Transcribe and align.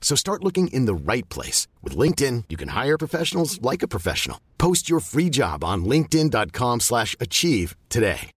So 0.00 0.16
start 0.16 0.42
looking 0.42 0.66
in 0.72 0.86
the 0.86 0.94
right 1.12 1.28
place. 1.28 1.68
With 1.84 1.96
LinkedIn, 1.96 2.44
you 2.48 2.56
can 2.56 2.70
hire 2.70 2.98
professionals 2.98 3.62
like 3.62 3.84
a 3.84 3.88
professional. 3.88 4.40
Post 4.58 4.90
your 4.90 4.98
free 4.98 5.30
job 5.30 5.62
on 5.62 5.84
linkedin.com 5.84 6.80
slash 6.80 7.14
achieve 7.20 7.76
today. 7.88 8.32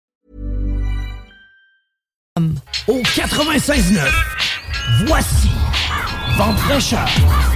Au 2.88 3.02
96.9, 3.02 4.12
voici 5.08 5.50
Vente 6.38 6.58
fraîcheur. 6.58 7.53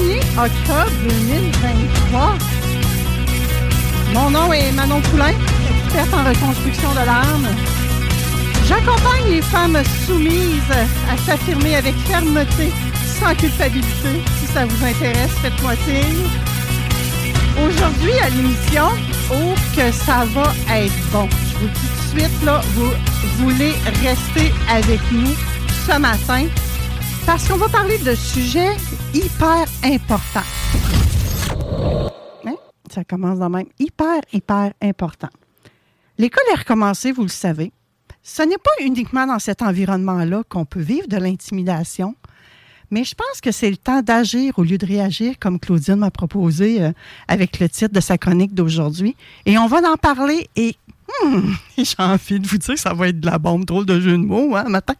1er 0.00 0.20
octobre 0.38 0.90
2023? 1.02 2.38
Mon 4.14 4.30
nom 4.30 4.52
est 4.52 4.72
Manon 4.72 5.00
Poulain, 5.02 5.34
experte 5.84 6.14
en 6.14 6.24
reconstruction 6.24 6.90
de 6.92 7.04
l'âme. 7.06 7.48
J'accompagne 8.66 9.30
les 9.30 9.42
femmes 9.42 9.78
soumises 10.06 10.72
à 11.12 11.16
s'affirmer 11.18 11.76
avec 11.76 11.94
fermeté, 12.06 12.72
sans 13.18 13.34
culpabilité. 13.34 14.22
Si 14.40 14.46
ça 14.52 14.64
vous 14.64 14.84
intéresse, 14.84 15.32
faites-moi 15.42 15.72
signe. 15.84 16.26
Aujourd'hui 17.66 18.12
à 18.24 18.30
l'émission, 18.30 18.88
oh 19.32 19.54
que 19.76 19.92
ça 19.92 20.24
va 20.34 20.52
être 20.76 21.10
bon. 21.12 21.28
Je 21.52 21.58
vous 21.58 21.68
dis 21.68 21.74
tout 21.74 22.16
de 22.16 22.20
suite, 22.20 22.44
là, 22.44 22.60
vous 22.74 22.90
voulez 23.38 23.74
rester 24.02 24.52
avec 24.72 25.00
nous 25.12 25.34
ce 25.86 25.98
matin 25.98 26.46
parce 27.26 27.46
qu'on 27.46 27.58
va 27.58 27.68
parler 27.68 27.98
de 27.98 28.14
sujets 28.14 28.76
hyper 29.14 29.66
importants. 29.82 30.40
Hein? 32.44 32.54
Ça 32.90 33.04
commence 33.04 33.38
de 33.38 33.46
même. 33.46 33.66
Hyper, 33.78 34.20
hyper 34.32 34.72
important. 34.80 35.28
L'école 36.18 36.44
est 36.52 36.58
recommencée, 36.58 37.12
vous 37.12 37.22
le 37.22 37.28
savez. 37.28 37.72
Ce 38.22 38.42
n'est 38.42 38.58
pas 38.58 38.84
uniquement 38.84 39.26
dans 39.26 39.38
cet 39.38 39.62
environnement-là 39.62 40.42
qu'on 40.48 40.64
peut 40.64 40.80
vivre 40.80 41.08
de 41.08 41.16
l'intimidation, 41.16 42.14
mais 42.90 43.04
je 43.04 43.14
pense 43.14 43.40
que 43.40 43.52
c'est 43.52 43.70
le 43.70 43.76
temps 43.76 44.02
d'agir 44.02 44.58
au 44.58 44.64
lieu 44.64 44.76
de 44.76 44.86
réagir, 44.86 45.38
comme 45.40 45.58
Claudine 45.58 45.96
m'a 45.96 46.10
proposé 46.10 46.82
euh, 46.82 46.92
avec 47.28 47.60
le 47.60 47.68
titre 47.68 47.94
de 47.94 48.00
sa 48.00 48.18
chronique 48.18 48.54
d'aujourd'hui. 48.54 49.16
Et 49.46 49.58
on 49.58 49.66
va 49.66 49.78
en 49.90 49.96
parler 49.96 50.48
et 50.56 50.76
hmm, 51.24 51.52
j'ai 51.78 51.94
envie 51.98 52.40
de 52.40 52.46
vous 52.46 52.58
dire 52.58 52.74
que 52.74 52.80
ça 52.80 52.94
va 52.94 53.08
être 53.08 53.20
de 53.20 53.26
la 53.26 53.38
bombe, 53.38 53.64
drôle 53.64 53.86
de 53.86 54.00
jeu 54.00 54.12
de 54.12 54.16
mots, 54.16 54.56
hein, 54.56 54.64
matin. 54.68 54.94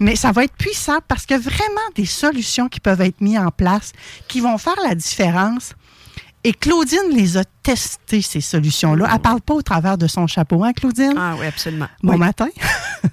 Mais 0.00 0.16
ça 0.16 0.32
va 0.32 0.44
être 0.44 0.54
puissant 0.56 0.98
parce 1.08 1.26
qu'il 1.26 1.36
y 1.36 1.40
a 1.40 1.42
vraiment 1.42 1.88
des 1.94 2.06
solutions 2.06 2.68
qui 2.68 2.80
peuvent 2.80 3.00
être 3.00 3.20
mises 3.20 3.38
en 3.38 3.50
place 3.50 3.92
qui 4.28 4.40
vont 4.40 4.58
faire 4.58 4.76
la 4.82 4.94
différence. 4.94 5.74
Et 6.46 6.52
Claudine 6.52 7.08
les 7.10 7.38
a 7.38 7.44
testées, 7.62 8.20
ces 8.20 8.42
solutions-là. 8.42 9.08
Elle 9.10 9.18
parle 9.20 9.40
pas 9.40 9.54
au 9.54 9.62
travers 9.62 9.96
de 9.96 10.06
son 10.06 10.26
chapeau, 10.26 10.62
hein, 10.62 10.74
Claudine? 10.74 11.14
Ah 11.16 11.34
oui, 11.40 11.46
absolument. 11.46 11.88
Bon 12.02 12.12
Oui. 12.12 12.18
matin. 12.18 12.48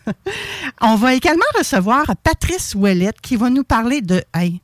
On 0.82 0.96
va 0.96 1.14
également 1.14 1.46
recevoir 1.58 2.06
Patrice 2.24 2.76
Ouellette 2.76 3.22
qui 3.22 3.38
va 3.38 3.50
nous 3.50 3.64
parler 3.64 4.02
de 4.02 4.22
hey, 4.34 4.60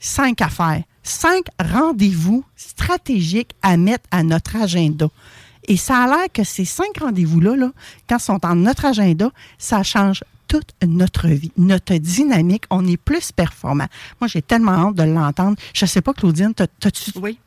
cinq 0.00 0.40
affaires, 0.42 0.82
cinq 1.04 1.44
rendez-vous 1.62 2.44
stratégiques 2.56 3.52
à 3.62 3.76
mettre 3.76 4.04
à 4.10 4.24
notre 4.24 4.56
agenda. 4.56 5.06
Et 5.68 5.76
ça 5.76 5.98
a 6.04 6.06
l'air 6.06 6.26
que 6.32 6.44
ces 6.44 6.64
cinq 6.64 6.98
rendez-vous-là, 7.00 7.56
là, 7.56 7.70
quand 8.08 8.18
ils 8.18 8.22
sont 8.22 8.38
dans 8.42 8.54
notre 8.54 8.84
agenda, 8.86 9.30
ça 9.58 9.82
change 9.82 10.24
toute 10.48 10.72
notre 10.84 11.28
vie, 11.28 11.52
notre 11.56 11.94
dynamique. 11.94 12.64
On 12.70 12.86
est 12.86 12.96
plus 12.96 13.30
performant. 13.30 13.86
Moi, 14.20 14.28
j'ai 14.28 14.42
tellement 14.42 14.88
hâte 14.88 14.96
de 14.96 15.04
l'entendre. 15.04 15.56
Je 15.74 15.86
sais 15.86 16.00
pas, 16.00 16.12
Claudine, 16.12 16.52
t'as- 16.54 16.66
t'as-tu 16.66 17.12
Oui. 17.20 17.38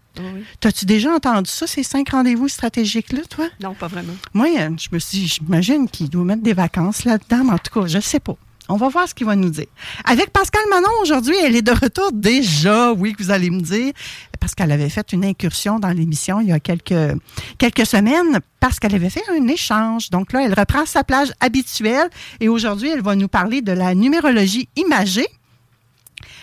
t'as-tu 0.61 0.85
déjà 0.85 1.11
entendu 1.11 1.49
ça, 1.49 1.67
ces 1.67 1.83
cinq 1.83 2.11
rendez-vous 2.11 2.47
stratégiques-là, 2.47 3.21
toi? 3.29 3.47
Non, 3.61 3.73
pas 3.73 3.87
vraiment. 3.87 4.13
Moi, 4.33 4.47
euh, 4.57 4.69
je 4.79 4.87
me 4.91 4.99
suis, 4.99 5.27
j'imagine 5.27 5.89
qu'il 5.89 6.09
doit 6.09 6.23
mettre 6.23 6.43
des 6.43 6.53
vacances 6.53 7.03
là-dedans, 7.03 7.43
mais 7.45 7.53
en 7.53 7.57
tout 7.57 7.77
cas, 7.81 7.87
je 7.87 7.99
sais 7.99 8.19
pas. 8.21 8.37
On 8.69 8.77
va 8.77 8.87
voir 8.87 9.07
ce 9.07 9.13
qu'il 9.13 9.25
va 9.25 9.35
nous 9.35 9.49
dire. 9.49 9.65
Avec 10.05 10.31
Pascal 10.31 10.61
Manon, 10.69 10.87
aujourd'hui, 11.01 11.35
elle 11.43 11.55
est 11.55 11.61
de 11.61 11.71
retour 11.71 12.11
déjà, 12.13 12.93
oui, 12.93 13.13
que 13.13 13.21
vous 13.21 13.31
allez 13.31 13.49
me 13.49 13.59
dire, 13.59 13.91
parce 14.39 14.55
qu'elle 14.55 14.71
avait 14.71 14.89
fait 14.89 15.11
une 15.11 15.25
incursion 15.25 15.79
dans 15.79 15.89
l'émission 15.89 16.39
il 16.39 16.47
y 16.47 16.51
a 16.51 16.59
quelques, 16.59 17.17
quelques 17.57 17.85
semaines, 17.85 18.39
parce 18.59 18.79
qu'elle 18.79 18.95
avait 18.95 19.09
fait 19.09 19.23
un 19.29 19.47
échange. 19.47 20.09
Donc 20.09 20.31
là, 20.31 20.45
elle 20.45 20.53
reprend 20.53 20.85
sa 20.85 21.03
plage 21.03 21.33
habituelle 21.41 22.09
et 22.39 22.47
aujourd'hui, 22.47 22.89
elle 22.89 23.01
va 23.01 23.15
nous 23.15 23.27
parler 23.27 23.61
de 23.61 23.73
la 23.73 23.93
numérologie 23.95 24.69
imagée. 24.75 25.27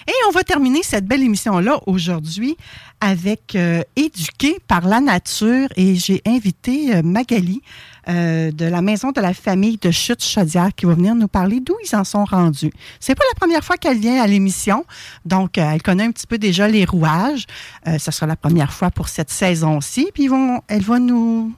Et 0.07 0.13
on 0.29 0.31
va 0.33 0.43
terminer 0.43 0.83
cette 0.83 1.07
belle 1.07 1.23
émission-là 1.23 1.81
aujourd'hui 1.87 2.57
avec 3.01 3.55
euh, 3.55 3.83
Éduqué 3.97 4.59
par 4.67 4.87
la 4.87 5.01
nature. 5.01 5.69
Et 5.77 5.95
j'ai 5.97 6.23
invité 6.27 6.95
euh, 6.97 7.03
Magali 7.03 7.63
euh, 8.09 8.51
de 8.51 8.65
la 8.65 8.83
Maison 8.83 9.13
de 9.13 9.21
la 9.21 9.35
famille 9.35 9.79
de 9.79 9.91
Chute 9.91 10.25
Chaudière 10.25 10.71
qui 10.75 10.87
va 10.87 10.95
venir 10.95 11.15
nous 11.15 11.29
parler 11.29 11.61
d'où 11.61 11.77
ils 11.85 11.97
en 11.97 12.05
sont 12.05 12.25
rendus. 12.25 12.73
C'est 12.99 13.15
pas 13.15 13.25
la 13.33 13.39
première 13.39 13.63
fois 13.65 13.77
qu'elle 13.77 13.99
vient 13.99 14.23
à 14.23 14.27
l'émission, 14.27 14.85
donc 15.25 15.59
euh, 15.59 15.71
elle 15.73 15.83
connaît 15.83 16.05
un 16.05 16.11
petit 16.11 16.27
peu 16.27 16.39
déjà 16.39 16.69
les 16.69 16.85
rouages. 16.85 17.47
Ce 17.99 18.11
sera 18.11 18.27
la 18.27 18.37
première 18.37 18.73
fois 18.73 18.91
pour 18.91 19.09
cette 19.09 19.31
saison-ci. 19.31 20.09
Puis 20.15 20.29
vont, 20.29 20.61
elle 20.69 20.83
va 20.83 20.99
nous 20.99 21.53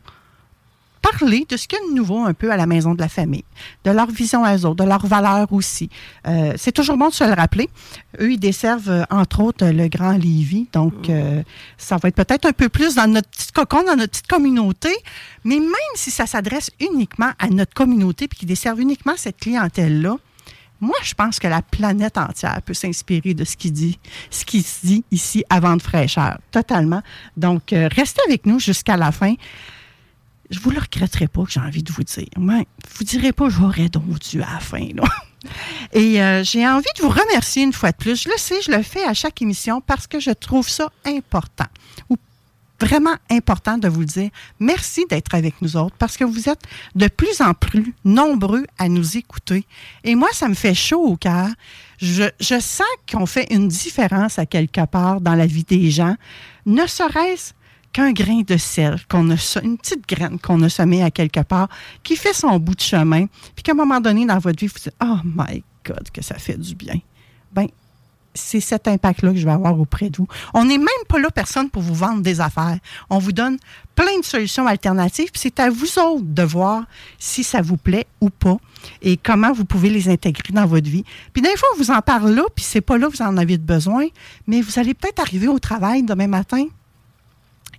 parler 1.02 1.46
de 1.48 1.56
ce 1.56 1.68
qu'il 1.68 1.78
y 1.78 1.82
a 1.82 1.90
de 1.90 1.94
nouveau 1.94 2.24
un 2.24 2.32
peu 2.32 2.50
à 2.50 2.56
la 2.56 2.66
maison 2.66 2.94
de 2.94 3.00
la 3.00 3.08
famille, 3.08 3.44
de 3.84 3.90
leur 3.90 4.10
vision 4.10 4.44
à 4.44 4.56
eux 4.56 4.64
autres, 4.64 4.82
de 4.82 4.88
leurs 4.88 5.06
valeurs 5.06 5.52
aussi. 5.52 5.90
Euh, 6.26 6.54
c'est 6.56 6.72
toujours 6.72 6.96
bon 6.96 7.08
de 7.08 7.14
se 7.14 7.24
le 7.24 7.34
rappeler. 7.34 7.68
Eux, 8.20 8.32
ils 8.32 8.38
desservent, 8.38 8.90
euh, 8.90 9.04
entre 9.10 9.40
autres, 9.40 9.66
le 9.66 9.88
Grand 9.88 10.12
Lévis. 10.12 10.68
Donc, 10.72 11.10
euh, 11.10 11.42
ça 11.76 11.96
va 11.96 12.08
être 12.08 12.16
peut-être 12.16 12.46
un 12.46 12.52
peu 12.52 12.68
plus 12.68 12.94
dans 12.94 13.10
notre 13.10 13.28
petit 13.28 13.52
cocon, 13.52 13.82
dans 13.82 13.96
notre 13.96 14.12
petite 14.12 14.28
communauté. 14.28 14.90
Mais 15.44 15.58
même 15.58 15.94
si 15.94 16.10
ça 16.10 16.26
s'adresse 16.26 16.70
uniquement 16.80 17.32
à 17.38 17.48
notre 17.48 17.74
communauté 17.74 18.28
puis 18.28 18.40
qu'ils 18.40 18.48
desservent 18.48 18.80
uniquement 18.80 19.14
cette 19.16 19.38
clientèle-là, 19.38 20.16
moi, 20.82 20.96
je 21.04 21.14
pense 21.14 21.38
que 21.38 21.46
la 21.46 21.62
planète 21.62 22.18
entière 22.18 22.60
peut 22.62 22.74
s'inspirer 22.74 23.34
de 23.34 23.44
ce 23.44 23.56
qui 23.56 23.70
dit, 23.70 24.00
ce 24.30 24.44
qui 24.44 24.62
se 24.62 24.84
dit 24.84 25.04
ici 25.12 25.44
avant 25.48 25.76
de 25.76 25.82
fraîcheur, 25.82 26.38
totalement. 26.50 27.02
Donc, 27.36 27.72
euh, 27.72 27.88
restez 27.94 28.20
avec 28.26 28.46
nous 28.46 28.58
jusqu'à 28.58 28.96
la 28.96 29.12
fin 29.12 29.34
je 30.52 30.60
vous 30.60 30.70
le 30.70 30.78
regretterai 30.78 31.28
pas 31.28 31.44
que 31.44 31.50
j'ai 31.50 31.60
envie 31.60 31.82
de 31.82 31.90
vous 31.90 32.04
dire. 32.04 32.28
Ouais, 32.36 32.66
vous 32.96 33.04
direz 33.04 33.32
pas 33.32 33.48
j'aurais 33.48 33.88
donc 33.88 34.18
dû 34.20 34.42
à 34.42 34.54
la 34.54 34.60
fin. 34.60 34.86
Là. 34.94 35.04
Et 35.92 36.22
euh, 36.22 36.44
j'ai 36.44 36.66
envie 36.68 36.84
de 36.96 37.02
vous 37.02 37.08
remercier 37.08 37.62
une 37.62 37.72
fois 37.72 37.90
de 37.90 37.96
plus. 37.96 38.22
Je 38.22 38.28
le 38.28 38.36
sais, 38.36 38.60
je 38.64 38.70
le 38.70 38.82
fais 38.82 39.04
à 39.04 39.14
chaque 39.14 39.42
émission 39.42 39.80
parce 39.80 40.06
que 40.06 40.20
je 40.20 40.30
trouve 40.30 40.68
ça 40.68 40.90
important. 41.04 41.66
Ou 42.10 42.16
vraiment 42.78 43.14
important 43.30 43.78
de 43.78 43.88
vous 43.88 44.04
dire. 44.04 44.30
Merci 44.60 45.04
d'être 45.08 45.34
avec 45.34 45.60
nous 45.62 45.76
autres 45.76 45.96
parce 45.98 46.16
que 46.16 46.24
vous 46.24 46.48
êtes 46.48 46.62
de 46.94 47.08
plus 47.08 47.40
en 47.40 47.54
plus 47.54 47.94
nombreux 48.04 48.64
à 48.78 48.88
nous 48.88 49.16
écouter. 49.16 49.64
Et 50.04 50.14
moi, 50.14 50.28
ça 50.32 50.48
me 50.48 50.54
fait 50.54 50.74
chaud 50.74 51.02
au 51.02 51.16
cœur. 51.16 51.48
Je, 52.00 52.24
je 52.40 52.60
sens 52.60 52.86
qu'on 53.10 53.26
fait 53.26 53.52
une 53.52 53.68
différence 53.68 54.38
à 54.38 54.46
quelque 54.46 54.84
part 54.86 55.20
dans 55.20 55.34
la 55.34 55.46
vie 55.46 55.64
des 55.64 55.90
gens, 55.90 56.16
ne 56.66 56.86
serait-ce 56.86 57.52
qu'un 57.92 58.12
grain 58.12 58.42
de 58.46 58.56
sel, 58.56 58.98
qu'on 59.08 59.30
a, 59.30 59.60
une 59.62 59.78
petite 59.78 60.08
graine 60.08 60.38
qu'on 60.38 60.62
a 60.62 60.68
semée 60.68 61.02
à 61.02 61.10
quelque 61.10 61.40
part, 61.40 61.68
qui 62.02 62.16
fait 62.16 62.32
son 62.32 62.58
bout 62.58 62.74
de 62.74 62.80
chemin, 62.80 63.26
puis 63.54 63.62
qu'à 63.62 63.72
un 63.72 63.76
moment 63.76 64.00
donné 64.00 64.26
dans 64.26 64.38
votre 64.38 64.60
vie, 64.60 64.66
vous 64.66 64.78
dites 64.78 64.94
Oh 65.02 65.18
my 65.24 65.62
God, 65.84 66.10
que 66.12 66.22
ça 66.22 66.36
fait 66.36 66.58
du 66.58 66.74
bien. 66.74 66.98
Ben, 67.52 67.66
c'est 68.34 68.60
cet 68.60 68.88
impact-là 68.88 69.32
que 69.32 69.38
je 69.38 69.44
vais 69.44 69.52
avoir 69.52 69.78
auprès 69.78 70.08
de 70.08 70.16
vous. 70.16 70.26
On 70.54 70.64
n'est 70.64 70.78
même 70.78 70.88
pas 71.08 71.18
là, 71.18 71.30
personne, 71.30 71.68
pour 71.68 71.82
vous 71.82 71.94
vendre 71.94 72.22
des 72.22 72.40
affaires. 72.40 72.78
On 73.10 73.18
vous 73.18 73.32
donne 73.32 73.58
plein 73.94 74.18
de 74.18 74.24
solutions 74.24 74.66
alternatives, 74.66 75.30
puis 75.30 75.40
c'est 75.40 75.60
à 75.60 75.68
vous 75.68 75.98
autres 75.98 76.24
de 76.24 76.42
voir 76.42 76.84
si 77.18 77.44
ça 77.44 77.60
vous 77.60 77.76
plaît 77.76 78.06
ou 78.20 78.30
pas 78.30 78.56
et 79.02 79.16
comment 79.16 79.52
vous 79.52 79.64
pouvez 79.64 79.90
les 79.90 80.08
intégrer 80.08 80.52
dans 80.52 80.66
votre 80.66 80.88
vie. 80.88 81.04
Puis 81.32 81.42
des 81.42 81.54
fois, 81.56 81.68
on 81.74 81.78
vous 81.78 81.90
en 81.90 82.00
parle 82.00 82.30
là, 82.30 82.42
puis 82.54 82.64
c'est 82.64 82.80
pas 82.80 82.96
là 82.96 83.08
que 83.08 83.16
vous 83.16 83.22
en 83.22 83.36
avez 83.36 83.58
besoin, 83.58 84.06
mais 84.46 84.62
vous 84.62 84.78
allez 84.78 84.94
peut-être 84.94 85.20
arriver 85.20 85.48
au 85.48 85.58
travail 85.58 86.02
demain 86.02 86.26
matin 86.26 86.66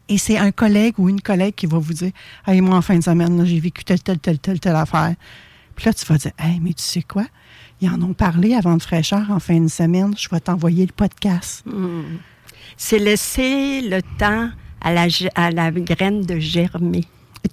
et 0.09 0.17
c'est 0.17 0.37
un 0.37 0.51
collègue 0.51 0.95
ou 0.97 1.09
une 1.09 1.21
collègue 1.21 1.55
qui 1.55 1.65
va 1.65 1.77
vous 1.77 1.93
dire 1.93 2.11
Hey, 2.45 2.61
moi, 2.61 2.75
en 2.75 2.81
fin 2.81 2.97
de 2.97 3.03
semaine, 3.03 3.45
j'ai 3.45 3.59
vécu 3.59 3.83
telle, 3.83 4.01
telle, 4.01 4.19
telle, 4.19 4.39
telle, 4.39 4.59
telle 4.59 4.75
affaire. 4.75 5.15
Puis 5.75 5.85
là, 5.85 5.93
tu 5.93 6.05
vas 6.05 6.17
dire 6.17 6.31
Hey, 6.37 6.59
mais 6.61 6.73
tu 6.73 6.83
sais 6.83 7.03
quoi? 7.03 7.25
Ils 7.81 7.89
en 7.89 8.01
ont 8.01 8.13
parlé 8.13 8.53
avant 8.53 8.77
de 8.77 8.81
fraîcheur 8.81 9.29
en 9.29 9.39
fin 9.39 9.59
de 9.59 9.67
semaine. 9.67 10.13
Je 10.17 10.29
vais 10.29 10.39
t'envoyer 10.39 10.85
le 10.85 10.91
podcast. 10.91 11.63
Hmm. 11.65 12.17
C'est 12.77 12.99
laisser 12.99 13.81
le 13.81 14.01
temps 14.17 14.49
à 14.81 14.93
la, 14.93 15.07
à 15.35 15.51
la 15.51 15.71
graine 15.71 16.23
de 16.23 16.39
germer. 16.39 17.05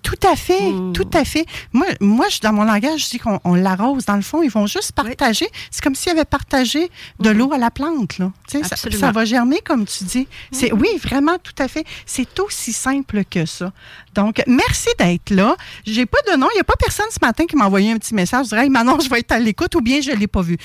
Tout 0.02 0.18
à 0.26 0.36
fait, 0.36 0.70
hmm. 0.70 0.92
tout 0.92 1.08
à 1.12 1.24
fait. 1.24 1.44
Moi, 1.72 1.86
moi, 2.00 2.26
dans 2.42 2.52
mon 2.52 2.64
langage, 2.64 3.04
je 3.04 3.10
dis 3.10 3.18
qu'on 3.18 3.54
l'arrose. 3.54 4.04
Dans 4.06 4.16
le 4.16 4.22
fond, 4.22 4.42
ils 4.42 4.50
vont 4.50 4.66
juste 4.66 4.92
partager. 4.92 5.46
C'est 5.70 5.82
comme 5.82 5.94
s'ils 5.94 6.12
avaient 6.12 6.24
partagé 6.24 6.90
de 7.18 7.30
hmm. 7.30 7.36
l'eau 7.36 7.52
à 7.52 7.58
la 7.58 7.70
plante. 7.70 8.18
Là. 8.18 8.32
Ça, 8.46 8.76
ça, 8.76 9.12
va 9.12 9.24
germer, 9.24 9.60
comme 9.64 9.84
tu 9.86 10.04
dis. 10.04 10.26
C'est, 10.52 10.72
oui, 10.72 10.88
vraiment, 11.02 11.38
tout 11.38 11.54
à 11.58 11.68
fait. 11.68 11.84
C'est 12.06 12.38
aussi 12.40 12.72
simple 12.72 13.24
que 13.24 13.46
ça. 13.46 13.72
Donc, 14.14 14.42
merci 14.46 14.88
d'être 14.98 15.30
là. 15.30 15.56
J'ai 15.84 16.06
pas 16.06 16.18
de 16.30 16.36
nom. 16.36 16.48
Il 16.52 16.56
n'y 16.56 16.60
a 16.60 16.64
pas 16.64 16.74
personne 16.78 17.06
ce 17.10 17.18
matin 17.22 17.46
qui 17.46 17.56
m'a 17.56 17.66
envoyé 17.66 17.92
un 17.92 17.98
petit 17.98 18.14
message. 18.14 18.46
Je 18.46 18.50
dirais, 18.50 18.64
hey, 18.64 18.70
Manon, 18.70 18.98
je 19.00 19.08
vais 19.08 19.20
être 19.20 19.32
à 19.32 19.38
l'écoute 19.38 19.74
ou 19.76 19.80
bien 19.80 20.00
je 20.00 20.10
ne 20.10 20.16
l'ai 20.16 20.26
pas 20.26 20.42
vu. 20.42 20.56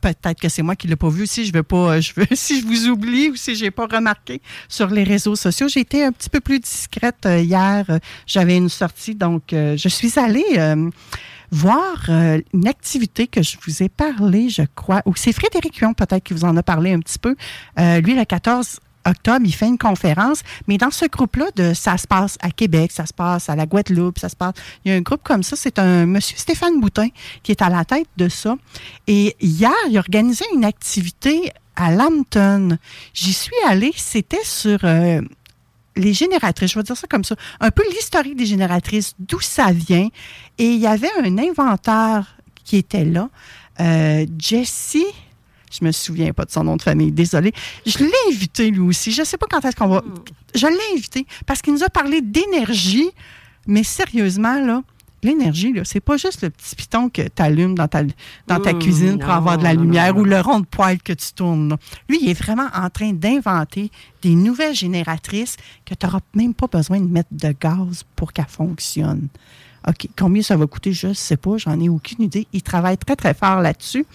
peut-être 0.00 0.40
que 0.40 0.48
c'est 0.48 0.62
moi 0.62 0.76
qui 0.76 0.86
ne 0.86 0.92
l'ai 0.92 0.96
pas 0.96 1.08
vu. 1.08 1.26
Si 1.26 1.44
je 1.44 1.52
veux 1.52 1.62
pas, 1.62 2.00
je 2.00 2.12
veux, 2.16 2.26
si 2.32 2.60
je 2.60 2.66
vous 2.66 2.88
oublie 2.88 3.30
ou 3.30 3.36
si 3.36 3.54
j'ai 3.54 3.70
pas 3.70 3.86
remarqué 3.86 4.40
sur 4.68 4.88
les 4.88 5.04
réseaux 5.04 5.36
sociaux. 5.36 5.68
J'ai 5.68 5.80
été 5.80 6.04
un 6.04 6.12
petit 6.12 6.30
peu 6.30 6.40
plus 6.40 6.60
discrète 6.60 7.26
euh, 7.26 7.40
hier. 7.40 7.84
J'avais 8.26 8.56
une 8.56 8.68
Donc, 9.14 9.52
euh, 9.52 9.76
je 9.76 9.88
suis 9.88 10.18
allée 10.18 10.44
euh, 10.58 10.90
voir 11.50 12.08
une 12.52 12.66
activité 12.66 13.26
que 13.26 13.42
je 13.42 13.56
vous 13.64 13.82
ai 13.82 13.88
parlé, 13.88 14.48
je 14.48 14.62
crois, 14.74 15.02
ou 15.06 15.14
c'est 15.14 15.32
Frédéric 15.32 15.76
Huon 15.76 15.94
peut-être 15.94 16.24
qui 16.24 16.34
vous 16.34 16.44
en 16.44 16.56
a 16.56 16.62
parlé 16.62 16.92
un 16.92 17.00
petit 17.00 17.18
peu. 17.18 17.36
lui, 17.78 18.14
le 18.16 18.24
14 18.24 18.80
octobre, 19.06 19.44
il 19.44 19.54
fait 19.54 19.68
une 19.68 19.78
conférence, 19.78 20.42
mais 20.66 20.78
dans 20.78 20.90
ce 20.90 21.06
groupe-là, 21.06 21.46
de 21.56 21.74
ça 21.74 21.96
se 21.96 22.06
passe 22.06 22.38
à 22.40 22.50
Québec, 22.50 22.90
ça 22.92 23.06
se 23.06 23.12
passe 23.12 23.48
à 23.48 23.56
la 23.56 23.66
Guadeloupe, 23.66 24.18
ça 24.18 24.28
se 24.28 24.36
passe. 24.36 24.54
Il 24.84 24.90
y 24.90 24.94
a 24.94 24.96
un 24.96 25.00
groupe 25.02 25.22
comme 25.22 25.42
ça, 25.42 25.56
c'est 25.56 25.78
un 25.78 26.06
monsieur 26.06 26.36
Stéphane 26.36 26.80
Boutin 26.80 27.08
qui 27.42 27.52
est 27.52 27.62
à 27.62 27.68
la 27.68 27.84
tête 27.84 28.08
de 28.16 28.28
ça. 28.28 28.56
Et 29.06 29.36
hier, 29.40 29.72
il 29.88 29.96
a 29.96 30.00
organisé 30.00 30.44
une 30.54 30.64
activité 30.64 31.52
à 31.76 31.92
Lambton. 31.92 32.78
J'y 33.12 33.32
suis 33.32 33.52
allée, 33.66 33.92
c'était 33.96 34.44
sur 34.44 34.78
euh, 34.84 35.20
les 35.96 36.12
génératrices, 36.12 36.72
je 36.72 36.78
vais 36.78 36.82
dire 36.82 36.96
ça 36.96 37.06
comme 37.06 37.24
ça, 37.24 37.36
un 37.60 37.70
peu 37.70 37.82
l'historique 37.90 38.36
des 38.36 38.46
génératrices, 38.46 39.14
d'où 39.18 39.40
ça 39.40 39.72
vient. 39.72 40.08
Et 40.58 40.66
il 40.66 40.80
y 40.80 40.86
avait 40.86 41.10
un 41.22 41.38
inventeur 41.38 42.36
qui 42.64 42.76
était 42.76 43.04
là, 43.04 43.28
euh, 43.80 44.26
Jessie 44.38 45.06
je 45.74 45.84
me 45.84 45.92
souviens 45.92 46.32
pas 46.32 46.44
de 46.44 46.50
son 46.50 46.64
nom 46.64 46.76
de 46.76 46.82
famille, 46.82 47.10
désolé. 47.10 47.52
Je 47.84 47.98
l'ai 47.98 48.12
invité 48.30 48.70
lui 48.70 48.80
aussi. 48.80 49.10
Je 49.10 49.22
ne 49.22 49.26
sais 49.26 49.36
pas 49.36 49.46
quand 49.50 49.64
est-ce 49.64 49.74
qu'on 49.74 49.88
va. 49.88 50.00
Hmm. 50.00 50.14
Je 50.54 50.66
l'ai 50.66 50.96
invité 50.96 51.26
parce 51.46 51.62
qu'il 51.62 51.72
nous 51.72 51.82
a 51.82 51.88
parlé 51.88 52.20
d'énergie, 52.20 53.10
mais 53.66 53.82
sérieusement, 53.82 54.60
là, 54.60 54.82
l'énergie, 55.26 55.72
là, 55.72 55.82
c'est 55.84 56.00
pas 56.00 56.16
juste 56.16 56.42
le 56.42 56.50
petit 56.50 56.76
piton 56.76 57.08
que 57.08 57.22
tu 57.22 57.42
allumes 57.42 57.74
dans 57.74 57.88
ta, 57.88 58.02
dans 58.46 58.60
ta 58.60 58.72
hmm, 58.72 58.78
cuisine 58.78 59.18
pour 59.18 59.30
avoir 59.30 59.58
de 59.58 59.64
la 59.64 59.74
lumière 59.74 60.16
ou 60.16 60.24
le 60.24 60.40
rond 60.40 60.60
de 60.60 60.66
poêle 60.66 61.02
que 61.02 61.12
tu 61.12 61.32
tournes. 61.32 61.76
Lui, 62.08 62.18
il 62.22 62.30
est 62.30 62.40
vraiment 62.40 62.68
en 62.74 62.90
train 62.90 63.12
d'inventer 63.12 63.90
des 64.22 64.34
nouvelles 64.34 64.74
génératrices 64.74 65.56
que 65.84 65.94
tu 65.94 66.06
n'auras 66.06 66.20
même 66.34 66.54
pas 66.54 66.66
besoin 66.66 67.00
de 67.00 67.08
mettre 67.08 67.30
de 67.32 67.54
gaz 67.58 68.04
pour 68.16 68.32
qu'elles 68.32 68.46
fonctionnent. 68.46 69.28
OK, 69.86 70.08
combien 70.16 70.42
ça 70.42 70.56
va 70.56 70.66
coûter, 70.66 70.92
je 70.92 71.08
ne 71.08 71.12
sais 71.12 71.36
pas, 71.36 71.58
j'en 71.58 71.78
ai 71.78 71.88
aucune 71.88 72.22
idée. 72.22 72.46
Il 72.52 72.62
travaille 72.62 72.96
très, 72.96 73.16
très 73.16 73.34
fort 73.34 73.60
là-dessus 73.60 74.06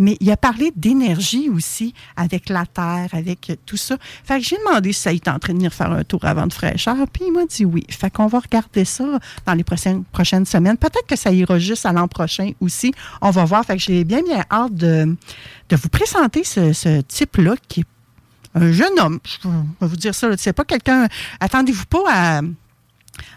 mais 0.00 0.16
il 0.18 0.30
a 0.32 0.36
parlé 0.36 0.72
d'énergie 0.74 1.48
aussi 1.50 1.94
avec 2.16 2.48
la 2.48 2.66
terre, 2.66 3.08
avec 3.12 3.52
tout 3.66 3.76
ça. 3.76 3.96
Fait 4.24 4.40
que 4.40 4.44
j'ai 4.44 4.56
demandé 4.56 4.92
si 4.92 5.02
ça 5.02 5.12
était 5.12 5.30
en 5.30 5.38
train 5.38 5.52
de 5.52 5.58
venir 5.58 5.72
faire 5.72 5.92
un 5.92 6.02
tour 6.02 6.24
avant 6.24 6.46
de 6.46 6.52
fraîcheur, 6.52 6.96
puis 7.12 7.24
il 7.26 7.32
m'a 7.32 7.44
dit 7.44 7.64
oui. 7.64 7.84
Fait 7.90 8.10
qu'on 8.10 8.26
va 8.26 8.40
regarder 8.40 8.84
ça 8.84 9.04
dans 9.46 9.54
les 9.54 9.62
prochaines, 9.62 10.02
prochaines 10.04 10.46
semaines. 10.46 10.78
Peut-être 10.78 11.06
que 11.06 11.16
ça 11.16 11.30
ira 11.30 11.58
juste 11.58 11.84
à 11.86 11.92
l'an 11.92 12.08
prochain 12.08 12.52
aussi. 12.60 12.92
On 13.20 13.30
va 13.30 13.44
voir. 13.44 13.64
Fait 13.64 13.76
que 13.76 13.82
j'ai 13.82 14.02
bien, 14.04 14.22
bien 14.22 14.42
hâte 14.50 14.74
de, 14.74 15.16
de 15.68 15.76
vous 15.76 15.88
présenter 15.90 16.44
ce, 16.44 16.72
ce 16.72 17.02
type-là 17.02 17.54
qui 17.68 17.80
est 17.80 17.84
un 18.54 18.72
jeune 18.72 18.98
homme. 18.98 19.20
Je 19.24 19.48
vais 19.48 19.86
vous 19.86 19.96
dire 19.96 20.14
ça. 20.14 20.28
C'est 20.36 20.52
pas 20.52 20.64
quelqu'un. 20.64 21.06
Attendez-vous 21.40 21.86
pas 21.86 22.04
à 22.08 22.40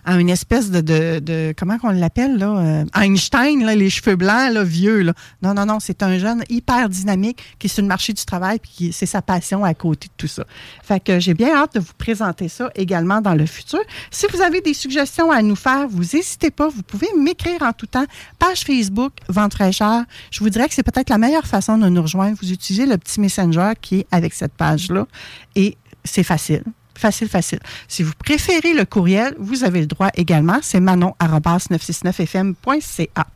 à 0.06 0.18
une 0.18 0.30
espèce 0.30 0.72
de, 0.72 1.54
comment 1.58 1.78
qu'on 1.78 1.92
l'appelle 1.92 2.38
là 2.38 2.58
euh, 2.58 2.86
Einstein 2.96 3.64
là, 3.64 3.76
les 3.76 3.90
cheveux 3.90 4.16
blancs 4.16 4.54
là, 4.54 4.64
vieux 4.64 5.02
là. 5.02 5.14
Non 5.42 5.54
non 5.54 5.66
non, 5.66 5.80
c'est 5.80 6.04
un 6.04 6.18
jeune 6.18 6.44
hyper 6.50 6.90
dynamique 6.90 7.42
qui 7.60 7.68
est 7.68 7.70
sur 7.70 7.82
le 7.82 7.88
marché 7.88 8.14
du 8.14 8.24
travail 8.26 8.60
puis 8.60 8.92
c'est 8.94 9.06
sa 9.06 9.22
passion 9.22 9.64
à 9.64 9.74
côté 9.74 10.08
de 10.08 10.14
tout 10.18 10.28
ça. 10.28 10.46
Fait 10.84 11.00
que 11.00 11.20
j'ai 11.20 11.34
bien 11.34 11.56
hâte 11.56 11.76
de 11.76 11.80
vous 11.80 11.94
présenter 11.98 12.48
ça 12.48 12.70
également 12.76 13.22
dans 13.22 13.36
le 13.36 13.46
futur. 13.46 13.80
Si 14.12 14.26
vous 14.32 14.42
avez 14.42 14.62
des 14.62 14.74
suggestions 14.74 15.32
à 15.32 15.42
nous 15.42 15.56
faire, 15.56 15.88
vous 15.88 16.04
n'hésitez 16.14 16.52
pas, 16.52 16.68
vous 16.68 16.84
pouvez 16.84 17.08
m'écrire 17.18 17.62
en 17.62 17.74
tout 17.74 17.88
temps 17.88 18.06
page 18.40 18.62
Facebook 18.62 19.14
Vente 19.30 19.54
fraîcheur. 19.54 20.04
Je 20.32 20.40
vous 20.40 20.50
dirais 20.50 20.68
que 20.68 20.74
c'est 20.74 20.84
peut-être 20.84 21.10
la 21.10 21.18
meilleure 21.18 21.48
façon 21.48 21.78
de 21.78 21.88
nous 21.88 22.02
rejoindre. 22.02 22.38
Vous 22.42 22.52
utilisez 22.52 22.86
le 22.86 22.98
petit 22.98 23.20
messenger 23.20 23.74
qui 23.82 24.00
est 24.00 24.08
avec 24.12 24.34
cette 24.34 24.54
page 24.54 24.90
là 24.90 25.08
et 25.56 25.78
c'est 26.04 26.24
facile. 26.24 26.64
Facile, 27.04 27.28
facile. 27.28 27.60
Si 27.90 28.02
vous 28.02 28.14
préférez 28.18 28.74
le 28.74 28.86
courriel, 28.86 29.36
vous 29.38 29.66
avez 29.66 29.82
le 29.82 29.88
droit 29.88 30.08
également. 30.16 30.60
C'est 30.62 30.80
manon-969fm.ca. 30.80 33.28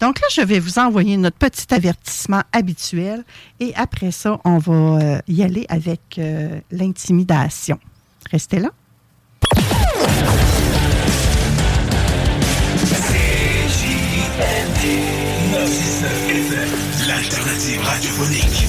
Donc 0.00 0.18
là, 0.18 0.26
je 0.32 0.40
vais 0.40 0.58
vous 0.58 0.80
envoyer 0.80 1.16
notre 1.16 1.36
petit 1.36 1.72
avertissement 1.72 2.42
habituel 2.52 3.22
et 3.60 3.72
après 3.76 4.10
ça, 4.10 4.40
on 4.44 4.58
va 4.58 4.72
euh, 4.72 5.20
y 5.28 5.44
aller 5.44 5.66
avec 5.68 6.18
euh, 6.18 6.58
l'intimidation. 6.72 7.78
Restez 8.28 8.58
là. 8.58 8.70
L'alternative 17.06 17.80
radiophonique. 17.82 18.65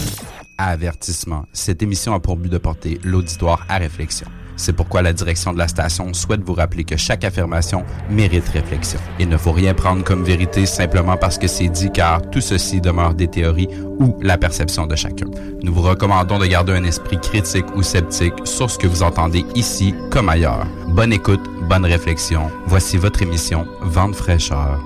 Avertissement. 0.57 1.45
Cette 1.53 1.83
émission 1.83 2.13
a 2.13 2.19
pour 2.19 2.37
but 2.37 2.51
de 2.51 2.57
porter 2.57 2.99
l'auditoire 3.03 3.65
à 3.69 3.77
réflexion. 3.77 4.27
C'est 4.57 4.73
pourquoi 4.73 5.03
la 5.03 5.13
direction 5.13 5.53
de 5.53 5.59
la 5.59 5.67
station 5.67 6.13
souhaite 6.13 6.41
vous 6.41 6.55
rappeler 6.55 6.83
que 6.83 6.97
chaque 6.97 7.23
affirmation 7.23 7.85
mérite 8.09 8.49
réflexion. 8.49 8.99
Il 9.19 9.29
ne 9.29 9.37
faut 9.37 9.51
rien 9.51 9.75
prendre 9.75 10.03
comme 10.03 10.23
vérité 10.23 10.65
simplement 10.65 11.15
parce 11.15 11.37
que 11.37 11.47
c'est 11.47 11.69
dit 11.69 11.91
car 11.91 12.27
tout 12.31 12.41
ceci 12.41 12.81
demeure 12.81 13.13
des 13.13 13.27
théories 13.27 13.69
ou 13.99 14.17
la 14.19 14.37
perception 14.37 14.87
de 14.87 14.95
chacun. 14.95 15.27
Nous 15.61 15.73
vous 15.73 15.83
recommandons 15.83 16.39
de 16.39 16.47
garder 16.47 16.73
un 16.73 16.83
esprit 16.85 17.19
critique 17.19 17.75
ou 17.75 17.83
sceptique 17.83 18.33
sur 18.45 18.71
ce 18.71 18.79
que 18.79 18.87
vous 18.87 19.03
entendez 19.03 19.45
ici 19.53 19.93
comme 20.09 20.27
ailleurs. 20.27 20.65
Bonne 20.89 21.13
écoute, 21.13 21.43
bonne 21.69 21.85
réflexion. 21.85 22.49
Voici 22.65 22.97
votre 22.97 23.21
émission 23.21 23.67
Vente 23.81 24.15
fraîcheur. 24.15 24.83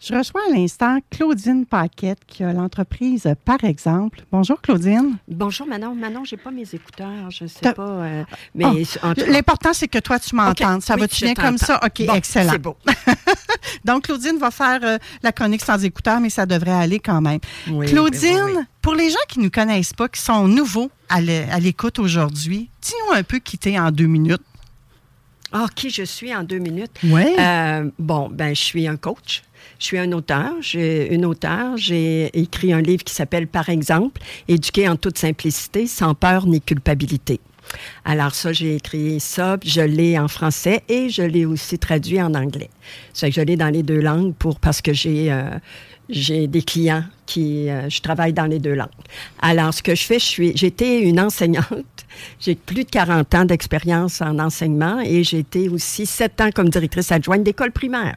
Je 0.00 0.14
reçois 0.14 0.40
à 0.48 0.54
l'instant 0.54 1.00
Claudine 1.10 1.66
Paquette 1.66 2.20
qui 2.24 2.44
a 2.44 2.52
l'entreprise 2.52 3.28
Par 3.44 3.64
exemple. 3.64 4.20
Bonjour 4.30 4.60
Claudine. 4.60 5.16
Bonjour 5.26 5.66
Manon. 5.66 5.92
Manon, 5.92 6.24
j'ai 6.24 6.36
pas 6.36 6.52
mes 6.52 6.72
écouteurs, 6.72 7.30
je 7.30 7.46
sais 7.46 7.72
pas. 7.74 7.82
Euh, 7.82 8.24
mais 8.54 8.64
oh, 9.02 9.08
L'important, 9.26 9.72
c'est 9.72 9.88
que 9.88 9.98
toi, 9.98 10.20
tu 10.20 10.36
m'entends. 10.36 10.80
Ça 10.80 10.94
va-tu 10.94 11.24
bien 11.24 11.34
comme 11.34 11.58
ça? 11.58 11.80
OK, 11.84 12.00
excellent. 12.14 12.52
C'est 12.52 12.58
beau. 12.58 12.76
Donc, 13.84 14.04
Claudine 14.04 14.38
va 14.38 14.52
faire 14.52 14.78
euh, 14.84 14.98
la 15.24 15.32
chronique 15.32 15.64
sans 15.64 15.84
écouteurs, 15.84 16.20
mais 16.20 16.30
ça 16.30 16.46
devrait 16.46 16.70
aller 16.70 17.00
quand 17.00 17.20
même. 17.20 17.40
Claudine, 17.86 18.68
pour 18.80 18.94
les 18.94 19.10
gens 19.10 19.16
qui 19.28 19.40
ne 19.40 19.44
nous 19.44 19.50
connaissent 19.50 19.94
pas, 19.94 20.08
qui 20.08 20.20
sont 20.20 20.46
nouveaux 20.46 20.92
à 21.08 21.20
l'écoute 21.20 21.98
aujourd'hui, 21.98 22.70
dis-nous 22.82 23.16
un 23.16 23.24
peu 23.24 23.40
qui 23.40 23.58
t'es 23.58 23.76
en 23.76 23.90
deux 23.90 24.06
minutes. 24.06 24.42
Ah, 25.50 25.66
qui 25.74 25.88
je 25.90 26.02
suis 26.02 26.34
en 26.34 26.44
deux 26.44 26.58
minutes? 26.58 26.92
Oui. 27.02 27.24
Euh, 27.38 27.90
bon, 27.98 28.28
ben, 28.28 28.54
je 28.54 28.62
suis 28.62 28.86
un 28.86 28.96
coach. 28.96 29.42
Je 29.78 29.84
suis 29.84 29.98
un 29.98 30.12
auteur. 30.12 30.52
J'ai 30.60 31.12
une 31.14 31.24
auteure. 31.24 31.76
J'ai 31.76 32.26
écrit 32.38 32.72
un 32.72 32.80
livre 32.80 33.04
qui 33.04 33.14
s'appelle 33.14 33.46
Par 33.46 33.68
exemple, 33.68 34.20
Éduquer 34.48 34.88
en 34.88 34.96
toute 34.96 35.18
simplicité, 35.18 35.86
sans 35.86 36.14
peur 36.14 36.46
ni 36.46 36.60
culpabilité. 36.60 37.40
Alors 38.04 38.34
ça, 38.34 38.52
j'ai 38.54 38.76
écrit 38.76 39.20
ça, 39.20 39.58
je 39.62 39.82
l'ai 39.82 40.18
en 40.18 40.28
français 40.28 40.82
et 40.88 41.10
je 41.10 41.22
l'ai 41.22 41.44
aussi 41.44 41.78
traduit 41.78 42.20
en 42.20 42.32
anglais. 42.32 42.70
C'est 43.12 43.28
que 43.28 43.34
je 43.34 43.42
l'ai 43.42 43.56
dans 43.56 43.68
les 43.68 43.82
deux 43.82 44.00
langues 44.00 44.34
pour 44.34 44.58
parce 44.58 44.80
que 44.80 44.94
j'ai 44.94 45.30
euh, 45.30 45.50
j'ai 46.08 46.46
des 46.46 46.62
clients 46.62 47.04
qui, 47.26 47.68
euh, 47.68 47.88
je 47.90 48.00
travaille 48.00 48.32
dans 48.32 48.46
les 48.46 48.58
deux 48.58 48.74
langues. 48.74 48.88
Alors, 49.40 49.74
ce 49.74 49.82
que 49.82 49.94
je 49.94 50.04
fais, 50.04 50.18
je 50.18 50.24
suis, 50.24 50.52
j'étais 50.56 51.02
une 51.02 51.20
enseignante. 51.20 51.66
J'ai 52.40 52.56
plus 52.56 52.84
de 52.84 52.90
40 52.90 53.34
ans 53.34 53.44
d'expérience 53.44 54.22
en 54.22 54.40
enseignement 54.40 54.98
et 54.98 55.22
j'ai 55.22 55.38
été 55.38 55.68
aussi 55.68 56.04
7 56.04 56.40
ans 56.40 56.50
comme 56.52 56.68
directrice 56.68 57.12
adjointe 57.12 57.44
d'école 57.44 57.70
primaire. 57.70 58.16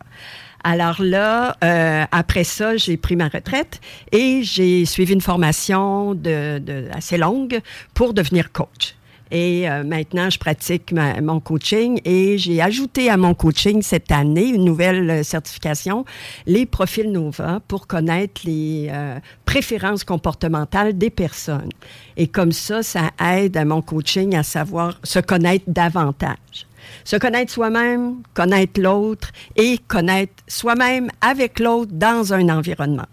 Alors 0.64 1.02
là, 1.02 1.58
euh, 1.64 2.04
après 2.12 2.44
ça, 2.44 2.78
j'ai 2.78 2.98
pris 2.98 3.16
ma 3.16 3.28
retraite 3.28 3.82
et 4.12 4.44
j'ai 4.44 4.86
suivi 4.86 5.14
une 5.14 5.22
formation 5.22 6.14
de, 6.14 6.60
de, 6.60 6.88
assez 6.94 7.18
longue 7.18 7.60
pour 7.94 8.14
devenir 8.14 8.52
coach. 8.52 8.96
Et 9.32 9.70
euh, 9.70 9.84
maintenant, 9.84 10.30
je 10.30 10.38
pratique 10.38 10.92
mon 10.92 11.40
coaching 11.40 12.02
et 12.04 12.38
j'ai 12.38 12.62
ajouté 12.62 13.10
à 13.10 13.16
mon 13.16 13.34
coaching 13.34 13.82
cette 13.82 14.12
année 14.12 14.48
une 14.48 14.66
nouvelle 14.66 15.10
euh, 15.10 15.24
certification, 15.24 16.06
les 16.46 16.66
profils 16.66 17.10
Nova, 17.10 17.62
pour 17.68 17.88
connaître 17.88 18.42
les 18.44 18.90
euh, 18.92 19.18
préférences 19.46 20.04
comportementales 20.04 20.98
des 20.98 21.10
personnes. 21.10 21.70
Et 22.18 22.28
comme 22.28 22.52
ça, 22.52 22.84
ça 22.84 23.12
aide 23.24 23.56
à 23.56 23.64
mon 23.64 23.82
coaching 23.82 24.36
à 24.36 24.44
savoir 24.44 25.00
se 25.04 25.20
connaître 25.20 25.64
davantage. 25.68 26.68
Se 27.12 27.18
connaître 27.18 27.52
soi-même, 27.52 28.24
connaître 28.34 28.80
l'autre 28.80 29.32
et 29.58 29.78
connaître 29.80 30.32
soi-même 30.48 31.10
avec 31.20 31.60
l'autre 31.60 31.92
dans 31.92 32.34
un 32.34 32.48
environnement 32.48 33.08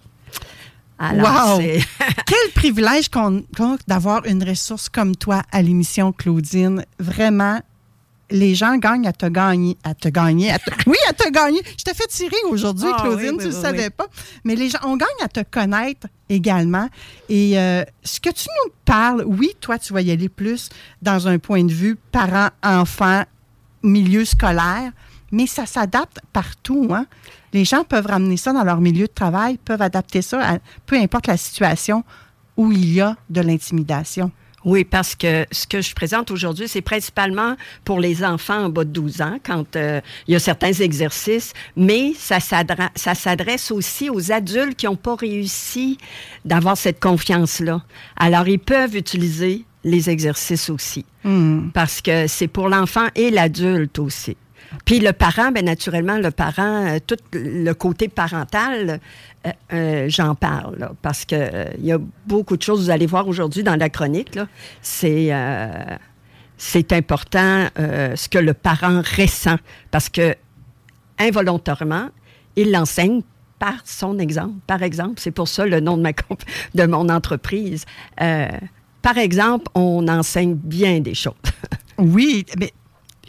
wow! 1.00 1.58
Quel 2.26 2.52
privilège 2.54 3.08
qu'on, 3.08 3.42
d'avoir 3.88 4.24
une 4.26 4.48
ressource 4.48 4.88
comme 4.88 5.16
toi 5.16 5.42
à 5.50 5.62
l'émission, 5.62 6.12
Claudine. 6.12 6.84
Vraiment, 7.00 7.60
les 8.30 8.54
gens 8.54 8.76
gagnent 8.76 9.08
à 9.08 9.12
te 9.12 9.26
gagner. 9.26 9.76
À 9.84 9.94
te 9.94 10.08
gagner. 10.08 10.52
oui, 10.86 10.96
à 11.08 11.12
te 11.12 11.28
gagner. 11.30 11.60
Je 11.76 11.84
t'ai 11.84 11.94
fait 11.94 12.06
tirer 12.06 12.36
aujourd'hui, 12.50 12.90
ah 12.92 13.02
Claudine, 13.02 13.36
tu 13.38 13.48
ne 13.48 13.52
le 13.52 13.52
savais 13.52 13.90
pas. 13.90 14.06
Mais 14.44 14.54
les 14.54 14.68
gens, 14.68 14.78
on 14.84 14.96
gagne 14.96 15.08
à 15.22 15.28
te 15.28 15.40
connaître 15.42 16.06
également. 16.28 16.88
Et 17.28 17.58
euh, 17.58 17.82
ce 18.04 18.20
que 18.20 18.30
tu 18.30 18.46
nous 18.64 18.72
parles, 18.84 19.24
oui, 19.26 19.56
toi, 19.60 19.76
tu 19.76 19.92
vas 19.92 20.02
y 20.02 20.10
aller 20.10 20.28
plus 20.28 20.68
dans 21.02 21.26
un 21.26 21.38
point 21.38 21.64
de 21.64 21.72
vue 21.72 21.96
parent-enfant, 22.12 23.24
milieu 23.82 24.24
scolaire, 24.24 24.92
mais 25.32 25.46
ça 25.46 25.66
s'adapte 25.66 26.20
partout. 26.32 26.88
Hein? 26.92 27.06
Les 27.52 27.64
gens 27.64 27.84
peuvent 27.84 28.06
ramener 28.06 28.36
ça 28.36 28.52
dans 28.52 28.64
leur 28.64 28.80
milieu 28.80 29.06
de 29.06 29.12
travail, 29.12 29.58
peuvent 29.58 29.82
adapter 29.82 30.22
ça 30.22 30.58
peu 30.86 30.96
importe 30.96 31.26
la 31.26 31.36
situation 31.36 32.04
où 32.56 32.72
il 32.72 32.92
y 32.92 33.00
a 33.00 33.16
de 33.30 33.40
l'intimidation. 33.40 34.30
Oui, 34.64 34.84
parce 34.84 35.14
que 35.14 35.46
ce 35.52 35.66
que 35.66 35.80
je 35.80 35.94
présente 35.94 36.30
aujourd'hui, 36.30 36.66
c'est 36.66 36.82
principalement 36.82 37.56
pour 37.84 38.00
les 38.00 38.24
enfants 38.24 38.64
en 38.64 38.68
bas 38.68 38.84
de 38.84 38.90
12 38.90 39.22
ans, 39.22 39.38
quand 39.44 39.76
euh, 39.76 40.00
il 40.26 40.32
y 40.32 40.36
a 40.36 40.40
certains 40.40 40.72
exercices, 40.72 41.52
mais 41.76 42.12
ça 42.18 42.40
s'adresse 42.40 43.70
aussi 43.70 44.10
aux 44.10 44.32
adultes 44.32 44.76
qui 44.76 44.86
n'ont 44.86 44.96
pas 44.96 45.14
réussi 45.14 45.96
d'avoir 46.44 46.76
cette 46.76 47.00
confiance-là. 47.00 47.82
Alors, 48.16 48.48
ils 48.48 48.58
peuvent 48.58 48.96
utiliser 48.96 49.64
les 49.88 50.10
exercices 50.10 50.70
aussi, 50.70 51.04
hmm. 51.24 51.70
parce 51.74 52.00
que 52.00 52.26
c'est 52.26 52.48
pour 52.48 52.68
l'enfant 52.68 53.06
et 53.14 53.30
l'adulte 53.30 53.98
aussi. 53.98 54.36
Puis 54.84 55.00
le 55.00 55.12
parent, 55.12 55.50
bien 55.50 55.62
naturellement, 55.62 56.18
le 56.18 56.30
parent, 56.30 56.86
euh, 56.86 56.98
tout 57.04 57.16
le 57.32 57.72
côté 57.72 58.08
parental, 58.08 59.00
euh, 59.46 59.50
euh, 59.72 60.06
j'en 60.08 60.34
parle, 60.34 60.90
parce 61.02 61.24
qu'il 61.24 61.72
il 61.78 61.86
y 61.86 61.92
a 61.92 61.98
beaucoup 62.26 62.56
de 62.56 62.62
choses, 62.62 62.84
vous 62.84 62.90
allez 62.90 63.06
voir 63.06 63.26
aujourd'hui 63.28 63.62
dans 63.62 63.76
la 63.76 63.88
chronique, 63.88 64.38
c'est 64.82 65.32
c'est 66.60 66.92
important 66.92 67.68
ce 67.76 68.28
que 68.28 68.38
le 68.38 68.52
parent 68.52 69.00
ressent, 69.16 69.58
parce 69.90 70.08
que 70.08 70.34
involontairement, 71.18 72.08
il 72.56 72.72
l'enseigne 72.72 73.22
par 73.60 73.74
son 73.84 74.18
exemple. 74.18 74.54
Par 74.66 74.82
exemple, 74.82 75.14
c'est 75.18 75.30
pour 75.30 75.48
ça 75.48 75.66
le 75.66 75.80
nom 75.80 75.96
de, 75.96 76.02
ma, 76.02 76.12
de 76.74 76.86
mon 76.86 77.08
entreprise. 77.08 77.84
Par 79.02 79.18
exemple, 79.18 79.66
on 79.74 80.06
enseigne 80.08 80.54
bien 80.54 81.00
des 81.00 81.14
choses. 81.14 81.34
oui, 81.98 82.44
mais 82.58 82.72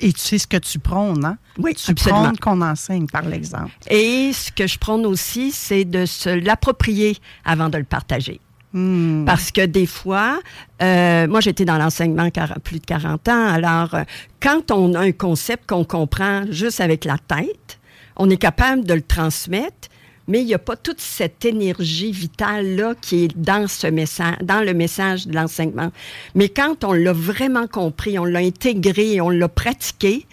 et 0.01 0.13
tu 0.13 0.19
sais 0.19 0.37
ce 0.37 0.47
que 0.47 0.57
tu 0.57 0.79
prônes, 0.79 1.25
hein? 1.25 1.37
Oui, 1.57 1.73
tu 1.75 1.93
prônes 1.93 2.37
qu'on 2.37 2.61
enseigne, 2.61 3.07
par 3.07 3.23
l'exemple. 3.23 3.71
Et 3.89 4.31
ce 4.33 4.51
que 4.51 4.65
je 4.65 4.77
prône 4.77 5.05
aussi, 5.05 5.51
c'est 5.51 5.85
de 5.85 6.05
se 6.05 6.29
l'approprier 6.29 7.17
avant 7.43 7.69
de 7.69 7.77
le 7.77 7.83
partager. 7.83 8.39
Hmm. 8.71 9.25
Parce 9.25 9.51
que 9.51 9.65
des 9.65 9.87
fois, 9.87 10.39
euh, 10.81 11.27
moi 11.27 11.41
j'étais 11.41 11.65
dans 11.65 11.77
l'enseignement 11.79 12.29
plus 12.63 12.79
de 12.79 12.85
40 12.85 13.27
ans, 13.27 13.47
alors 13.47 13.95
euh, 13.95 14.03
quand 14.39 14.69
on 14.69 14.93
a 14.93 14.99
un 14.99 15.11
concept 15.11 15.67
qu'on 15.67 15.83
comprend 15.83 16.43
juste 16.51 16.79
avec 16.79 17.03
la 17.03 17.17
tête, 17.17 17.79
on 18.15 18.29
est 18.29 18.37
capable 18.37 18.85
de 18.85 18.93
le 18.93 19.01
transmettre, 19.01 19.89
mais 20.29 20.41
il 20.41 20.45
n'y 20.45 20.53
a 20.53 20.59
pas 20.59 20.77
toute 20.77 21.01
cette 21.01 21.43
énergie 21.43 22.11
vitale-là 22.11 22.93
qui 23.01 23.25
est 23.25 23.37
dans 23.37 23.67
ce 23.67 23.87
message, 23.87 24.37
dans 24.41 24.61
le 24.61 24.73
message 24.73 25.27
de 25.27 25.35
l'enseignement. 25.35 25.91
Mais 26.35 26.47
quand 26.47 26.83
on 26.83 26.93
l'a 26.93 27.11
vraiment 27.13 27.67
compris, 27.67 28.17
on 28.19 28.25
l'a 28.25 28.39
intégré, 28.39 29.19
on 29.19 29.29
l'a 29.29 29.49
pratiqué, 29.49 30.25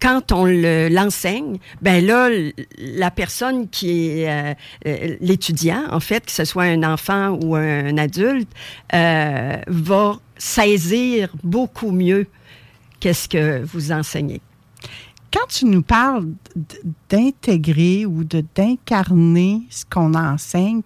quand 0.00 0.32
on 0.32 0.44
l'enseigne, 0.44 1.58
ben 1.80 2.04
là, 2.04 2.28
la 2.78 3.10
personne 3.10 3.68
qui 3.68 4.08
est 4.08 4.28
euh, 4.28 4.54
euh, 4.86 5.16
l'étudiant, 5.20 5.84
en 5.90 6.00
fait, 6.00 6.26
que 6.26 6.32
ce 6.32 6.44
soit 6.44 6.64
un 6.64 6.82
enfant 6.82 7.38
ou 7.42 7.54
un, 7.54 7.96
adulte, 7.96 8.48
euh, 8.92 9.56
va 9.66 10.18
saisir 10.36 11.30
beaucoup 11.42 11.92
mieux 11.92 12.26
qu'est-ce 13.00 13.28
que 13.28 13.62
vous 13.64 13.90
enseignez 13.92 14.40
quand 15.32 15.46
tu 15.48 15.64
nous 15.66 15.82
parles 15.82 16.26
d'intégrer 17.10 18.06
ou 18.06 18.24
de 18.24 18.44
d'incarner 18.54 19.62
ce 19.70 19.84
qu'on 19.84 20.14
enseigne, 20.14 20.82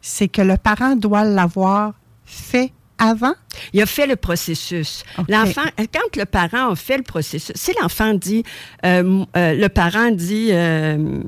c'est 0.00 0.28
que 0.28 0.42
le 0.42 0.56
parent 0.56 0.96
doit 0.96 1.24
l'avoir 1.24 1.94
fait 2.24 2.72
avant? 2.98 3.34
Il 3.72 3.80
a 3.80 3.86
fait 3.86 4.06
le 4.06 4.16
processus. 4.16 5.04
L'enfant, 5.28 5.64
quand 5.78 6.16
le 6.16 6.24
parent 6.24 6.70
a 6.70 6.76
fait 6.76 6.98
le 6.98 7.02
processus, 7.02 7.56
si 7.56 7.72
l'enfant 7.80 8.14
dit, 8.14 8.44
euh, 8.84 9.24
euh, 9.36 9.54
le 9.54 9.68
parent 9.68 10.10
dit, 10.10 10.48
euh, 10.50 11.22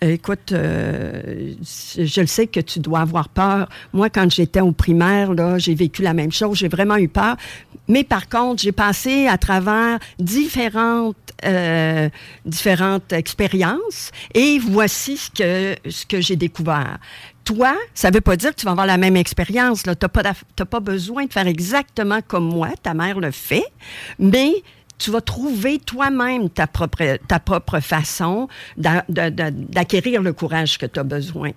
écoute, 0.00 0.48
je 0.50 2.20
le 2.20 2.26
sais 2.26 2.46
que 2.46 2.60
tu 2.60 2.80
dois 2.80 3.00
avoir 3.00 3.28
peur. 3.28 3.68
Moi, 3.92 4.10
quand 4.10 4.30
j'étais 4.30 4.60
au 4.60 4.72
primaire, 4.72 5.34
là, 5.34 5.58
j'ai 5.58 5.74
vécu 5.74 6.02
la 6.02 6.14
même 6.14 6.32
chose. 6.32 6.58
J'ai 6.58 6.68
vraiment 6.68 6.96
eu 6.96 7.08
peur. 7.08 7.36
Mais 7.88 8.04
par 8.04 8.28
contre, 8.28 8.62
j'ai 8.62 8.72
passé 8.72 9.26
à 9.26 9.36
travers 9.36 9.98
différentes 10.18 11.16
euh, 11.44 12.08
différentes 12.44 13.12
expériences 13.12 14.10
et 14.32 14.58
voici 14.58 15.16
ce 15.16 15.30
que, 15.30 15.90
ce 15.90 16.06
que 16.06 16.20
j'ai 16.20 16.36
découvert. 16.36 16.98
Toi, 17.44 17.76
ça 17.92 18.08
ne 18.10 18.14
veut 18.14 18.20
pas 18.20 18.36
dire 18.36 18.50
que 18.50 18.60
tu 18.60 18.64
vas 18.64 18.72
avoir 18.72 18.86
la 18.86 18.96
même 18.96 19.16
expérience. 19.16 19.82
Tu 19.82 19.90
n'as 19.90 19.96
pas, 19.96 20.34
pas 20.64 20.80
besoin 20.80 21.26
de 21.26 21.32
faire 21.32 21.46
exactement 21.46 22.20
comme 22.26 22.48
moi, 22.48 22.70
ta 22.82 22.94
mère 22.94 23.20
le 23.20 23.30
fait, 23.30 23.66
mais 24.18 24.54
tu 24.98 25.10
vas 25.10 25.20
trouver 25.20 25.78
toi-même 25.78 26.48
ta 26.48 26.66
propre, 26.66 27.18
ta 27.26 27.38
propre 27.38 27.80
façon 27.80 28.48
d'acquérir 28.76 30.22
le 30.22 30.32
courage 30.32 30.78
que 30.78 30.86
tu 30.86 31.00
as 31.00 31.04
besoin. 31.04 31.50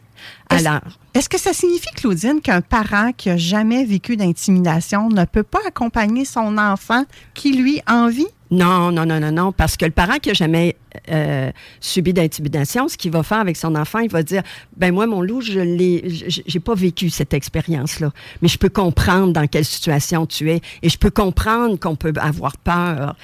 Alors. 0.49 0.81
Est-ce 1.13 1.29
que 1.29 1.39
ça 1.39 1.53
signifie, 1.53 1.89
Claudine, 1.95 2.41
qu'un 2.41 2.61
parent 2.61 3.11
qui 3.11 3.29
n'a 3.29 3.37
jamais 3.37 3.85
vécu 3.85 4.17
d'intimidation 4.17 5.09
ne 5.09 5.25
peut 5.25 5.43
pas 5.43 5.61
accompagner 5.67 6.25
son 6.25 6.57
enfant 6.57 7.05
qui, 7.33 7.53
lui, 7.53 7.81
a 7.85 7.95
envie? 7.95 8.27
Non, 8.49 8.91
non, 8.91 9.05
non, 9.05 9.19
non, 9.19 9.31
non, 9.31 9.51
parce 9.51 9.75
que 9.75 9.85
le 9.85 9.91
parent 9.91 10.19
qui 10.19 10.29
n'a 10.29 10.33
jamais 10.33 10.77
euh, 11.11 11.51
subi 11.81 12.13
d'intimidation, 12.13 12.87
ce 12.87 12.97
qu'il 12.97 13.11
va 13.11 13.21
faire 13.23 13.39
avec 13.39 13.57
son 13.57 13.75
enfant, 13.75 13.99
il 13.99 14.09
va 14.09 14.23
dire, 14.23 14.41
ben 14.77 14.93
moi, 14.93 15.05
mon 15.05 15.21
loup, 15.21 15.41
je 15.41 15.59
l'ai, 15.59 16.03
j'ai 16.07 16.59
pas 16.59 16.73
vécu 16.73 17.09
cette 17.09 17.33
expérience-là, 17.33 18.11
mais 18.41 18.47
je 18.47 18.57
peux 18.57 18.69
comprendre 18.69 19.33
dans 19.33 19.47
quelle 19.47 19.65
situation 19.65 20.25
tu 20.25 20.49
es 20.49 20.61
et 20.81 20.87
je 20.87 20.97
peux 20.97 21.09
comprendre 21.09 21.77
qu'on 21.77 21.97
peut 21.97 22.13
avoir 22.15 22.57
peur. 22.57 23.15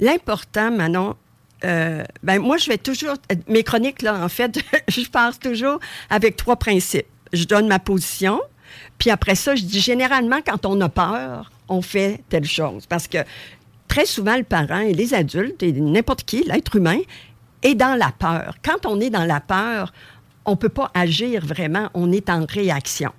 L'important, 0.00 0.70
Manon, 0.70 1.16
euh, 1.64 2.04
ben 2.22 2.38
moi, 2.40 2.56
je 2.56 2.68
vais 2.70 2.78
toujours, 2.78 3.16
mes 3.48 3.62
chroniques, 3.62 4.00
là, 4.00 4.24
en 4.24 4.28
fait, 4.28 4.58
je 4.88 5.06
passe 5.08 5.38
toujours 5.38 5.80
avec 6.08 6.36
trois 6.36 6.56
principes. 6.56 7.06
Je 7.34 7.44
donne 7.44 7.66
ma 7.66 7.78
position, 7.78 8.40
puis 8.98 9.10
après 9.10 9.34
ça, 9.34 9.54
je 9.54 9.64
dis 9.64 9.80
généralement, 9.80 10.38
quand 10.46 10.64
on 10.64 10.80
a 10.80 10.88
peur, 10.88 11.50
on 11.68 11.82
fait 11.82 12.22
telle 12.28 12.44
chose. 12.44 12.86
Parce 12.86 13.08
que 13.08 13.18
très 13.96 14.04
souvent, 14.04 14.36
le 14.36 14.42
parent 14.42 14.80
et 14.80 14.92
les 14.92 15.14
adultes 15.14 15.62
et 15.62 15.72
n'importe 15.72 16.24
qui, 16.24 16.44
l'être 16.44 16.76
humain, 16.76 16.98
est 17.62 17.74
dans 17.74 17.94
la 17.94 18.12
peur. 18.12 18.56
Quand 18.62 18.84
on 18.84 19.00
est 19.00 19.08
dans 19.08 19.24
la 19.24 19.40
peur, 19.40 19.90
on 20.44 20.50
ne 20.50 20.56
peut 20.56 20.68
pas 20.68 20.90
agir 20.92 21.42
vraiment, 21.46 21.88
on 21.94 22.12
est 22.12 22.28
en 22.28 22.44
réaction. 22.44 23.10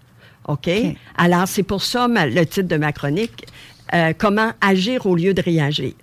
OK? 0.48 0.70
Alors, 1.18 1.48
c'est 1.48 1.64
pour 1.64 1.82
ça 1.82 2.08
le 2.08 2.46
titre 2.46 2.68
de 2.68 2.78
ma 2.78 2.92
chronique, 2.92 3.48
euh, 3.96 4.14
Comment 4.16 4.52
agir 4.62 5.08
au 5.08 5.16
lieu 5.16 5.34
de 5.34 5.42
réagir. 5.42 5.94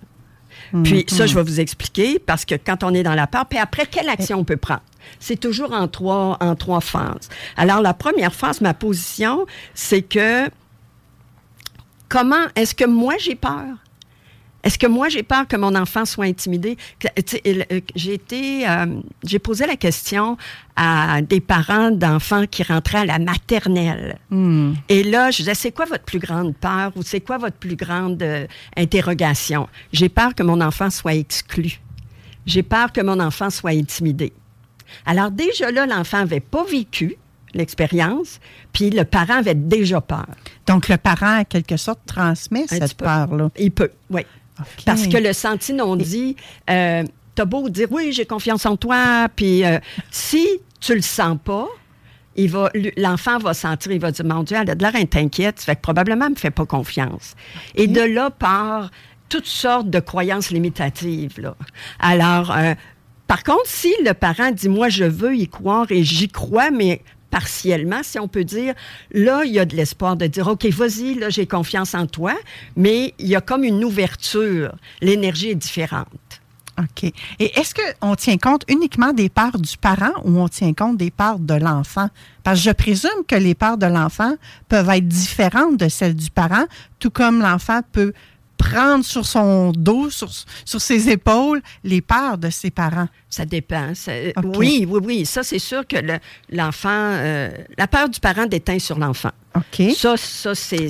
Puis 0.83 1.05
ça, 1.07 1.25
je 1.25 1.35
vais 1.35 1.43
vous 1.43 1.61
expliquer 1.61 2.19
parce 2.19 2.43
que 2.43 2.55
quand 2.55 2.83
on 2.83 2.93
est 2.93 3.03
dans 3.03 3.15
la 3.15 3.27
peur, 3.27 3.45
puis 3.45 3.59
après, 3.59 3.85
quelle 3.85 4.09
action 4.09 4.39
on 4.39 4.43
peut 4.43 4.57
prendre? 4.57 4.83
C'est 5.21 5.39
toujours 5.39 5.71
en 5.71 5.87
trois, 5.87 6.37
en 6.41 6.55
trois 6.55 6.81
phases. 6.81 7.29
Alors, 7.55 7.81
la 7.81 7.93
première 7.93 8.33
phase, 8.33 8.59
ma 8.59 8.73
position, 8.73 9.45
c'est 9.73 10.01
que 10.01 10.49
comment 12.09 12.45
est-ce 12.55 12.75
que 12.75 12.85
moi 12.85 13.13
j'ai 13.19 13.35
peur? 13.35 13.77
Est-ce 14.65 14.79
que 14.79 14.87
moi, 14.87 15.09
j'ai 15.09 15.21
peur 15.21 15.47
que 15.47 15.55
mon 15.55 15.75
enfant 15.75 16.05
soit 16.05 16.25
intimidé? 16.25 16.75
Euh, 17.05 17.79
j'ai 17.95 18.13
été, 18.13 18.67
euh, 18.67 18.99
j'ai 19.23 19.37
posé 19.37 19.67
la 19.67 19.75
question 19.75 20.37
à 20.75 21.21
des 21.21 21.39
parents 21.39 21.91
d'enfants 21.91 22.47
qui 22.47 22.63
rentraient 22.63 22.97
à 22.97 23.05
la 23.05 23.19
maternelle. 23.19 24.17
Hmm. 24.31 24.73
Et 24.89 25.03
là, 25.03 25.29
je 25.29 25.37
disais, 25.37 25.53
c'est 25.53 25.71
quoi 25.71 25.85
votre 25.85 26.03
plus 26.03 26.17
grande 26.17 26.55
peur 26.55 26.91
ou 26.95 27.03
c'est 27.03 27.21
quoi 27.21 27.37
votre 27.37 27.57
plus 27.57 27.75
grande 27.75 28.21
euh, 28.23 28.47
interrogation? 28.75 29.69
J'ai 29.93 30.09
peur 30.09 30.33
que 30.33 30.41
mon 30.41 30.59
enfant 30.61 30.89
soit 30.89 31.13
exclu. 31.13 31.79
J'ai 32.47 32.63
peur 32.63 32.91
que 32.91 33.01
mon 33.01 33.19
enfant 33.19 33.51
soit 33.51 33.71
intimidé. 33.71 34.33
Alors 35.05 35.29
déjà 35.29 35.71
là, 35.71 35.85
l'enfant 35.85 36.19
n'avait 36.19 36.39
pas 36.39 36.63
vécu 36.63 37.17
l'expérience, 37.53 38.39
puis 38.73 38.89
le 38.89 39.03
parent 39.03 39.37
avait 39.37 39.55
déjà 39.55 40.01
peur. 40.01 40.27
Donc 40.67 40.89
le 40.89 40.97
parent, 40.97 41.39
en 41.39 41.43
quelque 41.43 41.77
sorte, 41.77 41.99
transmet 42.05 42.65
cette 42.67 42.95
peur-là. 42.95 43.49
Il 43.57 43.71
peut, 43.71 43.91
oui. 44.09 44.21
Parce 44.85 45.07
que 45.07 45.17
le 45.17 45.33
senti 45.33 45.73
non 45.73 45.95
dit, 45.95 46.35
euh, 46.69 47.03
t'as 47.35 47.45
beau 47.45 47.69
dire 47.69 47.87
oui, 47.91 48.11
j'ai 48.11 48.25
confiance 48.25 48.65
en 48.65 48.77
toi, 48.77 49.27
puis 49.35 49.63
euh, 49.65 49.79
si 50.11 50.47
tu 50.79 50.95
le 50.95 51.01
sens 51.01 51.37
pas, 51.43 51.67
il 52.35 52.49
va, 52.49 52.69
l'enfant 52.97 53.37
va 53.37 53.53
sentir, 53.53 53.91
il 53.91 53.99
va 53.99 54.11
dire 54.11 54.25
mon 54.25 54.43
Dieu, 54.43 54.57
elle 54.59 54.69
a 54.69 54.75
de 54.75 54.81
l'air 54.81 54.95
inquiète, 54.95 55.61
fait 55.61 55.75
que 55.75 55.81
probablement 55.81 56.25
elle 56.25 56.31
me 56.31 56.37
fait 56.37 56.51
pas 56.51 56.65
confiance. 56.65 57.35
Et 57.75 57.87
de 57.87 58.01
là 58.01 58.29
part 58.29 58.91
toutes 59.29 59.47
sortes 59.47 59.89
de 59.89 59.99
croyances 59.99 60.51
limitatives. 60.51 61.39
Là. 61.39 61.55
Alors, 61.99 62.51
euh, 62.55 62.73
par 63.27 63.43
contre, 63.43 63.65
si 63.65 63.93
le 64.03 64.13
parent 64.13 64.51
dit 64.51 64.69
moi 64.69 64.89
je 64.89 65.05
veux 65.05 65.35
y 65.35 65.47
croire 65.47 65.87
et 65.89 66.03
j'y 66.03 66.27
crois, 66.27 66.71
mais 66.71 67.01
partiellement, 67.35 67.99
si 68.01 68.17
on 68.17 68.29
peut 68.29 68.45
dire. 68.45 68.73
Là, 69.11 69.43
il 69.43 69.51
y 69.51 69.59
a 69.59 69.65
de 69.65 69.75
l'espoir 69.75 70.15
de 70.15 70.25
dire, 70.25 70.47
OK, 70.47 70.65
vas-y, 70.67 71.15
là, 71.15 71.29
j'ai 71.29 71.45
confiance 71.45 71.93
en 71.93 72.07
toi, 72.07 72.33
mais 72.77 73.13
il 73.19 73.27
y 73.27 73.35
a 73.35 73.41
comme 73.41 73.65
une 73.65 73.83
ouverture. 73.83 74.73
L'énergie 75.01 75.49
est 75.49 75.55
différente. 75.55 76.07
OK. 76.79 77.03
Et 77.39 77.59
est-ce 77.59 77.73
qu'on 77.75 78.15
tient 78.15 78.37
compte 78.37 78.63
uniquement 78.69 79.11
des 79.11 79.27
parts 79.27 79.59
du 79.59 79.77
parent 79.77 80.13
ou 80.23 80.39
on 80.39 80.47
tient 80.47 80.73
compte 80.73 80.95
des 80.95 81.11
parts 81.11 81.39
de 81.39 81.55
l'enfant? 81.55 82.07
Parce 82.43 82.59
que 82.59 82.69
je 82.69 82.71
présume 82.71 83.25
que 83.27 83.35
les 83.35 83.53
parts 83.53 83.77
de 83.77 83.85
l'enfant 83.85 84.35
peuvent 84.69 84.89
être 84.89 85.07
différentes 85.07 85.75
de 85.75 85.89
celles 85.89 86.15
du 86.15 86.31
parent, 86.31 86.65
tout 86.99 87.09
comme 87.09 87.41
l'enfant 87.41 87.81
peut 87.91 88.13
prendre 88.57 89.03
sur 89.03 89.25
son 89.25 89.71
dos, 89.71 90.09
sur, 90.09 90.29
sur 90.65 90.81
ses 90.81 91.09
épaules, 91.09 91.61
les 91.83 92.01
parts 92.01 92.37
de 92.37 92.49
ses 92.49 92.71
parents? 92.71 93.07
Ça 93.29 93.45
dépend. 93.45 93.91
Oui, 94.57 94.87
oui, 94.89 94.99
oui. 95.03 95.25
Ça, 95.25 95.43
c'est 95.43 95.59
sûr 95.59 95.85
que 95.85 95.97
l'enfant, 96.49 96.89
euh, 96.89 97.49
la 97.77 97.87
peur 97.87 98.09
du 98.09 98.19
parent 98.19 98.45
déteint 98.45 98.79
sur 98.79 98.97
l'enfant. 98.97 99.31
OK. 99.55 99.91
Ça, 99.95 100.15
ça 100.17 100.55
c'est. 100.55 100.87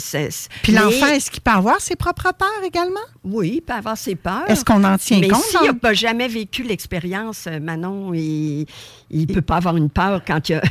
Puis 0.64 0.72
l'enfant, 0.72 1.08
est-ce 1.08 1.30
qu'il 1.30 1.42
peut 1.42 1.52
avoir 1.52 1.80
ses 1.80 1.96
propres 1.96 2.34
peurs 2.38 2.64
également? 2.64 3.00
Oui, 3.24 3.54
il 3.56 3.62
peut 3.62 3.74
avoir 3.74 3.98
ses 3.98 4.16
peurs. 4.16 4.44
Est-ce 4.48 4.66
qu'on 4.66 4.84
en 4.84 4.98
tient 4.98 5.22
compte? 5.22 5.32
Mais 5.32 5.68
s'il 5.68 5.80
n'a 5.82 5.94
jamais 5.94 6.28
vécu 6.28 6.64
l'expérience, 6.64 7.46
euh, 7.48 7.60
Manon, 7.60 8.14
il 8.14 8.66
ne 9.12 9.26
peut 9.26 9.42
pas 9.42 9.58
avoir 9.58 9.78
une 9.78 9.90
peur 9.90 10.22
quand 10.26 10.50
il 10.50 10.56
a. 10.56 10.62
tu 10.62 10.70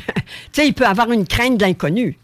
sais, 0.51 0.67
il 0.67 0.73
peut 0.73 0.85
avoir 0.85 1.11
une 1.11 1.25
crainte 1.25 1.57
de 1.57 1.65
l'inconnu. 1.65 2.17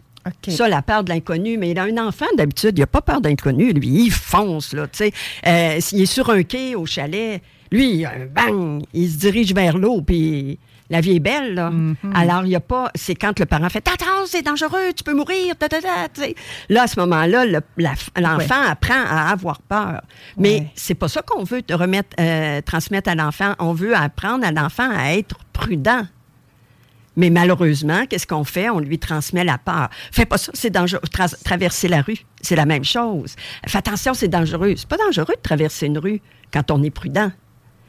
Ça, 0.48 0.70
la 0.70 0.82
peur 0.82 1.04
de 1.04 1.10
l'inconnu. 1.10 1.58
Mais 1.58 1.72
il 1.72 1.80
a 1.80 1.84
un 1.84 1.98
enfant, 1.98 2.26
d'habitude, 2.38 2.78
il 2.78 2.82
n'a 2.82 2.88
pas 2.88 3.02
peur 3.02 3.22
d'inconnu. 3.22 3.74
Lui, 3.74 4.06
il 4.06 4.12
fonce, 4.12 4.74
là, 4.74 4.88
tu 4.88 4.98
sais. 4.98 5.14
Euh, 5.48 5.80
s'il 5.80 6.02
est 6.02 6.06
sur 6.06 6.30
un 6.30 6.44
quai 6.44 6.76
au 6.76 6.86
chalet, 6.86 7.42
lui, 7.72 8.06
bang, 8.36 8.84
il 8.94 9.10
se 9.10 9.18
dirige 9.18 9.54
vers 9.54 9.78
l'eau, 9.78 10.02
puis 10.02 10.60
la 10.92 11.00
vie 11.00 11.16
est 11.16 11.20
belle, 11.22 11.56
là. 11.56 11.72
Mhm. 11.72 11.96
Alors, 12.14 12.44
il 12.44 12.50
n'y 12.50 12.56
a 12.56 12.60
pas... 12.60 12.92
C'est 12.96 13.16
quand 13.16 13.40
le 13.40 13.46
parent 13.46 13.70
fait 13.70 13.88
«Attends, 13.94 14.26
c'est 14.26 14.42
dangereux, 14.42 14.92
tu 14.96 15.06
peux 15.06 15.14
mourir, 15.14 15.56
Là, 16.70 16.84
à 16.84 16.88
ce 16.88 17.00
moment-là, 17.00 17.46
l'enfant 18.18 18.62
apprend 18.68 19.02
à 19.08 19.32
avoir 19.32 19.62
peur. 19.62 20.02
Mais 20.38 20.68
c'est 20.76 20.96
pas 20.96 21.08
ça 21.08 21.22
qu'on 21.22 21.46
veut 21.46 21.62
remettre, 21.72 22.10
euh, 22.20 22.62
transmettre 22.62 23.10
à 23.10 23.16
l'enfant. 23.16 23.54
On 23.60 23.72
veut 23.72 23.96
apprendre 23.96 24.46
à 24.46 24.52
l'enfant 24.52 24.90
à 24.94 25.14
être 25.14 25.38
prudent. 25.54 26.04
Mais 27.16 27.30
malheureusement, 27.30 28.06
qu'est-ce 28.08 28.28
qu'on 28.28 28.44
fait? 28.44 28.70
On 28.70 28.80
lui 28.80 28.98
transmet 29.00 29.44
la 29.44 29.58
peur. 29.58 29.90
Fais 30.12 30.26
pas 30.26 30.38
ça, 30.38 30.52
c'est 30.56 30.70
dangereux. 30.70 31.02
traverser 31.44 31.88
la 31.88 32.02
rue, 32.02 32.20
c'est 32.42 32.56
la 32.56 32.66
même 32.66 32.86
chose. 32.86 33.36
Fais 33.68 33.80
attention, 33.80 34.14
c'est 34.14 34.30
dangereux. 34.30 34.76
C'est 34.78 34.88
pas 34.88 34.98
dangereux 34.98 35.36
de 35.36 35.42
traverser 35.42 35.88
une 35.88 35.98
rue 35.98 36.22
quand 36.54 36.72
on 36.72 36.82
est 36.84 36.90
prudent. 36.90 37.32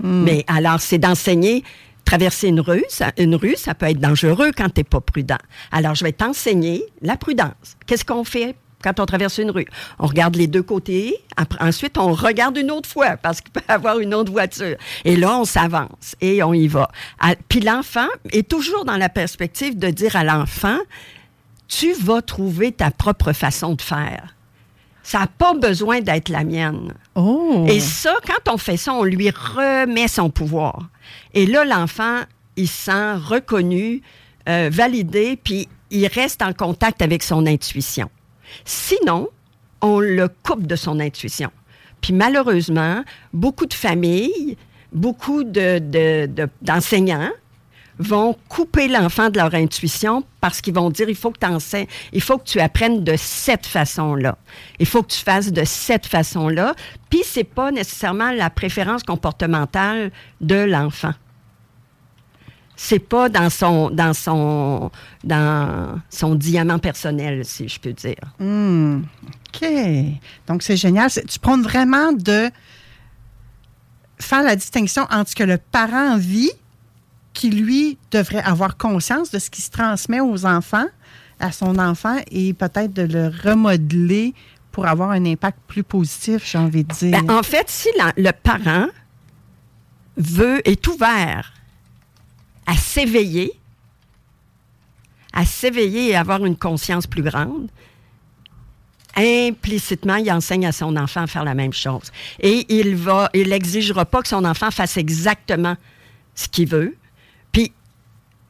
Hmm. 0.01 0.25
Mais 0.25 0.45
alors, 0.49 0.81
c'est 0.81 0.99
d'enseigner 0.99 1.63
traverser 2.05 2.49
une 2.49 2.61
rue, 2.61 2.85
ça, 2.89 3.13
une 3.17 3.37
rue, 3.37 3.55
ça 3.57 3.75
peut 3.75 3.87
être 3.87 4.01
dangereux 4.01 4.51
quand 4.57 4.69
tu 4.69 4.81
n'es 4.81 4.85
pas 4.85 5.01
prudent. 5.01 5.39
Alors, 5.71 5.95
je 5.95 6.05
vais 6.05 6.13
t'enseigner 6.13 6.85
la 7.01 7.17
prudence. 7.17 7.77
Qu'est-ce 7.87 8.05
qu'on 8.05 8.25
fait 8.25 8.57
quand 8.83 9.01
on 9.01 9.07
traverse 9.07 9.39
une 9.39 9.51
rue. 9.51 9.67
On 9.99 10.07
regarde 10.07 10.37
les 10.37 10.47
deux 10.47 10.63
côtés. 10.63 11.17
ensuite, 11.61 11.99
on 11.99 12.13
regarde 12.13 12.57
une 12.57 12.71
autre 12.71 12.89
fois 12.89 13.17
parce 13.17 13.41
qu'il 13.41 13.51
peut 13.53 13.63
y 13.69 13.73
avoir 13.73 13.99
une 13.99 14.15
autre 14.15 14.33
voiture. 14.33 14.77
Et 15.05 15.17
là, 15.17 15.39
on 15.39 15.45
s'avance 15.45 16.17
et 16.21 16.43
on 16.43 16.53
y 16.53 16.69
va. 16.69 16.91
Puis 17.49 17.61
l'enfant 17.61 18.09
est 18.31 18.49
toujours 18.49 18.85
dans 18.85 18.97
la 18.97 19.09
perspective 19.09 19.79
de 19.79 19.89
dire 19.89 20.17
à 20.17 20.25
l'enfant, 20.25 20.79
tu 21.69 21.93
vas 21.95 22.21
trouver 22.21 22.73
ta 22.73 22.91
propre 22.91 23.33
façon 23.33 23.75
de 23.75 23.83
faire. 23.83 24.35
Ça 25.03 25.21
n'a 25.21 25.27
pas 25.27 25.55
besoin 25.55 26.01
d'être 26.01 26.29
la 26.29 26.45
mienne. 26.45 26.95
Oh. 27.15 27.67
Et 27.69 27.81
ça, 27.81 28.15
quand 28.27 28.53
on 28.53 28.57
fait 28.57 28.77
ça, 28.77 28.95
on 28.95 29.05
lui 29.05 29.31
remet 29.31 30.07
son 30.07 30.31
pouvoir. 30.31 30.89
Et 31.35 31.47
là, 31.47 31.65
l'enfant, 31.65 32.21
il 32.57 32.69
se 32.69 32.85
sent 32.85 33.15
reconnu, 33.15 34.03
euh, 34.49 34.69
validé, 34.73 35.39
puis 35.43 35.69
il 35.91 36.07
reste 36.07 36.43
en 36.43 36.53
contact 36.53 37.03
avec 37.03 37.23
son 37.23 37.47
intuition. 37.47 38.11
Sinon, 38.65 39.29
on 39.81 40.01
le 40.01 40.29
coupe 40.29 40.67
de 40.67 40.77
son 40.77 41.01
intuition. 41.01 41.51
Puis 42.01 42.13
malheureusement, 42.13 43.03
beaucoup 43.33 43.67
de 43.67 43.75
familles, 43.75 44.57
beaucoup 44.93 45.45
d'enseignants 45.45 47.31
vont 47.99 48.37
couper 48.49 48.89
l'enfant 48.89 49.29
de 49.31 49.39
leur 49.39 49.55
intuition 49.55 50.25
parce 50.41 50.61
qu'ils 50.61 50.75
vont 50.75 50.91
dire 50.91 51.09
il 51.09 51.15
faut 51.15 51.31
que 51.31 51.39
il 52.13 52.23
faut 52.23 52.39
que 52.39 52.45
tu 52.45 52.59
apprennes 52.59 53.05
de 53.05 53.15
cette 53.17 53.67
façon-là. 53.67 54.39
Il 54.79 54.87
faut 54.87 55.03
que 55.03 55.13
tu 55.13 55.21
fasses 55.21 55.53
de 55.53 55.65
cette 55.65 56.07
façon-là. 56.07 56.75
Puis 57.11 57.21
c'est 57.25 57.45
pas 57.45 57.71
nécessairement 57.71 58.33
la 58.33 58.51
préférence 58.51 59.03
comportementale 59.03 60.11
de 60.41 60.57
l'enfant 60.57 61.13
c'est 62.77 62.99
pas 62.99 63.29
dans 63.29 63.51
son 63.51 63.91
dans 63.91 64.15
son 64.15 64.91
dans 65.25 66.01
son 66.11 66.35
diamant 66.35 66.79
personnel, 66.79 67.45
si 67.45 67.69
je 67.69 67.79
peux 67.79 67.93
dire. 67.93 68.17
Hmm. 68.39 69.03
OK. 69.55 69.69
Donc 70.47 70.63
c'est 70.63 70.77
génial. 70.77 71.11
Tu 71.11 71.39
prônes 71.39 71.63
vraiment 71.63 72.13
de 72.13 72.51
faire 74.19 74.43
la 74.43 74.57
distinction 74.57 75.07
entre 75.11 75.31
ce 75.31 75.37
que 75.37 75.45
le 75.45 75.59
parent 75.59 76.17
vit, 76.17 76.53
qui 77.35 77.51
lui 77.51 77.99
devrait 78.11 78.43
avoir 78.43 78.77
conscience 78.77 79.31
de 79.31 79.39
ce 79.39 79.51
qui 79.51 79.63
se 79.63 79.71
transmet 79.71 80.21
aux 80.21 80.47
enfants, 80.47 80.87
à 81.41 81.53
son 81.53 81.79
enfant, 81.79 82.17
et 82.31 82.55
peut-être 82.55 82.93
de 82.93 83.03
le 83.03 83.29
remodeler 83.29 84.35
pour 84.71 84.87
avoir 84.87 85.11
un 85.11 85.25
impact 85.27 85.59
plus 85.67 85.83
positif, 85.83 86.43
j'ai 86.51 86.59
envie 86.59 86.85
de 86.85 86.93
dire. 86.93 87.23
Ben, 87.23 87.35
en 87.35 87.43
fait, 87.43 87.69
si 87.69 87.89
le 88.17 88.31
parent 88.31 88.87
veut, 90.17 90.67
est 90.67 90.87
ouvert 90.87 91.53
à 92.67 92.77
s'éveiller, 92.77 93.53
à 95.33 95.45
s'éveiller 95.45 96.11
et 96.11 96.17
avoir 96.17 96.45
une 96.45 96.57
conscience 96.57 97.07
plus 97.07 97.23
grande, 97.23 97.69
implicitement, 99.17 100.17
il 100.17 100.31
enseigne 100.33 100.67
à 100.67 100.73
son 100.73 100.97
enfant 100.97 101.23
à 101.23 101.27
faire 101.27 101.45
la 101.45 101.55
même 101.55 101.73
chose. 101.73 102.11
Et 102.41 102.67
il 102.69 102.97
va, 102.97 103.31
il 103.35 103.49
pas 104.11 104.23
que 104.23 104.29
son 104.29 104.45
enfant 104.45 104.71
fasse 104.71 104.97
exactement 104.97 105.77
ce 106.35 106.49
qu'il 106.49 106.69
veut, 106.69 106.97
puis 107.53 107.73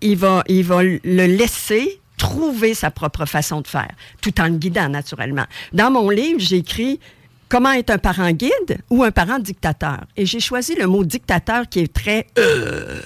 il 0.00 0.16
va, 0.16 0.44
il 0.48 0.64
va 0.64 0.82
le 0.82 1.00
laisser 1.02 2.00
trouver 2.16 2.74
sa 2.74 2.92
propre 2.92 3.26
façon 3.26 3.60
de 3.60 3.66
faire, 3.66 3.90
tout 4.20 4.40
en 4.40 4.44
le 4.44 4.56
guidant 4.56 4.88
naturellement. 4.88 5.46
Dans 5.72 5.90
mon 5.90 6.08
livre, 6.08 6.38
j'écris 6.38 7.00
comment 7.52 7.72
être 7.72 7.90
un 7.90 7.98
parent 7.98 8.30
guide 8.30 8.78
ou 8.88 9.04
un 9.04 9.10
parent 9.10 9.38
dictateur. 9.38 10.06
Et 10.16 10.24
j'ai 10.24 10.40
choisi 10.40 10.74
le 10.74 10.86
mot 10.86 11.04
dictateur 11.04 11.68
qui 11.68 11.80
est 11.80 11.92
très... 11.92 12.26
Euh, 12.38 12.98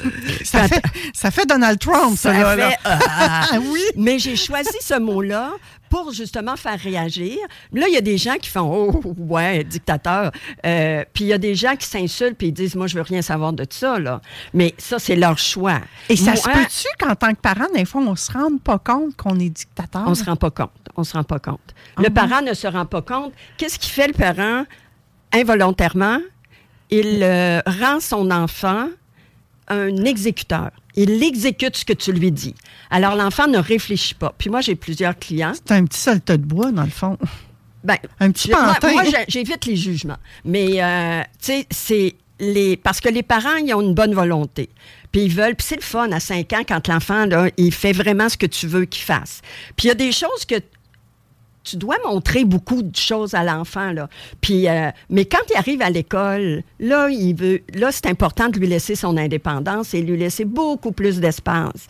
ça, 0.45 1.33
fait, 1.33 1.47
Donald 1.47 1.81
Trump, 1.81 2.17
ça. 2.17 2.33
ça 2.33 2.57
fait, 2.57 2.79
euh, 2.87 3.59
oui. 3.73 3.83
Mais 3.97 4.21
j'ai 4.21 4.37
choisi 4.37 4.77
ce 4.81 5.01
mot-là 5.01 5.51
pour 5.88 6.12
justement 6.12 6.57
faire 6.57 6.79
réagir. 6.79 7.37
Là, 7.72 7.87
il 7.88 7.94
y 7.94 7.96
a 7.96 8.01
des 8.01 8.18
gens 8.18 8.37
qui 8.37 8.51
font 8.51 8.66
Oh, 8.66 9.14
ouais, 9.16 9.64
dictateur. 9.64 10.33
Euh, 10.64 11.05
puis 11.12 11.25
il 11.25 11.29
y 11.29 11.33
a 11.33 11.38
des 11.38 11.55
gens 11.55 11.77
qui 11.77 11.87
s'insultent 11.87 12.37
puis 12.37 12.49
ils 12.49 12.53
disent 12.53 12.75
Moi, 12.75 12.87
je 12.87 12.96
veux 12.96 13.03
rien 13.03 13.22
savoir 13.22 13.53
de 13.53 13.66
ça. 13.68 13.99
Là. 13.99 14.20
Mais 14.53 14.75
ça, 14.79 14.99
c'est 14.99 15.16
leur 15.16 15.38
choix. 15.38 15.81
Et 16.09 16.16
ça 16.16 16.37
se 16.37 16.49
peut-tu 16.49 16.88
qu'en 16.99 17.14
tant 17.14 17.33
que 17.33 17.40
parent, 17.40 17.66
des 17.75 17.85
fois, 17.85 18.03
on 18.03 18.12
ne 18.12 18.16
se 18.16 18.33
rende 18.33 18.61
pas 18.61 18.79
compte 18.79 19.16
qu'on 19.16 19.38
est 19.38 19.51
dictateur? 19.51 20.05
On 20.07 20.11
ne 20.11 20.14
se 20.14 20.25
rend 20.25 20.37
pas 20.37 20.51
compte. 20.51 20.70
On 20.96 21.05
se 21.05 21.12
rend 21.12 21.25
pas 21.25 21.38
compte. 21.38 21.75
le 21.99 22.07
ah 22.07 22.11
parent 22.11 22.42
ne 22.42 22.55
se 22.55 22.66
rend 22.66 22.87
pas 22.87 23.03
compte. 23.03 23.33
Qu'est-ce 23.57 23.79
qui 23.79 23.90
fait 23.90 24.09
le 24.09 24.14
parent? 24.14 24.64
Involontairement? 25.33 26.18
Il 26.90 27.22
euh, 27.22 27.61
rend 27.66 28.01
son 28.01 28.31
enfant 28.31 28.88
un 29.68 30.05
exécuteur. 30.05 30.70
Il 30.97 31.23
exécute 31.23 31.77
ce 31.77 31.85
que 31.85 31.93
tu 31.93 32.13
lui 32.13 32.33
dis. 32.33 32.55
Alors, 32.91 33.15
l'enfant 33.15 33.47
ne 33.47 33.59
réfléchit 33.59 34.15
pas. 34.15 34.35
Puis 34.37 34.49
moi, 34.49 34.63
j'ai 34.63 34.75
plusieurs 34.75 35.19
clients. 35.19 35.53
C'est 35.55 35.75
un 35.75 35.85
petit 35.85 36.01
soldat 36.01 36.37
de 36.37 36.45
bois, 36.45 36.73
dans 36.73 36.85
le 36.85 36.91
fond. 36.91 37.19
Ben, 37.85 37.99
un 38.19 38.33
petit 38.33 38.49
pantin. 38.49 38.93
moi, 38.93 39.03
j'évite 39.29 39.65
les 39.67 39.77
jugements. 39.77 40.17
Mais, 40.45 40.83
euh, 40.83 41.23
tu 41.41 41.53
sais, 41.53 41.67
c'est 41.71 42.17
les. 42.41 42.77
Parce 42.77 43.01
que 43.01 43.09
les 43.09 43.23
parents, 43.23 43.57
ils 43.57 43.73
ont 43.75 43.83
une 43.83 43.95
bonne 43.95 44.15
volonté. 44.15 44.71
Puis 45.13 45.23
ils 45.23 45.33
veulent. 45.33 45.55
Puis 45.55 45.67
c'est 45.69 45.77
le 45.77 45.83
fun 45.83 46.11
à 46.11 46.19
5 46.21 46.53
ans 46.55 46.63
quand 46.67 46.89
l'enfant, 46.89 47.27
il 47.57 47.73
fait 47.73 47.93
vraiment 47.93 48.29
ce 48.29 48.37
que 48.37 48.47
tu 48.47 48.67
veux 48.67 48.87
qu'il 48.87 49.05
fasse. 49.05 49.41
Puis 49.77 49.87
il 49.87 49.89
y 49.89 49.93
a 49.93 49.95
des 49.95 50.13
choses 50.13 50.45
que 50.49 50.57
tu 51.66 51.76
dois 51.76 51.96
montrer 52.05 52.44
beaucoup 52.44 52.83
de 52.83 52.94
choses 52.96 53.35
à 53.35 53.42
l'enfant 53.42 53.92
là. 53.92 54.09
Puis 54.40 54.68
euh, 54.68 54.90
mais 55.11 55.24
quand 55.24 55.42
il 55.50 55.57
arrive 55.57 55.83
à 55.83 55.90
l'école, 55.90 56.62
là 56.79 57.09
il 57.11 57.35
veut 57.35 57.61
là 57.74 57.90
c'est 57.90 58.07
important 58.07 58.48
de 58.48 58.59
lui 58.59 58.66
laisser 58.66 58.94
son 58.94 59.16
indépendance 59.16 59.92
et 59.94 60.00
lui 60.00 60.16
laisser 60.16 60.44
beaucoup 60.44 60.92
plus 60.92 61.20
d'espace 61.20 61.88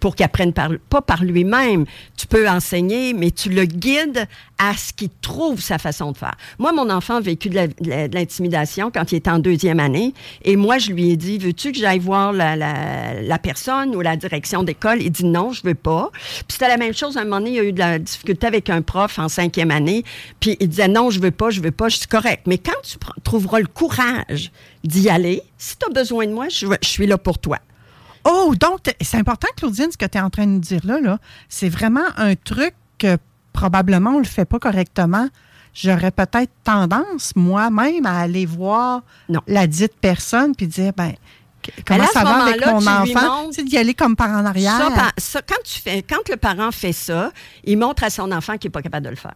pour 0.00 0.14
qu'il 0.16 0.24
apprenne 0.24 0.52
par, 0.52 0.70
pas 0.90 1.02
par 1.02 1.24
lui-même. 1.24 1.84
Tu 2.16 2.26
peux 2.26 2.48
enseigner, 2.48 3.14
mais 3.14 3.30
tu 3.30 3.48
le 3.50 3.64
guides 3.64 4.26
à 4.58 4.74
ce 4.76 4.92
qu'il 4.92 5.08
trouve 5.22 5.60
sa 5.60 5.78
façon 5.78 6.12
de 6.12 6.16
faire. 6.18 6.36
Moi, 6.58 6.72
mon 6.72 6.90
enfant 6.90 7.16
a 7.16 7.20
vécu 7.20 7.48
de 7.48 7.68
l'intimidation 8.14 8.90
quand 8.92 9.12
il 9.12 9.16
était 9.16 9.30
en 9.30 9.38
deuxième 9.38 9.80
année. 9.80 10.14
Et 10.42 10.56
moi, 10.56 10.78
je 10.78 10.90
lui 10.92 11.10
ai 11.10 11.16
dit, 11.16 11.38
veux-tu 11.38 11.72
que 11.72 11.78
j'aille 11.78 11.98
voir 12.00 12.32
la, 12.32 12.56
la- 12.56 13.22
la 13.22 13.38
personne 13.38 13.94
ou 13.94 14.00
la 14.00 14.16
direction 14.16 14.62
d'école? 14.62 15.02
Il 15.02 15.10
dit 15.10 15.24
non, 15.24 15.52
je 15.52 15.62
veux 15.64 15.74
pas. 15.74 16.10
Puis 16.12 16.44
c'était 16.50 16.68
la 16.68 16.76
même 16.76 16.94
chose. 16.94 17.16
À 17.16 17.20
un 17.20 17.24
moment 17.24 17.38
donné, 17.38 17.50
il 17.50 17.56
y 17.56 17.60
a 17.60 17.64
eu 17.64 17.72
de 17.72 17.78
la 17.78 17.98
difficulté 17.98 18.46
avec 18.46 18.70
un 18.70 18.82
prof 18.82 19.18
en 19.18 19.28
cinquième 19.28 19.70
année. 19.70 20.04
Puis 20.40 20.56
il 20.60 20.68
disait 20.68 20.88
non, 20.88 21.10
je 21.10 21.20
veux 21.20 21.30
pas, 21.30 21.50
je 21.50 21.60
veux 21.60 21.70
pas. 21.70 21.88
Je 21.88 21.98
suis 21.98 22.06
correct. 22.08 22.42
Mais 22.46 22.58
quand 22.58 22.80
tu 22.82 22.96
trouveras 23.22 23.60
le 23.60 23.66
courage 23.66 24.50
d'y 24.84 25.08
aller, 25.08 25.42
si 25.56 25.76
tu 25.76 25.86
as 25.88 25.92
besoin 25.92 26.26
de 26.26 26.32
moi, 26.32 26.48
je 26.48 26.66
suis 26.82 27.06
là 27.06 27.18
pour 27.18 27.38
toi. 27.38 27.58
Oh, 28.24 28.54
donc, 28.58 28.80
c'est 29.00 29.16
important, 29.18 29.48
Claudine, 29.56 29.90
ce 29.92 29.96
que 29.96 30.06
tu 30.06 30.18
es 30.18 30.20
en 30.20 30.30
train 30.30 30.44
de 30.46 30.50
nous 30.52 30.58
dire 30.60 30.80
là. 30.84 31.00
là. 31.00 31.18
C'est 31.48 31.68
vraiment 31.68 32.04
un 32.16 32.34
truc 32.34 32.74
que 32.98 33.16
probablement 33.52 34.10
on 34.10 34.14
ne 34.14 34.18
le 34.18 34.24
fait 34.24 34.44
pas 34.44 34.58
correctement. 34.58 35.28
J'aurais 35.74 36.10
peut-être 36.10 36.50
tendance, 36.64 37.32
moi-même, 37.36 38.04
à 38.06 38.20
aller 38.20 38.46
voir 38.46 39.02
Non. 39.28 39.40
la 39.46 39.66
dite 39.66 39.94
personne 40.00 40.54
puis 40.56 40.66
dire, 40.66 40.92
ben, 40.96 41.12
comment 41.86 42.02
là, 42.02 42.08
ça 42.12 42.24
va 42.24 42.44
avec 42.44 42.66
mon 42.66 42.84
enfant? 42.86 43.52
sais, 43.52 43.62
d'y 43.62 43.78
aller 43.78 43.94
comme 43.94 44.16
par 44.16 44.30
en 44.30 44.44
arrière. 44.44 44.76
Ça, 44.78 45.12
ça, 45.16 45.42
quand, 45.42 45.62
tu 45.64 45.78
fais, 45.80 46.02
quand 46.02 46.28
le 46.28 46.36
parent 46.36 46.72
fait 46.72 46.92
ça, 46.92 47.30
il 47.64 47.78
montre 47.78 48.02
à 48.04 48.10
son 48.10 48.32
enfant 48.32 48.56
qu'il 48.56 48.68
n'est 48.68 48.72
pas 48.72 48.82
capable 48.82 49.04
de 49.04 49.10
le 49.10 49.16
faire. 49.16 49.34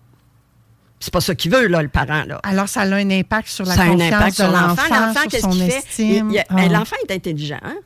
C'est 0.99 1.13
pas 1.13 1.21
ça 1.21 1.35
qu'il 1.35 1.51
veut, 1.53 1.67
là, 1.67 1.83
le 1.83 1.89
parent. 1.89 2.23
Là. 2.27 2.41
Alors, 2.45 2.69
ça 2.69 2.83
a 2.83 2.87
un 2.87 3.11
impact 3.11 3.49
sur 3.49 3.65
la 3.65 3.75
ça 3.75 3.83
a 3.83 3.85
un 3.87 3.91
confiance 3.93 4.13
impact 4.15 4.31
de 4.31 4.35
sur 4.45 4.51
l'enfant. 4.53 4.83
l'enfant, 4.91 5.21
qu'est-ce 5.29 5.49
qu'il 5.49 5.71
fait? 5.71 6.45
Ah. 6.49 6.55
ben, 6.55 6.73
L'enfant 6.73 6.97
est 7.09 7.13
intelligent. 7.15 7.59
hein? 7.63 7.77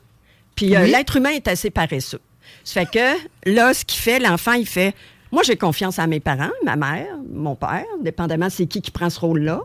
Puis 0.57 0.75
euh, 0.75 0.85
l'être 0.85 1.15
humain 1.15 1.29
est 1.29 1.47
assez 1.47 1.69
paresseux. 1.69 2.19
Ça 2.65 2.81
fait 2.81 2.91
que 2.91 3.49
là, 3.49 3.73
ce 3.73 3.85
qu'il 3.85 4.01
fait, 4.01 4.19
l'enfant, 4.19 4.53
il 4.53 4.67
fait 4.67 4.93
Moi, 5.31 5.43
j'ai 5.43 5.55
confiance 5.55 5.99
à 5.99 6.07
mes 6.07 6.19
parents, 6.19 6.51
ma 6.65 6.75
mère, 6.75 7.07
mon 7.31 7.55
père, 7.55 7.85
dépendamment 8.01 8.49
c'est 8.49 8.65
qui 8.65 8.81
qui 8.81 8.91
prend 8.91 9.09
ce 9.09 9.21
rôle-là. 9.21 9.61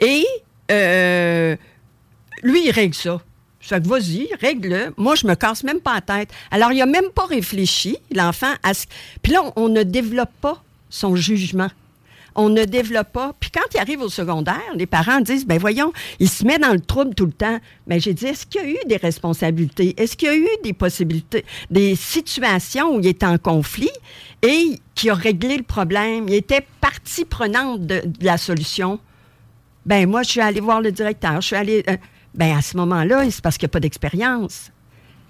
Et 0.00 0.24
euh, 0.70 1.56
lui, 2.42 2.66
il 2.66 2.70
règle 2.70 2.94
ça. 2.94 3.20
Ça 3.60 3.76
fait 3.76 3.82
que 3.82 3.88
vas-y, 3.88 4.28
règle-le. 4.40 4.94
Moi, 4.96 5.14
je 5.14 5.26
me 5.26 5.34
casse 5.34 5.62
même 5.62 5.80
pas 5.80 5.94
la 5.94 6.00
tête. 6.00 6.30
Alors, 6.50 6.72
il 6.72 6.80
a 6.82 6.86
même 6.86 7.10
pas 7.14 7.26
réfléchi, 7.26 7.96
l'enfant, 8.12 8.52
à 8.64 8.74
ce... 8.74 8.86
Puis 9.22 9.32
là, 9.32 9.42
on, 9.44 9.64
on 9.64 9.68
ne 9.68 9.84
développe 9.84 10.32
pas 10.40 10.64
son 10.90 11.14
jugement. 11.14 11.68
On 12.34 12.48
ne 12.48 12.64
développe 12.64 13.12
pas. 13.12 13.34
Puis 13.38 13.50
quand 13.50 13.60
il 13.74 13.78
arrive 13.78 14.00
au 14.00 14.08
secondaire, 14.08 14.60
les 14.74 14.86
parents 14.86 15.20
disent, 15.20 15.46
ben 15.46 15.58
voyons, 15.58 15.92
il 16.18 16.28
se 16.28 16.44
met 16.44 16.58
dans 16.58 16.72
le 16.72 16.80
trouble 16.80 17.14
tout 17.14 17.26
le 17.26 17.32
temps. 17.32 17.58
Mais 17.86 18.00
j'ai 18.00 18.14
dit, 18.14 18.26
est-ce 18.26 18.46
qu'il 18.46 18.62
y 18.62 18.64
a 18.64 18.68
eu 18.68 18.78
des 18.86 18.96
responsabilités? 18.96 19.94
Est-ce 20.00 20.16
qu'il 20.16 20.28
y 20.28 20.30
a 20.30 20.36
eu 20.36 20.48
des 20.64 20.72
possibilités, 20.72 21.44
des 21.70 21.94
situations 21.94 22.94
où 22.94 23.00
il 23.00 23.06
était 23.06 23.26
en 23.26 23.38
conflit 23.38 23.90
et 24.42 24.78
qui 24.94 25.10
a 25.10 25.14
réglé 25.14 25.56
le 25.56 25.62
problème? 25.62 26.28
Il 26.28 26.34
était 26.34 26.66
partie 26.80 27.24
prenante 27.24 27.86
de, 27.86 28.02
de 28.04 28.24
la 28.24 28.38
solution. 28.38 28.98
Ben 29.84 30.08
moi, 30.08 30.22
je 30.22 30.30
suis 30.30 30.40
allée 30.40 30.60
voir 30.60 30.80
le 30.80 30.92
directeur. 30.92 31.40
Je 31.40 31.46
suis 31.48 31.56
allée. 31.56 31.84
euh, 31.88 31.96
ben 32.34 32.56
à 32.56 32.62
ce 32.62 32.76
moment-là, 32.78 33.30
c'est 33.30 33.42
parce 33.42 33.58
qu'il 33.58 33.66
n'y 33.66 33.70
a 33.70 33.74
pas 33.74 33.80
d'expérience. 33.80 34.70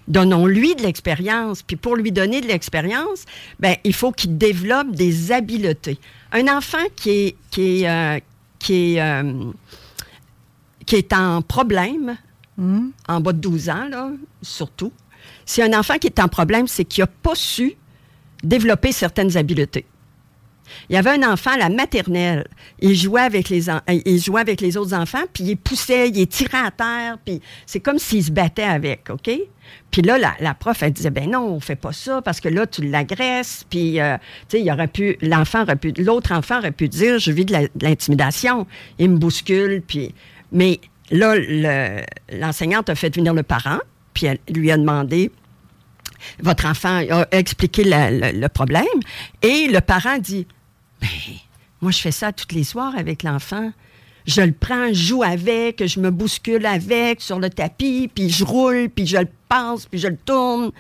Donnons-lui 0.08 0.74
de 0.74 0.82
l'expérience. 0.82 1.62
Puis 1.62 1.76
pour 1.76 1.96
lui 1.96 2.12
donner 2.12 2.40
de 2.40 2.46
l'expérience, 2.46 3.24
ben 3.60 3.76
il 3.84 3.94
faut 3.94 4.12
qu'il 4.12 4.36
développe 4.36 4.90
des 4.92 5.32
habiletés. 5.32 5.98
Un 6.32 6.48
enfant 6.48 6.84
qui 6.96 7.10
est 7.10 7.36
qui 7.50 7.82
est 7.82 7.88
euh, 7.88 8.18
qui 8.58 8.96
est 8.96 9.00
euh, 9.00 9.52
qui 10.86 10.96
est 10.96 11.12
en 11.12 11.42
problème, 11.42 12.16
en 12.58 13.20
bas 13.20 13.32
de 13.32 13.38
12 13.38 13.68
ans 13.68 13.88
là, 13.88 14.10
surtout. 14.42 14.92
Si 15.44 15.62
un 15.62 15.78
enfant 15.78 15.98
qui 15.98 16.08
est 16.08 16.20
en 16.20 16.28
problème, 16.28 16.66
c'est 16.66 16.84
qu'il 16.84 17.02
n'a 17.02 17.08
pas 17.08 17.34
su 17.34 17.76
développer 18.42 18.92
certaines 18.92 19.36
habiletés. 19.36 19.86
Il 20.88 20.94
y 20.94 20.98
avait 20.98 21.10
un 21.10 21.32
enfant 21.32 21.52
à 21.52 21.56
la 21.58 21.68
maternelle. 21.68 22.46
Il 22.80 22.94
jouait 22.94 23.22
avec 23.22 23.48
les, 23.48 23.68
euh, 23.70 23.78
il 23.88 24.20
jouait 24.20 24.40
avec 24.40 24.60
les 24.60 24.76
autres 24.76 24.94
enfants, 24.94 25.22
puis 25.32 25.44
il 25.44 25.56
poussait, 25.56 26.08
il 26.08 26.26
tirait 26.26 26.58
à 26.66 26.70
terre, 26.70 27.18
puis 27.24 27.40
c'est 27.66 27.80
comme 27.80 27.98
s'il 27.98 28.24
se 28.24 28.30
battait 28.30 28.62
avec, 28.62 29.10
OK? 29.10 29.30
Puis 29.90 30.02
là, 30.02 30.18
la, 30.18 30.54
prof, 30.54 30.82
elle 30.82 30.92
disait, 30.92 31.10
ben 31.10 31.30
non, 31.30 31.46
on 31.54 31.60
fait 31.60 31.76
pas 31.76 31.92
ça, 31.92 32.20
parce 32.22 32.40
que 32.40 32.48
là, 32.48 32.66
tu 32.66 32.82
l'agresses, 32.82 33.64
puis, 33.68 34.00
euh, 34.00 34.16
il 34.52 34.70
aurait 34.70 34.88
pu, 34.88 35.16
l'enfant 35.22 35.62
aurait 35.62 35.76
pu, 35.76 35.92
l'autre 35.98 36.32
enfant 36.32 36.58
aurait 36.58 36.72
pu 36.72 36.88
dire, 36.88 37.18
je 37.18 37.30
vis 37.30 37.44
de 37.44 37.54
l'intimidation, 37.80 38.66
il 38.98 39.10
me 39.10 39.16
bouscule, 39.18 39.82
puis... 39.86 40.14
Mais 40.54 40.80
là, 41.10 41.34
le- 41.36 42.02
l'enseignante 42.38 42.90
a 42.90 42.94
fait 42.94 43.14
venir 43.14 43.32
le 43.32 43.42
parent, 43.42 43.78
puis 44.12 44.26
elle 44.26 44.38
lui 44.54 44.70
a 44.70 44.76
demandé, 44.76 45.30
votre 46.40 46.66
enfant 46.66 47.00
a 47.10 47.26
expliqué 47.32 47.82
le 47.84 48.46
problème 48.48 48.84
et 49.42 49.68
le 49.68 49.80
parent 49.80 50.18
dit 50.18 50.46
ben, 51.02 51.08
moi 51.82 51.90
je 51.90 51.98
fais 51.98 52.12
ça 52.12 52.32
tous 52.32 52.54
les 52.54 52.64
soirs 52.64 52.94
avec 52.96 53.22
l'enfant. 53.22 53.72
Je 54.24 54.40
le 54.40 54.52
prends 54.52 54.88
je 54.88 54.94
joue 54.94 55.22
avec 55.22 55.86
je 55.86 56.00
me 56.00 56.10
bouscule 56.10 56.64
avec 56.64 57.20
sur 57.20 57.38
le 57.38 57.50
tapis 57.50 58.08
puis 58.12 58.30
je 58.30 58.44
roule 58.44 58.88
puis 58.88 59.06
je 59.06 59.18
le 59.18 59.28
passe 59.48 59.86
puis 59.86 59.98
je 59.98 60.08
le 60.08 60.16
tourne. 60.16 60.70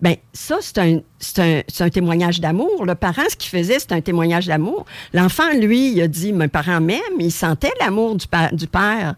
Ben 0.00 0.16
ça 0.32 0.58
c'est 0.60 0.78
un, 0.78 0.98
un, 1.38 1.62
un 1.80 1.90
témoignage 1.90 2.40
d'amour. 2.40 2.84
Le 2.84 2.94
parent 2.94 3.22
ce 3.28 3.36
qu'il 3.36 3.50
faisait 3.50 3.78
c'est 3.78 3.92
un 3.92 4.02
témoignage 4.02 4.46
d'amour. 4.46 4.84
L'enfant 5.14 5.50
lui 5.54 5.92
il 5.92 6.02
a 6.02 6.08
dit 6.08 6.32
mes 6.32 6.48
parents 6.48 6.80
m'aiment 6.80 7.18
il 7.18 7.32
sentait 7.32 7.72
l'amour 7.80 8.14
du, 8.14 8.26
du 8.52 8.66
père. 8.66 9.14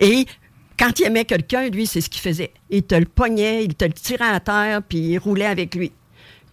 Et 0.00 0.26
quand 0.78 0.98
il 0.98 1.06
aimait 1.06 1.24
quelqu'un, 1.24 1.68
lui, 1.68 1.86
c'est 1.86 2.00
ce 2.00 2.10
qu'il 2.10 2.20
faisait. 2.20 2.52
Il 2.70 2.82
te 2.82 2.94
le 2.94 3.06
pognait, 3.06 3.64
il 3.64 3.74
te 3.74 3.84
le 3.84 3.92
tirait 3.92 4.28
à 4.28 4.40
terre, 4.40 4.82
puis 4.82 4.98
il 4.98 5.18
roulait 5.18 5.46
avec 5.46 5.74
lui. 5.74 5.92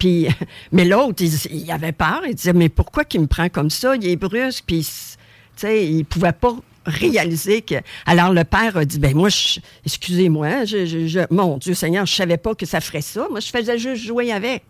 Puis, 0.03 0.27
mais 0.73 0.83
l'autre, 0.83 1.23
il, 1.23 1.63
il 1.63 1.71
avait 1.71 1.93
peur. 1.93 2.23
Il 2.27 2.35
disait, 2.35 2.51
mais 2.51 2.67
pourquoi 2.67 3.05
qu'il 3.05 3.21
me 3.21 3.27
prend 3.27 3.47
comme 3.47 3.69
ça? 3.69 3.95
Il 3.95 4.05
est 4.05 4.17
brusque, 4.17 4.65
puis, 4.67 4.81
tu 4.81 4.89
sais, 5.55 5.85
il 5.87 6.03
pouvait 6.03 6.33
pas 6.33 6.53
réaliser 6.85 7.61
que... 7.61 7.75
Alors, 8.05 8.33
le 8.33 8.43
père 8.43 8.75
a 8.75 8.83
dit, 8.83 8.99
ben 8.99 9.15
moi, 9.15 9.29
je- 9.29 9.61
excusez-moi, 9.85 10.65
je, 10.65 10.85
je- 10.85 11.07
je- 11.07 11.19
mon 11.33 11.57
Dieu 11.57 11.73
Seigneur, 11.73 12.05
je 12.05 12.13
savais 12.13 12.35
pas 12.35 12.53
que 12.53 12.65
ça 12.65 12.81
ferait 12.81 12.99
ça. 13.01 13.27
Moi, 13.31 13.39
je 13.39 13.47
faisais 13.47 13.77
juste 13.77 14.03
jouer 14.03 14.33
avec. 14.33 14.63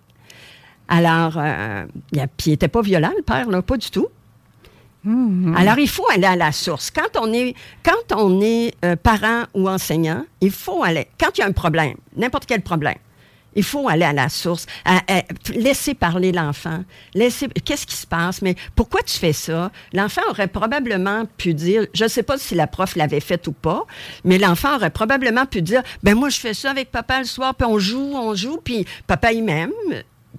Alors, 0.88 1.34
euh, 1.38 1.86
il 2.12 2.20
a- 2.20 2.28
puis 2.28 2.52
il 2.52 2.54
était 2.54 2.68
pas 2.68 2.84
violent, 2.84 3.12
le 3.18 3.24
père, 3.24 3.50
là, 3.50 3.64
pas 3.64 3.78
du 3.78 3.90
tout. 3.90 4.08
Alors, 5.58 5.80
il 5.80 5.90
faut 5.90 6.06
aller 6.14 6.28
à 6.28 6.36
la 6.36 6.52
source. 6.52 6.92
Quand 6.92 7.20
on 7.20 7.34
est, 7.34 7.56
quand 7.84 8.16
on 8.16 8.40
est 8.42 8.74
euh, 8.86 8.96
parent 8.96 9.44
ou 9.56 9.68
enseignant, 9.68 10.24
il 10.40 10.52
faut 10.52 10.84
aller. 10.84 11.08
Quand 11.20 11.30
il 11.36 11.42
y 11.42 11.44
a 11.44 11.48
un 11.48 11.52
problème, 11.52 11.96
n'importe 12.16 12.46
quel 12.46 12.62
problème, 12.62 12.96
il 13.56 13.64
faut 13.64 13.88
aller 13.88 14.06
à 14.06 14.14
la 14.14 14.30
source, 14.30 14.66
à- 14.86 15.02
à- 15.08 15.24
laisser 15.54 15.94
parler 15.94 16.32
l'enfant, 16.32 16.84
laisser. 17.14 17.48
Qu'est-ce 17.66 17.86
qui 17.86 17.96
se 17.96 18.08
passe? 18.08 18.42
Mais 18.42 18.56
pourquoi 18.76 19.02
tu 19.04 19.18
fais 19.18 19.34
ça? 19.34 19.72
L'enfant 19.94 20.22
aurait 20.30 20.48
probablement 20.48 21.26
pu 21.38 21.54
dire, 21.54 21.86
je 21.94 22.04
ne 22.04 22.10
sais 22.10 22.24
pas 22.24 22.38
si 22.38 22.56
la 22.56 22.68
prof 22.68 22.96
l'avait 22.96 23.20
fait 23.20 23.46
ou 23.48 23.52
pas, 23.52 23.86
mais 24.24 24.38
l'enfant 24.38 24.76
aurait 24.76 24.90
probablement 24.90 25.46
pu 25.46 25.62
dire, 25.62 25.82
ben 26.04 26.16
moi 26.16 26.30
je 26.30 26.40
fais 26.40 26.54
ça 26.54 26.72
avec 26.72 26.92
papa 26.92 27.20
le 27.20 27.26
soir, 27.26 27.56
puis 27.56 27.68
on 27.68 27.80
joue, 27.80 28.14
on 28.16 28.36
joue, 28.36 28.60
puis 28.64 28.86
papa 29.08 29.32
il 29.34 29.44
m'aime. 29.44 29.72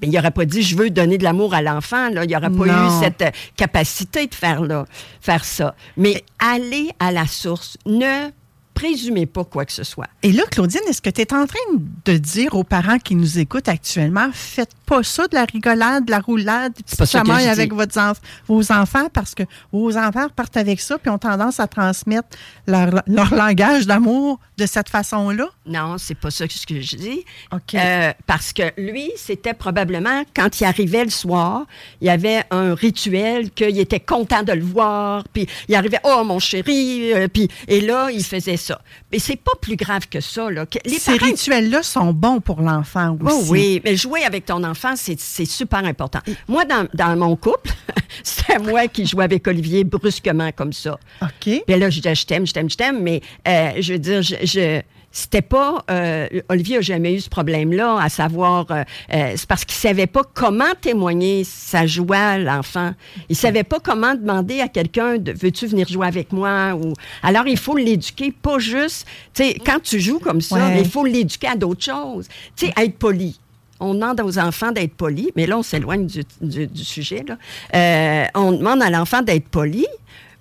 Ben, 0.00 0.10
il 0.10 0.10
n'aurait 0.10 0.32
pas 0.32 0.44
dit 0.44 0.62
je 0.62 0.76
veux 0.76 0.90
donner 0.90 1.18
de 1.18 1.22
l'amour 1.24 1.54
à 1.54 1.62
l'enfant. 1.62 2.08
Là. 2.10 2.24
Il 2.24 2.28
n'y 2.28 2.34
aurait 2.36 2.50
pas 2.50 2.66
eu 2.66 3.00
cette 3.00 3.22
euh, 3.22 3.30
capacité 3.56 4.26
de 4.26 4.34
faire, 4.34 4.60
là, 4.62 4.86
faire 5.20 5.44
ça. 5.44 5.76
Mais 5.96 6.24
aller 6.40 6.90
à 6.98 7.12
la 7.12 7.28
source, 7.28 7.76
ne 7.86 8.30
présumez 8.74 9.26
pas 9.26 9.44
quoi 9.44 9.64
que 9.64 9.72
ce 9.72 9.84
soit. 9.84 10.06
Et 10.22 10.32
là, 10.32 10.42
Claudine, 10.50 10.80
est-ce 10.88 11.00
que 11.00 11.10
tu 11.10 11.20
es 11.22 11.32
en 11.32 11.46
train 11.46 11.58
de 12.04 12.16
dire 12.16 12.54
aux 12.54 12.64
parents 12.64 12.98
qui 12.98 13.14
nous 13.14 13.38
écoutent 13.38 13.68
actuellement, 13.68 14.28
faites 14.32 14.70
pas 14.86 15.02
ça 15.02 15.26
de 15.28 15.34
la 15.34 15.44
rigolade, 15.44 16.04
de 16.04 16.10
la 16.10 16.18
roulade, 16.18 16.72
chamailles 17.06 17.44
je 17.44 17.50
avec 17.50 17.70
dis. 17.70 17.76
votre 17.76 17.96
enf- 17.98 18.18
vos 18.46 18.70
enfants 18.72 19.08
parce 19.12 19.34
que 19.34 19.44
vos 19.72 19.96
enfants 19.96 20.26
partent 20.34 20.56
avec 20.56 20.80
ça 20.80 20.98
puis 20.98 21.08
ont 21.10 21.18
tendance 21.18 21.60
à 21.60 21.66
transmettre 21.66 22.28
leur, 22.66 23.02
leur 23.06 23.34
langage 23.34 23.86
d'amour 23.86 24.38
de 24.58 24.66
cette 24.66 24.88
façon-là? 24.88 25.48
Non, 25.66 25.96
c'est 25.98 26.14
pas 26.14 26.30
ça 26.30 26.46
que 26.46 26.52
ce 26.54 26.66
que 26.66 26.80
je 26.80 26.96
dis. 26.96 27.24
OK. 27.52 27.74
Euh, 27.74 28.12
parce 28.26 28.52
que 28.52 28.62
lui, 28.76 29.10
c'était 29.16 29.54
probablement 29.54 30.22
quand 30.36 30.60
il 30.60 30.64
arrivait 30.64 31.04
le 31.04 31.10
soir, 31.10 31.66
il 32.00 32.06
y 32.06 32.10
avait 32.10 32.42
un 32.50 32.74
rituel 32.74 33.50
qu'il 33.50 33.78
était 33.78 34.00
content 34.00 34.42
de 34.42 34.52
le 34.52 34.62
voir, 34.64 35.24
puis 35.32 35.46
il 35.68 35.74
arrivait 35.74 36.00
oh 36.04 36.22
mon 36.24 36.38
chéri, 36.38 37.12
euh, 37.12 37.28
puis 37.28 37.48
et 37.68 37.80
là 37.80 38.10
il 38.10 38.22
faisait 38.24 38.56
ça. 38.64 38.80
Mais 39.12 39.18
c'est 39.18 39.36
pas 39.36 39.52
plus 39.60 39.76
grave 39.76 40.08
que 40.08 40.20
ça 40.20 40.50
là. 40.50 40.66
Que- 40.66 40.78
Les 40.84 40.98
Ces 40.98 41.16
parents- 41.16 41.30
rituels-là 41.30 41.82
sont 41.82 42.12
bons 42.12 42.40
pour 42.40 42.60
l'enfant 42.60 43.16
aussi. 43.20 43.34
Oh 43.36 43.44
oui, 43.48 43.80
mais 43.84 43.96
jouer 43.96 44.24
avec 44.24 44.46
ton 44.46 44.64
enfant, 44.64 44.94
c'est 44.96 45.18
super 45.46 45.84
important. 45.84 46.20
Moi, 46.48 46.64
dans, 46.64 46.86
dans 46.94 47.16
mon 47.16 47.36
couple, 47.36 47.70
c'était 48.22 48.58
moi 48.58 48.88
qui 48.88 49.06
jouais 49.06 49.24
avec 49.24 49.46
Olivier 49.46 49.84
brusquement 49.84 50.50
comme 50.52 50.72
ça. 50.72 50.98
OK. 51.22 51.30
Puis 51.40 51.62
là, 51.68 51.90
je 51.90 52.00
disais, 52.00 52.14
je 52.14 52.26
t'aime, 52.26 52.46
je 52.46 52.52
t'aime, 52.52 52.70
je 52.70 52.76
t'aime, 52.76 53.02
mais 53.02 53.20
euh, 53.46 53.72
je 53.80 53.92
veux 53.92 53.98
dire, 53.98 54.22
je, 54.22 54.34
je 54.42 54.80
c'était 55.16 55.42
pas 55.42 55.84
euh, 55.92 56.26
Olivier 56.48 56.78
a 56.78 56.80
jamais 56.80 57.14
eu 57.14 57.20
ce 57.20 57.30
problème-là, 57.30 57.98
à 58.00 58.08
savoir 58.08 58.66
euh, 58.72 58.82
euh, 59.14 59.32
c'est 59.36 59.46
parce 59.46 59.64
qu'il 59.64 59.76
savait 59.76 60.08
pas 60.08 60.22
comment 60.34 60.74
témoigner 60.80 61.44
sa 61.44 61.86
joie 61.86 62.16
à 62.18 62.38
l'enfant. 62.38 62.92
Il 63.28 63.36
savait 63.36 63.62
pas 63.62 63.78
comment 63.78 64.16
demander 64.16 64.60
à 64.60 64.66
quelqu'un 64.66 65.18
de 65.18 65.30
veux-tu 65.32 65.68
venir 65.68 65.86
jouer 65.88 66.08
avec 66.08 66.32
moi 66.32 66.74
ou 66.74 66.92
alors 67.22 67.46
il 67.46 67.56
faut 67.58 67.76
l'éduquer 67.76 68.32
pas 68.32 68.58
juste 68.58 69.06
tu 69.32 69.44
sais 69.44 69.54
quand 69.64 69.80
tu 69.80 70.00
joues 70.00 70.18
comme 70.18 70.40
ça, 70.40 70.56
Ouais. 70.56 70.74
mais 70.74 70.80
il 70.80 70.88
faut 70.90 71.04
l'éduquer 71.04 71.46
à 71.46 71.54
d'autres 71.56 71.84
choses. 71.84 72.26
Tu 72.56 72.66
sais 72.66 72.72
être 72.76 72.98
poli. 72.98 73.38
On 73.78 73.94
demande 73.94 74.20
aux 74.20 74.38
enfants 74.38 74.72
d'être 74.72 74.94
polis, 74.94 75.28
mais 75.36 75.46
là, 75.46 75.58
on 75.58 75.62
s'éloigne 75.62 76.06
du, 76.06 76.22
du- 76.40 76.66
du 76.66 76.84
sujet. 76.84 77.24
Là. 77.26 77.36
Euh, 77.74 78.26
on 78.34 78.52
demande 78.52 78.82
à 78.82 78.90
l'enfant 78.90 79.22
d'être 79.22 79.48
poli, 79.48 79.86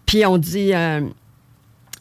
puis 0.06 0.26
on 0.26 0.38
dit, 0.38 0.72
euh, 0.74 1.02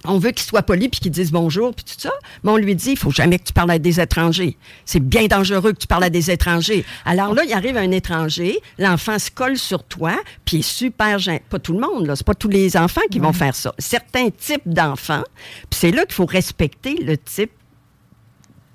on 0.05 0.19
veut 0.19 0.31
qu'il 0.31 0.47
soit 0.47 0.63
poli 0.63 0.89
puis 0.89 1.01
qu'il 1.01 1.13
dise 1.13 1.31
bonjour 1.31 1.75
puis 1.75 1.85
tout 1.85 2.01
ça, 2.01 2.13
mais 2.43 2.51
on 2.51 2.57
lui 2.57 2.75
dit 2.75 2.93
il 2.93 2.99
faut 2.99 3.11
jamais 3.11 3.39
que 3.39 3.45
tu 3.45 3.53
parles 3.53 3.71
à 3.71 3.79
des 3.79 4.01
étrangers. 4.01 4.57
C'est 4.85 5.01
bien 5.01 5.27
dangereux 5.27 5.73
que 5.73 5.79
tu 5.79 5.87
parles 5.87 6.05
à 6.05 6.11
des 6.11 6.31
étrangers. 6.31 6.85
Alors 7.05 7.35
là, 7.35 7.45
il 7.45 7.53
arrive 7.53 7.77
un 7.77 7.91
étranger, 7.91 8.59
l'enfant 8.79 9.19
se 9.19 9.31
colle 9.31 9.57
sur 9.57 9.85
toi, 9.85 10.17
puis 10.45 10.59
il 10.59 10.61
est 10.61 10.63
super 10.63 11.19
gêné. 11.19 11.43
Pas 11.49 11.59
tout 11.59 11.73
le 11.73 11.81
monde, 11.81 12.07
là, 12.07 12.17
c'est 12.17 12.27
pas 12.27 12.35
tous 12.35 12.49
les 12.49 12.77
enfants 12.77 13.03
qui 13.11 13.19
vont 13.19 13.33
faire 13.33 13.55
ça. 13.55 13.75
Certains 13.79 14.31
types 14.31 14.67
d'enfants, 14.67 15.25
puis 15.71 15.79
c'est 15.79 15.91
là 15.93 16.05
qu'il 16.05 16.15
faut 16.15 16.27
respecter 16.27 16.97
le 16.97 17.17
type 17.17 17.53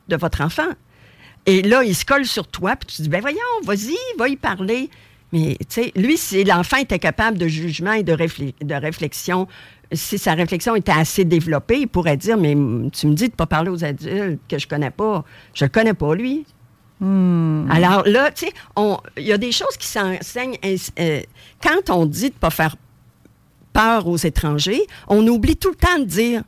de 0.07 0.15
votre 0.15 0.41
enfant. 0.41 0.69
Et 1.45 1.61
là, 1.61 1.83
il 1.83 1.95
se 1.95 2.05
colle 2.05 2.25
sur 2.25 2.47
toi, 2.47 2.75
puis 2.75 2.95
tu 2.95 3.01
dis, 3.01 3.09
ben 3.09 3.21
voyons, 3.21 3.37
vas-y, 3.63 3.95
va 4.17 4.27
y 4.27 4.35
parler. 4.35 4.89
Mais, 5.33 5.57
tu 5.59 5.65
sais, 5.69 5.91
lui, 5.95 6.17
si 6.17 6.43
l'enfant 6.43 6.77
était 6.77 6.99
capable 6.99 7.37
de 7.37 7.47
jugement 7.47 7.91
et 7.91 8.03
de 8.03 8.73
réflexion, 8.73 9.47
si 9.91 10.17
sa 10.17 10.33
réflexion 10.33 10.75
était 10.75 10.91
assez 10.91 11.23
développée, 11.25 11.79
il 11.81 11.87
pourrait 11.87 12.17
dire, 12.17 12.37
mais 12.37 12.53
tu 12.91 13.07
me 13.07 13.13
dis 13.13 13.25
de 13.27 13.31
ne 13.31 13.35
pas 13.35 13.45
parler 13.45 13.69
aux 13.69 13.83
adultes 13.83 14.39
que 14.49 14.57
je 14.57 14.67
connais 14.67 14.91
pas. 14.91 15.23
Je 15.53 15.65
le 15.65 15.69
connais 15.69 15.93
pas, 15.93 16.13
lui. 16.15 16.45
Alors 17.69 18.03
là, 18.07 18.31
tu 18.31 18.47
sais, 18.47 18.53
il 19.17 19.23
y 19.23 19.31
a 19.31 19.37
des 19.37 19.51
choses 19.51 19.77
qui 19.77 19.87
s'enseignent. 19.87 20.57
ins- 20.63 20.91
euh, 20.99 21.21
quand 21.61 21.89
on 21.89 22.05
dit 22.05 22.29
de 22.29 22.33
ne 22.35 22.39
pas 22.39 22.49
faire 22.49 22.75
peur 23.71 24.07
aux 24.07 24.17
étrangers, 24.17 24.81
on 25.07 25.25
oublie 25.27 25.55
tout 25.55 25.69
le 25.69 25.75
temps 25.75 25.99
de 25.99 26.05
dire, 26.05 26.41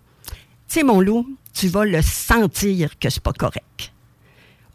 tu 0.67 0.79
sais, 0.79 0.83
mon 0.83 1.01
loup, 1.01 1.27
tu 1.53 1.67
vas 1.67 1.85
le 1.85 2.01
sentir 2.01 2.97
que 2.97 3.09
c'est 3.09 3.21
pas 3.21 3.33
correct. 3.33 3.93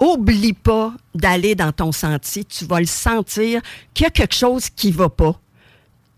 Oublie 0.01 0.53
pas 0.53 0.93
d'aller 1.15 1.55
dans 1.55 1.73
ton 1.73 1.93
sentier. 1.93 2.45
Tu 2.45 2.65
vas 2.67 2.81
le 2.81 2.87
sentir 2.87 3.61
qu'il 3.95 4.05
y 4.05 4.07
a 4.07 4.11
quelque 4.11 4.35
chose 4.35 4.69
qui 4.71 4.91
va 4.91 5.09
pas. 5.09 5.39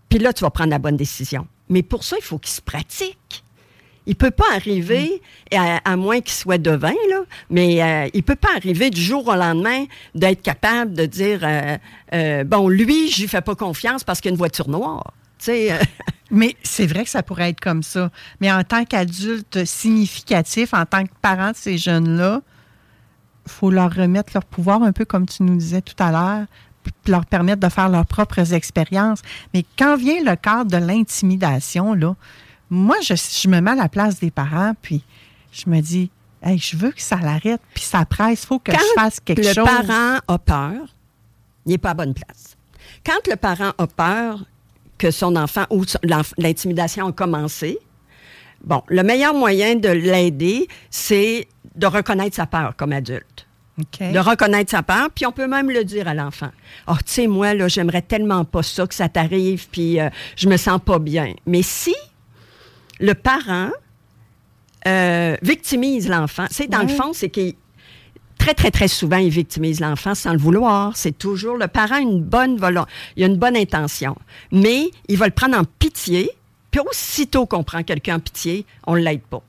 Puis 0.09 0.19
là, 0.19 0.33
tu 0.33 0.43
vas 0.43 0.49
prendre 0.49 0.71
la 0.71 0.79
bonne 0.79 0.97
décision. 0.97 1.47
Mais 1.69 1.83
pour 1.83 2.03
ça, 2.03 2.15
il 2.19 2.23
faut 2.23 2.37
qu'il 2.37 2.51
se 2.51 2.61
pratique. 2.61 3.43
Il 4.05 4.15
peut 4.15 4.31
pas 4.31 4.45
arriver, 4.55 5.21
à, 5.51 5.97
moins 5.97 6.21
qu'il 6.21 6.33
soit 6.33 6.57
devin, 6.57 6.93
là, 7.09 7.23
mais 7.49 7.83
euh, 7.83 8.09
il 8.13 8.23
peut 8.23 8.37
pas 8.37 8.55
arriver 8.55 8.89
du 8.89 9.01
jour 9.01 9.27
au 9.27 9.35
lendemain 9.35 9.83
d'être 10.15 10.41
capable 10.41 10.93
de 10.93 11.05
dire, 11.05 11.41
euh, 11.43 11.77
euh, 12.13 12.43
bon, 12.45 12.69
lui, 12.69 13.09
je 13.09 13.21
lui 13.21 13.27
fais 13.27 13.41
pas 13.41 13.55
confiance 13.55 14.05
parce 14.05 14.21
qu'il 14.21 14.29
y 14.29 14.31
a 14.31 14.35
une 14.35 14.37
voiture 14.37 14.69
noire. 14.69 15.11
Euh, 15.49 15.79
Mais 16.31 16.55
c'est 16.61 16.85
vrai 16.85 17.05
que 17.05 17.09
ça 17.09 17.23
pourrait 17.23 17.49
être 17.49 17.61
comme 17.61 17.83
ça. 17.83 18.11
Mais 18.41 18.51
en 18.51 18.63
tant 18.63 18.83
qu'adulte 18.83 19.63
significatif, 19.65 20.73
en 20.73 20.85
tant 20.85 21.05
que 21.05 21.11
parent 21.21 21.51
de 21.51 21.55
ces 21.55 21.77
jeunes-là, 21.77 22.41
il 23.45 23.51
faut 23.51 23.71
leur 23.71 23.93
remettre 23.93 24.31
leur 24.33 24.43
pouvoir, 24.43 24.83
un 24.83 24.91
peu 24.91 25.05
comme 25.05 25.25
tu 25.25 25.43
nous 25.43 25.55
disais 25.55 25.81
tout 25.81 25.95
à 25.99 26.11
l'heure, 26.11 26.45
leur 27.07 27.25
permettre 27.25 27.59
de 27.61 27.69
faire 27.69 27.89
leurs 27.89 28.05
propres 28.05 28.53
expériences. 28.53 29.21
Mais 29.53 29.65
quand 29.77 29.95
vient 29.97 30.23
le 30.23 30.35
cadre 30.35 30.71
de 30.71 30.77
l'intimidation, 30.77 31.93
là, 31.93 32.15
moi, 32.69 32.97
je, 33.01 33.15
je 33.15 33.47
me 33.47 33.59
mets 33.61 33.71
à 33.71 33.75
la 33.75 33.89
place 33.89 34.19
des 34.19 34.31
parents, 34.31 34.73
puis 34.81 35.03
je 35.51 35.69
me 35.69 35.79
dis, 35.81 36.09
hey, 36.43 36.57
je 36.57 36.75
veux 36.77 36.91
que 36.91 37.01
ça 37.01 37.17
l'arrête, 37.17 37.61
puis 37.73 37.83
ça 37.83 38.05
presse, 38.05 38.43
il 38.43 38.47
faut 38.47 38.59
que 38.59 38.71
Quand 38.71 38.77
je 38.77 39.01
fasse 39.01 39.19
quelque 39.19 39.39
le 39.45 39.53
chose. 39.53 39.63
parent 39.63 40.19
a 40.27 40.37
peur, 40.37 40.95
il 41.65 41.71
n'est 41.71 41.77
pas 41.77 41.91
à 41.91 41.93
bonne 41.93 42.13
place. 42.13 42.55
Quand 43.05 43.27
le 43.29 43.35
parent 43.35 43.71
a 43.77 43.87
peur 43.87 44.45
que 44.97 45.11
son 45.11 45.35
enfant 45.35 45.65
ou 45.69 45.85
l'intimidation 46.37 47.07
a 47.07 47.11
commencé, 47.11 47.79
bon, 48.63 48.83
le 48.87 49.03
meilleur 49.03 49.33
moyen 49.33 49.75
de 49.75 49.89
l'aider, 49.89 50.67
c'est 50.89 51.47
de 51.75 51.87
reconnaître 51.87 52.35
sa 52.35 52.45
peur 52.47 52.75
comme 52.75 52.91
adulte. 52.91 53.46
De 53.77 54.19
reconnaître 54.19 54.71
sa 54.71 54.81
peur, 54.81 55.09
puis 55.13 55.25
on 55.27 55.31
peut 55.31 55.47
même 55.47 55.69
le 55.69 55.83
dire 55.83 56.07
à 56.07 56.15
l'enfant. 56.15 56.49
Oh, 56.87 56.95
tu 57.05 57.13
sais, 57.13 57.27
moi, 57.27 57.53
là, 57.53 57.67
j'aimerais 57.67 58.01
tellement 58.01 58.43
pas 58.43 58.63
ça 58.63 58.87
que 58.87 58.95
ça 58.95 59.07
t'arrive, 59.07 59.67
puis 59.69 59.99
euh, 59.99 60.09
je 60.35 60.49
me 60.49 60.57
sens 60.57 60.79
pas 60.83 60.97
bien. 60.97 61.33
Mais 61.45 61.61
si 61.61 61.93
le 62.99 63.13
parent 63.13 63.69
euh, 64.87 65.37
victimise 65.43 66.09
l'enfant, 66.09 66.45
c'est 66.49 66.67
dans 66.67 66.81
le 66.81 66.87
fond, 66.87 67.13
c'est 67.13 67.29
qu'il 67.29 67.53
très, 68.39 68.53
très, 68.53 68.71
très 68.71 68.87
souvent, 68.87 69.17
il 69.17 69.29
victimise 69.29 69.79
l'enfant 69.79 70.15
sans 70.15 70.31
le 70.31 70.39
vouloir. 70.39 70.95
C'est 70.95 71.17
toujours 71.17 71.57
le 71.57 71.67
parent 71.67 71.95
a 71.95 71.99
une 71.99 72.23
bonne 72.23 72.57
volonté, 72.57 72.89
il 73.15 73.23
a 73.23 73.27
une 73.27 73.37
bonne 73.37 73.57
intention, 73.57 74.15
mais 74.51 74.89
il 75.07 75.17
va 75.17 75.25
le 75.25 75.33
prendre 75.33 75.57
en 75.57 75.63
pitié. 75.65 76.31
Puis 76.71 76.81
aussitôt 76.81 77.45
qu'on 77.45 77.63
prend 77.63 77.83
quelqu'un 77.83 78.15
en 78.15 78.19
pitié, 78.19 78.65
on 78.85 78.95
ne 78.95 79.01
l'aide 79.01 79.21
pas. 79.21 79.43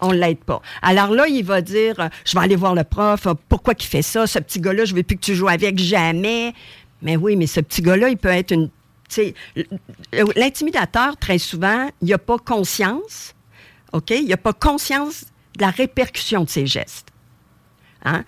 On 0.00 0.10
l'aide 0.12 0.38
pas. 0.38 0.62
Alors 0.80 1.10
là, 1.10 1.26
il 1.28 1.44
va 1.44 1.60
dire, 1.60 2.00
euh, 2.00 2.08
je 2.24 2.36
vais 2.38 2.42
aller 2.44 2.56
voir 2.56 2.74
le 2.74 2.84
prof, 2.84 3.26
euh, 3.26 3.34
pourquoi 3.48 3.74
il 3.78 3.84
fait 3.84 4.00
ça? 4.02 4.26
Ce 4.26 4.38
petit 4.38 4.58
gars-là, 4.60 4.84
je 4.86 4.94
veux 4.94 5.02
plus 5.02 5.16
que 5.16 5.20
tu 5.24 5.34
joues 5.34 5.48
avec 5.48 5.78
jamais. 5.78 6.54
Mais 7.02 7.16
oui, 7.16 7.36
mais 7.36 7.46
ce 7.46 7.60
petit 7.60 7.82
gars-là, 7.82 8.08
il 8.08 8.16
peut 8.16 8.28
être 8.30 8.52
une... 8.52 8.70
L'intimidateur, 10.36 11.16
très 11.16 11.38
souvent, 11.38 11.88
il 12.00 12.08
n'a 12.08 12.18
pas 12.18 12.38
conscience, 12.38 13.34
OK? 13.92 14.10
Il 14.10 14.28
n'a 14.28 14.36
pas 14.36 14.52
conscience 14.52 15.24
de 15.56 15.62
la 15.62 15.70
répercussion 15.70 16.44
de 16.44 16.48
ses 16.48 16.66
gestes. 16.66 17.08
Hein? 18.04 18.24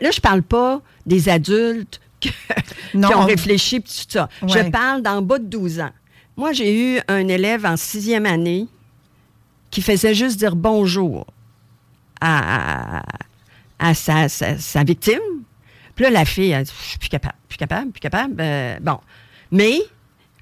Là, 0.00 0.10
je 0.10 0.20
parle 0.20 0.42
pas 0.42 0.80
des 1.06 1.28
adultes 1.28 2.00
que- 2.20 2.28
Non, 2.94 3.08
qui 3.08 3.14
ont 3.14 3.20
on- 3.22 3.26
réfléchi 3.26 3.80
puis 3.80 3.92
tout 3.92 4.12
ça. 4.18 4.28
Je 4.42 4.68
parle 4.70 5.02
d'en 5.02 5.22
bas 5.22 5.38
de 5.38 5.44
12 5.46 5.80
ans. 5.80 5.90
Moi, 6.36 6.52
j'ai 6.52 6.96
eu 6.96 7.00
un 7.08 7.26
élève 7.28 7.64
en 7.66 7.76
sixième 7.76 8.26
année 8.26 8.66
qui 9.70 9.82
faisait 9.82 10.14
juste 10.14 10.38
dire 10.38 10.56
bonjour 10.56 11.26
à, 12.20 13.02
sa, 13.94 14.28
sa- 14.28 14.84
victime. 14.84 15.20
Puis 15.94 16.04
là, 16.04 16.10
la 16.10 16.24
fille, 16.24 16.50
elle 16.50 16.64
dit, 16.64 16.72
je 16.82 16.88
suis 16.90 16.98
plus 16.98 17.08
capable, 17.08 17.34
plus 17.48 17.58
capable, 17.58 17.90
plus 17.90 18.00
capable. 18.00 18.34
Euh, 18.40 18.78
bon. 18.80 18.98
Mais 19.50 19.78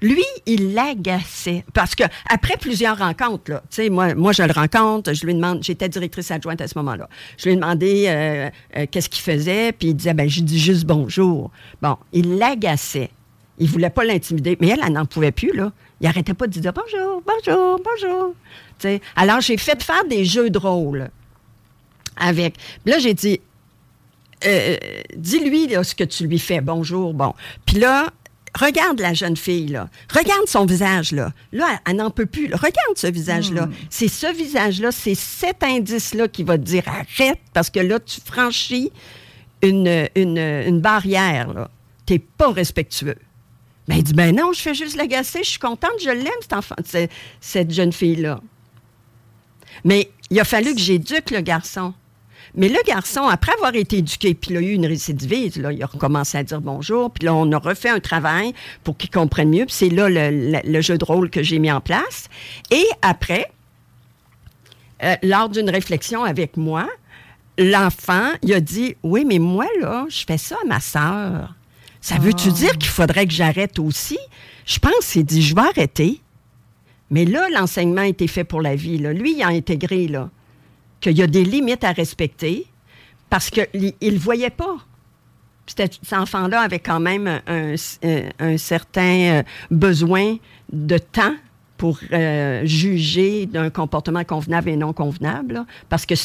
lui, 0.01 0.23
il 0.45 0.73
l'agaçait. 0.73 1.63
Parce 1.73 1.95
que 1.95 2.03
après 2.29 2.57
plusieurs 2.57 2.97
rencontres, 2.97 3.61
tu 3.69 3.75
sais, 3.83 3.89
moi, 3.89 4.13
je 4.13 4.43
le 4.43 4.51
rencontre, 4.53 5.13
je 5.13 5.25
lui 5.25 5.33
demande, 5.33 5.63
j'étais 5.63 5.89
directrice 5.89 6.29
adjointe 6.31 6.61
à 6.61 6.67
ce 6.67 6.77
moment-là. 6.77 7.09
Je 7.37 7.45
lui 7.45 7.51
ai 7.53 7.55
demandé 7.55 8.05
euh, 8.07 8.49
euh, 8.77 8.85
qu'est-ce 8.89 9.09
qu'il 9.09 9.23
faisait, 9.23 9.71
puis 9.71 9.89
il 9.89 9.93
disait, 9.95 10.13
ben, 10.13 10.29
je 10.29 10.41
dis 10.41 10.59
juste 10.59 10.85
bonjour. 10.85 11.51
Bon, 11.81 11.97
il 12.13 12.37
l'agaçait. 12.37 13.09
Il 13.59 13.67
voulait 13.67 13.89
pas 13.89 14.03
l'intimider, 14.03 14.55
mais 14.61 14.67
elle, 14.67 14.81
elle 14.85 14.93
n'en 14.93 15.05
pouvait 15.07 15.31
plus. 15.31 15.51
Il 15.99 16.05
arrêtait 16.07 16.35
pas 16.35 16.45
de 16.45 16.59
dire 16.59 16.73
bonjour, 16.73 17.23
bonjour, 17.25 17.81
bonjour. 17.83 18.35
Alors, 19.15 19.41
j'ai 19.41 19.57
fait 19.57 19.81
faire 19.83 20.05
des 20.05 20.25
jeux 20.25 20.49
de 20.49 20.57
rôle 20.57 21.09
avec. 22.15 22.55
Puis 22.83 22.91
là, 22.93 22.99
j'ai 22.99 23.13
dit, 23.13 23.39
euh, 24.45 24.77
dis-lui 25.15 25.69
ce 25.83 25.95
que 25.95 26.03
tu 26.03 26.27
lui 26.27 26.39
fais. 26.39 26.61
Bonjour, 26.61 27.13
bon. 27.13 27.33
Puis 27.65 27.77
là, 27.77 28.09
regarde 28.59 28.99
la 28.99 29.13
jeune 29.13 29.37
fille, 29.37 29.67
là. 29.67 29.89
Regarde 30.13 30.47
son 30.47 30.65
visage, 30.65 31.11
là. 31.11 31.31
Là, 31.51 31.79
elle, 31.87 31.97
n'en 31.97 32.11
peut 32.11 32.25
plus. 32.25 32.47
là. 32.47 32.57
Regarde 32.57 32.95
ce 32.95 33.07
visage-là. 33.07 33.69
C'est 33.89 34.07
ce 34.07 34.33
visage-là, 34.35 34.91
c'est 34.91 35.15
cet 35.15 35.63
indice-là 35.63 36.27
qui 36.27 36.43
va 36.43 36.57
te 36.57 36.63
dire 36.63 36.83
arrête, 36.87 37.39
parce 37.53 37.69
que 37.69 37.79
là, 37.79 37.99
tu 37.99 38.19
franchis 38.23 38.91
une, 39.61 40.07
une, 40.15 40.37
une 40.37 40.81
barrière, 40.81 41.53
là. 41.53 41.69
T'es 42.05 42.19
pas 42.19 42.51
respectueux. 42.51 43.17
Ben, 43.87 43.95
il 43.95 44.03
dit, 44.03 44.13
ben 44.13 44.35
non, 44.35 44.53
je 44.53 44.61
fais 44.61 44.73
juste 44.73 44.95
l'agacer, 44.95 45.39
je 45.43 45.49
suis 45.49 45.59
contente, 45.59 45.91
je 46.01 46.09
l'aime, 46.09 46.27
cet 46.41 46.53
enfant, 46.53 46.75
cette, 46.85 47.11
cette 47.39 47.71
jeune 47.73 47.91
fille-là. 47.93 48.41
Mais 49.83 50.09
il 50.29 50.39
a 50.39 50.43
fallu 50.43 50.73
que 50.73 50.79
j'éduque 50.81 51.31
le 51.31 51.41
garçon. 51.41 51.93
Mais 52.55 52.69
le 52.69 52.79
garçon, 52.87 53.23
après 53.27 53.51
avoir 53.53 53.75
été 53.75 53.97
éduqué, 53.97 54.33
puis 54.33 54.51
il 54.51 54.57
a 54.57 54.61
eu 54.61 54.71
une 54.71 54.85
récidive, 54.87 55.61
là, 55.61 55.71
il 55.71 55.83
a 55.83 55.85
recommencé 55.85 56.37
à 56.37 56.43
dire 56.43 56.61
bonjour, 56.61 57.11
puis 57.11 57.25
là, 57.25 57.33
on 57.35 57.51
a 57.51 57.57
refait 57.59 57.89
un 57.89 57.99
travail 57.99 58.53
pour 58.83 58.97
qu'il 58.97 59.09
comprenne 59.11 59.49
mieux, 59.49 59.65
puis 59.65 59.75
c'est 59.75 59.89
là 59.89 60.09
le, 60.09 60.29
le- 60.51 60.61
le 60.71 60.81
jeu 60.81 60.97
de 60.97 61.05
rôle 61.05 61.29
que 61.29 61.43
j'ai 61.43 61.59
mis 61.59 61.71
en 61.71 61.81
place. 61.81 62.29
Et 62.71 62.85
après, 63.01 63.51
euh, 65.03 65.15
lors 65.23 65.49
d'une 65.49 65.69
réflexion 65.69 66.23
avec 66.23 66.57
moi, 66.57 66.87
l'enfant, 67.59 68.31
il 68.43 68.53
a 68.53 68.59
dit, 68.61 68.95
oui, 69.03 69.25
mais 69.25 69.39
moi, 69.39 69.65
là, 69.81 70.05
je 70.09 70.23
fais 70.25 70.37
ça 70.37 70.55
à 70.63 70.67
ma 70.67 70.79
sœur. 70.79 71.53
Ça 72.01 72.15
veut-tu 72.17 72.49
dire 72.51 72.77
qu'il 72.77 72.89
faudrait 72.89 73.27
que 73.27 73.33
j'arrête 73.33 73.77
aussi? 73.79 74.17
Je 74.65 74.79
pense 74.79 75.11
qu'il 75.11 75.25
dit, 75.25 75.41
je 75.41 75.53
vais 75.53 75.61
arrêter. 75.61 76.21
Mais 77.09 77.25
là, 77.25 77.47
l'enseignement 77.53 78.01
a 78.01 78.07
été 78.07 78.27
fait 78.27 78.43
pour 78.43 78.61
la 78.61 78.75
vie. 78.75 78.97
Lui, 78.97 79.37
il 79.37 79.43
a 79.43 79.47
intégré 79.47 80.09
qu'il 80.99 81.17
y 81.17 81.21
a 81.21 81.27
des 81.27 81.43
limites 81.43 81.83
à 81.83 81.91
respecter 81.91 82.65
parce 83.29 83.49
qu'il 83.49 83.93
ne 84.01 84.17
voyait 84.17 84.49
pas. 84.49 84.77
cet 85.67 85.99
enfant-là 86.11 86.61
avait 86.61 86.79
quand 86.79 86.99
même 86.99 87.41
un, 87.47 88.57
certain 88.57 89.43
besoin 89.69 90.37
de 90.71 90.97
temps 90.97 91.35
pour 91.77 91.99
euh, 92.11 92.65
juger 92.65 93.45
d'un 93.45 93.69
comportement 93.69 94.23
convenable 94.23 94.69
et 94.69 94.75
non 94.75 94.93
convenable, 94.93 95.63
parce 95.89 96.05
que 96.05 96.15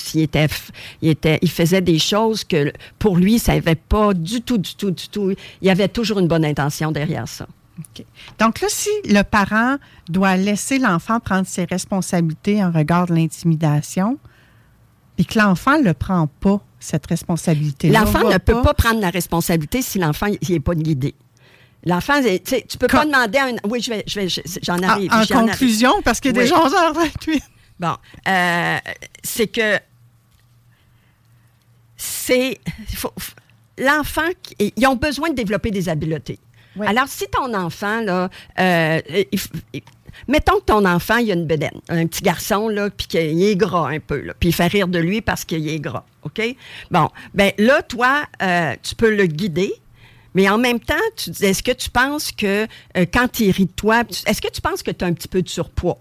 faisait 1.48 1.80
des 1.82 1.98
choses 1.98 2.42
que 2.42 2.72
pour 2.98 3.16
lui, 3.16 3.38
ça 3.38 3.54
n'avait 3.54 3.74
pas 3.74 4.14
du 4.14 4.40
tout, 4.40 4.58
du 4.58 4.74
tout, 4.74 4.90
du 4.90 5.08
tout. 5.08 5.34
Il 5.60 5.68
y 5.68 5.70
avait 5.70 5.88
toujours 5.88 6.18
une 6.18 6.28
bonne 6.28 6.44
intention 6.44 6.90
derrière 6.90 7.28
ça. 7.28 7.46
Donc 8.38 8.60
là, 8.60 8.68
si 8.70 8.90
le 9.04 9.22
parent 9.22 9.76
doit 10.08 10.36
laisser 10.36 10.78
l'enfant 10.78 11.20
prendre 11.20 11.46
ses 11.46 11.64
responsabilités 11.64 12.62
en 12.62 12.70
regard 12.70 13.06
de 13.06 13.14
l'intimidation, 13.14 14.18
puis 15.16 15.26
que 15.26 15.38
l'enfant 15.38 15.80
ne 15.80 15.92
prend 15.92 16.26
pas, 16.26 16.60
cette 16.82 17.06
responsabilité. 17.06 17.88
L'enfant 17.90 18.28
ne 18.28 18.38
peut 18.38 18.60
pas 18.60 18.74
prendre 18.74 19.00
la 19.00 19.10
responsabilité 19.10 19.82
si 19.82 19.98
l'enfant 19.98 20.26
n'est 20.26 20.60
pas 20.60 20.74
guidé. 20.74 21.14
L'enfant, 21.84 22.20
tu 22.22 22.38
sais, 22.44 22.64
tu 22.68 22.78
peux 22.78 22.86
pas 22.86 23.04
demander 23.04 23.38
à 23.38 23.46
un. 23.46 23.56
Oui, 23.68 23.80
je 23.80 23.90
vais, 23.90 24.04
je 24.06 24.20
vais, 24.20 24.28
j'en 24.62 24.78
arrive. 24.82 25.12
En, 25.12 25.24
conclusion, 25.26 26.02
parce 26.02 26.20
qu'il 26.20 26.34
y 26.34 26.38
a 26.38 26.42
des 26.42 26.48
gens 26.48 26.64
11h28. 26.68 27.42
Bon, 27.80 27.96
euh, 28.28 28.78
c'est 29.24 29.48
que 29.48 29.78
c'est. 31.96 32.60
L'enfant, 33.78 34.28
ils 34.60 34.86
ont 34.86 34.94
besoin 34.94 35.30
de 35.30 35.34
développer 35.34 35.72
des 35.72 35.88
habiletés. 35.88 36.38
Alors, 36.80 37.08
si 37.08 37.26
ton 37.26 37.54
enfant, 37.54 38.00
là, 38.00 38.28
euh, 38.58 39.00
mettons 40.28 40.58
que 40.58 40.64
ton 40.64 40.84
enfant, 40.84 41.16
il 41.18 41.30
a 41.30 41.34
une 41.34 41.46
bedaine, 41.46 41.80
un 41.88 42.06
petit 42.06 42.22
garçon, 42.22 42.68
là, 42.68 42.90
puis 42.90 43.06
qu'il 43.06 43.42
est 43.42 43.56
gras 43.56 43.88
un 43.88 44.00
peu, 44.00 44.20
là, 44.20 44.34
puis 44.38 44.50
il 44.50 44.52
fait 44.52 44.66
rire 44.66 44.88
de 44.88 44.98
lui 44.98 45.20
parce 45.20 45.44
qu'il 45.44 45.68
est 45.68 45.80
gras, 45.80 46.04
OK? 46.22 46.40
Bon, 46.90 47.08
ben 47.34 47.52
là, 47.58 47.82
toi, 47.82 48.22
euh, 48.42 48.74
tu 48.82 48.94
peux 48.94 49.14
le 49.14 49.26
guider, 49.26 49.72
mais 50.34 50.48
en 50.48 50.58
même 50.58 50.80
temps, 50.80 50.94
est-ce 51.26 51.62
que 51.62 51.72
tu 51.72 51.90
penses 51.90 52.32
que 52.32 52.64
euh, 52.96 53.06
quand 53.12 53.40
il 53.40 53.50
rit 53.50 53.66
de 53.66 53.72
toi, 53.72 54.02
est-ce 54.26 54.40
que 54.40 54.50
tu 54.50 54.60
penses 54.60 54.82
que 54.82 54.90
tu 54.90 55.04
as 55.04 55.08
un 55.08 55.12
petit 55.12 55.28
peu 55.28 55.42
de 55.42 55.48
surpoids? 55.48 55.98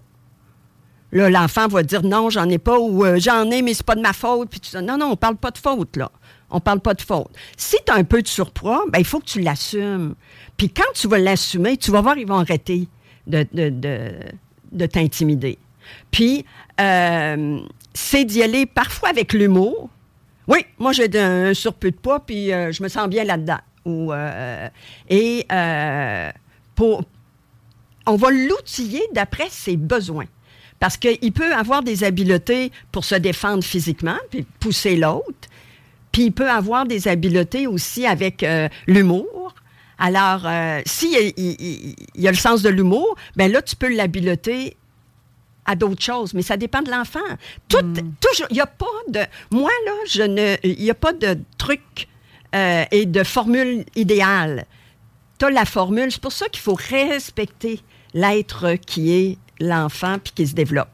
Là, 1.12 1.30
l'enfant 1.30 1.68
va 1.68 1.84
dire 1.84 2.04
non, 2.04 2.30
j'en 2.30 2.48
ai 2.48 2.58
pas 2.58 2.80
ou 2.80 3.04
j'en 3.18 3.52
ai, 3.52 3.62
mais 3.62 3.74
c'est 3.74 3.86
pas 3.86 3.96
de 3.96 4.02
ma 4.02 4.14
faute. 4.14 4.50
Puis 4.50 4.62
tu 4.62 4.78
dis 4.78 4.84
non, 4.84 4.98
non, 4.98 5.08
on 5.12 5.16
parle 5.18 5.36
pas 5.36 5.52
de 5.52 5.58
faute, 5.58 5.98
là. 5.98 6.10
On 6.52 6.60
parle 6.60 6.80
pas 6.80 6.94
de 6.94 7.02
faute. 7.02 7.32
Si 7.58 7.78
tu 7.86 7.92
as 7.92 7.96
un 7.96 8.04
peu 8.04 8.22
de 8.22 8.28
surpoids, 8.28 8.84
ben, 8.92 9.00
il 9.00 9.06
faut 9.06 9.20
que 9.20 9.26
tu 9.26 9.42
l'assumes. 9.42 10.16
Puis 10.58 10.70
quand 10.70 10.92
tu 10.94 11.08
vas 11.08 11.18
l'assumer, 11.18 11.78
tu 11.78 11.92
vas 11.92 12.02
voir, 12.02 12.18
ils 12.18 12.28
vont 12.28 12.40
arrêter 12.40 12.88
de, 13.28 13.46
de, 13.54 14.86
t'intimider. 14.86 15.58
Puis, 16.12 16.46
euh, 16.80 17.60
c'est 17.94 18.26
d'y 18.26 18.44
aller 18.44 18.66
parfois 18.66 19.10
avec 19.10 19.34
l'humour. 19.34 19.90
Oui, 20.48 20.66
moi, 20.80 20.92
j'ai 20.92 21.10
un 21.18 21.54
surplus 21.54 21.92
de 21.92 21.98
poids, 21.98 22.20
puis 22.20 22.48
je 22.48 22.84
me 22.84 22.88
sens 22.88 23.08
bien 23.08 23.24
là-dedans. 23.24 23.60
Euh, 23.88 24.70
et 25.10 25.46
euh, 25.52 26.32
on 28.08 28.16
va 28.16 28.32
l'outiller 28.32 29.04
d'après 29.14 29.50
ses 29.50 29.78
besoins. 29.78 30.26
Parce 30.80 30.98
qu'il 30.98 31.32
peut 31.32 31.54
avoir 31.54 31.84
des 31.84 32.04
habiletés 32.04 32.72
pour 32.92 33.06
se 33.06 33.16
défendre 33.16 33.64
physiquement, 33.64 34.18
puis 34.32 34.46
pousser 34.60 34.96
l'autre. 34.96 35.48
Puis 36.12 36.24
il 36.24 36.32
peut 36.32 36.50
avoir 36.50 36.86
des 36.86 37.08
habiletés 37.08 37.68
aussi 37.68 38.06
avec 38.06 38.44
euh, 38.44 38.68
l'humour. 38.88 39.54
Alors, 39.98 40.48
s'il 40.88 41.34
il, 41.38 41.96
y 42.16 42.28
a 42.28 42.32
le 42.32 42.38
sens 42.38 42.64
de 42.64 42.70
l'humour, 42.70 43.16
ben 43.36 43.52
là, 43.52 43.62
tu 43.62 43.76
peux 43.76 43.94
l'habileter 43.94 44.76
à 45.66 45.76
d'autres 45.76 46.04
choses, 46.04 46.34
mais 46.34 46.42
ça 46.42 46.58
dépend 46.58 46.82
de 46.82 46.92
l'enfant. 46.92 47.20
Tout, 47.70 47.84
hmm. 47.84 48.14
toujours, 48.20 48.48
il 48.50 48.56
n'y 48.56 48.62
a 48.62 48.68
pas 48.68 48.86
de. 49.10 49.20
Moi, 49.52 49.72
là, 49.86 49.92
je 50.10 50.24
ne. 50.24 50.56
Il 50.64 50.84
n'y 50.84 50.90
a 50.90 50.96
pas 50.96 51.14
de 51.14 51.38
truc 51.58 52.08
euh, 52.56 52.84
et 52.92 53.06
de 53.06 53.24
formule 53.24 53.86
idéale. 53.96 54.66
Tu 55.40 55.46
as 55.46 55.50
la 55.50 55.66
formule. 55.66 56.12
C'est 56.12 56.22
pour 56.22 56.34
ça 56.34 56.48
qu'il 56.50 56.62
faut 56.62 56.78
respecter 56.78 57.80
l'être 58.14 58.74
qui 58.86 59.14
est 59.14 59.38
l'enfant 59.60 60.18
puis 60.22 60.34
qui 60.36 60.48
se 60.48 60.54
développe. 60.54 60.90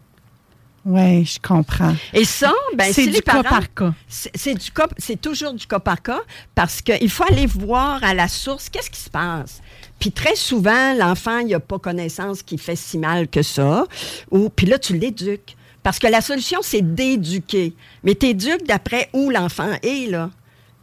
Oui, 0.87 1.25
je 1.25 1.37
comprends. 1.45 1.93
Et 2.13 2.23
ça, 2.23 2.53
ben, 2.73 2.93
c'est 2.93 3.07
du 3.07 3.21
cas 3.21 3.43
par 3.43 3.73
cas. 3.73 3.93
C'est 4.07 4.53
du 4.53 4.71
cas, 4.71 4.87
c'est 4.97 5.19
toujours 5.19 5.51
du 5.51 5.67
cas 5.67 5.79
par 5.79 6.01
cas 6.01 6.21
parce 6.55 6.81
qu'il 6.81 7.09
faut 7.09 7.25
aller 7.29 7.45
voir 7.45 8.01
à 8.05 8.13
la 8.13 8.29
source 8.29 8.69
qu'est-ce 8.69 8.89
qui 8.89 9.01
se 9.01 9.09
passe. 9.09 9.61
Puis 9.99 10.13
très 10.13 10.37
souvent, 10.37 10.93
l'enfant, 10.93 11.39
il 11.39 11.49
n'a 11.49 11.59
pas 11.59 11.77
connaissance 11.77 12.41
qu'il 12.41 12.57
fait 12.57 12.77
si 12.77 12.97
mal 12.97 13.27
que 13.27 13.41
ça. 13.41 13.85
Ou 14.31 14.49
puis 14.49 14.65
là, 14.65 14.79
tu 14.79 14.97
l'éduques. 14.97 15.57
Parce 15.83 15.99
que 15.99 16.07
la 16.07 16.21
solution, 16.21 16.59
c'est 16.61 16.95
d'éduquer. 16.95 17.73
Mais 18.05 18.15
tu 18.15 18.27
éduques 18.27 18.65
d'après 18.65 19.09
où 19.11 19.29
l'enfant 19.29 19.73
est, 19.83 20.09
là. 20.09 20.29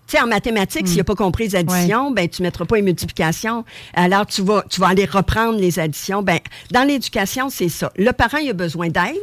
Tu 0.07 0.19
sais, 0.19 0.23
en 0.23 0.27
mathématiques, 0.27 0.87
s'il 0.87 0.99
n'a 0.99 1.03
mm. 1.03 1.07
pas 1.07 1.15
compris 1.15 1.45
les 1.45 1.57
additions, 1.57 2.11
ben, 2.11 2.29
tu 2.29 2.43
ne 2.43 2.49
mettras 2.49 2.67
pas 2.67 2.77
les 2.77 2.83
multiplications. 2.83 3.65
Alors, 3.95 4.27
tu 4.27 4.43
vas, 4.43 4.65
tu 4.69 4.81
vas 4.81 4.89
aller 4.89 5.07
reprendre 5.07 5.59
les 5.59 5.79
additions. 5.79 6.23
Ben, 6.23 6.41
dans 6.73 6.87
l'éducation, 6.87 7.49
c'est 7.49 7.71
ça. 7.71 7.91
Le 7.97 8.13
parent, 8.13 8.37
il 8.37 8.51
a 8.51 8.53
besoin 8.53 8.89
d'aide. 8.89 9.15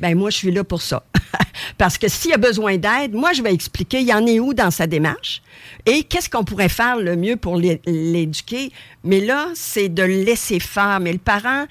Ben, 0.00 0.16
moi, 0.16 0.30
je 0.30 0.36
suis 0.36 0.50
là 0.50 0.64
pour 0.64 0.82
ça. 0.82 1.02
Parce 1.78 1.98
que 1.98 2.08
s'il 2.08 2.32
a 2.32 2.36
besoin 2.36 2.76
d'aide, 2.76 3.14
moi, 3.14 3.32
je 3.32 3.42
vais 3.42 3.52
expliquer, 3.52 4.00
il 4.00 4.08
y 4.08 4.14
en 4.14 4.26
est 4.26 4.40
où 4.40 4.54
dans 4.54 4.70
sa 4.70 4.86
démarche 4.86 5.42
et 5.86 6.04
qu'est-ce 6.04 6.30
qu'on 6.30 6.44
pourrait 6.44 6.68
faire 6.68 6.96
le 6.96 7.16
mieux 7.16 7.36
pour 7.36 7.56
l'éduquer. 7.56 8.70
Mais 9.04 9.20
là, 9.20 9.48
c'est 9.54 9.88
de 9.88 10.02
le 10.02 10.22
laisser 10.22 10.60
faire. 10.60 11.00
Mais 11.00 11.12
le 11.12 11.18
parent, 11.18 11.66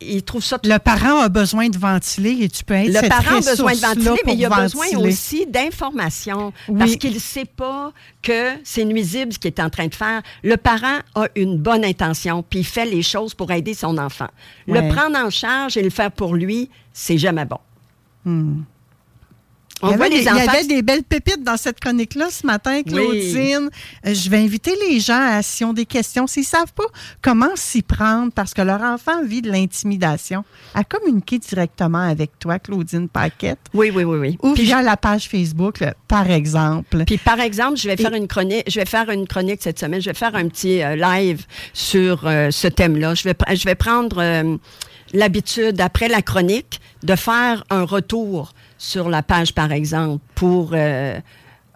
il, 0.00 0.22
trouve 0.22 0.42
ça... 0.42 0.58
Le 0.62 0.78
parent 0.78 1.20
a 1.20 1.28
besoin 1.28 1.68
de 1.68 1.78
ventiler 1.78 2.36
et 2.42 2.48
tu 2.48 2.64
peux 2.64 2.74
être 2.74 2.88
Le 2.88 3.08
parent 3.08 3.36
a 3.36 3.40
besoin 3.40 3.72
de 3.72 3.78
ventiler, 3.78 4.20
mais 4.26 4.34
il 4.34 4.44
a 4.44 4.50
besoin 4.50 4.86
aussi 4.98 5.46
d'informations. 5.46 6.52
Parce 6.78 6.96
qu'il 6.96 7.14
ne 7.14 7.18
sait 7.18 7.46
pas 7.46 7.92
que 8.22 8.50
c'est 8.62 8.84
nuisible 8.84 9.32
ce 9.32 9.38
qu'il 9.38 9.48
est 9.48 9.60
en 9.60 9.70
train 9.70 9.86
de 9.86 9.94
faire. 9.94 10.22
Le 10.42 10.56
parent 10.56 10.98
a 11.14 11.28
une 11.34 11.56
bonne 11.56 11.84
intention, 11.84 12.44
puis 12.48 12.60
il 12.60 12.66
fait 12.66 12.86
les 12.86 13.02
choses 13.02 13.32
pour 13.32 13.50
aider 13.52 13.72
son 13.72 13.96
enfant. 13.96 14.28
Le 14.66 14.92
prendre 14.92 15.16
en 15.16 15.30
charge 15.30 15.76
et 15.76 15.82
le 15.82 15.90
faire 15.90 16.12
pour 16.12 16.34
lui, 16.34 16.68
c'est 16.96 17.18
jamais 17.18 17.44
bon. 17.44 17.58
Hmm 18.24 18.62
il, 19.82 20.22
y 20.22 20.28
avait 20.28 20.64
des, 20.64 20.82
belles 20.82 21.02
pépites 21.02 21.42
dans 21.42 21.56
cette 21.56 21.80
chronique-là 21.80 22.28
ce 22.30 22.46
matin, 22.46 22.82
Claudine. 22.82 23.68
Euh, 24.06 24.14
je 24.14 24.30
vais 24.30 24.38
inviter 24.38 24.72
les 24.88 25.00
gens 25.00 25.20
à, 25.20 25.42
s'ils 25.42 25.66
ont 25.66 25.74
des 25.74 25.84
questions, 25.84 26.26
s'ils 26.26 26.42
ne 26.42 26.46
savent 26.46 26.72
pas 26.72 26.86
comment 27.20 27.54
s'y 27.54 27.82
prendre 27.82 28.32
parce 28.32 28.54
que 28.54 28.62
leur 28.62 28.80
enfant 28.82 29.22
vit 29.24 29.42
de 29.42 29.50
l'intimidation, 29.50 30.44
à 30.74 30.82
communiquer 30.82 31.38
directement 31.38 32.08
avec 32.08 32.38
toi, 32.38 32.58
Claudine 32.58 33.08
Paquette. 33.08 33.58
Oui, 33.74 33.90
oui, 33.94 34.04
oui, 34.04 34.18
oui. 34.18 34.38
Ou 34.42 34.54
via 34.54 34.82
la 34.82 34.96
page 34.96 35.28
Facebook, 35.28 35.84
par 36.08 36.30
exemple. 36.30 37.04
Puis 37.06 37.18
par 37.18 37.40
exemple, 37.40 37.76
je 37.76 37.88
vais 37.88 37.96
faire 37.96 38.14
une 38.14 38.28
chronique, 38.28 38.64
je 38.68 38.80
vais 38.80 38.86
faire 38.86 39.10
une 39.10 39.26
chronique 39.26 39.60
cette 39.62 39.78
semaine, 39.78 40.00
je 40.00 40.10
vais 40.10 40.14
faire 40.14 40.34
un 40.34 40.48
petit 40.48 40.82
euh, 40.82 40.96
live 40.96 41.44
sur 41.74 42.26
euh, 42.26 42.50
ce 42.50 42.68
thème-là. 42.68 43.14
Je 43.14 43.24
vais, 43.24 43.34
je 43.54 43.64
vais 43.64 43.74
prendre 43.74 44.58
l'habitude, 45.16 45.80
après 45.80 46.08
la 46.08 46.22
chronique, 46.22 46.80
de 47.02 47.16
faire 47.16 47.64
un 47.70 47.84
retour 47.84 48.52
sur 48.78 49.08
la 49.08 49.22
page, 49.22 49.54
par 49.54 49.72
exemple, 49.72 50.22
pour... 50.34 50.70
Euh, 50.72 51.18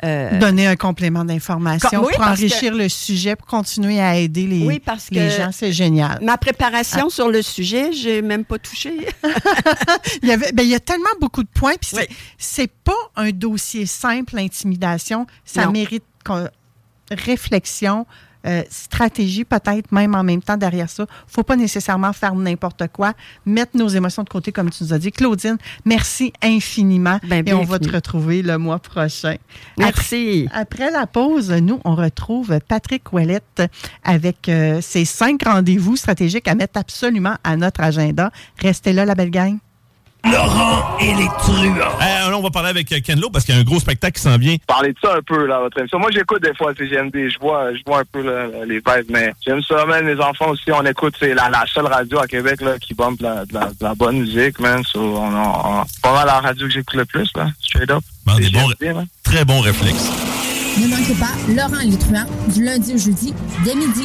euh, 0.02 0.38
Donner 0.38 0.66
un 0.66 0.76
complément 0.76 1.26
d'information 1.26 2.00
pour 2.00 2.20
enrichir 2.22 2.74
le 2.74 2.88
sujet, 2.88 3.36
pour 3.36 3.46
continuer 3.46 4.00
à 4.00 4.16
aider 4.16 4.46
les, 4.46 4.80
les 5.10 5.30
gens. 5.30 5.50
C'est 5.52 5.72
génial. 5.72 6.18
Ma 6.22 6.38
préparation 6.38 7.08
ah. 7.08 7.10
sur 7.10 7.28
le 7.28 7.42
sujet, 7.42 7.92
j'ai 7.92 8.22
même 8.22 8.46
pas 8.46 8.58
touché. 8.58 8.94
il, 10.22 10.28
y 10.30 10.32
avait, 10.32 10.52
ben, 10.52 10.62
il 10.62 10.70
y 10.70 10.74
a 10.74 10.80
tellement 10.80 11.04
beaucoup 11.20 11.42
de 11.42 11.50
points. 11.50 11.74
Puis 11.78 11.90
c'est 12.38 12.70
pas 12.70 12.96
un 13.14 13.30
dossier 13.30 13.84
simple, 13.84 14.36
l'intimidation. 14.36 15.26
Ça 15.44 15.70
mérite 15.70 16.04
réflexion, 17.10 18.06
euh, 18.46 18.62
stratégie 18.70 19.44
peut-être 19.44 19.92
même 19.92 20.14
en 20.14 20.22
même 20.22 20.42
temps 20.42 20.56
derrière 20.56 20.88
ça. 20.88 21.06
faut 21.26 21.42
pas 21.42 21.56
nécessairement 21.56 22.12
faire 22.12 22.34
n'importe 22.34 22.88
quoi, 22.88 23.12
mettre 23.46 23.76
nos 23.76 23.88
émotions 23.88 24.22
de 24.22 24.28
côté 24.28 24.52
comme 24.52 24.70
tu 24.70 24.84
nous 24.84 24.92
as 24.92 24.98
dit. 24.98 25.12
Claudine, 25.12 25.58
merci 25.84 26.32
infiniment 26.42 27.18
ben, 27.28 27.46
et 27.46 27.52
on 27.52 27.64
va 27.64 27.78
te 27.78 27.90
retrouver 27.90 28.42
le 28.42 28.58
mois 28.58 28.78
prochain. 28.78 29.36
Merci. 29.78 30.48
Après, 30.52 30.90
la 30.90 31.06
pause, 31.06 31.50
nous, 31.50 31.80
on 31.84 31.94
retrouve 31.94 32.58
Patrick 32.66 33.12
Ouellette 33.12 33.62
avec 34.04 34.48
euh, 34.48 34.80
ses 34.80 35.04
cinq 35.04 35.42
rendez-vous 35.44 35.96
stratégiques 35.96 36.48
à 36.48 36.54
mettre 36.54 36.78
absolument 36.78 37.34
à 37.44 37.56
notre 37.56 37.80
agenda. 37.80 38.30
Restez 38.58 38.92
là, 38.92 39.04
la 39.04 39.14
belle 39.14 39.30
gang. 39.30 39.58
Laurent 40.24 40.98
et 41.00 41.14
les 41.14 41.28
truands. 41.38 41.76
Euh, 41.76 42.32
on 42.32 42.42
va 42.42 42.50
parler 42.50 42.70
avec 42.70 42.88
Ken 43.02 43.20
Lo 43.20 43.30
parce 43.30 43.44
qu'il 43.44 43.54
y 43.54 43.58
a 43.58 43.60
un 43.60 43.64
gros 43.64 43.80
spectacle 43.80 44.16
qui 44.16 44.22
s'en 44.22 44.36
vient. 44.38 44.56
Parlez 44.66 44.92
de 44.92 44.98
ça 45.02 45.14
un 45.16 45.22
peu, 45.22 45.46
là, 45.46 45.60
votre 45.60 45.78
émission. 45.78 45.98
Moi, 45.98 46.10
j'écoute 46.12 46.42
des 46.42 46.54
fois 46.54 46.72
CGMD. 46.74 47.28
Je 47.28 47.38
vois, 47.38 47.74
je 47.74 47.80
vois 47.86 48.00
un 48.00 48.04
peu 48.10 48.22
les 48.66 48.76
vibes, 48.76 49.10
mais 49.10 49.32
j'aime 49.44 49.62
ça, 49.62 49.84
man. 49.86 50.06
Les 50.06 50.20
enfants 50.20 50.50
aussi, 50.50 50.70
on 50.72 50.84
écoute. 50.84 51.14
C'est 51.18 51.34
la, 51.34 51.48
la, 51.48 51.64
seule 51.66 51.86
radio 51.86 52.18
à 52.18 52.26
Québec 52.26 52.60
là, 52.60 52.78
qui 52.78 52.94
bombe 52.94 53.16
de 53.18 53.24
la, 53.24 53.44
de 53.44 53.54
la, 53.80 53.94
bonne 53.94 54.20
musique, 54.20 54.58
man. 54.58 54.82
So, 54.84 55.00
on, 55.00 55.34
on, 55.34 55.84
pas 56.02 56.12
mal 56.12 56.26
la 56.26 56.40
radio 56.40 56.66
que 56.66 56.72
j'écoute 56.72 56.96
le 56.96 57.04
plus, 57.04 57.30
là. 57.36 57.48
Straight 57.60 57.90
up. 57.90 58.02
Ben, 58.26 58.36
des 58.36 58.50
bons, 58.50 58.70
très 59.22 59.44
bon 59.44 59.60
réflexe. 59.60 60.10
Ne 60.78 60.86
manquez 60.86 61.14
pas 61.14 61.32
Laurent 61.48 61.82
Létruant 61.82 62.26
du 62.48 62.64
lundi 62.64 62.94
au 62.94 62.98
jeudi 62.98 63.34
dès 63.64 63.74
midi. 63.74 64.04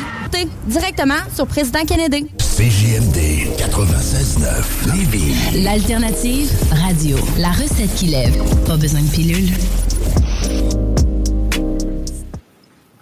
Directement 0.67 1.13
sur 1.33 1.47
Président 1.47 1.85
Kennedy. 1.85 2.27
CJMD 2.39 3.17
96.9 3.57 4.95
Lévis. 4.95 5.63
L'alternative 5.63 6.51
radio. 6.71 7.17
La 7.37 7.49
recette 7.49 7.93
qui 7.95 8.07
lève. 8.07 8.35
Pas 8.65 8.77
besoin 8.77 9.01
de 9.01 9.09
pilule. 9.09 9.49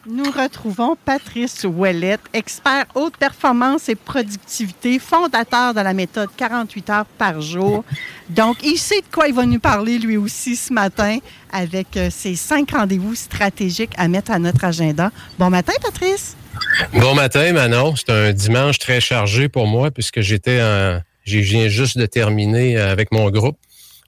Nous 0.05 0.29
retrouvons 0.29 0.95
Patrice 1.05 1.63
Ouellette, 1.63 2.21
expert 2.33 2.85
haute 2.93 3.17
performance 3.17 3.89
et 3.89 3.95
productivité, 3.95 4.99
fondateur 4.99 5.73
de 5.73 5.79
la 5.79 5.93
méthode 5.93 6.29
48 6.37 6.89
heures 6.89 7.05
par 7.17 7.41
jour. 7.41 7.83
Donc, 8.35 8.57
il 8.63 8.77
sait 8.77 9.01
de 9.01 9.05
quoi 9.11 9.27
il 9.27 9.33
va 9.35 9.45
nous 9.45 9.59
parler 9.59 9.99
lui 9.99 10.17
aussi 10.17 10.55
ce 10.55 10.73
matin 10.73 11.19
avec 11.51 11.95
euh, 11.97 12.09
ses 12.09 12.35
cinq 12.35 12.71
rendez-vous 12.71 13.13
stratégiques 13.13 13.93
à 13.95 14.07
mettre 14.07 14.31
à 14.31 14.39
notre 14.39 14.63
agenda. 14.63 15.11
Bon 15.37 15.51
matin, 15.51 15.73
Patrice. 15.81 16.35
Bon 16.93 17.13
matin, 17.13 17.53
Manon. 17.53 17.95
C'est 17.95 18.09
un 18.09 18.33
dimanche 18.33 18.79
très 18.79 18.99
chargé 18.99 19.49
pour 19.49 19.67
moi 19.67 19.91
puisque 19.91 20.21
j'étais 20.21 20.61
en... 20.61 20.99
Je 21.25 21.37
viens 21.37 21.69
juste 21.69 21.97
de 21.97 22.05
terminer 22.07 22.77
avec 22.77 23.11
mon 23.11 23.29
groupe. 23.29 23.57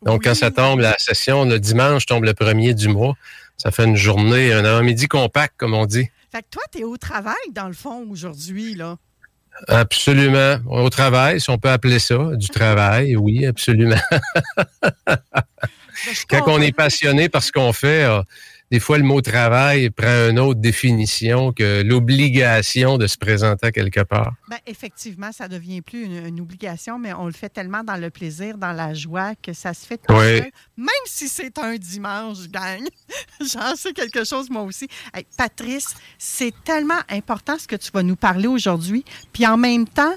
Donc, 0.02 0.24
quand 0.24 0.36
ça 0.36 0.52
tombe, 0.52 0.80
la 0.80 0.96
session, 0.98 1.46
le 1.46 1.60
dimanche 1.60 2.06
tombe 2.06 2.24
le 2.24 2.34
premier 2.34 2.74
du 2.74 2.88
mois. 2.88 3.14
Ça 3.58 3.72
fait 3.72 3.86
une 3.86 3.96
journée, 3.96 4.52
un 4.52 4.66
avant-midi 4.66 5.08
compact, 5.08 5.54
comme 5.56 5.74
on 5.74 5.86
dit. 5.86 6.10
Fait 6.32 6.42
que 6.42 6.48
toi, 6.52 6.64
tu 6.72 6.80
es 6.80 6.84
au 6.84 6.98
travail, 6.98 7.36
dans 7.54 7.68
le 7.68 7.74
fond, 7.74 8.06
aujourd'hui, 8.10 8.76
là. 8.76 8.98
Absolument. 9.68 10.58
Au 10.68 10.90
travail, 10.90 11.40
si 11.40 11.50
on 11.50 11.58
peut 11.58 11.70
appeler 11.70 12.00
ça, 12.00 12.18
du 12.34 12.48
travail, 12.48 13.16
oui, 13.16 13.46
absolument. 13.46 13.96
Quand 16.30 16.44
on 16.48 16.62
est 16.62 16.76
passionné 16.76 17.30
par 17.30 17.42
ce 17.42 17.52
qu'on 17.52 17.74
fait, 17.74 18.04
euh, 18.04 18.22
des 18.72 18.80
fois, 18.80 18.98
le 18.98 19.04
mot 19.04 19.22
travail 19.22 19.92
prend 19.92 20.30
une 20.30 20.40
autre 20.40 20.60
définition 20.60 21.54
que 21.54 21.84
l'obligation 21.84 22.98
de 22.98 23.06
se 23.06 23.18
présenter 23.18 23.72
quelque 23.72 24.02
part. 24.02 24.34
Bien, 24.50 24.58
effectivement, 24.66 25.32
ça 25.32 25.48
devient 25.48 25.82
plus 25.82 26.06
une, 26.06 26.42
obligation, 26.42 26.98
mais 26.98 27.14
on 27.14 27.28
le 27.28 27.32
fait 27.32 27.50
tellement 27.50 27.84
dans 27.84 27.96
le 27.96 28.10
plaisir, 28.10 28.58
dans 28.58 28.72
la 28.72 28.94
joie, 28.94 29.34
que 29.36 29.54
ça 29.54 29.74
se 29.74 29.86
fait 29.86 29.98
tout 29.98 30.14
seul. 30.14 30.52
Même 30.78 30.88
si 31.06 31.28
c'est 31.28 31.58
un 31.60 31.76
dimanche, 31.76 32.48
gang. 32.50 32.82
J'en 33.40 33.76
sais 33.76 33.94
quelque 33.94 34.24
chose, 34.24 34.50
moi 34.50 34.64
aussi. 34.64 34.88
Patrice, 35.38 35.96
c'est 36.18 36.54
tellement 36.64 37.00
important 37.10 37.58
ce 37.60 37.68
que 37.68 37.76
tu 37.76 37.92
vas 37.92 38.04
nous 38.04 38.16
parler 38.16 38.48
aujourd'hui. 38.48 39.06
Puis 39.32 39.46
en 39.46 39.58
même 39.58 39.88
temps, 39.88 40.16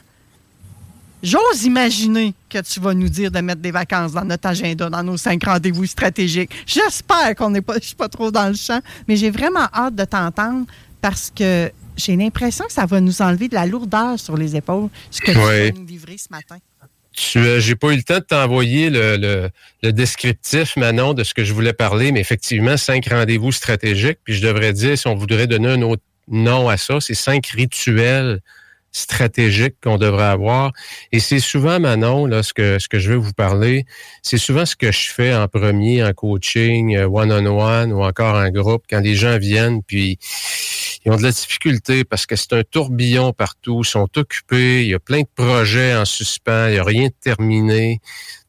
J'ose 1.22 1.64
imaginer 1.64 2.34
que 2.48 2.58
tu 2.60 2.78
vas 2.80 2.94
nous 2.94 3.08
dire 3.08 3.30
de 3.30 3.40
mettre 3.40 3.60
des 3.60 3.72
vacances 3.72 4.12
dans 4.12 4.24
notre 4.24 4.46
agenda, 4.48 4.88
dans 4.88 5.02
nos 5.02 5.16
cinq 5.16 5.44
rendez-vous 5.44 5.86
stratégiques. 5.86 6.50
J'espère 6.66 7.34
qu'on 7.36 7.50
n'est 7.50 7.60
pas, 7.60 7.74
je 7.80 7.86
suis 7.86 7.96
pas 7.96 8.08
trop 8.08 8.30
dans 8.30 8.48
le 8.48 8.54
champ, 8.54 8.80
mais 9.08 9.16
j'ai 9.16 9.30
vraiment 9.30 9.66
hâte 9.74 9.96
de 9.96 10.04
t'entendre 10.04 10.66
parce 11.00 11.32
que 11.34 11.70
j'ai 11.96 12.16
l'impression 12.16 12.64
que 12.66 12.72
ça 12.72 12.86
va 12.86 13.00
nous 13.00 13.20
enlever 13.20 13.48
de 13.48 13.54
la 13.54 13.66
lourdeur 13.66 14.18
sur 14.18 14.36
les 14.36 14.54
épaules, 14.54 14.88
ce 15.10 15.20
que 15.20 15.32
tu 15.32 15.38
vas 15.38 15.70
nous 15.72 15.86
livrer 15.86 16.16
ce 16.18 16.28
matin. 16.30 16.58
Euh, 17.36 17.58
j'ai 17.58 17.74
pas 17.74 17.92
eu 17.92 17.96
le 17.96 18.02
temps 18.04 18.18
de 18.18 18.24
t'envoyer 18.24 18.90
le, 18.90 19.50
le, 19.82 19.92
descriptif, 19.92 20.76
Manon, 20.76 21.14
de 21.14 21.24
ce 21.24 21.34
que 21.34 21.42
je 21.42 21.52
voulais 21.52 21.72
parler, 21.72 22.12
mais 22.12 22.20
effectivement, 22.20 22.76
cinq 22.76 23.08
rendez-vous 23.08 23.50
stratégiques. 23.50 24.18
Puis 24.22 24.34
je 24.34 24.46
devrais 24.46 24.72
dire, 24.72 24.96
si 24.96 25.08
on 25.08 25.16
voudrait 25.16 25.48
donner 25.48 25.68
un 25.68 25.82
autre 25.82 26.02
nom 26.28 26.68
à 26.68 26.76
ça, 26.76 27.00
c'est 27.00 27.14
cinq 27.14 27.46
rituels 27.48 28.40
stratégique 28.92 29.74
qu'on 29.82 29.98
devrait 29.98 30.24
avoir. 30.24 30.72
Et 31.12 31.20
c'est 31.20 31.40
souvent, 31.40 31.78
Manon, 31.80 32.26
là, 32.26 32.42
ce 32.42 32.52
que, 32.52 32.78
ce 32.78 32.88
que 32.88 32.98
je 32.98 33.10
veux 33.10 33.16
vous 33.16 33.32
parler, 33.32 33.84
c'est 34.22 34.38
souvent 34.38 34.66
ce 34.66 34.76
que 34.76 34.90
je 34.90 35.10
fais 35.10 35.34
en 35.34 35.48
premier 35.48 36.04
en 36.04 36.12
coaching, 36.12 36.96
euh, 36.96 37.08
one-on-one 37.08 37.92
ou 37.92 38.02
encore 38.02 38.34
en 38.36 38.48
groupe, 38.50 38.84
quand 38.88 39.00
les 39.00 39.14
gens 39.14 39.38
viennent, 39.38 39.82
puis 39.82 40.18
ils 41.04 41.12
ont 41.12 41.16
de 41.16 41.22
la 41.22 41.30
difficulté 41.30 42.04
parce 42.04 42.26
que 42.26 42.36
c'est 42.36 42.52
un 42.52 42.62
tourbillon 42.62 43.32
partout, 43.32 43.82
ils 43.84 43.88
sont 43.88 44.08
occupés, 44.16 44.82
il 44.82 44.88
y 44.88 44.94
a 44.94 44.98
plein 44.98 45.20
de 45.20 45.28
projets 45.34 45.94
en 45.94 46.04
suspens, 46.04 46.68
il 46.68 46.72
n'y 46.72 46.78
a 46.78 46.84
rien 46.84 47.06
de 47.06 47.14
terminé 47.20 48.00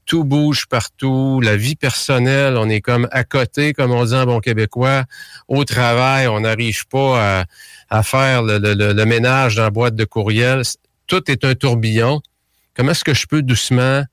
tout 0.10 0.24
bouge 0.24 0.66
partout, 0.66 1.40
la 1.40 1.56
vie 1.56 1.76
personnelle, 1.76 2.58
on 2.58 2.68
est 2.68 2.82
comme 2.82 3.08
à 3.12 3.24
côté, 3.24 3.74
comme 3.74 3.92
on 3.92 4.04
dit 4.06 4.16
en 4.16 4.26
bon 4.26 4.40
québécois. 4.40 5.04
Au 5.48 5.64
travail, 5.66 6.28
on 6.28 6.40
n'arrive 6.40 6.88
pas 6.88 7.46
à, 7.92 8.04
faire 8.04 8.42
le, 8.42 9.06
ménage 9.06 9.56
dans 9.56 9.64
la 9.64 9.70
boîte 9.70 9.94
de 9.94 10.06
courriel. 10.06 10.64
Tout 11.06 11.30
est 11.30 11.46
un 11.46 11.54
tourbillon. 11.54 12.22
Comment 12.74 12.92
est-ce 12.92 13.04
que 13.04 13.14
je 13.14 13.28
peux 13.28 13.44
doucement 13.44 14.04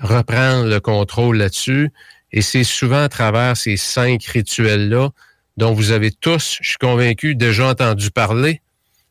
reprendre 0.00 0.66
le 0.66 0.80
contrôle 0.80 1.36
là-dessus? 1.36 1.92
Et 2.32 2.42
c'est 2.42 2.64
souvent 2.64 3.04
à 3.04 3.08
travers 3.08 3.56
ces 3.56 3.76
cinq 3.76 4.24
rituels-là 4.24 5.10
dont 5.56 5.72
vous 5.72 5.92
avez 5.92 6.10
tous, 6.10 6.58
je 6.60 6.70
suis 6.70 6.78
convaincu, 6.78 7.36
déjà 7.36 7.68
entendu 7.68 8.10
parler. 8.10 8.60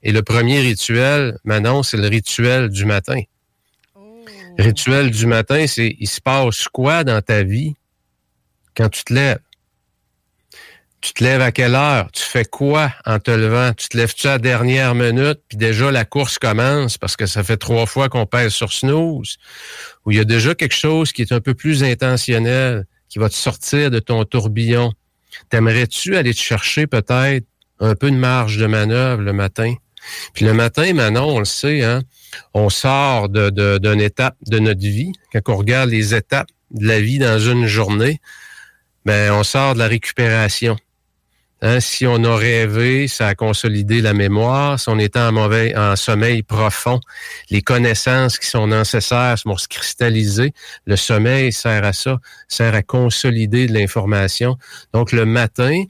Et 0.03 0.11
le 0.11 0.23
premier 0.23 0.59
rituel, 0.59 1.37
Manon, 1.45 1.83
c'est 1.83 1.97
le 1.97 2.07
rituel 2.07 2.67
du 2.67 2.83
matin 2.83 3.21
rituel 4.57 5.11
du 5.11 5.25
matin, 5.27 5.65
c'est 5.67 5.95
il 5.99 6.07
se 6.07 6.21
passe 6.21 6.67
quoi 6.67 7.03
dans 7.03 7.21
ta 7.21 7.43
vie 7.43 7.75
quand 8.75 8.89
tu 8.89 9.03
te 9.03 9.13
lèves? 9.13 9.39
Tu 11.01 11.13
te 11.13 11.23
lèves 11.23 11.41
à 11.41 11.51
quelle 11.51 11.73
heure? 11.73 12.11
Tu 12.11 12.21
fais 12.21 12.45
quoi 12.45 12.93
en 13.05 13.17
te 13.17 13.31
levant? 13.31 13.73
Tu 13.73 13.89
te 13.89 13.97
lèves-tu 13.97 14.27
à 14.27 14.33
la 14.33 14.37
dernière 14.37 14.93
minute, 14.93 15.39
puis 15.47 15.57
déjà 15.57 15.89
la 15.89 16.05
course 16.05 16.37
commence 16.37 16.99
parce 16.99 17.15
que 17.15 17.25
ça 17.25 17.43
fait 17.43 17.57
trois 17.57 17.87
fois 17.87 18.07
qu'on 18.07 18.27
pèse 18.27 18.53
sur 18.53 18.71
snooze? 18.71 19.37
Ou 20.05 20.11
il 20.11 20.17
y 20.17 20.19
a 20.19 20.25
déjà 20.25 20.53
quelque 20.53 20.75
chose 20.75 21.11
qui 21.11 21.23
est 21.23 21.31
un 21.31 21.41
peu 21.41 21.55
plus 21.55 21.83
intentionnel, 21.83 22.85
qui 23.09 23.17
va 23.17 23.29
te 23.29 23.33
sortir 23.33 23.89
de 23.89 23.97
ton 23.97 24.23
tourbillon? 24.25 24.93
T'aimerais-tu 25.49 26.15
aller 26.17 26.35
te 26.35 26.39
chercher 26.39 26.85
peut-être 26.85 27.45
un 27.79 27.95
peu 27.95 28.11
de 28.11 28.15
marge 28.15 28.57
de 28.57 28.67
manœuvre 28.67 29.23
le 29.23 29.33
matin? 29.33 29.73
Puis 30.33 30.45
le 30.45 30.53
matin, 30.53 30.93
Manon, 30.93 31.35
on 31.35 31.39
le 31.39 31.45
sait, 31.45 31.83
hein, 31.83 32.01
on 32.53 32.69
sort 32.69 33.29
d'une 33.29 33.49
de, 33.49 34.01
étape 34.01 34.35
de 34.47 34.59
notre 34.59 34.81
vie. 34.81 35.11
Quand 35.33 35.53
on 35.53 35.57
regarde 35.57 35.89
les 35.89 36.15
étapes 36.15 36.49
de 36.71 36.87
la 36.87 36.99
vie 36.99 37.19
dans 37.19 37.39
une 37.39 37.65
journée, 37.65 38.19
ben 39.05 39.31
on 39.31 39.43
sort 39.43 39.73
de 39.73 39.79
la 39.79 39.87
récupération. 39.87 40.77
Hein, 41.63 41.79
si 41.79 42.07
on 42.07 42.23
a 42.23 42.35
rêvé, 42.35 43.07
ça 43.07 43.27
a 43.27 43.35
consolidé 43.35 44.01
la 44.01 44.13
mémoire. 44.15 44.79
Si 44.79 44.89
on 44.89 44.97
était 44.97 45.19
en 45.19 45.31
mauvais, 45.31 45.77
en 45.77 45.95
sommeil 45.95 46.41
profond, 46.41 46.99
les 47.51 47.61
connaissances 47.61 48.39
qui 48.39 48.47
sont 48.47 48.65
nécessaires 48.65 49.35
vont 49.45 49.57
se 49.57 49.67
cristalliser. 49.67 50.53
Le 50.85 50.95
sommeil 50.95 51.53
sert 51.53 51.83
à 51.83 51.93
ça, 51.93 52.17
sert 52.47 52.73
à 52.73 52.81
consolider 52.81 53.67
de 53.67 53.73
l'information. 53.73 54.57
Donc 54.91 55.11
le 55.11 55.25
matin, 55.25 55.83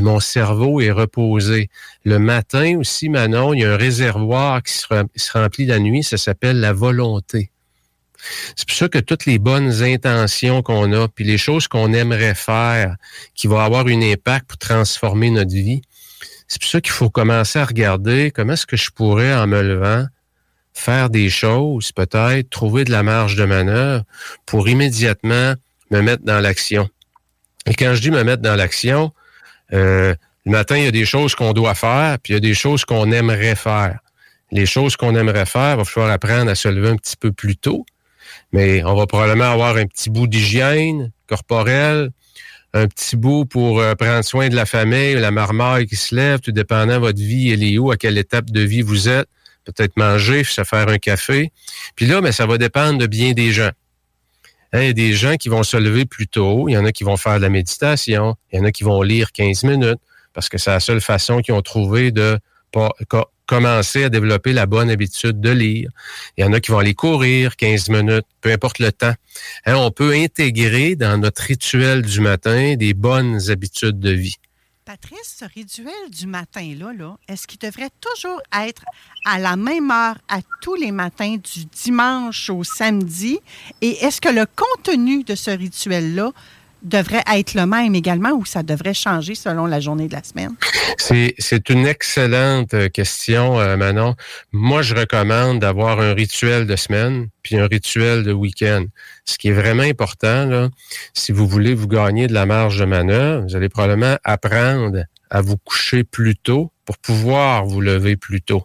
mon 0.00 0.20
cerveau 0.20 0.80
est 0.80 0.90
reposé. 0.90 1.68
Le 2.04 2.18
matin 2.18 2.78
aussi, 2.78 3.08
Manon, 3.08 3.54
il 3.54 3.60
y 3.60 3.64
a 3.64 3.72
un 3.72 3.76
réservoir 3.76 4.62
qui 4.62 4.72
se, 4.72 5.32
remplit 5.32 5.66
la 5.66 5.78
nuit, 5.78 6.02
ça 6.02 6.16
s'appelle 6.16 6.60
la 6.60 6.72
volonté. 6.72 7.50
C'est 8.56 8.66
pour 8.66 8.76
ça 8.76 8.88
que 8.88 8.98
toutes 8.98 9.26
les 9.26 9.38
bonnes 9.38 9.82
intentions 9.82 10.62
qu'on 10.62 10.92
a, 10.92 11.08
puis 11.08 11.24
les 11.24 11.38
choses 11.38 11.68
qu'on 11.68 11.92
aimerait 11.92 12.34
faire, 12.34 12.96
qui 13.34 13.46
vont 13.46 13.58
avoir 13.58 13.86
un 13.86 14.02
impact 14.02 14.46
pour 14.48 14.58
transformer 14.58 15.30
notre 15.30 15.52
vie, 15.52 15.82
c'est 16.48 16.60
pour 16.60 16.70
ça 16.70 16.80
qu'il 16.80 16.92
faut 16.92 17.10
commencer 17.10 17.58
à 17.58 17.64
regarder 17.64 18.30
comment 18.30 18.54
est-ce 18.54 18.66
que 18.66 18.76
je 18.76 18.90
pourrais, 18.90 19.34
en 19.34 19.46
me 19.46 19.62
levant, 19.62 20.06
faire 20.72 21.08
des 21.08 21.30
choses, 21.30 21.92
peut-être 21.92 22.50
trouver 22.50 22.84
de 22.84 22.90
la 22.90 23.02
marge 23.02 23.36
de 23.36 23.44
manœuvre 23.44 24.04
pour 24.44 24.68
immédiatement 24.68 25.54
me 25.90 26.00
mettre 26.00 26.24
dans 26.24 26.40
l'action. 26.40 26.88
Et 27.66 27.74
quand 27.74 27.94
je 27.94 28.00
dis 28.00 28.10
me 28.10 28.24
mettre 28.24 28.42
dans 28.42 28.56
l'action, 28.56 29.12
euh, 29.72 30.14
le 30.44 30.52
matin, 30.52 30.76
il 30.76 30.84
y 30.84 30.88
a 30.88 30.92
des 30.92 31.04
choses 31.06 31.34
qu'on 31.34 31.52
doit 31.52 31.74
faire, 31.74 32.18
puis 32.22 32.32
il 32.32 32.36
y 32.36 32.36
a 32.36 32.40
des 32.40 32.54
choses 32.54 32.84
qu'on 32.84 33.10
aimerait 33.10 33.56
faire. 33.56 33.98
Les 34.52 34.66
choses 34.66 34.96
qu'on 34.96 35.16
aimerait 35.16 35.46
faire, 35.46 35.74
il 35.74 35.76
va 35.78 35.84
falloir 35.84 36.12
apprendre 36.12 36.50
à 36.50 36.54
se 36.54 36.68
lever 36.68 36.90
un 36.90 36.96
petit 36.96 37.16
peu 37.16 37.32
plus 37.32 37.56
tôt, 37.56 37.86
mais 38.52 38.84
on 38.84 38.94
va 38.94 39.06
probablement 39.06 39.50
avoir 39.50 39.76
un 39.76 39.86
petit 39.86 40.10
bout 40.10 40.26
d'hygiène 40.26 41.10
corporelle, 41.26 42.10
un 42.74 42.88
petit 42.88 43.16
bout 43.16 43.46
pour 43.46 43.80
euh, 43.80 43.94
prendre 43.94 44.24
soin 44.24 44.48
de 44.48 44.56
la 44.56 44.66
famille, 44.66 45.14
la 45.14 45.30
marmaille 45.30 45.86
qui 45.86 45.96
se 45.96 46.14
lève, 46.14 46.40
tout 46.40 46.52
dépendant 46.52 46.94
de 46.94 47.00
votre 47.00 47.20
vie, 47.20 47.50
elle 47.50 47.62
est 47.62 47.78
où, 47.78 47.90
à 47.90 47.96
quelle 47.96 48.18
étape 48.18 48.50
de 48.50 48.60
vie 48.60 48.82
vous 48.82 49.08
êtes. 49.08 49.28
Peut-être 49.64 49.96
manger, 49.96 50.44
se 50.44 50.62
faire 50.62 50.88
un 50.88 50.98
café. 50.98 51.50
Puis 51.96 52.04
là, 52.04 52.20
mais 52.20 52.32
ça 52.32 52.44
va 52.44 52.58
dépendre 52.58 52.98
de 52.98 53.06
bien 53.06 53.32
des 53.32 53.50
gens. 53.50 53.70
Hein, 54.74 54.80
il 54.80 54.86
y 54.86 54.90
a 54.90 54.92
des 54.92 55.12
gens 55.12 55.36
qui 55.36 55.48
vont 55.48 55.62
se 55.62 55.76
lever 55.76 56.04
plus 56.04 56.26
tôt, 56.26 56.68
il 56.68 56.72
y 56.72 56.76
en 56.76 56.84
a 56.84 56.90
qui 56.90 57.04
vont 57.04 57.16
faire 57.16 57.36
de 57.36 57.42
la 57.42 57.48
méditation, 57.48 58.34
il 58.52 58.58
y 58.58 58.60
en 58.60 58.64
a 58.64 58.72
qui 58.72 58.82
vont 58.82 59.02
lire 59.02 59.30
15 59.30 59.62
minutes, 59.62 60.00
parce 60.32 60.48
que 60.48 60.58
c'est 60.58 60.70
la 60.70 60.80
seule 60.80 61.00
façon 61.00 61.42
qu'ils 61.42 61.54
ont 61.54 61.62
trouvé 61.62 62.10
de 62.10 62.40
commencer 63.46 64.02
à 64.02 64.08
développer 64.08 64.52
la 64.52 64.66
bonne 64.66 64.90
habitude 64.90 65.40
de 65.40 65.50
lire. 65.50 65.90
Il 66.36 66.44
y 66.44 66.44
en 66.44 66.52
a 66.52 66.58
qui 66.58 66.72
vont 66.72 66.78
aller 66.80 66.94
courir 66.94 67.54
15 67.54 67.88
minutes, 67.88 68.26
peu 68.40 68.50
importe 68.50 68.80
le 68.80 68.90
temps. 68.90 69.14
Hein, 69.64 69.76
on 69.76 69.92
peut 69.92 70.12
intégrer 70.12 70.96
dans 70.96 71.18
notre 71.18 71.42
rituel 71.42 72.02
du 72.02 72.18
matin 72.18 72.74
des 72.74 72.94
bonnes 72.94 73.48
habitudes 73.52 74.00
de 74.00 74.10
vie. 74.10 74.38
Patrice, 74.84 75.36
ce 75.38 75.46
rituel 75.46 76.10
du 76.10 76.26
matin-là, 76.26 76.92
-là, 76.92 77.16
est 77.26 77.36
ce 77.36 77.46
qu'il 77.46 77.58
devrait 77.58 77.88
toujours 78.02 78.42
être 78.52 78.84
à 79.24 79.38
la 79.38 79.56
même 79.56 79.90
heure 79.90 80.18
à 80.28 80.40
tous 80.60 80.74
les 80.74 80.92
matins 80.92 81.36
du 81.36 81.64
dimanche 81.64 82.50
au 82.50 82.64
samedi? 82.64 83.38
Et 83.80 84.04
est-ce 84.04 84.20
que 84.20 84.28
le 84.28 84.44
contenu 84.44 85.24
de 85.24 85.34
ce 85.34 85.50
rituel-là 85.50 86.32
devrait 86.84 87.24
être 87.34 87.54
le 87.54 87.66
même 87.66 87.94
également 87.94 88.30
ou 88.32 88.44
ça 88.44 88.62
devrait 88.62 88.94
changer 88.94 89.34
selon 89.34 89.66
la 89.66 89.80
journée 89.80 90.06
de 90.06 90.12
la 90.12 90.22
semaine? 90.22 90.54
C'est 90.98 91.70
une 91.70 91.86
excellente 91.86 92.74
question, 92.92 93.58
euh, 93.58 93.76
Manon. 93.76 94.14
Moi, 94.52 94.82
je 94.82 94.94
recommande 94.94 95.58
d'avoir 95.58 96.00
un 96.00 96.14
rituel 96.14 96.66
de 96.66 96.76
semaine 96.76 97.28
puis 97.42 97.58
un 97.58 97.66
rituel 97.66 98.22
de 98.22 98.32
week-end. 98.32 98.84
Ce 99.24 99.38
qui 99.38 99.48
est 99.48 99.52
vraiment 99.52 99.82
important, 99.82 100.46
là, 100.46 100.68
si 101.14 101.32
vous 101.32 101.46
voulez 101.46 101.74
vous 101.74 101.88
gagner 101.88 102.26
de 102.26 102.34
la 102.34 102.46
marge 102.46 102.78
de 102.78 102.84
manœuvre, 102.84 103.44
vous 103.46 103.56
allez 103.56 103.68
probablement 103.68 104.16
apprendre 104.24 105.04
à 105.30 105.40
vous 105.40 105.56
coucher 105.56 106.04
plus 106.04 106.36
tôt 106.36 106.70
pour 106.84 106.98
pouvoir 106.98 107.64
vous 107.66 107.80
lever 107.80 108.16
plus 108.16 108.40
tôt. 108.40 108.64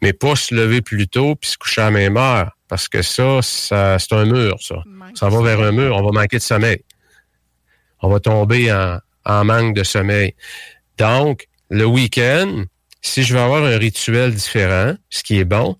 Mais 0.00 0.12
pas 0.12 0.36
se 0.36 0.54
lever 0.54 0.80
plus 0.80 1.08
tôt 1.08 1.34
puis 1.34 1.50
se 1.50 1.58
coucher 1.58 1.82
à 1.82 1.86
la 1.86 1.90
même 1.90 2.16
heure. 2.16 2.56
Parce 2.68 2.88
que 2.88 3.02
ça, 3.02 3.40
ça 3.42 3.98
c'est 3.98 4.14
un 4.14 4.24
mur, 4.24 4.56
ça. 4.60 4.76
Ça 5.14 5.28
va 5.28 5.42
vers 5.42 5.60
un 5.60 5.72
mur, 5.72 5.96
on 5.96 6.02
va 6.02 6.12
manquer 6.12 6.38
de 6.38 6.42
sommeil. 6.42 6.82
On 8.00 8.08
va 8.08 8.20
tomber 8.20 8.72
en, 8.72 9.44
manque 9.44 9.74
de 9.74 9.84
sommeil. 9.84 10.34
Donc, 10.98 11.46
le 11.70 11.84
week-end, 11.84 12.64
si 13.02 13.22
je 13.22 13.34
veux 13.34 13.40
avoir 13.40 13.64
un 13.64 13.76
rituel 13.76 14.34
différent, 14.34 14.94
ce 15.10 15.22
qui 15.22 15.38
est 15.38 15.44
bon, 15.44 15.76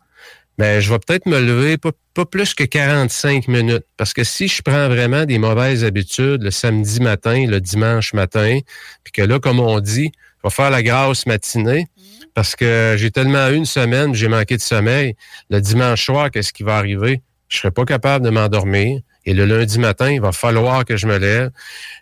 ben, 0.58 0.80
je 0.80 0.90
vais 0.92 0.98
peut-être 0.98 1.26
me 1.26 1.40
lever 1.40 1.78
pas, 1.78 1.92
pas, 2.14 2.26
plus 2.26 2.52
que 2.52 2.64
45 2.64 3.46
minutes. 3.46 3.86
Parce 3.96 4.12
que 4.12 4.24
si 4.24 4.48
je 4.48 4.60
prends 4.60 4.88
vraiment 4.88 5.24
des 5.24 5.38
mauvaises 5.38 5.84
habitudes 5.84 6.42
le 6.42 6.50
samedi 6.50 7.00
matin, 7.00 7.46
le 7.46 7.60
dimanche 7.60 8.12
matin, 8.12 8.58
puis 9.04 9.12
que 9.12 9.22
là, 9.22 9.38
comme 9.38 9.60
on 9.60 9.78
dit, 9.78 10.10
je 10.38 10.48
vais 10.48 10.54
faire 10.54 10.70
la 10.70 10.82
grasse 10.82 11.26
matinée, 11.26 11.86
parce 12.34 12.56
que 12.56 12.94
j'ai 12.96 13.10
tellement 13.10 13.48
eu 13.48 13.54
une 13.54 13.66
semaine, 13.66 14.14
j'ai 14.14 14.28
manqué 14.28 14.56
de 14.56 14.62
sommeil. 14.62 15.16
Le 15.50 15.60
dimanche 15.60 16.04
soir, 16.04 16.30
qu'est-ce 16.30 16.52
qui 16.52 16.62
va 16.62 16.76
arriver? 16.76 17.22
Je 17.48 17.58
serai 17.58 17.70
pas 17.70 17.84
capable 17.84 18.24
de 18.24 18.30
m'endormir. 18.30 19.00
Et 19.28 19.34
le 19.34 19.44
lundi 19.44 19.78
matin, 19.78 20.10
il 20.10 20.22
va 20.22 20.32
falloir 20.32 20.86
que 20.86 20.96
je 20.96 21.06
me 21.06 21.18
lève. 21.18 21.50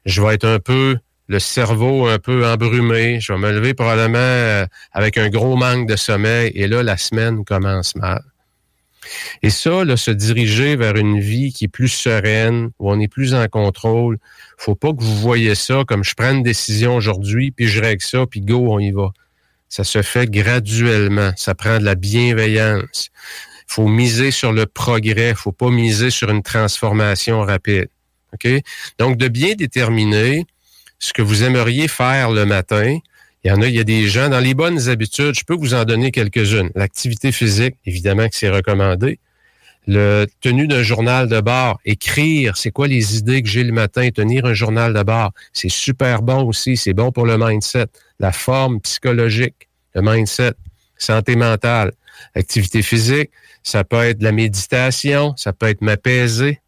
Je 0.05 0.22
vais 0.22 0.35
être 0.35 0.47
un 0.47 0.61
peu 0.61 0.97
le 1.27 1.41
cerveau 1.41 2.07
un 2.07 2.20
peu 2.20 2.47
embrumé. 2.47 3.18
Je 3.18 3.33
vais 3.33 3.39
me 3.41 3.51
lever 3.51 3.74
probablement 3.74 4.18
euh, 4.18 4.64
avec 4.93 5.18
un 5.18 5.29
gros 5.29 5.57
manque 5.57 5.89
de 5.89 5.97
sommeil. 5.97 6.53
Et 6.55 6.68
là, 6.68 6.85
la 6.85 6.97
semaine 6.97 7.45
commence 7.45 7.97
mal. 7.97 8.22
Et 9.43 9.51
ça, 9.51 9.97
se 9.97 10.12
diriger 10.12 10.77
vers 10.77 10.95
une 10.95 11.18
vie 11.18 11.53
qui 11.53 11.64
est 11.64 11.68
plus 11.68 11.89
sereine, 11.89 12.70
où 12.79 12.93
on 12.93 13.01
est 13.01 13.09
plus 13.09 13.35
en 13.35 13.49
contrôle, 13.49 14.18
faut 14.57 14.77
pas 14.77 14.93
que 14.93 15.03
vous 15.03 15.16
voyez 15.16 15.57
ça 15.57 15.83
comme 15.85 16.05
je 16.05 16.14
prends 16.14 16.31
une 16.31 16.45
décision 16.45 16.95
aujourd'hui, 16.95 17.51
puis 17.51 17.66
je 17.66 17.83
règle 17.83 18.05
ça, 18.05 18.24
puis 18.31 18.41
go, 18.41 18.68
on 18.72 18.79
y 18.79 18.93
va. 18.93 19.11
Ça 19.68 19.83
se 19.83 20.01
fait 20.03 20.31
graduellement. 20.31 21.33
Ça 21.37 21.57
prend 21.57 21.81
de 21.81 21.85
la 21.85 21.97
bienveillance. 21.97 23.11
Faut 23.66 23.88
miser 23.88 24.30
sur 24.30 24.52
le 24.52 24.66
progrès. 24.66 25.34
faut 25.34 25.52
pas 25.52 25.70
miser 25.70 26.10
sur 26.10 26.30
une 26.30 26.42
transformation 26.42 27.40
rapide. 27.40 27.88
OK? 28.32 28.48
Donc, 28.98 29.16
de 29.16 29.28
bien 29.28 29.54
déterminer 29.54 30.46
ce 30.98 31.12
que 31.12 31.22
vous 31.22 31.42
aimeriez 31.42 31.88
faire 31.88 32.30
le 32.30 32.46
matin, 32.46 32.98
il 33.44 33.48
y 33.48 33.52
en 33.52 33.62
a, 33.62 33.66
il 33.66 33.74
y 33.74 33.78
a 33.78 33.84
des 33.84 34.08
gens 34.08 34.28
dans 34.28 34.40
les 34.40 34.54
bonnes 34.54 34.88
habitudes. 34.88 35.34
Je 35.34 35.44
peux 35.44 35.54
vous 35.54 35.74
en 35.74 35.84
donner 35.84 36.10
quelques-unes. 36.10 36.70
L'activité 36.74 37.30
physique, 37.32 37.76
évidemment 37.84 38.28
que 38.28 38.34
c'est 38.34 38.48
recommandé. 38.48 39.20
Le 39.86 40.26
tenue 40.40 40.66
d'un 40.66 40.82
journal 40.82 41.28
de 41.28 41.40
bord, 41.40 41.78
écrire, 41.84 42.56
c'est 42.56 42.72
quoi 42.72 42.88
les 42.88 43.18
idées 43.18 43.42
que 43.42 43.48
j'ai 43.48 43.62
le 43.62 43.70
matin, 43.70 44.08
tenir 44.10 44.46
un 44.46 44.54
journal 44.54 44.92
de 44.92 45.02
bord, 45.04 45.30
c'est 45.52 45.68
super 45.68 46.22
bon 46.22 46.42
aussi, 46.42 46.76
c'est 46.76 46.92
bon 46.92 47.12
pour 47.12 47.24
le 47.24 47.38
mindset, 47.38 47.86
la 48.18 48.32
forme 48.32 48.80
psychologique, 48.80 49.68
le 49.94 50.02
mindset, 50.02 50.54
santé 50.98 51.36
mentale, 51.36 51.92
activité 52.34 52.82
physique, 52.82 53.30
ça 53.66 53.82
peut 53.82 54.00
être 54.04 54.22
la 54.22 54.30
méditation, 54.30 55.34
ça 55.36 55.52
peut 55.52 55.66
être 55.66 55.80
m'apaiser, 55.80 56.60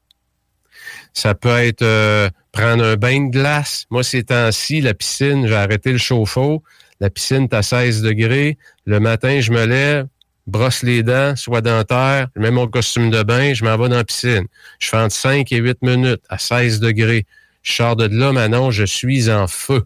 ça 1.15 1.37
peut 1.37 1.57
être 1.57 1.83
euh, 1.83 2.29
prendre 2.51 2.83
un 2.83 2.97
bain 2.97 3.27
de 3.27 3.31
glace. 3.31 3.87
Moi, 3.89 4.03
ces 4.03 4.25
temps-ci, 4.25 4.81
la 4.81 4.95
piscine, 4.95 5.47
j'ai 5.47 5.55
arrêté 5.55 5.93
le 5.93 5.99
chauffe-eau. 5.99 6.65
La 6.99 7.09
piscine 7.09 7.45
est 7.45 7.55
à 7.55 7.63
16 7.63 8.03
degrés. 8.03 8.59
Le 8.85 8.99
matin, 8.99 9.41
je 9.41 9.53
me 9.53 9.65
lève, 9.65 10.09
brosse 10.49 10.83
les 10.83 11.05
dents, 11.05 11.37
soit 11.37 11.61
dentaire, 11.61 12.27
je 12.35 12.41
mets 12.41 12.51
mon 12.51 12.67
costume 12.67 13.11
de 13.11 13.23
bain, 13.23 13.55
je 13.55 13.65
m'en 13.65 13.79
vais 13.79 13.89
dans 13.89 13.97
la 13.97 14.05
piscine. 14.05 14.49
Je 14.81 14.89
fais 14.89 14.97
entre 14.97 15.15
5 15.15 15.53
et 15.53 15.59
8 15.59 15.83
minutes 15.83 16.25
à 16.29 16.39
16 16.39 16.81
degrés. 16.81 17.27
Je 17.63 17.75
sors 17.75 17.95
de 17.95 18.07
là, 18.07 18.33
maintenant, 18.33 18.73
je 18.73 18.85
suis 18.85 19.31
en 19.31 19.47
feu 19.47 19.85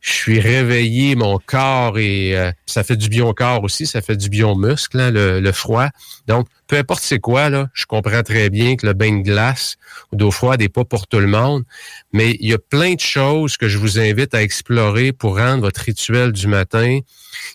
je 0.00 0.12
suis 0.12 0.40
réveillé, 0.40 1.14
mon 1.14 1.38
corps 1.38 1.98
et 1.98 2.36
euh, 2.36 2.50
ça 2.66 2.82
fait 2.82 2.96
du 2.96 3.08
bien 3.08 3.24
au 3.24 3.34
corps 3.34 3.62
aussi, 3.62 3.86
ça 3.86 4.00
fait 4.00 4.16
du 4.16 4.30
bien 4.30 4.48
au 4.48 4.56
muscle, 4.56 4.98
hein, 4.98 5.10
le, 5.10 5.52
froid. 5.52 5.88
Donc, 6.26 6.48
peu 6.66 6.76
importe 6.76 7.02
c'est 7.02 7.18
quoi, 7.18 7.50
là, 7.50 7.68
je 7.74 7.84
comprends 7.84 8.22
très 8.22 8.48
bien 8.48 8.76
que 8.76 8.86
le 8.86 8.94
bain 8.94 9.18
de 9.18 9.22
glace 9.22 9.76
ou 10.12 10.16
d'eau 10.16 10.30
froide 10.30 10.60
n'est 10.60 10.68
pas 10.68 10.84
pour 10.84 11.06
tout 11.06 11.18
le 11.18 11.26
monde, 11.26 11.64
mais 12.12 12.36
il 12.40 12.48
y 12.48 12.54
a 12.54 12.58
plein 12.58 12.94
de 12.94 13.00
choses 13.00 13.56
que 13.56 13.68
je 13.68 13.76
vous 13.76 13.98
invite 13.98 14.34
à 14.34 14.42
explorer 14.42 15.12
pour 15.12 15.36
rendre 15.36 15.62
votre 15.62 15.82
rituel 15.82 16.32
du 16.32 16.46
matin 16.46 17.00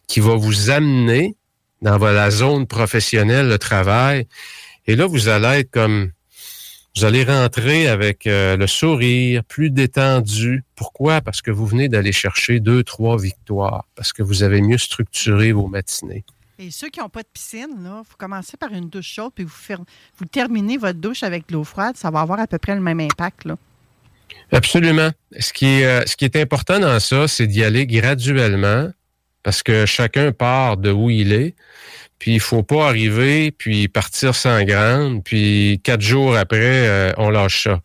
qui 0.07 0.19
va 0.19 0.35
vous 0.35 0.69
amener 0.69 1.35
dans 1.81 1.97
la 1.97 2.29
zone 2.31 2.67
professionnelle, 2.67 3.47
le 3.47 3.57
travail. 3.57 4.27
Et 4.87 4.95
là, 4.95 5.07
vous 5.07 5.27
allez 5.29 5.59
être 5.59 5.71
comme 5.71 6.11
vous 6.95 7.03
allez 7.03 7.23
rentrer 7.23 7.87
avec 7.87 8.25
euh, 8.25 8.55
le 8.55 8.67
sourire, 8.67 9.43
plus 9.43 9.69
détendu. 9.69 10.63
Pourquoi? 10.75 11.21
Parce 11.21 11.41
que 11.41 11.51
vous 11.51 11.65
venez 11.65 11.89
d'aller 11.89 12.13
chercher 12.13 12.59
deux, 12.59 12.83
trois 12.83 13.17
victoires, 13.17 13.85
parce 13.95 14.13
que 14.13 14.23
vous 14.23 14.43
avez 14.43 14.61
mieux 14.61 14.77
structuré 14.77 15.51
vos 15.51 15.67
matinées. 15.67 16.23
Et 16.57 16.71
ceux 16.71 16.87
qui 16.87 17.01
n'ont 17.01 17.09
pas 17.09 17.23
de 17.23 17.27
piscine, 17.33 17.83
là, 17.83 18.01
vous 18.07 18.15
commencez 18.17 18.55
par 18.55 18.71
une 18.71 18.89
douche 18.89 19.11
chaude, 19.13 19.31
puis 19.35 19.43
vous, 19.43 19.83
vous 20.17 20.25
terminez 20.25 20.77
votre 20.77 20.99
douche 20.99 21.23
avec 21.23 21.49
de 21.49 21.53
l'eau 21.53 21.65
froide, 21.65 21.97
ça 21.97 22.11
va 22.11 22.21
avoir 22.21 22.39
à 22.39 22.47
peu 22.47 22.57
près 22.57 22.75
le 22.75 22.81
même 22.81 23.01
impact. 23.01 23.43
Là. 23.43 23.57
Absolument. 24.53 25.11
Ce 25.37 25.51
qui, 25.51 25.65
est, 25.65 25.85
euh, 25.85 26.05
ce 26.05 26.15
qui 26.15 26.23
est 26.23 26.37
important 26.37 26.79
dans 26.79 26.99
ça, 27.01 27.27
c'est 27.27 27.47
d'y 27.47 27.61
aller 27.63 27.85
graduellement, 27.85 28.89
parce 29.43 29.63
que 29.63 29.85
chacun 29.85 30.31
part 30.31 30.77
de 30.77 30.91
où 30.91 31.09
il 31.09 31.33
est. 31.33 31.55
Puis 32.19 32.35
il 32.35 32.39
faut 32.39 32.63
pas 32.63 32.87
arriver, 32.87 33.51
puis 33.51 33.87
partir 33.87 34.35
sans 34.35 34.63
grande, 34.63 35.23
puis 35.23 35.81
quatre 35.83 36.01
jours 36.01 36.35
après, 36.35 36.87
euh, 36.87 37.11
on 37.17 37.29
lâche 37.29 37.63
ça. 37.63 37.81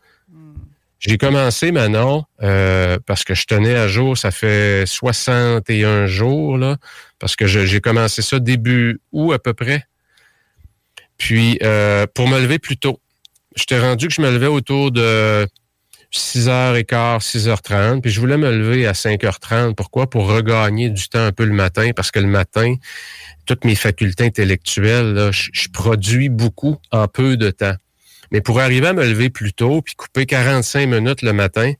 J'ai 1.00 1.16
commencé 1.16 1.72
maintenant 1.72 2.26
euh, 2.42 2.98
parce 3.06 3.24
que 3.24 3.34
je 3.34 3.46
tenais 3.46 3.74
à 3.74 3.88
jour, 3.88 4.18
ça 4.18 4.30
fait 4.30 4.84
61 4.86 6.06
jours, 6.06 6.58
là, 6.58 6.76
parce 7.18 7.36
que 7.36 7.46
j'ai 7.46 7.80
commencé 7.80 8.20
ça 8.20 8.38
début 8.38 9.00
août 9.10 9.32
à 9.32 9.38
peu 9.38 9.54
près. 9.54 9.86
Puis 11.16 11.58
euh, 11.62 12.06
pour 12.14 12.28
me 12.28 12.38
lever 12.38 12.58
plus 12.58 12.76
tôt. 12.76 13.00
J'étais 13.56 13.80
rendu 13.80 14.08
que 14.08 14.14
je 14.14 14.20
me 14.20 14.30
levais 14.30 14.46
autour 14.46 14.92
de 14.92 15.46
6h15, 16.18 17.20
6h30, 17.20 18.00
puis 18.00 18.10
je 18.10 18.20
voulais 18.20 18.36
me 18.36 18.50
lever 18.50 18.86
à 18.86 18.92
5h30. 18.92 19.74
Pourquoi? 19.74 20.10
Pour 20.10 20.26
regagner 20.28 20.90
du 20.90 21.08
temps 21.08 21.24
un 21.24 21.32
peu 21.32 21.44
le 21.44 21.52
matin, 21.52 21.90
parce 21.94 22.10
que 22.10 22.18
le 22.18 22.26
matin, 22.26 22.74
toutes 23.46 23.64
mes 23.64 23.76
facultés 23.76 24.24
intellectuelles, 24.24 25.30
je, 25.32 25.68
produis 25.72 26.28
beaucoup 26.28 26.78
en 26.90 27.06
peu 27.06 27.36
de 27.36 27.50
temps. 27.50 27.76
Mais 28.32 28.40
pour 28.40 28.60
arriver 28.60 28.88
à 28.88 28.92
me 28.92 29.04
lever 29.04 29.30
plus 29.30 29.52
tôt, 29.52 29.82
puis 29.82 29.94
couper 29.94 30.26
45 30.26 30.86
minutes 30.86 31.22
le 31.22 31.32
matin, 31.32 31.68
il 31.68 31.76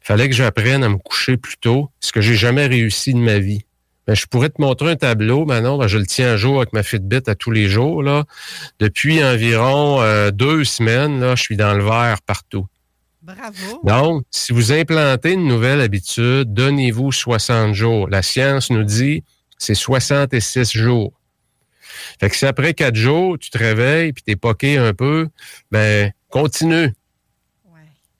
fallait 0.00 0.28
que 0.28 0.34
j'apprenne 0.34 0.84
à 0.84 0.88
me 0.88 0.98
coucher 0.98 1.36
plus 1.36 1.56
tôt, 1.56 1.90
ce 2.00 2.12
que 2.12 2.20
j'ai 2.20 2.36
jamais 2.36 2.66
réussi 2.66 3.12
de 3.14 3.18
ma 3.18 3.38
vie. 3.38 3.64
Ben, 4.06 4.14
je 4.14 4.24
pourrais 4.24 4.48
te 4.48 4.60
montrer 4.60 4.92
un 4.92 4.96
tableau, 4.96 5.44
maintenant, 5.44 5.86
je 5.86 5.98
le 5.98 6.06
tiens 6.06 6.32
à 6.32 6.36
jour 6.38 6.56
avec 6.56 6.72
ma 6.72 6.82
Fitbit 6.82 7.20
à 7.26 7.34
tous 7.34 7.50
les 7.50 7.68
jours. 7.68 8.02
Là. 8.02 8.24
Depuis 8.78 9.22
environ 9.22 10.00
euh, 10.00 10.30
deux 10.30 10.64
semaines, 10.64 11.20
là, 11.20 11.34
je 11.34 11.42
suis 11.42 11.58
dans 11.58 11.74
le 11.74 11.84
vert 11.84 12.16
partout. 12.26 12.66
Bravo. 13.28 13.80
Donc, 13.84 14.24
si 14.30 14.52
vous 14.52 14.72
implantez 14.72 15.32
une 15.32 15.46
nouvelle 15.46 15.82
habitude, 15.82 16.54
donnez-vous 16.54 17.12
60 17.12 17.74
jours. 17.74 18.08
La 18.08 18.22
science 18.22 18.70
nous 18.70 18.84
dit 18.84 19.22
c'est 19.58 19.74
66 19.74 20.72
jours. 20.72 21.12
Fait 22.20 22.30
que 22.30 22.36
si 22.36 22.46
après 22.46 22.72
quatre 22.72 22.94
jours, 22.94 23.38
tu 23.38 23.50
te 23.50 23.58
réveilles 23.58 24.12
puis 24.12 24.22
t'es 24.22 24.36
poqué 24.36 24.78
un 24.78 24.94
peu, 24.94 25.28
ben 25.70 26.12
continue. 26.30 26.94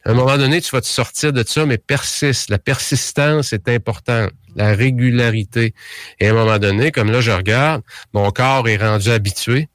À 0.04 0.12
un 0.12 0.14
moment 0.14 0.38
donné, 0.38 0.61
tu 0.61 0.70
vas 0.70 0.80
te 0.80 0.86
sortir 0.86 1.32
de 1.32 1.42
ça, 1.46 1.66
mais 1.66 1.76
persiste. 1.76 2.50
La 2.50 2.59
persistance 2.59 3.52
est 3.52 3.68
importante. 3.68 4.30
La 4.56 4.74
régularité. 4.74 5.74
Et 6.18 6.28
à 6.28 6.30
un 6.30 6.34
moment 6.34 6.59
donné, 6.59 6.92
comme 6.92 7.11
là, 7.11 7.20
je 7.20 7.30
regarde, 7.30 7.82
mon 8.14 8.30
corps 8.30 8.68
est 8.68 8.78
rendu 8.78 9.11
habitué. 9.11 9.68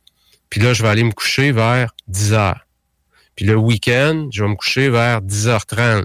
Puis 0.49 0.59
là, 0.59 0.73
je 0.73 0.81
vais 0.81 0.89
aller 0.89 1.03
me 1.03 1.11
coucher 1.11 1.51
vers 1.51 1.93
10 2.07 2.33
heures. 2.33 2.65
Puis 3.35 3.45
le 3.45 3.55
week-end, 3.55 4.27
je 4.31 4.43
vais 4.43 4.49
me 4.49 4.55
coucher 4.55 4.89
vers 4.89 5.21
10h30. 5.21 6.03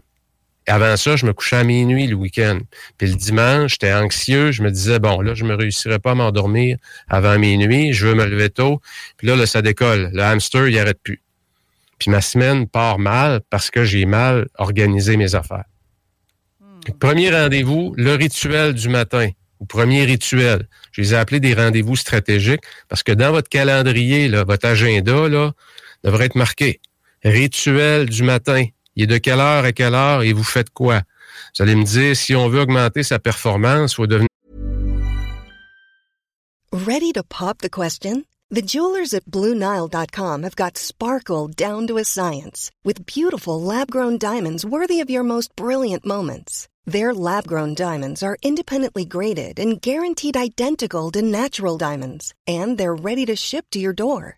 Et 0.66 0.70
avant 0.70 0.96
ça, 0.96 1.16
je 1.16 1.24
me 1.24 1.32
couchais 1.32 1.56
à 1.56 1.64
minuit 1.64 2.06
le 2.06 2.14
week-end. 2.14 2.58
Puis 2.98 3.08
le 3.08 3.14
dimanche, 3.14 3.72
j'étais 3.72 3.92
anxieux. 3.92 4.52
Je 4.52 4.62
me 4.62 4.70
disais, 4.70 4.98
bon, 4.98 5.20
là, 5.20 5.34
je 5.34 5.44
me 5.44 5.54
réussirais 5.54 5.98
pas 5.98 6.10
à 6.12 6.14
m'endormir 6.14 6.76
avant 7.08 7.38
minuit. 7.38 7.92
Je 7.92 8.06
veux 8.06 8.14
me 8.14 8.26
lever 8.26 8.50
tôt. 8.50 8.80
Puis 9.16 9.26
là, 9.26 9.36
là 9.36 9.46
ça 9.46 9.62
décolle. 9.62 10.10
Le 10.12 10.22
hamster, 10.22 10.68
il 10.68 10.78
arrête 10.78 11.00
plus. 11.02 11.22
Puis 11.98 12.10
ma 12.10 12.20
semaine 12.20 12.68
part 12.68 12.98
mal 12.98 13.40
parce 13.50 13.70
que 13.70 13.84
j'ai 13.84 14.04
mal 14.04 14.46
organisé 14.58 15.16
mes 15.16 15.34
affaires. 15.34 15.64
Premier 17.00 17.30
rendez-vous, 17.30 17.94
le 17.96 18.14
rituel 18.14 18.74
du 18.74 18.88
matin. 18.88 19.30
Ou 19.60 19.64
premier 19.64 20.04
rituel. 20.04 20.68
Je 20.92 21.00
les 21.00 21.14
ai 21.14 21.16
appelés 21.16 21.40
des 21.40 21.54
rendez-vous 21.54 21.96
stratégiques 21.96 22.62
parce 22.88 23.02
que 23.02 23.12
dans 23.12 23.32
votre 23.32 23.48
calendrier, 23.48 24.28
là, 24.28 24.44
votre 24.44 24.66
agenda, 24.66 25.28
là, 25.28 25.52
devrait 26.04 26.26
être 26.26 26.36
marqué 26.36 26.80
rituel 27.24 28.06
du 28.06 28.22
matin. 28.22 28.64
Il 28.96 29.04
est 29.04 29.06
de 29.06 29.18
quelle 29.18 29.40
heure 29.40 29.64
à 29.64 29.72
quelle 29.72 29.94
heure 29.94 30.22
et 30.22 30.32
vous 30.32 30.44
faites 30.44 30.70
quoi? 30.70 31.02
Vous 31.56 31.62
allez 31.62 31.74
me 31.74 31.84
dire, 31.84 32.16
si 32.16 32.34
on 32.34 32.48
veut 32.48 32.60
augmenter 32.60 33.02
sa 33.02 33.18
performance, 33.18 33.94
faut 33.94 34.06
devenir... 34.06 34.28
Ready 36.72 37.12
to 37.12 37.22
pop 37.22 37.58
the 37.58 37.70
question? 37.70 38.24
The 38.50 38.62
jewelers 38.62 39.12
at 39.12 39.26
BlueNile.com 39.26 40.42
have 40.42 40.56
got 40.56 40.78
sparkle 40.78 41.48
down 41.48 41.86
to 41.86 41.98
a 41.98 42.04
science 42.04 42.70
with 42.82 43.04
beautiful 43.04 43.60
lab-grown 43.60 44.18
diamonds 44.18 44.64
worthy 44.64 45.00
of 45.00 45.10
your 45.10 45.22
most 45.22 45.54
brilliant 45.54 46.06
moments. 46.06 46.66
Their 46.86 47.12
lab 47.12 47.46
grown 47.46 47.74
diamonds 47.74 48.22
are 48.22 48.38
independently 48.42 49.04
graded 49.04 49.58
and 49.58 49.80
guaranteed 49.82 50.38
identical 50.38 51.10
to 51.10 51.20
natural 51.20 51.76
diamonds, 51.76 52.32
and 52.46 52.78
they're 52.78 52.94
ready 52.94 53.26
to 53.26 53.36
ship 53.36 53.66
to 53.72 53.78
your 53.78 53.92
door. 53.92 54.37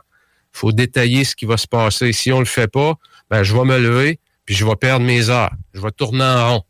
Faut 0.51 0.71
détailler 0.71 1.23
ce 1.23 1.35
qui 1.35 1.45
va 1.45 1.57
se 1.57 1.67
passer. 1.67 2.11
Si 2.13 2.31
on 2.31 2.39
le 2.39 2.45
fait 2.45 2.67
pas, 2.67 2.95
ben, 3.29 3.43
je 3.43 3.55
vais 3.55 3.63
me 3.63 3.77
lever, 3.79 4.19
puis 4.45 4.55
je 4.55 4.65
vais 4.65 4.75
perdre 4.75 5.05
mes 5.05 5.29
heures. 5.29 5.53
Je 5.73 5.81
vais 5.81 5.91
tourner 5.91 6.23
en 6.23 6.53
rond. 6.53 6.63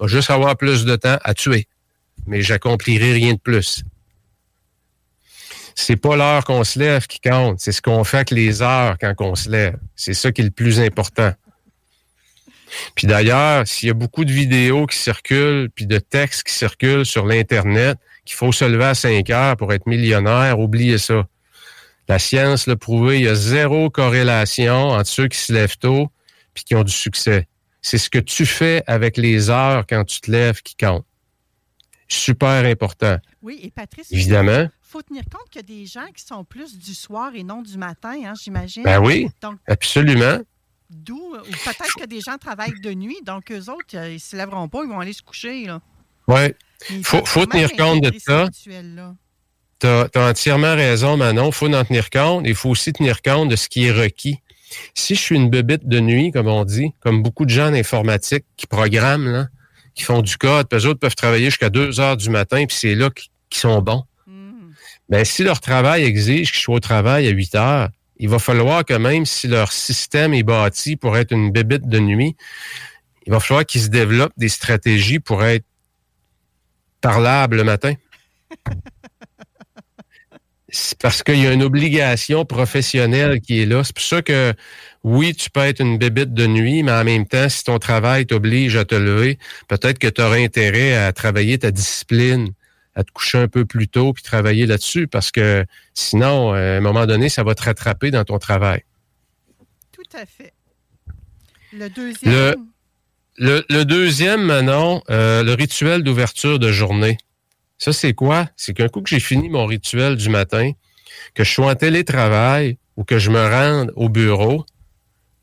Je 0.00 0.06
vais 0.06 0.12
juste 0.12 0.30
avoir 0.30 0.56
plus 0.56 0.84
de 0.84 0.96
temps 0.96 1.18
à 1.22 1.34
tuer. 1.34 1.68
Mais 2.26 2.42
j'accomplirai 2.42 3.12
rien 3.12 3.34
de 3.34 3.38
plus. 3.38 3.84
C'est 5.74 5.96
pas 5.96 6.16
l'heure 6.16 6.44
qu'on 6.44 6.64
se 6.64 6.78
lève 6.78 7.06
qui 7.06 7.20
compte, 7.20 7.58
c'est 7.60 7.72
ce 7.72 7.82
qu'on 7.82 8.04
fait 8.04 8.18
avec 8.18 8.30
les 8.30 8.62
heures 8.62 8.96
quand 9.00 9.14
on 9.20 9.34
se 9.34 9.50
lève. 9.50 9.76
C'est 9.96 10.14
ça 10.14 10.30
qui 10.30 10.40
est 10.40 10.44
le 10.44 10.50
plus 10.50 10.80
important. 10.80 11.32
Puis 12.94 13.06
d'ailleurs, 13.06 13.66
s'il 13.66 13.88
y 13.88 13.90
a 13.90 13.94
beaucoup 13.94 14.24
de 14.24 14.32
vidéos 14.32 14.86
qui 14.86 14.96
circulent, 14.96 15.68
puis 15.74 15.86
de 15.86 15.98
textes 15.98 16.44
qui 16.44 16.52
circulent 16.52 17.06
sur 17.06 17.26
l'Internet, 17.26 17.98
qu'il 18.24 18.36
faut 18.36 18.52
se 18.52 18.64
lever 18.64 18.84
à 18.84 18.94
5 18.94 19.28
heures 19.30 19.56
pour 19.56 19.72
être 19.72 19.86
millionnaire, 19.86 20.58
oubliez 20.58 20.98
ça. 20.98 21.26
La 22.08 22.18
science 22.18 22.66
l'a 22.66 22.76
prouvé, 22.76 23.18
il 23.18 23.24
y 23.24 23.28
a 23.28 23.34
zéro 23.34 23.88
corrélation 23.88 24.90
entre 24.90 25.08
ceux 25.08 25.28
qui 25.28 25.38
se 25.38 25.52
lèvent 25.52 25.78
tôt 25.78 26.10
et 26.56 26.60
qui 26.60 26.74
ont 26.74 26.84
du 26.84 26.92
succès. 26.92 27.48
C'est 27.80 27.98
ce 27.98 28.10
que 28.10 28.18
tu 28.18 28.46
fais 28.46 28.82
avec 28.86 29.16
les 29.16 29.50
heures 29.50 29.84
quand 29.86 30.04
tu 30.04 30.20
te 30.20 30.30
lèves 30.30 30.62
qui 30.62 30.76
compte. 30.76 31.04
Super 32.08 32.64
important. 32.64 33.18
Oui, 33.42 33.60
et 33.62 33.70
Patrice, 33.70 34.12
évidemment. 34.12 34.62
Il 34.62 34.70
faut 34.82 35.02
tenir 35.02 35.24
compte 35.24 35.48
qu'il 35.50 35.60
y 35.60 35.64
a 35.64 35.78
des 35.80 35.86
gens 35.86 36.06
qui 36.14 36.22
sont 36.22 36.44
plus 36.44 36.78
du 36.78 36.94
soir 36.94 37.32
et 37.34 37.42
non 37.42 37.62
du 37.62 37.76
matin, 37.78 38.14
hein, 38.24 38.34
j'imagine. 38.40 38.84
Ben 38.84 39.00
oui, 39.00 39.28
absolument. 39.66 40.38
D'où, 40.90 41.34
ou 41.34 41.42
peut-être 41.42 41.94
que 41.98 42.04
des 42.04 42.20
gens 42.20 42.36
travaillent 42.38 42.80
de 42.80 42.92
nuit, 42.92 43.18
donc 43.24 43.50
eux 43.50 43.70
autres, 43.70 43.94
ils 43.94 44.14
ne 44.14 44.18
se 44.18 44.36
lèveront 44.36 44.68
pas, 44.68 44.84
ils 44.84 44.88
vont 44.88 45.00
aller 45.00 45.14
se 45.14 45.22
coucher. 45.22 45.66
Oui, 46.28 46.54
il 46.90 47.04
faut, 47.04 47.24
faut 47.24 47.46
tenir 47.46 47.72
compte 47.72 48.02
de 48.02 48.12
ça 48.18 48.48
tu 49.84 50.18
as, 50.18 50.28
entièrement 50.28 50.74
raison, 50.74 51.16
Manon. 51.16 51.46
Il 51.48 51.52
faut 51.52 51.72
en 51.72 51.84
tenir 51.84 52.08
compte. 52.10 52.44
Il 52.46 52.54
faut 52.54 52.70
aussi 52.70 52.92
tenir 52.92 53.20
compte 53.22 53.50
de 53.50 53.56
ce 53.56 53.68
qui 53.68 53.84
est 53.84 53.92
requis. 53.92 54.38
Si 54.94 55.14
je 55.14 55.20
suis 55.20 55.36
une 55.36 55.50
bebite 55.50 55.86
de 55.86 56.00
nuit, 56.00 56.30
comme 56.30 56.48
on 56.48 56.64
dit, 56.64 56.92
comme 57.00 57.22
beaucoup 57.22 57.44
de 57.44 57.50
gens 57.50 57.68
en 57.68 57.74
informatique 57.74 58.44
qui 58.56 58.66
programment, 58.66 59.30
là, 59.30 59.48
qui 59.94 60.02
font 60.02 60.22
du 60.22 60.36
code, 60.36 60.68
puis 60.68 60.80
eux 60.80 60.86
autres 60.88 61.00
peuvent 61.00 61.14
travailler 61.14 61.46
jusqu'à 61.46 61.70
2 61.70 62.00
heures 62.00 62.16
du 62.16 62.30
matin, 62.30 62.64
puis 62.66 62.76
c'est 62.76 62.94
là 62.94 63.10
qu'ils 63.10 63.60
sont 63.60 63.80
bons. 63.80 64.04
Mm. 64.26 64.72
Ben, 65.10 65.24
si 65.24 65.44
leur 65.44 65.60
travail 65.60 66.04
exige 66.04 66.50
qu'ils 66.50 66.62
soient 66.62 66.76
au 66.76 66.80
travail 66.80 67.28
à 67.28 67.30
8 67.30 67.54
heures, 67.54 67.88
il 68.18 68.28
va 68.28 68.38
falloir 68.38 68.84
que 68.84 68.94
même 68.94 69.26
si 69.26 69.46
leur 69.46 69.70
système 69.70 70.34
est 70.34 70.42
bâti 70.42 70.96
pour 70.96 71.16
être 71.16 71.32
une 71.32 71.52
bébite 71.52 71.88
de 71.88 71.98
nuit, 71.98 72.36
il 73.26 73.32
va 73.32 73.38
falloir 73.38 73.64
qu'ils 73.64 73.82
se 73.82 73.88
développent 73.88 74.32
des 74.36 74.48
stratégies 74.48 75.20
pour 75.20 75.44
être 75.44 75.64
parlables 77.00 77.56
le 77.56 77.64
matin. 77.64 77.94
c'est 80.74 80.98
parce 80.98 81.22
qu'il 81.22 81.40
y 81.40 81.46
a 81.46 81.52
une 81.52 81.62
obligation 81.62 82.44
professionnelle 82.44 83.40
qui 83.40 83.60
est 83.60 83.66
là. 83.66 83.84
C'est 83.84 83.94
pour 83.94 84.04
ça 84.04 84.22
que 84.22 84.52
oui, 85.04 85.34
tu 85.34 85.48
peux 85.48 85.60
être 85.60 85.80
une 85.80 85.98
bébite 85.98 86.34
de 86.34 86.46
nuit, 86.46 86.82
mais 86.82 86.90
en 86.90 87.04
même 87.04 87.26
temps, 87.26 87.48
si 87.48 87.62
ton 87.62 87.78
travail 87.78 88.26
t'oblige 88.26 88.76
à 88.76 88.84
te 88.84 88.96
lever, 88.96 89.38
peut-être 89.68 90.00
que 90.00 90.08
tu 90.08 90.20
auras 90.20 90.36
intérêt 90.36 90.96
à 90.96 91.12
travailler 91.12 91.58
ta 91.58 91.70
discipline, 91.70 92.48
à 92.96 93.04
te 93.04 93.12
coucher 93.12 93.38
un 93.38 93.46
peu 93.46 93.64
plus 93.64 93.86
tôt 93.86 94.12
puis 94.12 94.24
travailler 94.24 94.66
là-dessus 94.66 95.06
parce 95.06 95.30
que 95.30 95.64
sinon, 95.94 96.52
à 96.52 96.58
un 96.58 96.80
moment 96.80 97.06
donné, 97.06 97.28
ça 97.28 97.44
va 97.44 97.54
te 97.54 97.62
rattraper 97.62 98.10
dans 98.10 98.24
ton 98.24 98.38
travail. 98.38 98.82
Tout 99.92 100.16
à 100.16 100.26
fait. 100.26 100.52
Le 101.72 101.88
deuxième? 101.88 102.66
Le, 103.36 103.82
deuxième, 103.84 104.42
Manon, 104.42 105.02
euh, 105.10 105.42
le 105.42 105.52
rituel 105.54 106.02
d'ouverture 106.02 106.58
de 106.58 106.72
journée. 106.72 107.18
Ça, 107.84 107.92
c'est 107.92 108.14
quoi? 108.14 108.48
C'est 108.56 108.72
qu'un 108.72 108.88
coup 108.88 109.02
que 109.02 109.10
j'ai 109.10 109.20
fini 109.20 109.50
mon 109.50 109.66
rituel 109.66 110.16
du 110.16 110.30
matin, 110.30 110.70
que 111.34 111.44
je 111.44 111.52
sois 111.52 111.70
en 111.70 111.74
télétravail 111.74 112.78
ou 112.96 113.04
que 113.04 113.18
je 113.18 113.28
me 113.28 113.46
rende 113.46 113.92
au 113.94 114.08
bureau, 114.08 114.64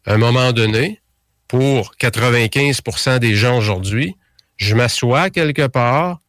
à 0.08 0.16
un 0.16 0.18
moment 0.18 0.52
donné, 0.52 1.02
pour 1.48 1.94
95% 2.02 3.20
des 3.20 3.36
gens 3.36 3.60
aujourd'hui, 3.60 4.16
je 4.58 4.74
m'assois 4.74 5.30
quelque 5.30 5.68
part 5.68 6.20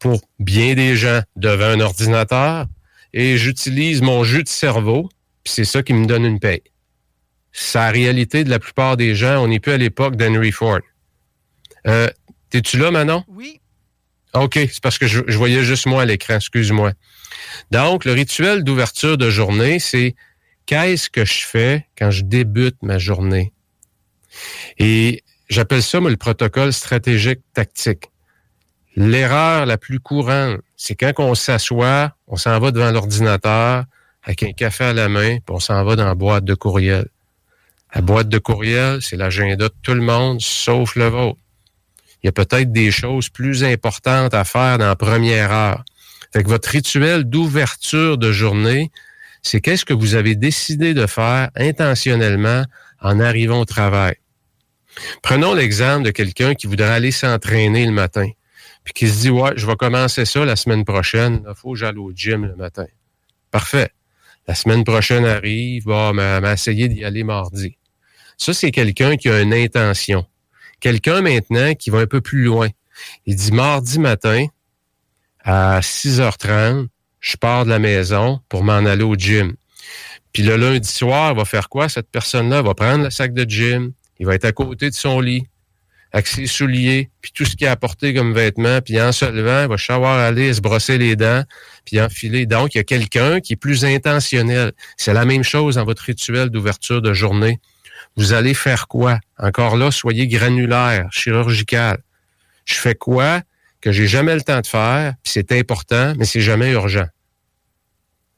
pour 0.00 0.22
bien 0.40 0.74
des 0.74 0.96
gens 0.96 1.20
devant 1.36 1.66
un 1.66 1.78
ordinateur 1.78 2.66
et 3.12 3.36
j'utilise 3.36 4.02
mon 4.02 4.24
jus 4.24 4.42
de 4.42 4.48
cerveau, 4.48 5.10
puis 5.44 5.52
c'est 5.52 5.64
ça 5.64 5.84
qui 5.84 5.92
me 5.92 6.06
donne 6.06 6.24
une 6.24 6.40
paix. 6.40 6.64
C'est 7.52 7.78
la 7.78 7.92
réalité 7.92 8.42
de 8.42 8.50
la 8.50 8.58
plupart 8.58 8.96
des 8.96 9.14
gens. 9.14 9.40
On 9.44 9.46
n'est 9.46 9.60
plus 9.60 9.70
à 9.70 9.76
l'époque 9.76 10.16
d'Henry 10.16 10.50
Ford. 10.50 10.80
Euh, 11.86 12.10
T'es-tu 12.50 12.78
là, 12.78 12.90
Manon? 12.90 13.22
Oui. 13.28 13.61
OK, 14.34 14.54
c'est 14.54 14.80
parce 14.82 14.98
que 14.98 15.06
je, 15.06 15.20
voyais 15.36 15.62
juste 15.62 15.86
moi 15.86 16.02
à 16.02 16.04
l'écran, 16.06 16.36
excuse-moi. 16.36 16.92
Donc, 17.70 18.04
le 18.04 18.12
rituel 18.12 18.64
d'ouverture 18.64 19.18
de 19.18 19.28
journée, 19.28 19.78
c'est 19.78 20.14
qu'est-ce 20.64 21.10
que 21.10 21.24
je 21.24 21.44
fais 21.44 21.86
quand 21.98 22.10
je 22.10 22.22
débute 22.22 22.76
ma 22.82 22.98
journée? 22.98 23.52
Et 24.78 25.22
j'appelle 25.50 25.82
ça, 25.82 26.00
moi, 26.00 26.10
le 26.10 26.16
protocole 26.16 26.72
stratégique 26.72 27.40
tactique. 27.52 28.10
L'erreur 28.96 29.66
la 29.66 29.76
plus 29.76 30.00
courante, 30.00 30.60
c'est 30.76 30.94
quand 30.94 31.12
on 31.18 31.34
s'assoit, 31.34 32.12
on 32.26 32.36
s'en 32.36 32.58
va 32.58 32.70
devant 32.70 32.90
l'ordinateur 32.90 33.84
avec 34.22 34.42
un 34.42 34.52
café 34.52 34.84
à 34.84 34.92
la 34.92 35.08
main, 35.08 35.38
puis 35.38 35.54
on 35.54 35.60
s'en 35.60 35.82
va 35.84 35.96
dans 35.96 36.06
la 36.06 36.14
boîte 36.14 36.44
de 36.44 36.54
courriel. 36.54 37.08
La 37.94 38.00
boîte 38.00 38.28
de 38.28 38.38
courriel, 38.38 39.02
c'est 39.02 39.16
l'agenda 39.16 39.68
de 39.68 39.74
tout 39.82 39.94
le 39.94 40.00
monde, 40.00 40.40
sauf 40.40 40.96
le 40.96 41.08
vôtre 41.08 41.38
il 42.22 42.26
y 42.26 42.28
a 42.28 42.32
peut-être 42.32 42.72
des 42.72 42.90
choses 42.90 43.28
plus 43.28 43.64
importantes 43.64 44.34
à 44.34 44.44
faire 44.44 44.78
dans 44.78 44.86
la 44.86 44.96
première 44.96 45.52
heure. 45.52 45.84
Fait 46.32 46.42
que 46.42 46.48
votre 46.48 46.68
rituel 46.68 47.24
d'ouverture 47.24 48.16
de 48.16 48.32
journée, 48.32 48.90
c'est 49.42 49.60
qu'est-ce 49.60 49.84
que 49.84 49.92
vous 49.92 50.14
avez 50.14 50.36
décidé 50.36 50.94
de 50.94 51.06
faire 51.06 51.50
intentionnellement 51.56 52.64
en 53.00 53.20
arrivant 53.20 53.60
au 53.60 53.64
travail? 53.64 54.14
Prenons 55.22 55.54
l'exemple 55.54 56.04
de 56.04 56.10
quelqu'un 56.10 56.54
qui 56.54 56.66
voudrait 56.66 56.88
aller 56.88 57.10
s'entraîner 57.10 57.84
le 57.86 57.92
matin, 57.92 58.28
puis 58.84 58.92
qui 58.94 59.08
se 59.08 59.22
dit, 59.22 59.30
ouais, 59.30 59.52
je 59.56 59.66
vais 59.66 59.76
commencer 59.76 60.24
ça 60.24 60.44
la 60.44 60.56
semaine 60.56 60.84
prochaine, 60.84 61.42
il 61.48 61.54
faut 61.56 61.72
que 61.72 61.78
j'aille 61.78 61.96
au 61.96 62.12
gym 62.14 62.46
le 62.46 62.56
matin. 62.56 62.86
Parfait. 63.50 63.90
La 64.46 64.54
semaine 64.54 64.84
prochaine 64.84 65.24
arrive, 65.24 65.84
bon, 65.84 66.14
m'a 66.14 66.52
essayé 66.52 66.88
d'y 66.88 67.04
aller 67.04 67.24
mardi. 67.24 67.76
Ça, 68.36 68.52
c'est 68.52 68.70
quelqu'un 68.70 69.16
qui 69.16 69.28
a 69.28 69.40
une 69.40 69.54
intention. 69.54 70.26
Quelqu'un 70.82 71.22
maintenant 71.22 71.74
qui 71.74 71.90
va 71.90 72.00
un 72.00 72.06
peu 72.06 72.20
plus 72.20 72.42
loin. 72.42 72.68
Il 73.24 73.36
dit 73.36 73.52
mardi 73.52 74.00
matin 74.00 74.46
à 75.44 75.78
6h30, 75.80 76.88
je 77.20 77.36
pars 77.36 77.64
de 77.64 77.70
la 77.70 77.78
maison 77.78 78.40
pour 78.48 78.64
m'en 78.64 78.84
aller 78.84 79.04
au 79.04 79.14
gym. 79.14 79.54
Puis 80.32 80.42
le 80.42 80.56
lundi 80.56 80.88
soir, 80.88 81.32
il 81.32 81.36
va 81.36 81.44
faire 81.44 81.68
quoi? 81.68 81.88
Cette 81.88 82.10
personne-là? 82.10 82.62
Va 82.62 82.74
prendre 82.74 83.04
le 83.04 83.10
sac 83.10 83.32
de 83.32 83.48
gym, 83.48 83.92
il 84.18 84.26
va 84.26 84.34
être 84.34 84.44
à 84.44 84.50
côté 84.50 84.90
de 84.90 84.94
son 84.94 85.20
lit, 85.20 85.46
avec 86.10 86.26
ses 86.26 86.46
souliers, 86.46 87.10
puis 87.20 87.30
tout 87.32 87.44
ce 87.44 87.54
qu'il 87.54 87.68
a 87.68 87.70
apporté 87.70 88.12
comme 88.12 88.34
vêtements, 88.34 88.80
puis 88.80 89.00
en 89.00 89.12
se 89.12 89.24
levant, 89.24 89.62
il 89.62 89.68
va 89.68 89.78
savoir 89.78 90.18
aller 90.18 90.52
se 90.52 90.60
brosser 90.60 90.98
les 90.98 91.14
dents, 91.14 91.44
puis 91.84 92.00
enfiler. 92.00 92.44
Donc, 92.44 92.74
il 92.74 92.78
y 92.78 92.80
a 92.80 92.84
quelqu'un 92.84 93.38
qui 93.40 93.52
est 93.52 93.56
plus 93.56 93.84
intentionnel. 93.84 94.72
C'est 94.96 95.14
la 95.14 95.24
même 95.24 95.44
chose 95.44 95.76
dans 95.76 95.84
votre 95.84 96.02
rituel 96.02 96.50
d'ouverture 96.50 97.00
de 97.02 97.14
journée. 97.14 97.60
Vous 98.16 98.32
allez 98.32 98.54
faire 98.54 98.88
quoi? 98.88 99.18
Encore 99.38 99.76
là, 99.76 99.90
soyez 99.90 100.26
granulaire, 100.26 101.08
chirurgical. 101.10 102.02
Je 102.64 102.74
fais 102.74 102.94
quoi 102.94 103.42
que 103.80 103.90
j'ai 103.90 104.06
jamais 104.06 104.34
le 104.34 104.42
temps 104.42 104.60
de 104.60 104.66
faire, 104.66 105.14
puis 105.22 105.32
c'est 105.32 105.52
important, 105.52 106.14
mais 106.16 106.24
c'est 106.24 106.40
jamais 106.40 106.70
urgent. 106.70 107.06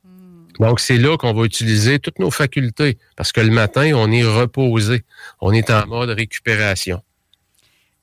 Hmm. 0.04 0.46
Donc, 0.58 0.80
c'est 0.80 0.96
là 0.96 1.16
qu'on 1.18 1.34
va 1.34 1.44
utiliser 1.44 1.98
toutes 1.98 2.18
nos 2.18 2.30
facultés, 2.30 2.98
parce 3.16 3.32
que 3.32 3.40
le 3.40 3.50
matin, 3.50 3.92
on 3.94 4.10
est 4.10 4.24
reposé. 4.24 5.04
On 5.40 5.52
est 5.52 5.68
en 5.70 5.86
mode 5.86 6.10
récupération. 6.10 7.02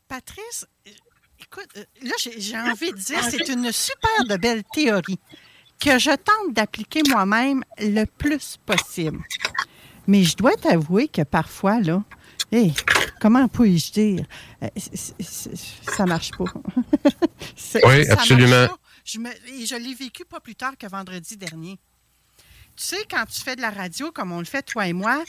Patrice, 0.07 0.67
écoute, 1.39 1.69
euh, 1.78 1.84
là, 2.03 2.11
j'ai 2.19 2.57
envie 2.57 2.91
de 2.91 2.97
dire, 2.97 3.24
c'est 3.24 3.47
une 3.49 3.72
super 3.72 4.26
de 4.28 4.36
belle 4.36 4.63
théorie 4.74 5.19
que 5.84 5.97
je 5.97 6.11
tente 6.11 6.53
d'appliquer 6.53 7.01
moi-même 7.09 7.63
le 7.80 8.05
plus 8.05 8.57
possible. 8.65 9.19
Mais 10.07 10.23
je 10.23 10.35
dois 10.35 10.55
t'avouer 10.55 11.07
que 11.07 11.21
parfois, 11.21 11.79
là, 11.79 12.03
hey, 12.51 12.73
comment 13.19 13.47
puis-je 13.47 13.91
dire? 13.91 14.25
Euh, 14.63 14.67
ça 15.17 16.05
marche 16.05 16.31
pas. 16.31 16.45
oui, 17.85 18.09
absolument. 18.09 18.67
Je, 19.03 19.17
je 19.19 19.75
l'ai 19.75 19.93
vécu 19.93 20.25
pas 20.25 20.39
plus 20.39 20.55
tard 20.55 20.77
que 20.77 20.87
vendredi 20.87 21.37
dernier. 21.37 21.79
Tu 22.75 22.83
sais, 22.85 23.05
quand 23.09 23.25
tu 23.25 23.41
fais 23.41 23.55
de 23.55 23.61
la 23.61 23.69
radio, 23.69 24.11
comme 24.11 24.31
on 24.31 24.39
le 24.39 24.45
fait, 24.45 24.63
toi 24.63 24.87
et 24.87 24.93
moi, 24.93 25.23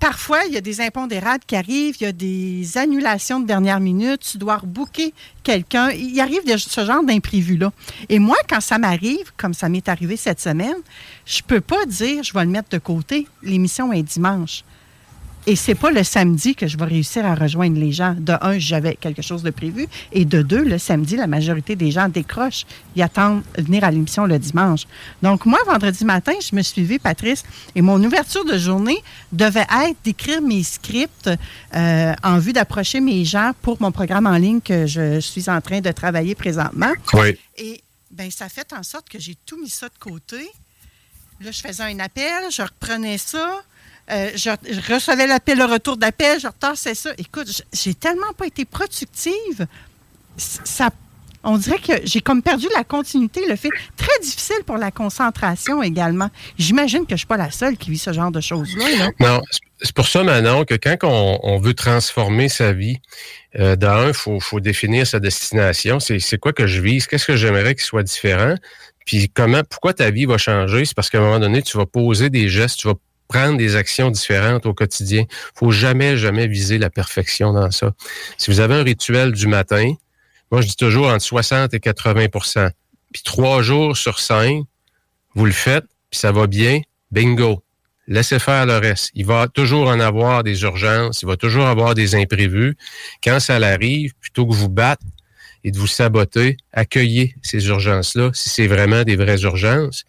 parfois, 0.00 0.44
il 0.46 0.54
y 0.54 0.56
a 0.56 0.60
des 0.60 0.80
impondérables 0.80 1.44
qui 1.46 1.56
arrivent, 1.56 1.96
il 2.00 2.04
y 2.04 2.06
a 2.06 2.12
des 2.12 2.78
annulations 2.78 3.40
de 3.40 3.46
dernière 3.46 3.80
minute, 3.80 4.20
tu 4.20 4.38
dois 4.38 4.56
rebooker 4.56 5.14
quelqu'un. 5.42 5.90
Il 5.90 6.18
arrive 6.20 6.40
ce 6.56 6.84
genre 6.84 7.04
d'imprévu-là. 7.04 7.72
Et 8.08 8.18
moi, 8.18 8.36
quand 8.48 8.60
ça 8.60 8.78
m'arrive, 8.78 9.32
comme 9.36 9.54
ça 9.54 9.68
m'est 9.68 9.88
arrivé 9.88 10.16
cette 10.16 10.40
semaine, 10.40 10.76
je 11.24 11.42
peux 11.42 11.60
pas 11.60 11.86
dire 11.86 12.22
je 12.22 12.32
vais 12.32 12.44
le 12.44 12.50
mettre 12.50 12.70
de 12.70 12.78
côté. 12.78 13.26
L'émission 13.42 13.92
est 13.92 14.02
dimanche. 14.02 14.64
Et 15.46 15.56
c'est 15.56 15.74
pas 15.74 15.90
le 15.90 16.04
samedi 16.04 16.54
que 16.54 16.66
je 16.68 16.76
vais 16.76 16.84
réussir 16.84 17.26
à 17.26 17.34
rejoindre 17.34 17.78
les 17.78 17.90
gens. 17.90 18.14
De 18.16 18.34
un, 18.40 18.58
j'avais 18.58 18.94
quelque 18.94 19.22
chose 19.22 19.42
de 19.42 19.50
prévu. 19.50 19.88
Et 20.12 20.24
de 20.24 20.40
deux, 20.42 20.62
le 20.62 20.78
samedi, 20.78 21.16
la 21.16 21.26
majorité 21.26 21.74
des 21.74 21.90
gens 21.90 22.08
décrochent. 22.08 22.64
Ils 22.94 23.02
attendent 23.02 23.42
venir 23.58 23.82
à 23.82 23.90
l'émission 23.90 24.24
le 24.24 24.38
dimanche. 24.38 24.82
Donc, 25.20 25.44
moi, 25.46 25.58
vendredi 25.66 26.04
matin, 26.04 26.32
je 26.40 26.54
me 26.54 26.62
suis 26.62 26.82
levée, 26.82 26.98
Patrice, 26.98 27.42
et 27.74 27.82
mon 27.82 28.02
ouverture 28.02 28.44
de 28.44 28.56
journée 28.56 29.02
devait 29.32 29.66
être 29.86 29.96
d'écrire 30.04 30.40
mes 30.40 30.62
scripts 30.62 31.30
euh, 31.74 32.14
en 32.22 32.38
vue 32.38 32.52
d'approcher 32.52 33.00
mes 33.00 33.24
gens 33.24 33.52
pour 33.62 33.80
mon 33.82 33.90
programme 33.90 34.26
en 34.26 34.36
ligne 34.36 34.60
que 34.60 34.86
je 34.86 35.18
suis 35.20 35.50
en 35.50 35.60
train 35.60 35.80
de 35.80 35.90
travailler 35.90 36.34
présentement. 36.34 36.92
Oui. 37.14 37.36
Et 37.56 37.82
ben 38.10 38.30
ça 38.30 38.48
fait 38.48 38.72
en 38.72 38.82
sorte 38.82 39.08
que 39.08 39.18
j'ai 39.18 39.36
tout 39.46 39.60
mis 39.60 39.70
ça 39.70 39.88
de 39.88 39.98
côté. 39.98 40.48
Là, 41.40 41.50
je 41.50 41.60
faisais 41.60 41.82
un 41.82 41.98
appel, 41.98 42.44
je 42.50 42.62
reprenais 42.62 43.18
ça. 43.18 43.62
Euh, 44.10 44.30
je, 44.34 44.50
recevais 44.92 45.26
l'appel, 45.26 45.58
le 45.58 45.64
retour 45.64 45.96
d'appel, 45.96 46.40
je 46.40 46.48
c'est 46.74 46.94
ça. 46.94 47.10
Écoute, 47.18 47.62
j'ai 47.72 47.94
tellement 47.94 48.32
pas 48.36 48.46
été 48.46 48.64
productive. 48.64 49.66
Ça, 50.36 50.90
on 51.44 51.56
dirait 51.56 51.78
que 51.78 51.92
j'ai 52.04 52.20
comme 52.20 52.42
perdu 52.42 52.66
la 52.74 52.84
continuité, 52.84 53.42
le 53.48 53.56
fait 53.56 53.70
très 53.96 54.18
difficile 54.22 54.64
pour 54.66 54.76
la 54.76 54.90
concentration 54.90 55.82
également. 55.82 56.30
J'imagine 56.58 57.04
que 57.04 57.12
je 57.12 57.18
suis 57.18 57.26
pas 57.26 57.36
la 57.36 57.50
seule 57.50 57.76
qui 57.76 57.90
vit 57.90 57.98
ce 57.98 58.12
genre 58.12 58.30
de 58.30 58.40
choses-là. 58.40 59.10
Non, 59.20 59.40
c'est 59.80 59.94
pour 59.94 60.06
ça, 60.06 60.22
Manon, 60.22 60.64
que 60.64 60.74
quand 60.74 60.96
on, 61.02 61.58
veut 61.58 61.74
transformer 61.74 62.48
sa 62.48 62.72
vie, 62.72 62.98
euh, 63.58 63.76
d'un, 63.76 64.08
il 64.08 64.14
faut, 64.14 64.40
faut, 64.40 64.60
définir 64.60 65.06
sa 65.06 65.20
destination. 65.20 65.98
C'est 66.00 66.38
quoi 66.38 66.52
que 66.52 66.66
je 66.66 66.80
vise? 66.80 67.06
Qu'est-ce 67.06 67.26
que 67.26 67.36
j'aimerais 67.36 67.74
qu'il 67.74 67.84
soit 67.84 68.02
différent? 68.02 68.54
Puis 69.04 69.28
comment, 69.28 69.62
pourquoi 69.68 69.94
ta 69.94 70.10
vie 70.10 70.26
va 70.26 70.38
changer? 70.38 70.84
C'est 70.84 70.94
parce 70.94 71.10
qu'à 71.10 71.18
un 71.18 71.22
moment 71.22 71.40
donné, 71.40 71.62
tu 71.62 71.76
vas 71.76 71.86
poser 71.86 72.30
des 72.30 72.48
gestes, 72.48 72.78
tu 72.78 72.88
vas 72.88 72.94
prendre 73.32 73.56
des 73.56 73.76
actions 73.76 74.10
différentes 74.10 74.66
au 74.66 74.74
quotidien. 74.74 75.24
faut 75.54 75.70
jamais, 75.70 76.18
jamais 76.18 76.46
viser 76.46 76.76
la 76.76 76.90
perfection 76.90 77.54
dans 77.54 77.70
ça. 77.70 77.92
Si 78.36 78.50
vous 78.50 78.60
avez 78.60 78.74
un 78.74 78.82
rituel 78.82 79.32
du 79.32 79.46
matin, 79.46 79.94
moi, 80.50 80.60
je 80.60 80.68
dis 80.68 80.76
toujours 80.76 81.08
entre 81.08 81.24
60 81.24 81.72
et 81.72 81.78
80% 81.78 82.70
Puis 83.10 83.22
trois 83.22 83.62
jours 83.62 83.96
sur 83.96 84.20
cinq, 84.20 84.64
vous 85.34 85.46
le 85.46 85.52
faites, 85.52 85.86
puis 86.10 86.20
ça 86.20 86.30
va 86.30 86.46
bien, 86.46 86.80
bingo. 87.10 87.62
Laissez 88.06 88.38
faire 88.38 88.66
le 88.66 88.76
reste. 88.76 89.10
Il 89.14 89.24
va 89.24 89.48
toujours 89.48 89.88
en 89.88 89.98
avoir 89.98 90.42
des 90.42 90.62
urgences, 90.62 91.22
il 91.22 91.26
va 91.26 91.38
toujours 91.38 91.66
avoir 91.66 91.94
des 91.94 92.14
imprévus. 92.14 92.76
Quand 93.24 93.40
ça 93.40 93.56
arrive, 93.56 94.12
plutôt 94.20 94.46
que 94.46 94.52
vous 94.52 94.68
battre 94.68 95.06
et 95.64 95.70
de 95.70 95.78
vous 95.78 95.86
saboter, 95.86 96.58
accueillez 96.72 97.34
ces 97.40 97.66
urgences-là 97.68 98.30
si 98.34 98.50
c'est 98.50 98.66
vraiment 98.66 99.04
des 99.04 99.16
vraies 99.16 99.42
urgences 99.42 100.04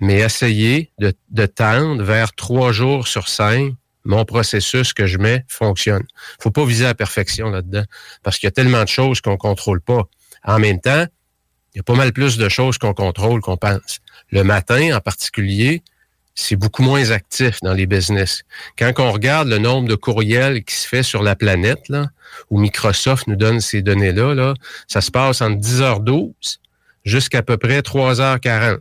mais 0.00 0.20
essayez 0.20 0.90
de, 0.98 1.46
tendre 1.46 2.02
vers 2.02 2.32
trois 2.34 2.72
jours 2.72 3.08
sur 3.08 3.28
cinq. 3.28 3.74
Mon 4.04 4.24
processus 4.24 4.94
que 4.94 5.06
je 5.06 5.18
mets 5.18 5.44
fonctionne. 5.48 6.04
faut 6.40 6.50
pas 6.50 6.64
viser 6.64 6.84
la 6.84 6.94
perfection 6.94 7.50
là-dedans 7.50 7.84
parce 8.22 8.38
qu'il 8.38 8.46
y 8.46 8.48
a 8.48 8.52
tellement 8.52 8.82
de 8.82 8.88
choses 8.88 9.20
qu'on 9.20 9.36
contrôle 9.36 9.82
pas. 9.82 10.04
En 10.44 10.58
même 10.58 10.80
temps, 10.80 11.04
il 11.74 11.78
y 11.78 11.80
a 11.80 11.82
pas 11.82 11.94
mal 11.94 12.12
plus 12.12 12.38
de 12.38 12.48
choses 12.48 12.78
qu'on 12.78 12.94
contrôle 12.94 13.40
qu'on 13.40 13.58
pense. 13.58 13.98
Le 14.30 14.44
matin, 14.44 14.96
en 14.96 15.00
particulier, 15.00 15.82
c'est 16.34 16.56
beaucoup 16.56 16.82
moins 16.82 17.10
actif 17.10 17.58
dans 17.62 17.74
les 17.74 17.86
business. 17.86 18.44
Quand 18.78 18.92
on 18.98 19.12
regarde 19.12 19.48
le 19.48 19.58
nombre 19.58 19.88
de 19.88 19.94
courriels 19.94 20.64
qui 20.64 20.76
se 20.76 20.88
fait 20.88 21.02
sur 21.02 21.22
la 21.22 21.34
planète, 21.34 21.88
là, 21.88 22.06
où 22.48 22.58
Microsoft 22.58 23.26
nous 23.26 23.36
donne 23.36 23.60
ces 23.60 23.82
données-là, 23.82 24.34
là, 24.34 24.54
ça 24.86 25.00
se 25.00 25.10
passe 25.10 25.42
entre 25.42 25.60
10h12 25.60 26.58
jusqu'à 27.04 27.42
peu 27.42 27.56
près 27.56 27.80
3h40 27.80 28.78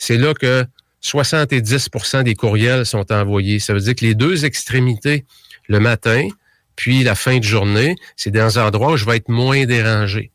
c'est 0.00 0.16
là 0.16 0.34
que 0.34 0.66
70% 1.04 2.24
des 2.24 2.34
courriels 2.34 2.84
sont 2.84 3.12
envoyés. 3.12 3.60
Ça 3.60 3.74
veut 3.74 3.80
dire 3.80 3.94
que 3.94 4.04
les 4.04 4.14
deux 4.14 4.44
extrémités, 4.44 5.24
le 5.68 5.78
matin, 5.78 6.26
puis 6.74 7.04
la 7.04 7.14
fin 7.14 7.38
de 7.38 7.44
journée, 7.44 7.94
c'est 8.16 8.30
dans 8.30 8.58
un 8.58 8.66
endroit 8.66 8.92
où 8.92 8.96
je 8.96 9.04
vais 9.04 9.18
être 9.18 9.28
moins 9.28 9.66
dérangé. 9.66 10.32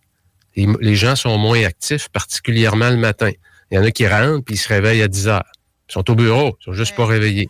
Les, 0.56 0.96
gens 0.96 1.18
sont 1.18 1.38
moins 1.38 1.62
actifs, 1.66 2.08
particulièrement 2.10 2.90
le 2.90 2.96
matin. 2.98 3.32
Il 3.70 3.76
y 3.76 3.78
en 3.78 3.84
a 3.84 3.92
qui 3.92 4.08
rentrent 4.08 4.46
puis 4.46 4.56
ils 4.56 4.60
se 4.60 4.70
réveillent 4.70 5.02
à 5.02 5.10
10 5.10 5.28
heures. 5.28 5.52
Ils 5.90 5.94
sont 5.94 6.10
au 6.10 6.16
bureau, 6.16 6.56
ils 6.62 6.64
sont 6.64 6.74
juste 6.74 6.96
pas 6.96 7.06
réveillés. 7.06 7.50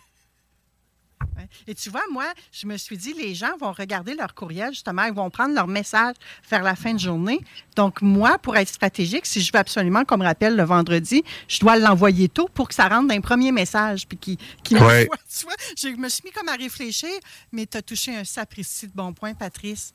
Et 1.68 1.74
tu 1.74 1.90
vois, 1.90 2.04
moi, 2.12 2.26
je 2.52 2.66
me 2.66 2.76
suis 2.76 2.96
dit, 2.96 3.12
les 3.12 3.34
gens 3.34 3.56
vont 3.58 3.72
regarder 3.72 4.14
leur 4.14 4.34
courriel, 4.34 4.70
justement, 4.70 5.04
ils 5.04 5.12
vont 5.12 5.30
prendre 5.30 5.54
leur 5.54 5.66
message 5.66 6.14
vers 6.48 6.62
la 6.62 6.76
fin 6.76 6.94
de 6.94 7.00
journée. 7.00 7.40
Donc, 7.74 8.02
moi, 8.02 8.38
pour 8.38 8.56
être 8.56 8.68
stratégique, 8.68 9.26
si 9.26 9.40
je 9.40 9.52
veux 9.52 9.58
absolument 9.58 10.04
qu'on 10.04 10.18
me 10.18 10.24
rappelle 10.24 10.56
le 10.56 10.62
vendredi, 10.62 11.24
je 11.48 11.58
dois 11.60 11.76
l'envoyer 11.76 12.28
tôt 12.28 12.48
pour 12.52 12.68
que 12.68 12.74
ça 12.74 12.88
rentre 12.88 13.08
dans 13.08 13.14
un 13.14 13.20
premier 13.20 13.52
message, 13.52 14.06
puis 14.06 14.18
qui, 14.18 14.36
qui 14.62 14.74
Tu 14.74 14.80
vois, 14.80 15.56
je 15.76 15.88
me 15.88 16.08
suis 16.08 16.22
mis 16.24 16.30
comme 16.30 16.48
à 16.48 16.54
réfléchir, 16.54 17.10
mais 17.52 17.66
tu 17.66 17.76
as 17.76 17.82
touché 17.82 18.14
un 18.14 18.24
sapristi 18.24 18.86
de 18.86 18.92
bon 18.92 19.12
point, 19.12 19.34
Patrice. 19.34 19.92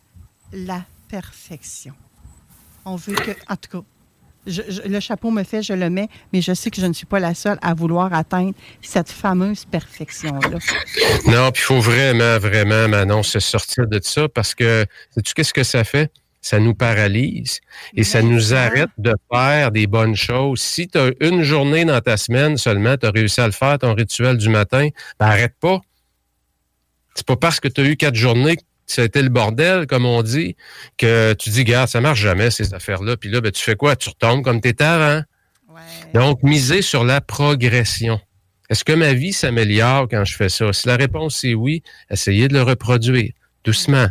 La 0.51 0.84
perfection. 1.07 1.93
On 2.84 2.95
veut 2.95 3.15
que, 3.15 3.32
en 3.47 3.55
tout 3.55 3.69
cas, 3.69 3.86
le 4.45 4.99
chapeau 4.99 5.31
me 5.31 5.43
fait, 5.43 5.61
je 5.61 5.73
le 5.73 5.89
mets, 5.89 6.07
mais 6.33 6.41
je 6.41 6.53
sais 6.53 6.71
que 6.71 6.81
je 6.81 6.85
ne 6.85 6.93
suis 6.93 7.05
pas 7.05 7.19
la 7.19 7.33
seule 7.33 7.59
à 7.61 7.73
vouloir 7.73 8.13
atteindre 8.13 8.53
cette 8.81 9.09
fameuse 9.09 9.65
perfection-là. 9.65 10.57
Non, 11.27 11.51
puis 11.51 11.61
il 11.61 11.65
faut 11.65 11.79
vraiment, 11.79 12.39
vraiment, 12.39 12.87
Manon, 12.87 13.23
se 13.23 13.39
sortir 13.39 13.87
de 13.87 13.99
ça 14.01 14.27
parce 14.29 14.55
que, 14.55 14.85
sais-tu 15.11 15.33
qu'est-ce 15.33 15.53
que 15.53 15.63
ça 15.63 15.83
fait? 15.83 16.11
Ça 16.43 16.57
nous 16.57 16.73
paralyse 16.73 17.59
et 17.95 18.03
ça 18.03 18.23
nous 18.23 18.55
arrête 18.55 18.89
de 18.97 19.13
faire 19.31 19.71
des 19.71 19.85
bonnes 19.85 20.15
choses. 20.15 20.59
Si 20.59 20.87
tu 20.87 20.97
as 20.97 21.11
une 21.19 21.43
journée 21.43 21.85
dans 21.85 22.01
ta 22.01 22.17
semaine 22.17 22.57
seulement, 22.57 22.97
tu 22.97 23.05
as 23.05 23.11
réussi 23.11 23.41
à 23.41 23.45
le 23.45 23.51
faire, 23.51 23.77
ton 23.77 23.93
rituel 23.93 24.37
du 24.37 24.49
matin, 24.49 24.87
ben 25.19 25.27
arrête 25.27 25.53
pas. 25.59 25.81
C'est 27.13 27.27
pas 27.27 27.35
parce 27.35 27.59
que 27.59 27.67
tu 27.67 27.81
as 27.81 27.83
eu 27.83 27.95
quatre 27.95 28.15
journées 28.15 28.57
c'était 28.91 29.21
le 29.21 29.29
bordel, 29.29 29.87
comme 29.87 30.05
on 30.05 30.21
dit, 30.21 30.55
que 30.97 31.33
tu 31.33 31.49
dis, 31.49 31.63
garde, 31.63 31.89
ça 31.89 32.01
marche 32.01 32.19
jamais, 32.19 32.51
ces 32.51 32.73
affaires-là. 32.73 33.17
Puis 33.17 33.29
là, 33.29 33.41
ben, 33.41 33.51
tu 33.51 33.63
fais 33.63 33.75
quoi? 33.75 33.95
Tu 33.95 34.09
retombes 34.09 34.43
comme 34.43 34.61
t'étais 34.61 34.83
avant. 34.83 35.23
Donc, 36.13 36.43
miser 36.43 36.81
sur 36.81 37.03
la 37.03 37.21
progression. 37.21 38.19
Est-ce 38.69 38.83
que 38.83 38.93
ma 38.93 39.13
vie 39.13 39.33
s'améliore 39.33 40.07
quand 40.09 40.23
je 40.25 40.35
fais 40.35 40.49
ça? 40.49 40.71
Si 40.73 40.87
la 40.87 40.95
réponse 40.95 41.43
est 41.43 41.53
oui, 41.53 41.83
essayez 42.09 42.47
de 42.47 42.53
le 42.53 42.61
reproduire 42.61 43.31
doucement. 43.63 44.07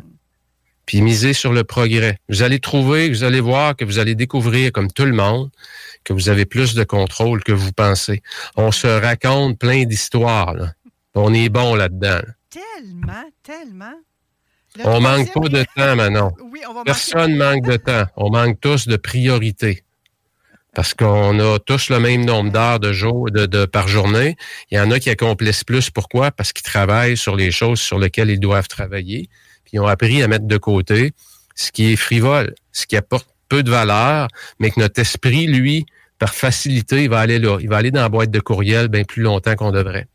Puis 0.86 1.02
miser 1.02 1.32
sur 1.32 1.52
le 1.52 1.64
progrès. 1.64 2.18
Vous 2.28 2.42
allez 2.42 2.58
trouver, 2.58 3.08
vous 3.08 3.22
allez 3.24 3.40
voir 3.40 3.76
que 3.76 3.84
vous 3.84 3.98
allez 3.98 4.14
découvrir, 4.14 4.72
comme 4.72 4.90
tout 4.90 5.04
le 5.04 5.12
monde, 5.12 5.50
que 6.04 6.12
vous 6.12 6.28
avez 6.28 6.46
plus 6.46 6.74
de 6.74 6.84
contrôle 6.84 7.44
que 7.44 7.52
vous 7.52 7.72
pensez. 7.72 8.22
On 8.56 8.72
se 8.72 8.86
raconte 8.86 9.58
plein 9.58 9.84
d'histoires. 9.84 10.56
On 11.14 11.32
est 11.32 11.48
bon 11.48 11.74
là-dedans. 11.74 12.20
Tellement, 12.50 13.24
tellement 13.42 13.94
on 14.84 15.00
manque 15.00 15.32
pas 15.32 15.48
de 15.48 15.64
temps, 15.76 15.96
Manon. 15.96 16.32
Personne 16.84 17.36
manque 17.36 17.64
de 17.64 17.76
temps. 17.76 18.04
On 18.16 18.30
manque 18.30 18.60
tous 18.60 18.86
de 18.86 18.96
priorité. 18.96 19.82
Parce 20.74 20.94
qu'on 20.94 21.38
a 21.40 21.58
tous 21.58 21.90
le 21.90 21.98
même 21.98 22.24
nombre 22.24 22.52
d'heures 22.52 22.78
de 22.78 22.92
jour, 22.92 23.30
de, 23.30 23.64
par 23.64 23.88
journée. 23.88 24.36
Il 24.70 24.78
y 24.78 24.80
en 24.80 24.90
a 24.92 25.00
qui 25.00 25.10
accomplissent 25.10 25.64
plus. 25.64 25.90
Pourquoi? 25.90 26.30
Parce 26.30 26.52
qu'ils 26.52 26.64
travaillent 26.64 27.16
sur 27.16 27.34
les 27.34 27.50
choses 27.50 27.80
sur 27.80 27.98
lesquelles 27.98 28.30
ils 28.30 28.40
doivent 28.40 28.68
travailler. 28.68 29.28
Puis 29.64 29.72
ils 29.74 29.80
ont 29.80 29.86
appris 29.86 30.22
à 30.22 30.28
mettre 30.28 30.46
de 30.46 30.56
côté 30.56 31.12
ce 31.56 31.72
qui 31.72 31.92
est 31.92 31.96
frivole, 31.96 32.54
ce 32.72 32.86
qui 32.86 32.96
apporte 32.96 33.28
peu 33.48 33.64
de 33.64 33.70
valeur, 33.70 34.28
mais 34.60 34.70
que 34.70 34.78
notre 34.78 35.00
esprit, 35.00 35.48
lui, 35.48 35.86
par 36.20 36.34
facilité, 36.34 37.04
il 37.04 37.10
va 37.10 37.18
aller 37.18 37.40
là. 37.40 37.58
Il 37.60 37.68
va 37.68 37.78
aller 37.78 37.90
dans 37.90 38.02
la 38.02 38.08
boîte 38.08 38.30
de 38.30 38.40
courriel 38.40 38.88
bien 38.88 39.02
plus 39.02 39.22
longtemps 39.22 39.56
qu'on 39.56 39.72
devrait. 39.72 40.06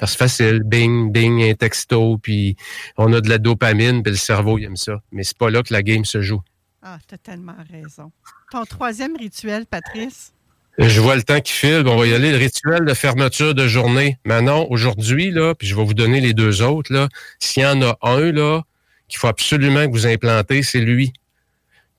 Parce 0.00 0.12
que 0.12 0.18
facile, 0.18 0.62
bing, 0.64 1.12
bing, 1.12 1.42
un 1.42 1.54
texto, 1.54 2.18
puis 2.18 2.56
on 2.96 3.12
a 3.12 3.20
de 3.20 3.28
la 3.28 3.38
dopamine, 3.38 4.02
puis 4.02 4.12
le 4.12 4.18
cerveau 4.18 4.58
il 4.58 4.64
aime 4.64 4.76
ça. 4.76 5.00
Mais 5.12 5.22
c'est 5.22 5.38
pas 5.38 5.50
là 5.50 5.62
que 5.62 5.72
la 5.72 5.82
game 5.82 6.04
se 6.04 6.22
joue. 6.22 6.40
Ah, 6.82 6.98
t'as 7.06 7.18
tellement 7.18 7.56
raison. 7.70 8.10
Ton 8.50 8.64
troisième 8.64 9.14
rituel, 9.16 9.66
Patrice? 9.66 10.32
Je 10.78 11.00
vois 11.00 11.14
le 11.14 11.22
temps 11.22 11.40
qui 11.40 11.52
file. 11.52 11.84
On 11.86 11.96
va 11.96 12.06
y 12.06 12.14
aller. 12.14 12.32
Le 12.32 12.38
rituel 12.38 12.86
de 12.86 12.94
fermeture 12.94 13.54
de 13.54 13.68
journée. 13.68 14.18
Maintenant, 14.24 14.66
aujourd'hui, 14.70 15.30
là, 15.30 15.54
puis 15.54 15.68
je 15.68 15.76
vais 15.76 15.84
vous 15.84 15.94
donner 15.94 16.22
les 16.22 16.32
deux 16.32 16.62
autres, 16.62 16.90
là. 16.90 17.08
S'il 17.38 17.64
y 17.64 17.66
en 17.66 17.82
a 17.82 17.98
un, 18.00 18.32
là, 18.32 18.62
qu'il 19.08 19.18
faut 19.18 19.26
absolument 19.26 19.86
que 19.86 19.92
vous 19.92 20.06
implantez, 20.06 20.62
c'est 20.62 20.80
lui. 20.80 21.12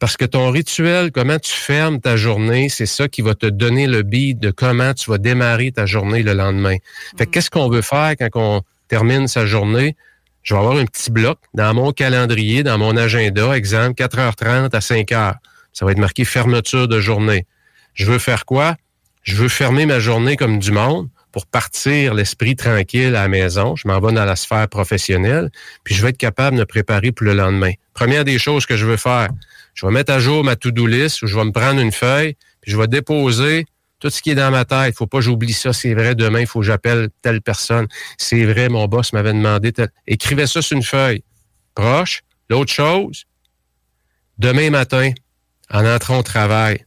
Parce 0.02 0.18
que 0.18 0.26
ton 0.26 0.50
rituel, 0.50 1.12
comment 1.12 1.38
tu 1.38 1.52
fermes 1.52 2.02
ta 2.02 2.18
journée, 2.18 2.70
c'est 2.70 2.88
ça 2.88 3.08
qui 3.08 3.22
va 3.22 3.36
te 3.36 3.46
donner 3.46 3.86
le 3.86 4.02
beat 4.02 4.40
de 4.40 4.50
comment 4.50 4.96
tu 4.96 5.12
vas 5.12 5.20
démarrer 5.20 5.72
ta 5.72 5.86
journée 5.86 6.24
le 6.24 6.34
lendemain. 6.34 6.78
Fait 7.20 7.28
qu'est-ce 7.28 7.52
qu'on 7.52 7.70
veut 7.70 7.84
faire 7.84 8.16
quand 8.18 8.30
on 8.34 8.62
termine 8.88 9.28
sa 9.28 9.46
journée? 9.46 9.96
Je 10.42 10.56
vais 10.56 10.60
avoir 10.60 10.78
un 10.78 10.86
petit 10.86 11.12
bloc 11.12 11.38
dans 11.54 11.72
mon 11.76 11.92
calendrier, 11.92 12.64
dans 12.64 12.80
mon 12.80 12.98
agenda, 12.98 13.56
exemple 13.56 13.94
4h30 14.02 14.76
à 14.76 14.80
5h. 14.80 15.36
Ça 15.72 15.86
va 15.86 15.92
être 15.92 16.00
marqué 16.00 16.26
fermeture 16.26 16.88
de 16.88 17.00
journée. 17.00 17.46
Je 17.94 18.08
veux 18.08 18.18
faire 18.18 18.46
quoi? 18.46 18.78
Je 19.22 19.36
veux 19.36 19.50
fermer 19.50 19.86
ma 19.86 20.00
journée 20.00 20.36
comme 20.36 20.58
du 20.58 20.72
monde 20.72 21.10
pour 21.32 21.46
partir 21.46 22.16
l'esprit 22.16 22.56
tranquille 22.56 23.16
à 23.16 23.22
la 23.22 23.28
maison. 23.28 23.76
Je 23.76 23.88
m'en 23.88 24.00
vais 24.00 24.14
dans 24.14 24.26
la 24.26 24.36
sphère 24.36 24.68
professionnelle, 24.68 25.52
puis 25.84 25.94
je 25.94 26.02
vais 26.02 26.10
être 26.10 26.18
capable 26.18 26.58
de 26.58 26.62
me 26.62 26.66
préparer 26.66 27.12
pour 27.12 27.28
le 27.28 27.34
lendemain. 27.34 27.74
Première 27.94 28.26
des 28.26 28.40
choses 28.40 28.66
que 28.66 28.76
je 28.76 28.88
veux 28.88 28.98
faire, 28.98 29.30
je 29.74 29.86
vais 29.86 29.92
mettre 29.92 30.12
à 30.12 30.20
jour 30.20 30.44
ma 30.44 30.56
to-do 30.56 30.86
list, 30.88 31.22
où 31.22 31.28
je 31.28 31.36
vais 31.36 31.46
me 31.46 31.52
prendre 31.52 31.80
une 31.80 31.92
feuille, 31.92 32.36
puis 32.62 32.72
je 32.72 32.78
vais 32.78 32.88
déposer 32.88 33.66
tout 34.00 34.10
ce 34.10 34.22
qui 34.22 34.32
est 34.32 34.36
dans 34.36 34.52
ma 34.52 34.66
tête. 34.66 34.94
Il 34.94 34.98
faut 34.98 35.08
pas 35.08 35.22
j'oublie 35.22 35.54
ça. 35.54 35.74
C'est 35.74 35.94
vrai, 35.94 36.16
demain, 36.16 36.42
il 36.42 36.48
faut 36.48 36.60
que 36.60 36.66
j'appelle 36.66 37.10
telle 37.22 37.42
personne. 37.42 37.88
C'est 38.18 38.46
vrai, 38.46 38.68
mon 38.68 38.88
boss 38.88 39.14
m'avait 39.14 39.34
demandé. 39.34 39.72
Tel... 39.72 39.90
Écrivez 40.08 40.48
ça 40.48 40.62
sur 40.62 40.76
une 40.76 40.84
feuille. 40.84 41.24
Proche. 41.76 42.22
L'autre 42.50 42.74
chose, 42.74 43.24
demain 44.38 44.72
matin, 44.72 45.12
en 45.70 45.86
entrant 45.86 46.20
au 46.20 46.24
travail, 46.24 46.84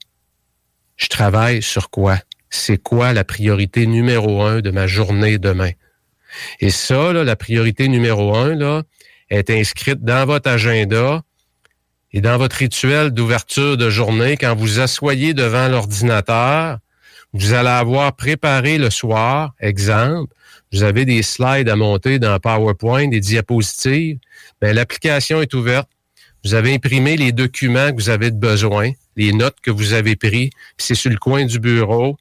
je 0.96 1.06
travaille 1.06 1.62
sur 1.62 1.88
quoi? 1.88 2.18
C'est 2.50 2.76
quoi 2.76 3.14
la 3.14 3.24
priorité 3.24 3.86
numéro 3.86 4.42
un 4.42 4.60
de 4.60 4.70
ma 4.70 4.86
journée 4.86 5.38
demain? 5.38 5.70
Et 6.60 6.70
ça, 6.70 7.12
la 7.12 7.36
priorité 7.36 7.88
numéro 7.88 8.34
un, 8.34 8.54
là, 8.54 8.82
est 9.30 9.48
inscrite 9.50 10.02
dans 10.02 10.26
votre 10.26 10.50
agenda 10.50 11.22
et 12.14 12.22
dans 12.22 12.38
votre 12.38 12.56
rituel 12.56 13.10
d'ouverture 13.10 13.76
de 13.76 13.90
journée. 13.90 14.38
Quand 14.38 14.54
vous 14.54 14.80
asseyez 14.80 15.34
devant 15.34 15.68
l'ordinateur, 15.68 16.78
vous 17.34 17.52
allez 17.52 17.68
avoir 17.68 18.16
préparé 18.16 18.78
le 18.78 18.88
soir, 18.88 19.52
exemple, 19.60 20.32
vous 20.72 20.82
avez 20.82 21.04
des 21.04 21.22
slides 21.22 21.68
à 21.68 21.76
monter 21.76 22.18
dans 22.18 22.38
PowerPoint, 22.38 23.08
des 23.08 23.20
diapositives. 23.20 24.18
Bien, 24.62 24.72
l'application 24.72 25.42
est 25.42 25.52
ouverte. 25.52 25.90
Vous 26.42 26.54
avez 26.54 26.74
imprimé 26.74 27.18
les 27.18 27.32
documents 27.32 27.90
que 27.90 27.96
vous 27.96 28.08
avez 28.08 28.30
besoin 28.30 28.92
les 29.16 29.32
notes 29.32 29.56
que 29.62 29.70
vous 29.70 29.92
avez 29.92 30.16
prises, 30.16 30.50
c'est 30.76 30.94
sur 30.94 31.10
le 31.10 31.16
coin 31.16 31.44
du 31.44 31.58
bureau. 31.58 32.16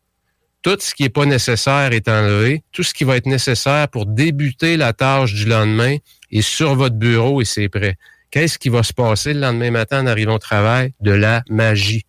Tout 0.62 0.78
ce 0.80 0.94
qui 0.94 1.04
n'est 1.04 1.10
pas 1.10 1.26
nécessaire 1.26 1.92
est 1.92 2.08
enlevé. 2.08 2.64
Tout 2.72 2.84
ce 2.84 2.94
qui 2.94 3.04
va 3.04 3.18
être 3.18 3.26
nécessaire 3.26 3.88
pour 3.90 4.06
débuter 4.06 4.78
la 4.78 4.94
tâche 4.94 5.34
du 5.34 5.46
lendemain 5.46 5.98
est 6.32 6.42
sur 6.42 6.76
votre 6.76 6.96
bureau 6.96 7.42
et 7.42 7.46
c'est 7.46 7.68
prêt. 7.68 7.98
Qu'est-ce 8.34 8.58
qui 8.58 8.70
va 8.70 8.82
se 8.82 8.94
passer 8.94 9.36
le 9.36 9.42
lendemain 9.42 9.70
matin 9.70 10.02
en 10.02 10.08
arrivant 10.08 10.34
au 10.34 10.40
travail? 10.40 10.92
De 11.02 11.12
la 11.12 11.44
magie. 11.52 12.04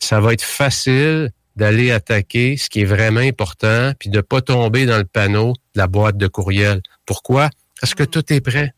Ça 0.00 0.20
va 0.20 0.34
être 0.34 0.42
facile 0.42 1.30
d'aller 1.56 1.90
attaquer 1.90 2.58
ce 2.58 2.68
qui 2.68 2.82
est 2.82 2.84
vraiment 2.84 3.20
important, 3.20 3.92
puis 3.98 4.10
de 4.10 4.18
ne 4.18 4.20
pas 4.20 4.42
tomber 4.42 4.84
dans 4.84 4.98
le 4.98 5.06
panneau 5.06 5.54
de 5.74 5.78
la 5.78 5.86
boîte 5.86 6.18
de 6.18 6.26
courriel. 6.26 6.82
Pourquoi? 7.06 7.48
Parce 7.80 7.94
que 7.94 8.02
tout 8.02 8.30
est 8.30 8.42
prêt. 8.42 8.74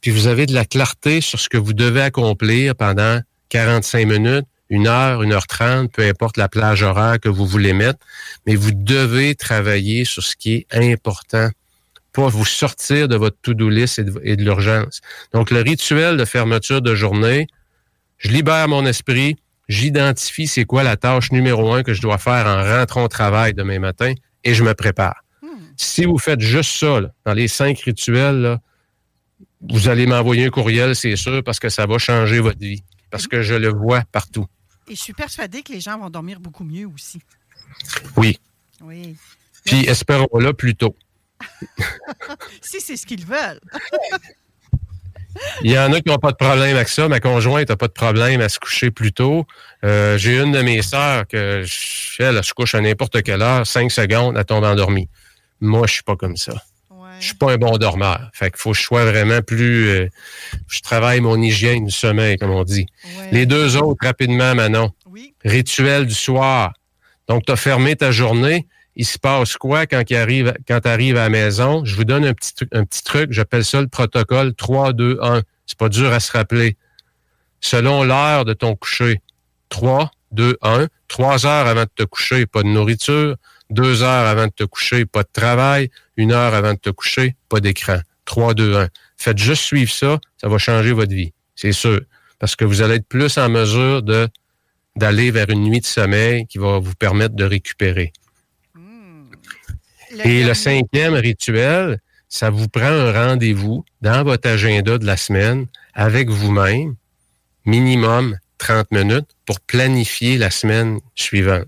Puis 0.00 0.12
vous 0.12 0.28
avez 0.28 0.46
de 0.46 0.54
la 0.54 0.64
clarté 0.64 1.20
sur 1.20 1.40
ce 1.40 1.48
que 1.48 1.58
vous 1.58 1.72
devez 1.72 2.02
accomplir 2.02 2.76
pendant 2.76 3.18
45 3.48 4.06
minutes, 4.06 4.46
une 4.70 4.86
heure, 4.86 5.24
une 5.24 5.32
heure 5.32 5.48
trente, 5.48 5.90
peu 5.90 6.06
importe 6.06 6.36
la 6.36 6.48
plage 6.48 6.84
horaire 6.84 7.18
que 7.18 7.28
vous 7.28 7.46
voulez 7.46 7.72
mettre, 7.72 7.98
mais 8.46 8.54
vous 8.54 8.70
devez 8.70 9.34
travailler 9.34 10.04
sur 10.04 10.22
ce 10.22 10.36
qui 10.36 10.54
est 10.54 10.66
important 10.72 11.50
pour 12.14 12.30
vous 12.30 12.44
sortir 12.46 13.08
de 13.08 13.16
votre 13.16 13.36
to-do 13.42 13.68
list 13.68 13.98
et 13.98 14.36
de, 14.36 14.42
l'urgence. 14.42 15.00
Donc, 15.32 15.50
le 15.50 15.60
rituel 15.60 16.16
de 16.16 16.24
fermeture 16.24 16.80
de 16.80 16.94
journée, 16.94 17.48
je 18.18 18.28
libère 18.28 18.68
mon 18.68 18.86
esprit, 18.86 19.36
j'identifie 19.68 20.46
c'est 20.46 20.64
quoi 20.64 20.84
la 20.84 20.96
tâche 20.96 21.32
numéro 21.32 21.74
un 21.74 21.82
que 21.82 21.92
je 21.92 22.00
dois 22.00 22.18
faire 22.18 22.46
en 22.46 22.62
rentrant 22.62 23.04
au 23.04 23.08
travail 23.08 23.52
demain 23.52 23.80
matin 23.80 24.14
et 24.44 24.54
je 24.54 24.62
me 24.62 24.74
prépare. 24.74 25.24
Hmm. 25.42 25.48
Si 25.76 26.04
vous 26.04 26.18
faites 26.18 26.40
juste 26.40 26.78
ça, 26.78 27.00
dans 27.26 27.34
les 27.34 27.48
cinq 27.48 27.80
rituels, 27.80 28.58
vous 29.68 29.88
allez 29.88 30.06
m'envoyer 30.06 30.46
un 30.46 30.50
courriel, 30.50 30.94
c'est 30.94 31.16
sûr, 31.16 31.42
parce 31.42 31.58
que 31.58 31.68
ça 31.68 31.84
va 31.84 31.98
changer 31.98 32.38
votre 32.38 32.60
vie 32.60 32.84
parce 33.10 33.28
que 33.28 33.42
je 33.42 33.54
le 33.54 33.68
vois 33.68 34.02
partout. 34.10 34.46
Et 34.88 34.96
je 34.96 35.00
suis 35.00 35.12
persuadée 35.12 35.62
que 35.62 35.72
les 35.72 35.80
gens 35.80 35.96
vont 35.98 36.10
dormir 36.10 36.40
beaucoup 36.40 36.64
mieux 36.64 36.86
aussi. 36.86 37.20
Oui. 38.16 38.40
Oui. 38.80 39.16
Puis 39.64 39.84
espérons-le 39.86 40.52
plus 40.52 40.74
tôt. 40.74 40.96
si 42.60 42.80
c'est 42.80 42.96
ce 42.96 43.06
qu'ils 43.06 43.26
veulent. 43.26 43.60
Il 45.62 45.70
y 45.70 45.78
en 45.78 45.92
a 45.92 46.00
qui 46.00 46.08
n'ont 46.08 46.18
pas 46.18 46.30
de 46.30 46.36
problème 46.36 46.76
avec 46.76 46.88
ça. 46.88 47.08
Ma 47.08 47.20
conjointe 47.20 47.68
n'a 47.68 47.76
pas 47.76 47.88
de 47.88 47.92
problème 47.92 48.40
à 48.40 48.48
se 48.48 48.58
coucher 48.58 48.90
plus 48.90 49.12
tôt. 49.12 49.46
Euh, 49.84 50.16
j'ai 50.16 50.38
une 50.38 50.52
de 50.52 50.62
mes 50.62 50.82
sœurs 50.82 51.26
que 51.26 51.64
elle, 52.18 52.36
elle 52.36 52.44
se 52.44 52.54
couche 52.54 52.74
à 52.74 52.80
n'importe 52.80 53.22
quelle 53.22 53.42
heure, 53.42 53.66
cinq 53.66 53.90
secondes, 53.90 54.36
elle 54.38 54.44
tombe 54.44 54.64
endormie. 54.64 55.08
Moi, 55.60 55.86
je 55.86 55.94
suis 55.94 56.02
pas 56.02 56.16
comme 56.16 56.36
ça. 56.36 56.54
Je 57.20 57.26
suis 57.26 57.36
pas 57.36 57.52
un 57.52 57.56
bon 57.56 57.76
dormeur. 57.78 58.28
Fait 58.32 58.50
qu'il 58.50 58.58
faut 58.58 58.72
que 58.72 58.76
je 58.76 58.82
sois 58.82 59.04
vraiment 59.04 59.40
plus. 59.40 59.88
Euh, 59.88 60.08
je 60.68 60.80
travaille 60.80 61.20
mon 61.20 61.40
hygiène 61.40 61.86
du 61.86 61.92
sommeil, 61.92 62.36
comme 62.36 62.50
on 62.50 62.64
dit. 62.64 62.86
Les 63.30 63.46
deux 63.46 63.76
autres, 63.76 64.04
rapidement, 64.04 64.54
Manon. 64.54 64.90
Oui. 65.06 65.34
Rituel 65.44 66.06
du 66.06 66.14
soir. 66.14 66.72
Donc, 67.28 67.46
tu 67.46 67.52
as 67.52 67.56
fermé 67.56 67.94
ta 67.96 68.10
journée. 68.10 68.66
Il 68.96 69.04
se 69.04 69.18
passe 69.18 69.56
quoi 69.56 69.86
quand 69.86 70.04
tu 70.04 70.14
arrives, 70.14 70.54
à 70.68 70.80
la 71.14 71.28
maison? 71.28 71.84
Je 71.84 71.96
vous 71.96 72.04
donne 72.04 72.24
un 72.24 72.34
petit, 72.34 72.52
un 72.72 72.84
petit 72.84 73.02
truc. 73.02 73.32
J'appelle 73.32 73.64
ça 73.64 73.80
le 73.80 73.88
protocole 73.88 74.50
3-2-1. 74.50 75.42
C'est 75.66 75.78
pas 75.78 75.88
dur 75.88 76.12
à 76.12 76.20
se 76.20 76.32
rappeler. 76.32 76.76
Selon 77.60 78.04
l'heure 78.04 78.44
de 78.44 78.52
ton 78.52 78.76
coucher. 78.76 79.20
3, 79.70 80.10
2, 80.32 80.58
1. 80.62 80.86
Trois 81.08 81.46
heures 81.46 81.66
avant 81.66 81.82
de 81.82 81.90
te 81.94 82.04
coucher, 82.04 82.46
pas 82.46 82.62
de 82.62 82.68
nourriture 82.68 83.36
deux 83.70 84.02
heures 84.02 84.26
avant 84.26 84.46
de 84.46 84.52
te 84.52 84.64
coucher, 84.64 85.06
pas 85.06 85.22
de 85.22 85.28
travail, 85.32 85.90
une 86.16 86.32
heure 86.32 86.54
avant 86.54 86.74
de 86.74 86.78
te 86.78 86.90
coucher, 86.90 87.36
pas 87.48 87.60
d'écran. 87.60 87.98
3, 88.24 88.54
2, 88.54 88.76
1. 88.76 88.88
Faites 89.16 89.38
juste 89.38 89.62
suivre 89.62 89.92
ça, 89.92 90.18
ça 90.38 90.48
va 90.48 90.58
changer 90.58 90.92
votre 90.92 91.12
vie, 91.12 91.32
c'est 91.54 91.72
sûr. 91.72 92.00
Parce 92.38 92.56
que 92.56 92.64
vous 92.64 92.82
allez 92.82 92.96
être 92.96 93.08
plus 93.08 93.38
en 93.38 93.48
mesure 93.48 94.02
de 94.02 94.28
d'aller 94.96 95.32
vers 95.32 95.50
une 95.50 95.64
nuit 95.64 95.80
de 95.80 95.86
sommeil 95.86 96.46
qui 96.46 96.58
va 96.58 96.78
vous 96.78 96.94
permettre 96.94 97.34
de 97.34 97.44
récupérer. 97.44 98.12
Et 100.24 100.44
le 100.44 100.54
cinquième 100.54 101.14
rituel, 101.14 102.00
ça 102.28 102.50
vous 102.50 102.68
prend 102.68 102.84
un 102.84 103.12
rendez-vous 103.12 103.84
dans 104.00 104.22
votre 104.24 104.48
agenda 104.48 104.98
de 104.98 105.06
la 105.06 105.16
semaine 105.16 105.66
avec 105.94 106.28
vous-même, 106.28 106.94
minimum 107.64 108.36
30 108.58 108.90
minutes, 108.92 109.28
pour 109.46 109.60
planifier 109.60 110.38
la 110.38 110.50
semaine 110.50 111.00
suivante. 111.14 111.66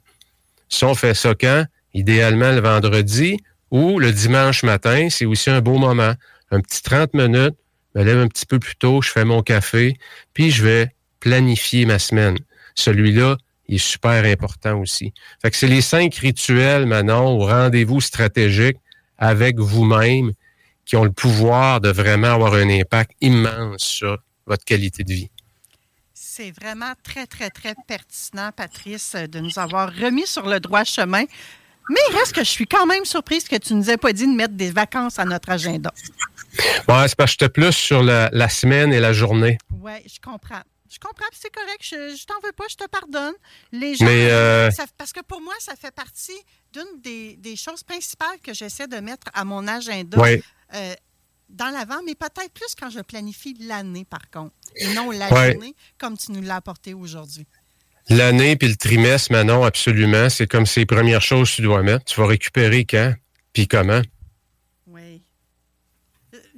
Si 0.69 0.85
on 0.85 0.95
fait 0.95 1.15
ça 1.15 1.35
quand? 1.35 1.67
idéalement 1.97 2.53
le 2.53 2.61
vendredi 2.61 3.39
ou 3.71 3.99
le 3.99 4.13
dimanche 4.13 4.63
matin, 4.63 5.09
c'est 5.11 5.25
aussi 5.25 5.51
un 5.51 5.61
beau 5.61 5.79
moment. 5.79 6.13
Un 6.51 6.61
petit 6.61 6.83
30 6.83 7.15
minutes, 7.15 7.57
je 7.95 8.01
me 8.01 8.05
lève 8.05 8.19
un 8.19 8.29
petit 8.29 8.47
peu 8.47 8.59
plus 8.59 8.77
tôt, 8.77 9.03
je 9.03 9.11
fais 9.11 9.25
mon 9.25 9.43
café, 9.43 9.97
puis 10.35 10.51
je 10.51 10.63
vais 10.63 10.95
planifier 11.21 11.87
ma 11.87 11.99
semaine. 11.99 12.37
Celui-là, 12.75 13.37
il 13.41 13.46
est 13.69 13.79
super 13.79 14.25
important 14.25 14.81
aussi. 14.81 15.13
Fait 15.43 15.51
que 15.51 15.57
c'est 15.57 15.67
les 15.67 15.81
cinq 15.81 16.15
rituels, 16.17 16.87
maintenant, 16.87 17.33
au 17.33 17.47
rendez-vous 17.47 18.01
stratégique 18.01 18.77
avec 19.19 19.59
vous-même 19.59 20.33
qui 20.85 20.97
ont 20.97 21.05
le 21.05 21.13
pouvoir 21.13 21.81
de 21.81 21.91
vraiment 21.91 22.29
avoir 22.29 22.55
un 22.55 22.69
impact 22.71 23.13
immense 23.21 23.83
sur 23.83 24.19
votre 24.47 24.65
qualité 24.65 25.03
de 25.03 25.13
vie. 25.13 25.31
C'est 26.15 26.53
vraiment 26.53 26.93
très, 27.03 27.27
très, 27.27 27.51
très 27.51 27.75
pertinent, 27.89 28.51
Patrice, 28.55 29.17
de 29.17 29.41
nous 29.41 29.59
avoir 29.59 29.93
remis 29.93 30.27
sur 30.27 30.47
le 30.47 30.61
droit 30.61 30.85
chemin. 30.85 31.25
Mais 31.89 32.01
il 32.11 32.17
reste 32.17 32.35
que 32.35 32.45
je 32.45 32.51
suis 32.51 32.67
quand 32.67 32.87
même 32.87 33.05
surprise 33.05 33.49
que 33.49 33.57
tu 33.57 33.75
ne 33.75 33.79
nous 33.79 33.91
aies 33.91 33.97
pas 33.97 34.13
dit 34.13 34.27
de 34.27 34.35
mettre 34.35 34.55
des 34.55 34.71
vacances 34.71 35.19
à 35.19 35.25
notre 35.25 35.51
agenda. 35.51 35.93
Ouais, 36.89 37.09
c'est 37.09 37.17
parce 37.17 37.35
que 37.35 37.39
j'étais 37.41 37.49
plus 37.49 37.73
sur 37.73 38.03
la, 38.03 38.49
semaine 38.49 38.93
et 38.93 39.01
la 39.01 39.13
journée. 39.13 39.59
Oui, 39.81 39.93
je 40.07 40.21
comprends. 40.21 40.63
Je 40.89 40.99
comprends, 40.99 41.27
c'est 41.33 41.53
correct. 41.53 41.81
Je, 41.83 42.13
ne 42.13 42.27
t'en 42.27 42.47
veux 42.47 42.53
pas, 42.53 42.65
je 42.71 42.77
te 42.77 42.87
pardonne. 42.89 43.35
Les 43.73 43.95
gens, 43.95 44.05
Mais 44.05 44.31
euh, 44.31 44.71
parce 44.97 45.13
que 45.13 45.21
pour 45.23 45.41
moi, 45.41 45.55
ça 45.59 45.75
fait 45.77 45.95
partie 45.95 46.39
d'une 46.73 47.01
des, 47.39 47.57
choses 47.57 47.83
principales 47.83 48.39
que 48.43 48.55
j'essaie 48.55 48.87
de 48.87 48.97
mettre 48.99 49.27
à 49.35 49.45
mon 49.45 49.67
agenda 49.67 50.19
euh, 50.75 50.95
dans 51.49 51.71
l'avant, 51.71 52.01
mais 52.05 52.15
peut-être 52.15 52.53
plus 52.53 52.75
quand 52.79 52.91
je 52.91 53.01
planifie 53.01 53.57
l'année, 53.61 54.05
par 54.05 54.31
contre, 54.31 54.55
et 54.77 54.93
non 54.95 55.11
la 55.11 55.29
journée, 55.29 55.75
comme 55.99 56.17
tu 56.19 56.33
nous 56.33 56.43
l'as 56.43 56.57
apporté 56.57 56.95
aujourd'hui. 56.95 57.47
L'année 58.09 58.57
puis 58.57 58.69
le 58.69 58.77
trimestre, 58.77 59.33
Manon, 59.33 59.65
absolument. 59.65 60.29
C'est 60.29 60.47
comme 60.47 60.67
ces 60.67 60.87
premières 60.87 61.23
choses 61.23 61.51
que 61.51 61.57
tu 61.57 61.63
dois 61.63 61.83
mettre. 61.83 62.05
Tu 62.05 62.21
vas 62.21 62.27
récupérer 62.27 62.85
quand, 62.85 63.15
puis 63.53 63.67
comment? 63.67 64.03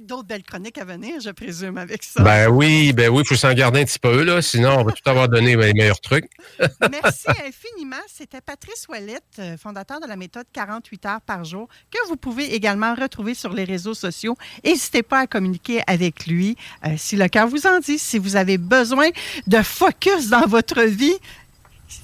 D'autres 0.09 0.27
belles 0.27 0.41
chroniques 0.41 0.79
à 0.79 0.85
venir, 0.85 1.19
je 1.21 1.29
présume, 1.29 1.77
avec 1.77 2.01
ça. 2.01 2.23
Ben 2.23 2.47
oui, 2.47 2.93
ben 2.93 3.11
oui, 3.11 3.21
il 3.23 3.27
faut 3.27 3.35
s'en 3.35 3.53
garder 3.53 3.81
un 3.81 3.85
petit 3.85 3.99
peu, 3.99 4.23
là. 4.23 4.41
Sinon, 4.41 4.79
on 4.79 4.83
va 4.83 4.91
tout 4.91 5.07
avoir 5.07 5.29
donné 5.29 5.55
les 5.55 5.71
meilleurs 5.71 6.01
trucs. 6.01 6.27
Merci 6.91 7.27
infiniment. 7.45 8.01
C'était 8.11 8.41
Patrice 8.41 8.87
Ouellette, 8.89 9.21
euh, 9.37 9.55
fondateur 9.55 9.99
de 9.99 10.07
la 10.07 10.15
méthode 10.15 10.47
48 10.51 11.05
heures 11.05 11.21
par 11.21 11.43
jour, 11.43 11.67
que 11.91 11.99
vous 12.07 12.15
pouvez 12.15 12.55
également 12.55 12.95
retrouver 12.95 13.35
sur 13.35 13.53
les 13.53 13.65
réseaux 13.65 13.93
sociaux. 13.93 14.35
N'hésitez 14.65 15.03
pas 15.03 15.19
à 15.19 15.27
communiquer 15.27 15.83
avec 15.85 16.25
lui 16.25 16.57
euh, 16.87 16.95
si 16.97 17.15
le 17.15 17.27
cœur 17.27 17.47
vous 17.47 17.67
en 17.67 17.77
dit. 17.77 17.99
Si 17.99 18.17
vous 18.17 18.35
avez 18.35 18.57
besoin 18.57 19.09
de 19.45 19.61
focus 19.61 20.29
dans 20.29 20.47
votre 20.47 20.81
vie, 20.81 21.19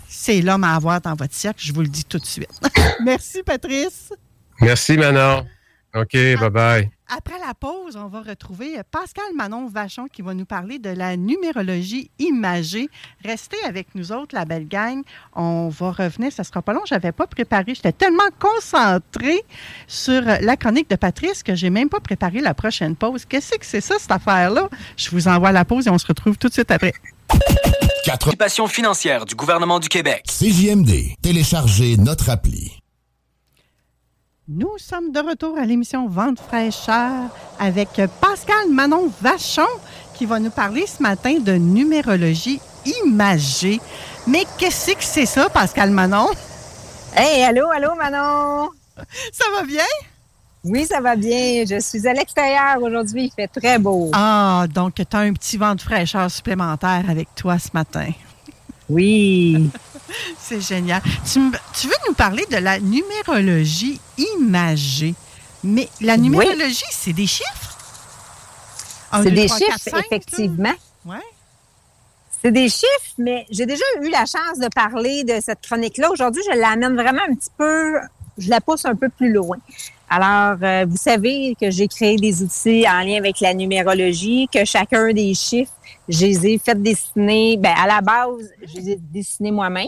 c'est 0.07 0.41
l'homme 0.41 0.63
à 0.63 0.75
avoir 0.75 1.01
dans 1.01 1.15
votre 1.15 1.33
cercle, 1.33 1.59
je 1.59 1.73
vous 1.73 1.81
le 1.81 1.87
dis 1.87 2.05
tout 2.05 2.19
de 2.19 2.25
suite. 2.25 2.61
Merci, 3.03 3.41
Patrice. 3.41 4.13
Merci, 4.61 4.95
Manon. 4.95 5.43
OK, 5.95 6.13
bye-bye. 6.13 6.94
Après 7.07 7.37
la 7.39 7.53
pause, 7.53 7.95
on 7.97 8.07
va 8.07 8.21
retrouver 8.21 8.79
Pascal 8.89 9.25
Manon 9.35 9.67
Vachon 9.67 10.07
qui 10.11 10.23
va 10.23 10.33
nous 10.33 10.45
parler 10.45 10.79
de 10.79 10.89
la 10.89 11.15
numérologie 11.15 12.09
imagée. 12.17 12.89
Restez 13.23 13.57
avec 13.63 13.93
nous 13.93 14.11
autres, 14.11 14.33
la 14.33 14.45
belle 14.45 14.67
gang. 14.67 15.03
On 15.35 15.69
va 15.69 15.91
revenir, 15.91 16.31
ça 16.31 16.43
sera 16.43 16.63
pas 16.63 16.73
long. 16.73 16.81
Je 16.87 16.95
n'avais 16.95 17.11
pas 17.11 17.27
préparé. 17.27 17.75
J'étais 17.75 17.91
tellement 17.91 18.23
concentrée 18.39 19.43
sur 19.87 20.21
la 20.21 20.57
chronique 20.57 20.89
de 20.89 20.95
Patrice 20.95 21.43
que 21.43 21.53
j'ai 21.53 21.69
même 21.69 21.89
pas 21.89 21.99
préparé 21.99 22.41
la 22.41 22.55
prochaine 22.55 22.95
pause. 22.95 23.25
Qu'est-ce 23.25 23.59
que 23.59 23.65
c'est 23.65 23.81
ça, 23.81 23.95
cette 23.99 24.11
affaire-là? 24.11 24.67
Je 24.97 25.11
vous 25.11 25.27
envoie 25.27 25.51
la 25.51 25.63
pause 25.63 25.85
et 25.85 25.91
on 25.91 25.97
se 25.99 26.07
retrouve 26.07 26.37
tout 26.37 26.47
de 26.47 26.53
suite 26.53 26.71
après. 26.71 26.93
Participation 28.05 28.67
financière 28.67 29.25
du 29.25 29.35
gouvernement 29.35 29.79
du 29.79 29.89
Québec. 29.89 30.23
CJMD. 30.27 31.15
Téléchargez 31.21 31.97
notre 31.97 32.29
appli. 32.29 32.84
Nous 34.47 34.77
sommes 34.77 35.11
de 35.11 35.19
retour 35.19 35.57
à 35.57 35.65
l'émission 35.65 36.07
Vente 36.07 36.39
fraîcheur 36.39 37.31
avec 37.59 37.89
Pascal 38.21 38.69
Manon 38.69 39.11
Vachon 39.19 39.65
qui 40.13 40.27
va 40.27 40.39
nous 40.39 40.51
parler 40.51 40.85
ce 40.85 41.01
matin 41.01 41.39
de 41.39 41.53
numérologie 41.53 42.61
imagée. 43.03 43.81
Mais 44.27 44.43
qu'est-ce 44.59 44.91
que 44.91 45.03
c'est 45.03 45.25
ça, 45.25 45.49
Pascal 45.49 45.89
Manon? 45.89 46.27
Hey, 47.15 47.43
allô, 47.43 47.67
allô, 47.71 47.95
Manon! 47.95 48.69
Ça 49.33 49.45
va 49.55 49.63
bien? 49.63 49.81
Oui, 50.63 50.85
ça 50.85 51.01
va 51.01 51.15
bien. 51.15 51.65
Je 51.67 51.79
suis 51.79 52.07
à 52.07 52.13
l'extérieur 52.13 52.79
aujourd'hui. 52.83 53.25
Il 53.25 53.31
fait 53.31 53.47
très 53.47 53.79
beau. 53.79 54.11
Ah, 54.13 54.67
donc 54.71 54.93
tu 54.93 55.01
as 55.11 55.19
un 55.21 55.33
petit 55.33 55.57
vent 55.57 55.73
de 55.73 55.81
fraîcheur 55.81 56.29
supplémentaire 56.29 57.05
avec 57.09 57.33
toi 57.33 57.57
ce 57.57 57.69
matin. 57.73 58.11
Oui. 58.89 59.71
C'est 60.39 60.61
génial. 60.61 61.01
Tu, 61.31 61.39
veux 61.39 61.93
nous 62.07 62.13
parler 62.13 62.45
de 62.49 62.57
la 62.57 62.79
numérologie 62.79 63.99
imagée? 64.37 65.15
Mais 65.63 65.89
la 66.01 66.17
numérologie, 66.17 66.85
c'est 66.91 67.13
des 67.13 67.25
chiffres? 67.25 67.77
C'est 69.23 69.31
des 69.31 69.47
chiffres, 69.47 69.97
effectivement. 69.97 70.73
Oui. 71.05 71.17
C'est 72.41 72.51
des 72.51 72.69
chiffres, 72.69 73.13
mais 73.17 73.47
j'ai 73.49 73.65
déjà 73.65 73.83
eu 74.01 74.09
la 74.09 74.25
chance 74.25 74.59
de 74.59 74.67
parler 74.67 75.23
de 75.23 75.39
cette 75.41 75.61
chronique-là. 75.61 76.11
Aujourd'hui, 76.11 76.43
je 76.45 76.55
l'amène 76.59 76.93
vraiment 76.93 77.23
un 77.27 77.33
petit 77.33 77.49
peu, 77.57 77.95
je 78.37 78.49
la 78.49 78.61
pousse 78.61 78.85
un 78.85 78.95
peu 78.95 79.09
plus 79.09 79.33
loin. 79.33 79.57
Alors, 80.17 80.57
euh, 80.63 80.85
vous 80.87 80.95
savez 80.95 81.57
que 81.59 81.69
j'ai 81.69 81.89
créé 81.89 82.15
des 82.15 82.41
outils 82.41 82.85
en 82.87 83.01
lien 83.01 83.17
avec 83.17 83.41
la 83.41 83.53
numérologie, 83.53 84.47
que 84.47 84.63
chacun 84.63 85.11
des 85.11 85.33
chiffres, 85.33 85.73
je 86.07 86.25
les 86.25 86.47
ai 86.47 86.57
fait 86.57 86.81
dessiner. 86.81 87.57
Ben, 87.57 87.73
à 87.77 87.85
la 87.85 87.99
base, 87.99 88.49
je 88.65 88.75
les 88.77 88.89
ai 88.91 88.95
dessinés 88.95 89.51
moi-même. 89.51 89.85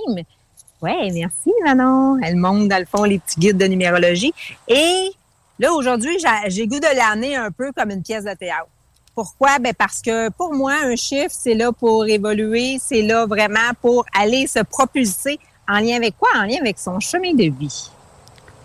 Oui, 0.82 1.12
merci, 1.14 1.54
Manon. 1.64 2.20
Elle 2.22 2.36
montre, 2.36 2.68
dans 2.68 2.78
le 2.78 2.86
fond, 2.86 3.06
les 3.06 3.20
petits 3.20 3.40
guides 3.40 3.58
de 3.58 3.68
numérologie. 3.68 4.34
Et 4.68 5.12
là, 5.60 5.72
aujourd'hui, 5.72 6.18
j'ai 6.48 6.68
goût 6.68 6.82
de 6.82 6.98
l'année 6.98 7.38
un 7.38 7.50
peu 7.50 7.72
comme 7.72 7.92
une 7.92 8.04
pièce 8.04 8.26
de 8.26 8.34
théâtre. 8.34 8.68
Pourquoi? 9.16 9.60
Ben 9.60 9.74
parce 9.74 10.02
que 10.02 10.30
pour 10.32 10.54
moi, 10.54 10.74
un 10.84 10.98
chiffre, 10.98 11.32
c'est 11.32 11.54
là 11.54 11.72
pour 11.72 12.06
évoluer, 12.06 12.80
c'est 12.82 13.02
là 13.02 13.26
vraiment 13.26 13.72
pour 13.82 14.06
aller 14.14 14.46
se 14.46 14.60
propulser 14.60 15.40
en 15.70 15.80
lien 15.80 15.96
avec 15.96 16.18
quoi? 16.18 16.32
En 16.36 16.44
lien 16.44 16.58
avec 16.60 16.78
son 16.80 17.00
chemin 17.00 17.34
de 17.34 17.50
vie. 17.58 17.90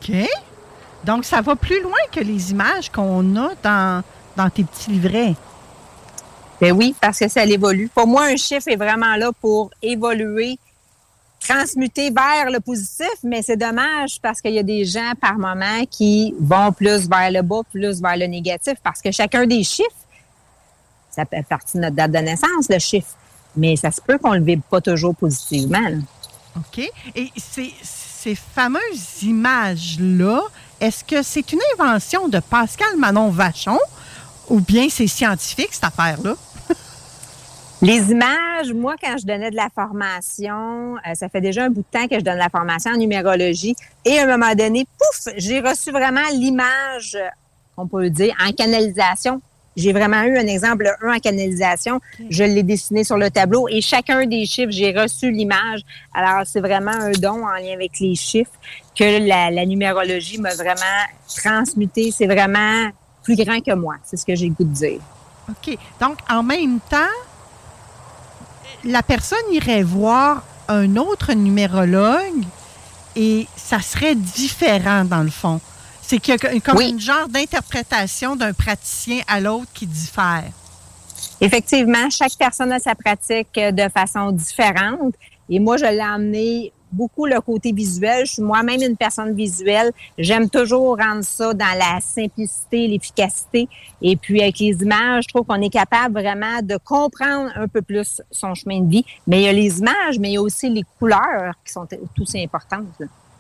OK. 0.02 0.28
Donc, 1.04 1.24
ça 1.24 1.40
va 1.40 1.56
plus 1.56 1.82
loin 1.82 1.98
que 2.10 2.20
les 2.20 2.50
images 2.52 2.90
qu'on 2.90 3.36
a 3.36 3.50
dans, 3.62 4.02
dans 4.36 4.50
tes 4.50 4.64
petits 4.64 4.90
livrets. 4.90 5.34
Ben 6.60 6.72
oui, 6.72 6.94
parce 7.00 7.18
que 7.18 7.28
ça 7.28 7.44
évolue. 7.44 7.90
Pour 7.92 8.06
moi, 8.06 8.26
un 8.26 8.36
chiffre 8.36 8.68
est 8.68 8.76
vraiment 8.76 9.16
là 9.16 9.32
pour 9.40 9.70
évoluer, 9.82 10.58
transmuter 11.40 12.10
vers 12.10 12.50
le 12.52 12.60
positif, 12.60 13.12
mais 13.24 13.42
c'est 13.42 13.56
dommage 13.56 14.20
parce 14.20 14.40
qu'il 14.40 14.52
y 14.52 14.60
a 14.60 14.62
des 14.62 14.84
gens 14.84 15.12
par 15.20 15.34
moment 15.38 15.84
qui 15.90 16.34
vont 16.38 16.70
plus 16.70 17.08
vers 17.08 17.32
le 17.32 17.42
bas, 17.42 17.62
plus 17.72 18.00
vers 18.00 18.16
le 18.16 18.26
négatif, 18.26 18.74
parce 18.82 19.02
que 19.02 19.10
chacun 19.10 19.44
des 19.44 19.64
chiffres, 19.64 19.90
ça 21.10 21.24
fait 21.26 21.44
partie 21.46 21.78
de 21.78 21.82
notre 21.82 21.96
date 21.96 22.12
de 22.12 22.18
naissance, 22.18 22.68
le 22.70 22.78
chiffre, 22.78 23.16
mais 23.56 23.74
ça 23.74 23.90
se 23.90 24.00
peut 24.00 24.18
qu'on 24.18 24.34
ne 24.34 24.38
le 24.38 24.44
vive 24.44 24.62
pas 24.70 24.80
toujours 24.80 25.16
positivement. 25.16 25.80
OK. 26.56 26.88
Et 27.16 27.32
ces 27.36 28.34
fameuses 28.34 29.22
images-là, 29.22 30.42
est-ce 30.82 31.04
que 31.04 31.22
c'est 31.22 31.52
une 31.52 31.60
invention 31.78 32.26
de 32.26 32.40
Pascal 32.40 32.96
Manon 32.98 33.30
Vachon 33.30 33.78
ou 34.50 34.58
bien 34.58 34.88
c'est 34.90 35.06
scientifique, 35.06 35.68
cette 35.70 35.84
affaire-là? 35.84 36.34
Les 37.82 38.10
images, 38.10 38.72
moi, 38.74 38.96
quand 39.00 39.16
je 39.16 39.24
donnais 39.24 39.52
de 39.52 39.56
la 39.56 39.68
formation, 39.72 40.96
euh, 40.96 41.14
ça 41.14 41.28
fait 41.28 41.40
déjà 41.40 41.66
un 41.66 41.70
bout 41.70 41.82
de 41.82 41.98
temps 41.98 42.08
que 42.08 42.16
je 42.18 42.24
donne 42.24 42.36
la 42.36 42.48
formation 42.48 42.90
en 42.90 42.96
numérologie. 42.96 43.76
Et 44.04 44.18
à 44.18 44.24
un 44.24 44.36
moment 44.36 44.56
donné, 44.56 44.84
pouf, 44.98 45.32
j'ai 45.36 45.60
reçu 45.60 45.92
vraiment 45.92 46.28
l'image, 46.32 47.16
on 47.76 47.86
peut 47.86 48.10
dire, 48.10 48.34
en 48.44 48.50
canalisation. 48.50 49.40
J'ai 49.76 49.92
vraiment 49.92 50.22
eu 50.22 50.36
un 50.36 50.46
exemple, 50.46 50.86
un 51.02 51.14
en 51.14 51.18
canalisation. 51.18 52.00
Je 52.28 52.44
l'ai 52.44 52.62
dessiné 52.62 53.04
sur 53.04 53.16
le 53.16 53.30
tableau 53.30 53.68
et 53.68 53.80
chacun 53.80 54.26
des 54.26 54.44
chiffres, 54.44 54.70
j'ai 54.70 54.92
reçu 54.92 55.30
l'image. 55.30 55.80
Alors, 56.14 56.46
c'est 56.46 56.60
vraiment 56.60 56.92
un 56.92 57.12
don 57.12 57.44
en 57.44 57.54
lien 57.54 57.72
avec 57.74 57.98
les 58.00 58.14
chiffres 58.14 58.50
que 58.96 59.26
la, 59.26 59.64
numérologie 59.64 60.38
m'a 60.38 60.54
vraiment 60.54 61.06
transmuté. 61.34 62.10
C'est 62.10 62.26
vraiment 62.26 62.90
plus 63.22 63.36
grand 63.36 63.60
que 63.60 63.74
moi. 63.74 63.94
C'est 64.04 64.16
ce 64.16 64.26
que 64.26 64.34
j'ai 64.34 64.48
le 64.48 64.54
goût 64.54 64.64
de 64.64 64.74
dire. 64.74 65.00
OK. 65.48 65.76
Donc, 66.00 66.18
en 66.28 66.42
même 66.42 66.78
temps, 66.90 66.96
la 68.84 69.02
personne 69.02 69.38
irait 69.52 69.82
voir 69.82 70.42
un 70.68 70.96
autre 70.96 71.32
numérologue 71.32 72.44
et 73.16 73.46
ça 73.56 73.80
serait 73.80 74.14
différent 74.14 75.04
dans 75.04 75.22
le 75.22 75.30
fond. 75.30 75.60
C'est 76.12 76.18
qu'il 76.18 76.34
y 76.34 76.46
a 76.46 76.60
comme 76.60 76.76
un 76.76 76.98
genre 76.98 77.26
d'interprétation 77.26 78.36
d'un 78.36 78.52
praticien 78.52 79.20
à 79.26 79.40
l'autre 79.40 79.68
qui 79.72 79.86
diffère. 79.86 80.44
Effectivement, 81.40 82.10
chaque 82.10 82.34
personne 82.38 82.70
a 82.70 82.78
sa 82.78 82.94
pratique 82.94 83.54
de 83.54 83.88
façon 83.88 84.30
différente. 84.30 85.14
Et 85.48 85.58
moi, 85.58 85.78
je 85.78 85.86
l'ai 85.86 86.00
amené 86.00 86.70
beaucoup 86.92 87.24
le 87.24 87.40
côté 87.40 87.72
visuel. 87.72 88.26
Je 88.26 88.32
suis 88.32 88.42
moi-même 88.42 88.82
une 88.82 88.98
personne 88.98 89.34
visuelle. 89.34 89.90
J'aime 90.18 90.50
toujours 90.50 90.98
rendre 90.98 91.24
ça 91.24 91.54
dans 91.54 91.78
la 91.78 91.98
simplicité, 92.02 92.88
l'efficacité. 92.88 93.66
Et 94.02 94.14
puis 94.16 94.42
avec 94.42 94.58
les 94.58 94.82
images, 94.82 95.24
je 95.24 95.28
trouve 95.28 95.46
qu'on 95.46 95.62
est 95.62 95.72
capable 95.72 96.20
vraiment 96.20 96.60
de 96.62 96.76
comprendre 96.76 97.52
un 97.56 97.68
peu 97.68 97.80
plus 97.80 98.20
son 98.30 98.54
chemin 98.54 98.82
de 98.82 98.90
vie. 98.90 99.04
Mais 99.26 99.40
il 99.40 99.44
y 99.44 99.48
a 99.48 99.52
les 99.54 99.78
images, 99.78 100.18
mais 100.18 100.28
il 100.28 100.34
y 100.34 100.36
a 100.36 100.42
aussi 100.42 100.68
les 100.68 100.84
couleurs 100.98 101.54
qui 101.64 101.72
sont 101.72 101.88
aussi 102.20 102.38
importantes. 102.44 102.84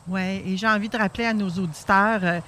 Oui, 0.08 0.42
et 0.46 0.56
j'ai 0.56 0.66
envie 0.66 0.88
de 0.88 0.96
rappeler 0.96 1.26
à 1.26 1.34
nos 1.34 1.48
auditeurs, 1.48 2.20
euh, 2.24 2.40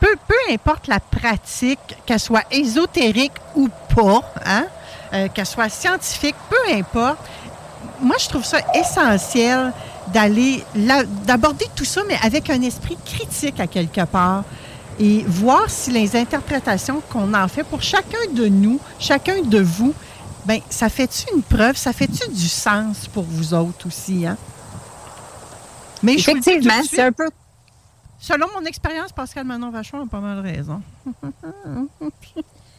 peu, 0.00 0.14
peu 0.28 0.52
importe 0.52 0.88
la 0.88 1.00
pratique, 1.00 1.78
qu'elle 2.04 2.20
soit 2.20 2.44
ésotérique 2.50 3.32
ou 3.54 3.68
pas, 3.94 4.20
hein, 4.44 4.66
euh, 5.12 5.28
qu'elle 5.28 5.46
soit 5.46 5.68
scientifique, 5.68 6.36
peu 6.50 6.74
importe, 6.74 7.18
moi, 8.00 8.16
je 8.18 8.28
trouve 8.28 8.44
ça 8.44 8.58
essentiel 8.74 9.72
d'aller, 10.12 10.62
d'aborder 11.24 11.66
tout 11.74 11.84
ça, 11.84 12.02
mais 12.06 12.16
avec 12.22 12.50
un 12.50 12.60
esprit 12.62 12.96
critique 13.04 13.58
à 13.60 13.66
quelque 13.66 14.04
part 14.04 14.44
et 14.98 15.24
voir 15.26 15.68
si 15.68 15.90
les 15.90 16.16
interprétations 16.16 17.02
qu'on 17.10 17.34
en 17.34 17.48
fait 17.48 17.64
pour 17.64 17.82
chacun 17.82 18.18
de 18.32 18.46
nous, 18.46 18.80
chacun 18.98 19.42
de 19.42 19.60
vous, 19.60 19.94
ben 20.46 20.60
ça 20.70 20.88
fait-tu 20.88 21.34
une 21.34 21.42
preuve, 21.42 21.76
ça 21.76 21.92
fait-tu 21.92 22.30
du 22.30 22.48
sens 22.48 23.08
pour 23.12 23.24
vous 23.24 23.52
autres 23.52 23.88
aussi, 23.88 24.26
hein? 24.26 24.36
Mais 26.02 26.14
Effectivement, 26.14 26.82
c'est 26.88 27.02
un 27.02 27.12
peu. 27.12 27.28
Selon 28.18 28.46
mon 28.54 28.64
expérience, 28.64 29.12
Pascal 29.12 29.44
Manon 29.44 29.70
Vachon 29.70 30.02
a 30.02 30.06
pas 30.06 30.20
mal 30.20 30.40
raison. 30.40 30.82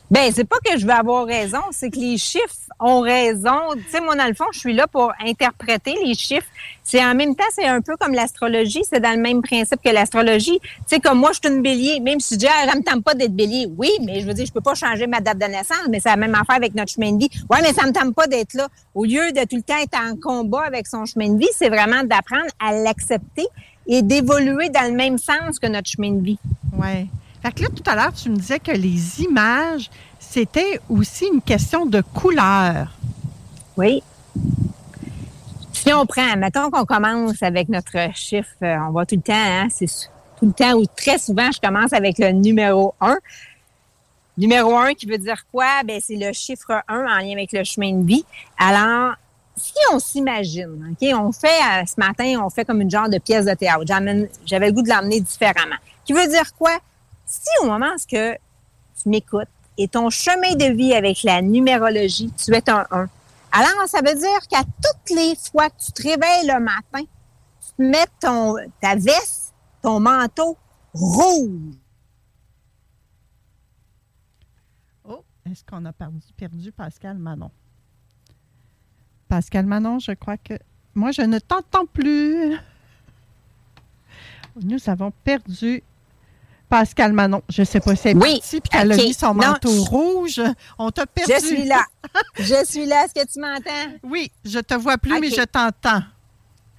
Ben, 0.10 0.32
c'est 0.34 0.46
pas 0.46 0.56
que 0.64 0.80
je 0.80 0.86
veux 0.86 0.94
avoir 0.94 1.26
raison, 1.26 1.60
c'est 1.72 1.90
que 1.90 1.98
les 1.98 2.18
chiffres 2.18 2.56
ont 2.80 3.02
raison. 3.02 3.74
Tu 3.74 3.90
sais, 3.90 4.00
moi, 4.00 4.16
dans 4.16 4.26
le 4.26 4.34
fond, 4.34 4.46
je 4.54 4.60
suis 4.60 4.74
là 4.74 4.88
pour 4.88 5.12
interpréter 5.20 5.96
les 6.02 6.14
chiffres. 6.14 6.48
C'est 6.82 7.04
en 7.04 7.14
même 7.14 7.36
temps, 7.36 7.44
c'est 7.52 7.66
un 7.66 7.82
peu 7.82 7.98
comme 7.98 8.14
l'astrologie. 8.14 8.84
C'est 8.90 9.02
dans 9.02 9.12
le 9.12 9.22
même 9.22 9.42
principe 9.42 9.82
que 9.84 9.90
l'astrologie. 9.90 10.60
Tu 10.62 10.70
sais, 10.86 11.00
comme 11.02 11.20
moi, 11.20 11.32
je 11.34 11.40
suis 11.44 11.54
une 11.54 11.62
bélier. 11.62 12.00
Même 12.00 12.22
si 12.22 12.36
je 12.36 12.40
dis, 12.40 12.48
ah, 12.48 12.70
ça 12.72 12.78
me 12.78 12.84
tente 12.84 13.04
pas 13.04 13.16
d'être 13.16 13.36
bélier. 13.36 13.68
Oui, 13.78 13.90
mais 14.06 14.22
je 14.22 14.28
veux 14.28 14.34
dire, 14.34 14.46
je 14.46 14.54
peux 14.54 14.62
pas 14.62 14.76
changer 14.76 15.08
ma 15.08 15.20
date 15.20 15.40
de 15.40 15.46
naissance, 15.46 15.88
mais 15.90 16.00
c'est 16.00 16.10
la 16.10 16.16
même 16.16 16.36
affaire 16.36 16.56
avec 16.56 16.74
notre 16.74 16.94
chemin 16.94 17.12
de 17.12 17.20
vie. 17.20 17.30
Ouais, 17.50 17.60
mais 17.62 17.74
ça 17.74 17.86
me 17.86 17.92
tente 17.92 18.16
pas 18.16 18.28
d'être 18.28 18.54
là. 18.54 18.70
Au 18.96 19.04
lieu 19.04 19.34
de 19.34 19.42
tout 19.42 19.58
le 19.58 19.62
temps 19.62 19.78
être 19.78 20.00
en 20.00 20.16
combat 20.16 20.64
avec 20.64 20.88
son 20.88 21.06
chemin 21.06 21.34
de 21.34 21.38
vie, 21.38 21.50
c'est 21.54 21.70
vraiment 21.70 22.06
d'apprendre 22.06 22.48
à 22.66 22.72
l'accepter 22.72 23.46
et 23.88 24.02
d'évoluer 24.02 24.70
dans 24.70 24.90
le 24.90 24.96
même 24.96 25.18
sens 25.18 25.60
que 25.60 25.68
notre 25.68 25.90
chemin 25.90 26.12
de 26.12 26.24
vie. 26.24 26.40
Ouais. 26.74 27.08
Fait 27.42 27.52
que 27.52 27.64
là, 27.64 27.70
tout 27.70 27.90
à 27.90 27.96
l'heure, 27.96 28.14
tu 28.14 28.30
me 28.30 28.36
disais 28.36 28.60
que 28.60 28.72
les 28.72 29.22
images, 29.22 29.90
c'était 30.20 30.80
aussi 30.90 31.26
une 31.32 31.42
question 31.42 31.86
de 31.86 32.02
couleur. 32.02 32.92
Oui. 33.78 34.02
Si 35.72 35.94
on 35.94 36.06
prend, 36.06 36.36
mettons 36.38 36.70
qu'on 36.70 36.86
commence 36.86 37.42
avec 37.42 37.70
notre 37.70 38.14
chiffre, 38.16 38.50
euh, 38.64 38.76
on 38.88 38.92
voit 38.92 39.06
tout 39.06 39.16
le 39.16 39.22
temps, 39.22 39.34
hein, 39.34 39.68
c'est 39.70 39.86
tout 40.38 40.46
le 40.46 40.52
temps 40.52 40.74
ou 40.74 40.86
très 40.86 41.18
souvent, 41.18 41.50
je 41.52 41.60
commence 41.60 41.94
avec 41.94 42.18
le 42.18 42.32
numéro 42.32 42.94
1. 43.00 43.18
Numéro 44.38 44.76
1 44.76 44.94
qui 44.94 45.06
veut 45.06 45.18
dire 45.18 45.46
quoi? 45.52 45.84
Ben, 45.86 46.00
c'est 46.04 46.16
le 46.16 46.34
chiffre 46.34 46.84
1 46.88 47.00
en 47.00 47.18
lien 47.20 47.32
avec 47.32 47.52
le 47.54 47.64
chemin 47.64 47.94
de 47.94 48.06
vie. 48.06 48.26
Alors, 48.58 49.16
si 49.58 49.74
on 49.92 50.00
s'imagine, 50.00 50.92
OK, 50.92 51.10
on 51.16 51.32
fait, 51.32 51.48
euh, 51.48 51.86
ce 51.86 51.96
matin, 51.98 52.42
on 52.44 52.50
fait 52.50 52.64
comme 52.64 52.82
une 52.82 52.92
genre 52.92 53.10
de 53.10 53.18
pièce 53.18 53.46
de 53.46 53.54
théâtre. 53.54 53.84
J'avais 54.46 54.68
le 54.68 54.72
goût 54.72 54.84
de 54.84 54.90
l'emmener 54.90 55.20
différemment. 55.20 55.76
Qui 56.06 56.14
veut 56.14 56.28
dire 56.28 56.56
quoi? 56.56 56.78
Si 57.26 57.50
au 57.62 57.66
moment 57.66 57.94
où 57.96 58.06
tu 58.08 59.10
m'écoutes 59.10 59.48
et 59.78 59.88
ton 59.88 60.10
chemin 60.10 60.56
de 60.56 60.74
vie 60.74 60.94
avec 60.94 61.24
la 61.24 61.42
numérologie, 61.42 62.32
tu 62.38 62.54
es 62.54 62.70
un 62.70 62.86
1, 62.92 63.08
alors 63.52 63.88
ça 63.88 64.00
veut 64.00 64.16
dire 64.16 64.48
qu'à 64.50 64.64
toutes 64.64 65.16
les 65.16 65.36
fois 65.36 65.70
que 65.70 65.76
tu 65.84 65.92
te 65.92 66.04
réveilles 66.04 66.48
le 66.48 66.60
matin, 66.60 67.04
tu 67.62 67.84
mets 67.84 68.08
ton, 68.20 68.56
ta 68.82 68.96
veste, 68.96 69.54
ton 69.82 70.00
manteau 70.00 70.58
rouge. 70.94 71.76
Oh, 75.04 75.24
est-ce 75.50 75.64
qu'on 75.66 75.84
a 75.86 75.94
perdu 75.94 76.72
Pascal 76.72 77.18
Manon? 77.18 77.52
Pascal 79.28 79.66
Manon, 79.66 80.00
je 80.00 80.12
crois 80.12 80.38
que 80.38 80.54
moi, 80.96 81.12
je 81.12 81.22
ne 81.22 81.38
t'entends 81.40 81.86
plus. 81.86 82.58
Nous 84.64 84.80
avons 84.88 85.12
perdu 85.24 85.84
Pascal 86.70 87.14
Manon. 87.14 87.44
Je 87.50 87.62
ne 87.62 87.66
sais 87.66 87.80
pas 87.80 87.96
si 87.96 88.08
elle 88.08 88.18
est 88.18 88.22
oui, 88.22 88.42
puis 88.42 88.62
qu'elle 88.62 88.92
a 88.92 88.96
mis 88.96 89.14
son 89.14 89.34
manteau 89.34 89.84
rouge. 89.84 90.42
On 90.80 90.90
t'a 90.90 91.06
perdu. 91.06 91.34
Je 91.34 91.46
suis 91.46 91.66
là. 91.66 91.86
je 92.40 92.66
suis 92.66 92.86
là. 92.86 93.06
Est-ce 93.06 93.14
que 93.14 93.32
tu 93.32 93.40
m'entends? 93.40 93.94
Oui, 94.04 94.32
je 94.44 94.60
te 94.60 94.74
vois 94.74 94.98
plus, 94.98 95.20
mais 95.20 95.30
je 95.30 95.44
t'entends. 95.44 96.02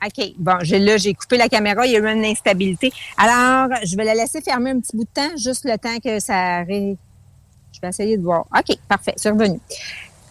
OK. 0.05 0.33
Bon, 0.37 0.59
là, 0.63 0.97
j'ai 0.97 1.15
coupé 1.15 1.37
la 1.37 1.49
caméra. 1.49 1.87
Il 1.87 1.93
y 1.93 1.97
a 1.97 2.01
eu 2.01 2.13
une 2.13 2.25
instabilité. 2.25 2.93
Alors, 3.17 3.69
je 3.85 3.97
vais 3.97 4.05
la 4.05 4.15
laisser 4.15 4.41
fermer 4.41 4.71
un 4.71 4.81
petit 4.81 4.97
bout 4.97 5.05
de 5.05 5.11
temps, 5.11 5.37
juste 5.37 5.65
le 5.65 5.77
temps 5.79 5.99
que 6.03 6.19
ça... 6.21 6.65
Je 6.65 7.81
vais 7.83 7.89
essayer 7.89 8.17
de 8.17 8.23
voir. 8.23 8.47
OK, 8.57 8.77
parfait. 8.89 9.15
C'est 9.17 9.31
revenu. 9.31 9.61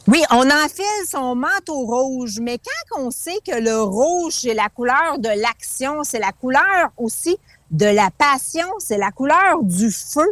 Oui, 0.07 0.23
on 0.31 0.49
enfile 0.49 0.85
son 1.05 1.35
manteau 1.35 1.81
rouge, 1.85 2.39
mais 2.41 2.59
quand 2.59 3.01
on 3.01 3.11
sait 3.11 3.39
que 3.45 3.59
le 3.59 3.81
rouge, 3.81 4.35
c'est 4.41 4.53
la 4.53 4.69
couleur 4.69 5.19
de 5.19 5.27
l'action, 5.27 6.01
c'est 6.03 6.19
la 6.19 6.31
couleur 6.31 6.91
aussi 6.95 7.37
de 7.71 7.87
la 7.87 8.09
passion, 8.17 8.67
c'est 8.79 8.97
la 8.97 9.11
couleur 9.11 9.61
du 9.63 9.91
feu, 9.91 10.31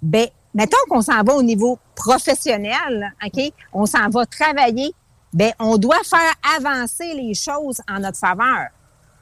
ben, 0.00 0.28
mettons 0.54 0.78
qu'on 0.88 1.02
s'en 1.02 1.22
va 1.22 1.34
au 1.34 1.42
niveau 1.42 1.78
professionnel, 1.94 3.12
OK? 3.22 3.52
On 3.74 3.84
s'en 3.84 4.08
va 4.08 4.24
travailler, 4.24 4.94
ben, 5.34 5.52
on 5.58 5.76
doit 5.76 6.02
faire 6.04 6.34
avancer 6.56 7.12
les 7.12 7.34
choses 7.34 7.82
en 7.90 8.00
notre 8.00 8.18
faveur. 8.18 8.68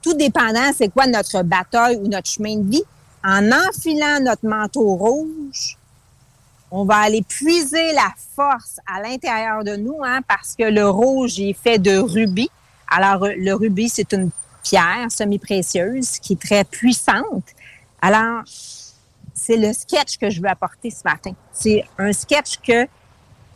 Tout 0.03 0.15
dépendant, 0.15 0.71
c'est 0.73 0.89
quoi 0.89 1.09
notre 1.09 1.43
bataille 1.43 1.97
ou 1.97 2.07
notre 2.07 2.31
chemin 2.31 2.59
de 2.59 2.71
vie. 2.71 2.85
En 3.25 3.51
enfilant 3.51 4.21
notre 4.23 4.47
manteau 4.47 4.95
rouge, 4.95 5.77
on 6.71 6.85
va 6.85 6.97
aller 6.99 7.23
puiser 7.23 7.93
la 7.93 8.13
force 8.37 8.79
à 8.87 9.01
l'intérieur 9.03 9.65
de 9.65 9.77
nous, 9.77 9.99
hein, 10.05 10.21
parce 10.27 10.55
que 10.57 10.65
le 10.65 10.89
rouge 10.89 11.41
est 11.41 11.53
fait 11.53 11.79
de 11.79 11.99
rubis. 11.99 12.51
Alors, 12.89 13.27
le 13.27 13.53
rubis, 13.55 13.89
c'est 13.89 14.13
une 14.13 14.31
pierre 14.63 15.11
semi-précieuse 15.11 16.19
qui 16.19 16.35
est 16.35 16.41
très 16.41 16.65
puissante. 16.65 17.45
Alors, 18.01 18.43
c'est 19.35 19.57
le 19.57 19.73
sketch 19.73 20.19
que 20.19 20.31
je 20.31 20.41
veux 20.41 20.49
apporter 20.49 20.91
ce 20.91 21.03
matin. 21.05 21.33
C'est 21.53 21.85
un 21.99 22.13
sketch 22.13 22.59
que, 22.59 22.87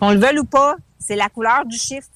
qu'on 0.01 0.11
le 0.11 0.19
veuille 0.19 0.41
ou 0.41 0.45
pas, 0.45 0.77
c'est 0.99 1.17
la 1.17 1.29
couleur 1.29 1.65
du 1.67 1.77
chiffre. 1.77 2.09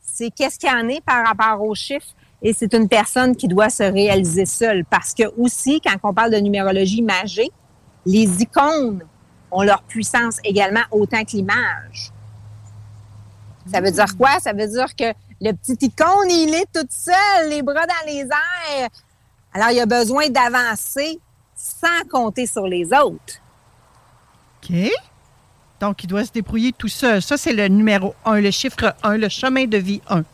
C'est 0.00 0.30
qu'est-ce 0.30 0.58
qu'il 0.58 0.68
y 0.68 0.72
en 0.72 0.88
est 0.88 1.00
par 1.00 1.26
rapport 1.26 1.64
au 1.64 1.74
chiffre. 1.74 2.06
Et 2.42 2.52
c'est 2.52 2.74
une 2.74 2.88
personne 2.88 3.36
qui 3.36 3.48
doit 3.48 3.70
se 3.70 3.82
réaliser 3.82 4.46
seule. 4.46 4.84
Parce 4.84 5.14
que 5.14 5.24
aussi, 5.38 5.80
quand 5.80 5.96
on 6.02 6.12
parle 6.12 6.30
de 6.30 6.36
numérologie 6.38 7.02
magique, 7.02 7.52
les 8.06 8.42
icônes 8.42 9.02
ont 9.50 9.62
leur 9.62 9.82
puissance 9.82 10.38
également 10.44 10.82
autant 10.90 11.24
que 11.24 11.32
l'image. 11.32 12.10
Ça 13.70 13.80
veut 13.80 13.90
dire 13.90 14.16
quoi? 14.16 14.38
Ça 14.40 14.52
veut 14.52 14.66
dire 14.66 14.94
que 14.94 15.12
le 15.40 15.52
petit 15.52 15.86
icône, 15.86 16.30
il 16.30 16.54
est 16.54 16.68
tout 16.72 16.86
seul, 16.88 17.48
les 17.48 17.62
bras 17.62 17.86
dans 17.86 18.06
les 18.06 18.20
airs. 18.20 18.88
Alors, 19.52 19.70
il 19.70 19.80
a 19.80 19.86
besoin 19.86 20.28
d'avancer 20.28 21.18
sans 21.54 22.08
compter 22.10 22.46
sur 22.46 22.66
les 22.66 22.86
autres. 22.86 23.40
OK. 24.62 24.76
Donc, 25.80 26.02
il 26.02 26.06
doit 26.06 26.24
se 26.24 26.32
débrouiller 26.32 26.72
tout 26.72 26.88
seul. 26.88 27.22
Ça, 27.22 27.36
c'est 27.36 27.52
le 27.52 27.68
numéro 27.68 28.14
1, 28.24 28.40
le 28.40 28.50
chiffre 28.50 28.94
1, 29.02 29.16
le 29.16 29.28
chemin 29.28 29.66
de 29.66 29.78
vie 29.78 30.00
1. 30.08 30.24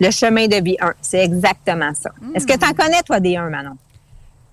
Le 0.00 0.10
chemin 0.10 0.46
de 0.46 0.56
vie 0.56 0.76
1, 0.80 0.94
c'est 1.00 1.24
exactement 1.24 1.92
ça. 1.94 2.10
Est-ce 2.34 2.46
que 2.46 2.56
tu 2.56 2.64
en 2.64 2.70
hmm. 2.70 2.74
connais, 2.74 3.02
toi, 3.02 3.20
des 3.20 3.36
1, 3.36 3.48
Manon? 3.48 3.76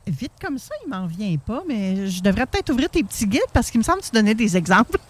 Vite 0.07 0.31
comme 0.41 0.57
ça, 0.57 0.73
il 0.83 0.89
m'en 0.89 1.05
vient 1.05 1.35
pas, 1.37 1.61
mais 1.67 2.07
je 2.07 2.23
devrais 2.23 2.45
peut-être 2.45 2.71
ouvrir 2.71 2.89
tes 2.89 3.03
petits 3.03 3.27
guides 3.27 3.41
parce 3.53 3.69
qu'il 3.69 3.79
me 3.79 3.83
semble 3.83 3.99
que 3.99 4.05
tu 4.05 4.11
donnais 4.11 4.35
des 4.35 4.57
exemples. 4.57 4.97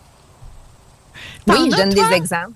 Oui, 1.48 1.70
je 1.72 1.76
donne 1.76 1.90
des 1.90 2.16
exemples. 2.16 2.54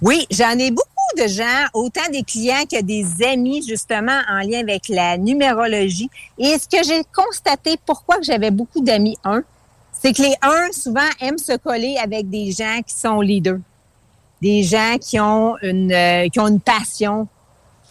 Oui, 0.00 0.26
j'en 0.30 0.52
ai 0.52 0.70
beaucoup 0.70 0.88
de 1.18 1.26
gens, 1.26 1.66
autant 1.74 2.08
des 2.10 2.22
clients 2.22 2.64
que 2.70 2.80
des 2.80 3.04
amis, 3.24 3.62
justement, 3.66 4.18
en 4.28 4.38
lien 4.38 4.60
avec 4.60 4.88
la 4.88 5.18
numérologie. 5.18 6.08
Et 6.38 6.56
ce 6.58 6.66
que 6.66 6.82
j'ai 6.82 7.02
constaté, 7.12 7.76
pourquoi 7.84 8.16
j'avais 8.22 8.50
beaucoup 8.50 8.80
d'amis 8.80 9.18
1, 9.24 9.42
c'est 9.92 10.12
que 10.14 10.22
les 10.22 10.34
1, 10.40 10.72
souvent, 10.72 11.08
aiment 11.20 11.38
se 11.38 11.56
coller 11.56 11.96
avec 12.02 12.30
des 12.30 12.52
gens 12.52 12.80
qui 12.86 12.94
sont 12.94 13.20
leaders. 13.20 13.58
Des 14.40 14.62
gens 14.62 14.96
qui 14.98 15.20
ont 15.20 15.56
une, 15.60 15.92
euh, 15.92 16.28
qui 16.28 16.40
ont 16.40 16.48
une 16.48 16.60
passion, 16.60 17.28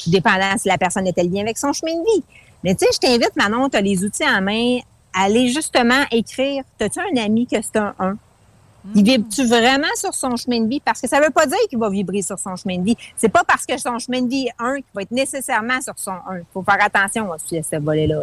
dépendant 0.08 0.58
si 0.58 0.68
la 0.68 0.78
personne 0.80 1.06
était 1.06 1.24
liée 1.24 1.42
avec 1.42 1.58
son 1.58 1.74
chemin 1.74 1.94
de 1.94 2.04
vie. 2.16 2.24
Mais 2.64 2.76
tu 2.76 2.86
sais, 2.86 2.92
je 2.94 3.00
t'invite, 3.00 3.36
Manon, 3.36 3.70
tu 3.70 3.78
as 3.78 3.82
les 3.82 4.04
outils 4.04 4.28
en 4.28 4.42
main, 4.42 4.80
à 5.14 5.24
aller 5.24 5.48
justement 5.50 6.04
écrire. 6.12 6.64
As-tu 6.80 7.00
un 7.00 7.24
ami 7.24 7.48
que 7.48 7.58
c'est 7.62 7.78
un 7.78 7.94
1? 8.00 8.18
Il 8.96 9.04
vibre-tu 9.04 9.46
vraiment 9.46 9.88
sur 9.96 10.14
son 10.14 10.36
chemin 10.36 10.62
de 10.62 10.70
vie? 10.70 10.80
Parce 10.80 11.02
que 11.02 11.08
ça 11.08 11.20
ne 11.20 11.26
veut 11.26 11.32
pas 11.32 11.46
dire 11.46 11.58
qu'il 11.70 11.78
va 11.78 11.90
vibrer 11.90 12.22
sur 12.22 12.40
son 12.40 12.56
chemin 12.56 12.78
de 12.78 12.84
vie. 12.84 12.98
C'est 13.18 13.30
pas 13.30 13.44
parce 13.44 13.66
que 13.66 13.78
son 13.78 14.00
chemin 14.00 14.22
de 14.22 14.30
vie 14.30 14.48
est 14.48 14.54
un 14.58 14.76
qu'il 14.76 14.86
va 14.94 15.02
être 15.02 15.12
nécessairement 15.12 15.82
sur 15.82 15.94
son 15.98 16.12
1. 16.12 16.38
Il 16.38 16.46
faut 16.54 16.64
faire 16.64 16.78
attention 16.80 17.32
à 17.32 17.38
ce 17.38 17.80
volet-là. 17.80 18.22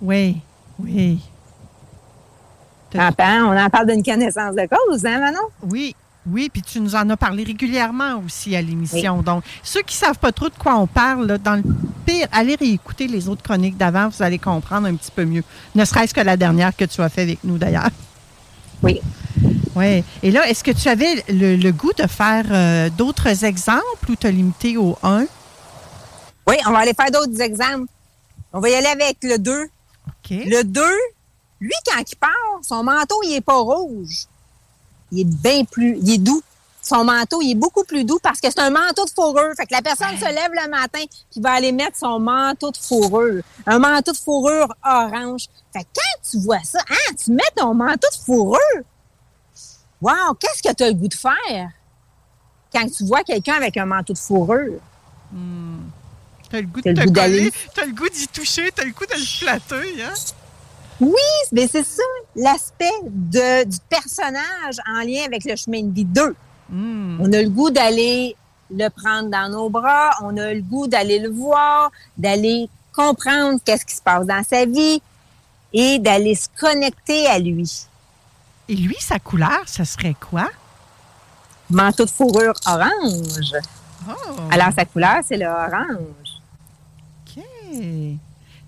Oui, 0.00 0.38
oui. 0.78 1.20
On 2.94 2.98
en 2.98 3.70
parle 3.70 3.86
d'une 3.86 4.02
connaissance 4.02 4.54
de 4.54 4.66
cause, 4.66 5.04
hein, 5.04 5.20
Manon? 5.20 5.48
Oui, 5.70 5.94
oui, 6.30 6.48
puis 6.52 6.62
tu 6.62 6.80
nous 6.80 6.94
en 6.94 7.08
as 7.10 7.16
parlé 7.16 7.44
régulièrement 7.44 8.22
aussi 8.24 8.54
à 8.56 8.62
l'émission. 8.62 9.22
Donc, 9.22 9.44
ceux 9.62 9.82
qui 9.82 9.96
ne 9.96 10.06
savent 10.06 10.18
pas 10.18 10.32
trop 10.32 10.48
de 10.48 10.54
quoi 10.58 10.76
on 10.76 10.86
parle, 10.86 11.38
dans 11.38 11.56
le 11.56 11.62
pire, 12.06 12.26
allez 12.32 12.54
réécouter 12.54 13.06
les 13.06 13.28
autres 13.28 13.42
chroniques 13.42 13.76
d'avant, 13.76 14.08
vous 14.08 14.22
allez 14.22 14.38
comprendre 14.38 14.86
un 14.86 14.94
petit 14.94 15.10
peu 15.10 15.24
mieux. 15.24 15.42
Ne 15.74 15.84
serait-ce 15.84 16.14
que 16.14 16.20
la 16.20 16.36
dernière 16.36 16.76
que 16.76 16.84
tu 16.84 17.00
as 17.02 17.08
fait 17.08 17.22
avec 17.22 17.44
nous, 17.44 17.58
d'ailleurs. 17.58 17.90
Oui. 18.82 19.00
Oui. 19.76 20.04
Et 20.22 20.30
là, 20.30 20.48
est-ce 20.48 20.64
que 20.64 20.70
tu 20.70 20.88
avais 20.88 21.24
le, 21.28 21.70
goût 21.70 21.92
de 21.96 22.06
faire 22.06 22.44
euh, 22.50 22.90
d'autres 22.90 23.44
exemples 23.44 24.10
ou 24.10 24.16
te 24.16 24.26
limiter 24.26 24.76
au 24.76 24.98
1? 25.02 25.26
Oui, 26.46 26.56
on 26.66 26.72
va 26.72 26.78
aller 26.78 26.94
faire 26.94 27.10
d'autres 27.10 27.40
exemples. 27.40 27.90
On 28.52 28.60
va 28.60 28.70
y 28.70 28.74
aller 28.74 28.86
avec 28.86 29.18
le 29.22 29.38
2. 29.38 29.62
OK. 29.62 30.30
Le 30.30 30.62
2, 30.62 30.82
lui, 31.60 31.72
quand 31.86 32.02
il 32.10 32.16
part, 32.16 32.30
son 32.62 32.82
manteau, 32.82 33.20
il 33.24 33.30
n'est 33.30 33.40
pas 33.40 33.58
rouge. 33.58 34.26
Il 35.12 35.20
est 35.20 35.24
bien 35.24 35.64
plus, 35.64 35.98
il 36.02 36.12
est 36.12 36.18
doux. 36.18 36.42
Son 36.82 37.04
manteau, 37.04 37.42
il 37.42 37.52
est 37.52 37.54
beaucoup 37.54 37.84
plus 37.84 38.04
doux 38.04 38.18
parce 38.22 38.40
que 38.40 38.48
c'est 38.50 38.60
un 38.60 38.70
manteau 38.70 39.04
de 39.04 39.10
fourrure. 39.10 39.52
Fait 39.56 39.66
que 39.66 39.74
la 39.74 39.82
personne 39.82 40.16
se 40.16 40.24
lève 40.24 40.50
le 40.52 40.70
matin 40.70 41.00
qui 41.30 41.40
va 41.40 41.52
aller 41.52 41.72
mettre 41.72 41.98
son 41.98 42.18
manteau 42.18 42.70
de 42.70 42.76
fourrure. 42.76 43.42
Un 43.66 43.78
manteau 43.78 44.12
de 44.12 44.16
fourrure 44.16 44.74
orange. 44.82 45.46
Fait 45.72 45.80
que 45.80 45.88
quand 45.94 46.30
tu 46.30 46.38
vois 46.38 46.62
ça, 46.64 46.80
hein, 46.88 47.14
tu 47.22 47.32
mets 47.32 47.42
ton 47.54 47.74
manteau 47.74 48.08
de 48.10 48.24
fourrure. 48.24 48.84
Wow, 50.00 50.34
qu'est-ce 50.38 50.62
que 50.62 50.74
tu 50.74 50.82
as 50.82 50.88
le 50.88 50.94
goût 50.94 51.08
de 51.08 51.14
faire 51.14 51.70
quand 52.72 52.86
tu 52.90 53.04
vois 53.04 53.22
quelqu'un 53.24 53.54
avec 53.54 53.76
un 53.76 53.86
manteau 53.86 54.12
de 54.12 54.18
fourrure? 54.18 54.80
Hmm. 55.32 55.80
Tu 56.48 56.56
as 56.56 56.60
le 56.60 56.66
goût 56.66 56.80
de 56.80 56.92
te 56.92 57.10
coller, 57.10 57.52
tu 57.74 57.80
as 57.80 57.84
le 57.84 57.92
goût 57.92 58.08
d'y 58.08 58.26
toucher, 58.28 58.70
tu 58.74 58.80
as 58.82 58.84
le 58.84 58.92
goût 58.92 59.06
de 59.06 59.14
le 59.14 59.24
flatter, 59.24 60.02
hein? 60.02 60.14
Oui, 61.00 61.14
mais 61.52 61.66
c'est 61.66 61.84
ça, 61.84 62.02
l'aspect 62.36 62.90
du 63.04 63.78
personnage 63.88 64.76
en 64.86 65.00
lien 65.00 65.24
avec 65.24 65.44
le 65.44 65.56
chemin 65.56 65.82
de 65.82 65.92
vie 65.92 66.04
2. 66.04 66.36
Hmm. 66.68 67.18
On 67.20 67.32
a 67.32 67.42
le 67.42 67.48
goût 67.48 67.70
d'aller 67.70 68.36
le 68.70 68.88
prendre 68.88 69.30
dans 69.30 69.48
nos 69.50 69.68
bras, 69.68 70.10
on 70.22 70.36
a 70.36 70.52
le 70.52 70.62
goût 70.62 70.86
d'aller 70.86 71.18
le 71.18 71.30
voir, 71.30 71.90
d'aller 72.16 72.68
comprendre 72.92 73.58
qu'est-ce 73.64 73.84
qui 73.84 73.96
se 73.96 74.02
passe 74.02 74.26
dans 74.26 74.42
sa 74.44 74.66
vie 74.66 75.02
et 75.72 75.98
d'aller 75.98 76.34
se 76.34 76.48
connecter 76.58 77.26
à 77.26 77.38
lui. 77.38 77.86
Et 78.68 78.76
lui, 78.76 78.96
sa 79.00 79.18
couleur, 79.18 79.62
ce 79.66 79.84
serait 79.84 80.14
quoi? 80.14 80.48
Manteau 81.70 82.04
de 82.04 82.10
fourrure 82.10 82.54
orange. 82.66 83.52
Oh. 84.08 84.12
Alors, 84.50 84.68
sa 84.76 84.84
couleur, 84.84 85.18
c'est 85.26 85.36
le 85.36 85.46
orange. 85.46 86.40
OK. 87.36 87.42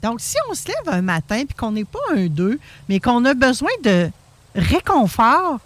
Donc, 0.02 0.20
si 0.20 0.36
on 0.50 0.54
se 0.54 0.66
lève 0.66 0.94
un 0.94 1.02
matin 1.02 1.44
puis 1.46 1.54
qu'on 1.54 1.70
n'est 1.70 1.84
pas 1.84 2.00
un 2.14 2.26
2, 2.26 2.58
mais 2.88 2.98
qu'on 2.98 3.24
a 3.24 3.34
besoin 3.34 3.70
de 3.84 4.10
réconfort, 4.54 5.60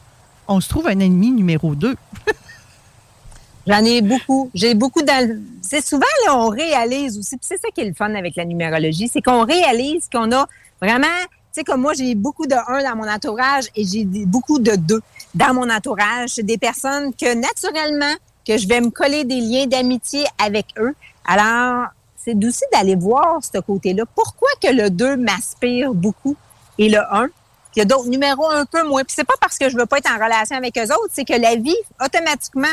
on 0.47 0.61
se 0.61 0.69
trouve 0.69 0.87
un 0.89 1.01
ennemi 1.01 1.31
numéro 1.31 1.75
2. 1.75 1.97
J'en 3.67 3.85
ai 3.85 4.01
beaucoup. 4.01 4.51
J'ai 4.55 4.75
beaucoup 4.75 5.03
dans. 5.03 5.43
C'est 5.61 5.85
souvent, 5.85 6.07
là, 6.27 6.39
on 6.39 6.49
réalise 6.49 7.19
aussi. 7.19 7.37
c'est 7.41 7.61
ça 7.61 7.69
qui 7.75 7.81
est 7.81 7.87
le 7.87 7.95
fun 7.95 8.15
avec 8.15 8.37
la 8.37 8.45
numérologie, 8.45 9.09
c'est 9.09 9.23
qu'on 9.23 9.45
réalise 9.45 10.09
qu'on 10.13 10.31
a 10.33 10.47
vraiment. 10.81 11.07
Tu 11.53 11.61
sais, 11.61 11.65
comme 11.65 11.81
moi, 11.81 11.95
j'ai 11.95 12.15
beaucoup 12.15 12.47
de 12.47 12.55
1 12.55 12.83
dans 12.85 12.97
mon 12.97 13.11
entourage 13.11 13.65
et 13.75 13.85
j'ai 13.85 14.05
beaucoup 14.05 14.59
de 14.59 14.77
2 14.77 15.01
dans 15.35 15.55
mon 15.55 15.69
entourage. 15.71 16.29
C'est 16.35 16.43
des 16.43 16.59
personnes 16.59 17.13
que, 17.15 17.35
naturellement, 17.35 18.15
que 18.47 18.59
je 18.59 18.69
vais 18.69 18.81
me 18.81 18.91
coller 18.91 19.25
des 19.25 19.41
liens 19.41 19.67
d'amitié 19.67 20.25
avec 20.39 20.67
eux. 20.79 20.95
Alors, 21.27 21.89
c'est 22.27 22.44
aussi 22.44 22.65
d'aller 22.73 22.97
voir 22.97 23.39
ce 23.40 23.61
côté-là. 23.61 24.05
Pourquoi 24.12 24.48
que 24.61 24.73
le 24.73 24.90
2 24.90 25.16
m'aspire 25.16 25.94
beaucoup 25.94 26.36
et 26.77 26.89
le 26.89 26.98
1? 26.98 27.28
Il 27.77 27.78
y 27.78 27.82
a 27.82 27.85
d'autres 27.85 28.09
numéros 28.09 28.51
un 28.51 28.65
peu 28.65 28.82
moins. 28.82 29.05
Puis 29.05 29.15
c'est 29.15 29.24
pas 29.24 29.36
parce 29.40 29.57
que 29.59 29.69
je 29.69 29.77
veux 29.77 29.86
pas 29.86 29.98
être 29.98 30.11
en 30.11 30.16
relation 30.16 30.57
avec 30.57 30.77
eux 30.77 30.93
autres, 30.93 31.12
c'est 31.12 31.24
que 31.24 31.40
la 31.40 31.55
vie, 31.55 31.77
automatiquement, 32.05 32.73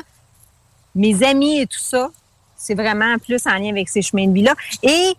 mes 0.96 1.24
amis 1.24 1.60
et 1.60 1.68
tout 1.68 1.80
ça, 1.80 2.10
c'est 2.56 2.74
vraiment 2.74 3.18
plus 3.20 3.46
en 3.46 3.56
lien 3.56 3.70
avec 3.70 3.90
ces 3.90 4.02
chemins 4.02 4.26
de 4.26 4.34
vie-là. 4.34 4.56
Et 4.82 5.14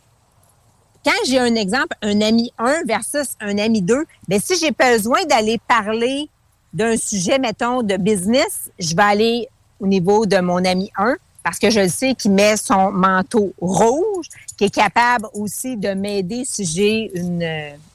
quand 1.04 1.12
j'ai 1.26 1.38
un 1.38 1.54
exemple, 1.54 1.94
un 2.02 2.20
ami 2.20 2.52
1 2.58 2.84
versus 2.86 3.36
un 3.40 3.56
ami 3.58 3.82
2, 3.82 4.04
bien, 4.26 4.38
si 4.40 4.56
j'ai 4.58 4.72
besoin 4.72 5.24
d'aller 5.26 5.60
parler 5.68 6.28
d'un 6.72 6.96
sujet, 6.96 7.38
mettons, 7.38 7.82
de 7.82 7.96
business, 7.96 8.70
je 8.80 8.96
vais 8.96 9.02
aller 9.02 9.48
au 9.78 9.86
niveau 9.86 10.26
de 10.26 10.38
mon 10.38 10.64
ami 10.64 10.90
1 10.96 11.14
parce 11.44 11.58
que 11.58 11.68
je 11.70 11.80
le 11.80 11.88
sais 11.88 12.14
qu'il 12.14 12.32
met 12.32 12.56
son 12.56 12.90
manteau 12.90 13.52
rouge, 13.60 14.28
qui 14.56 14.64
est 14.64 14.74
capable 14.74 15.26
aussi 15.34 15.76
de 15.76 15.90
m'aider 15.90 16.44
si 16.46 16.64
j'ai 16.64 17.16
une, 17.16 17.46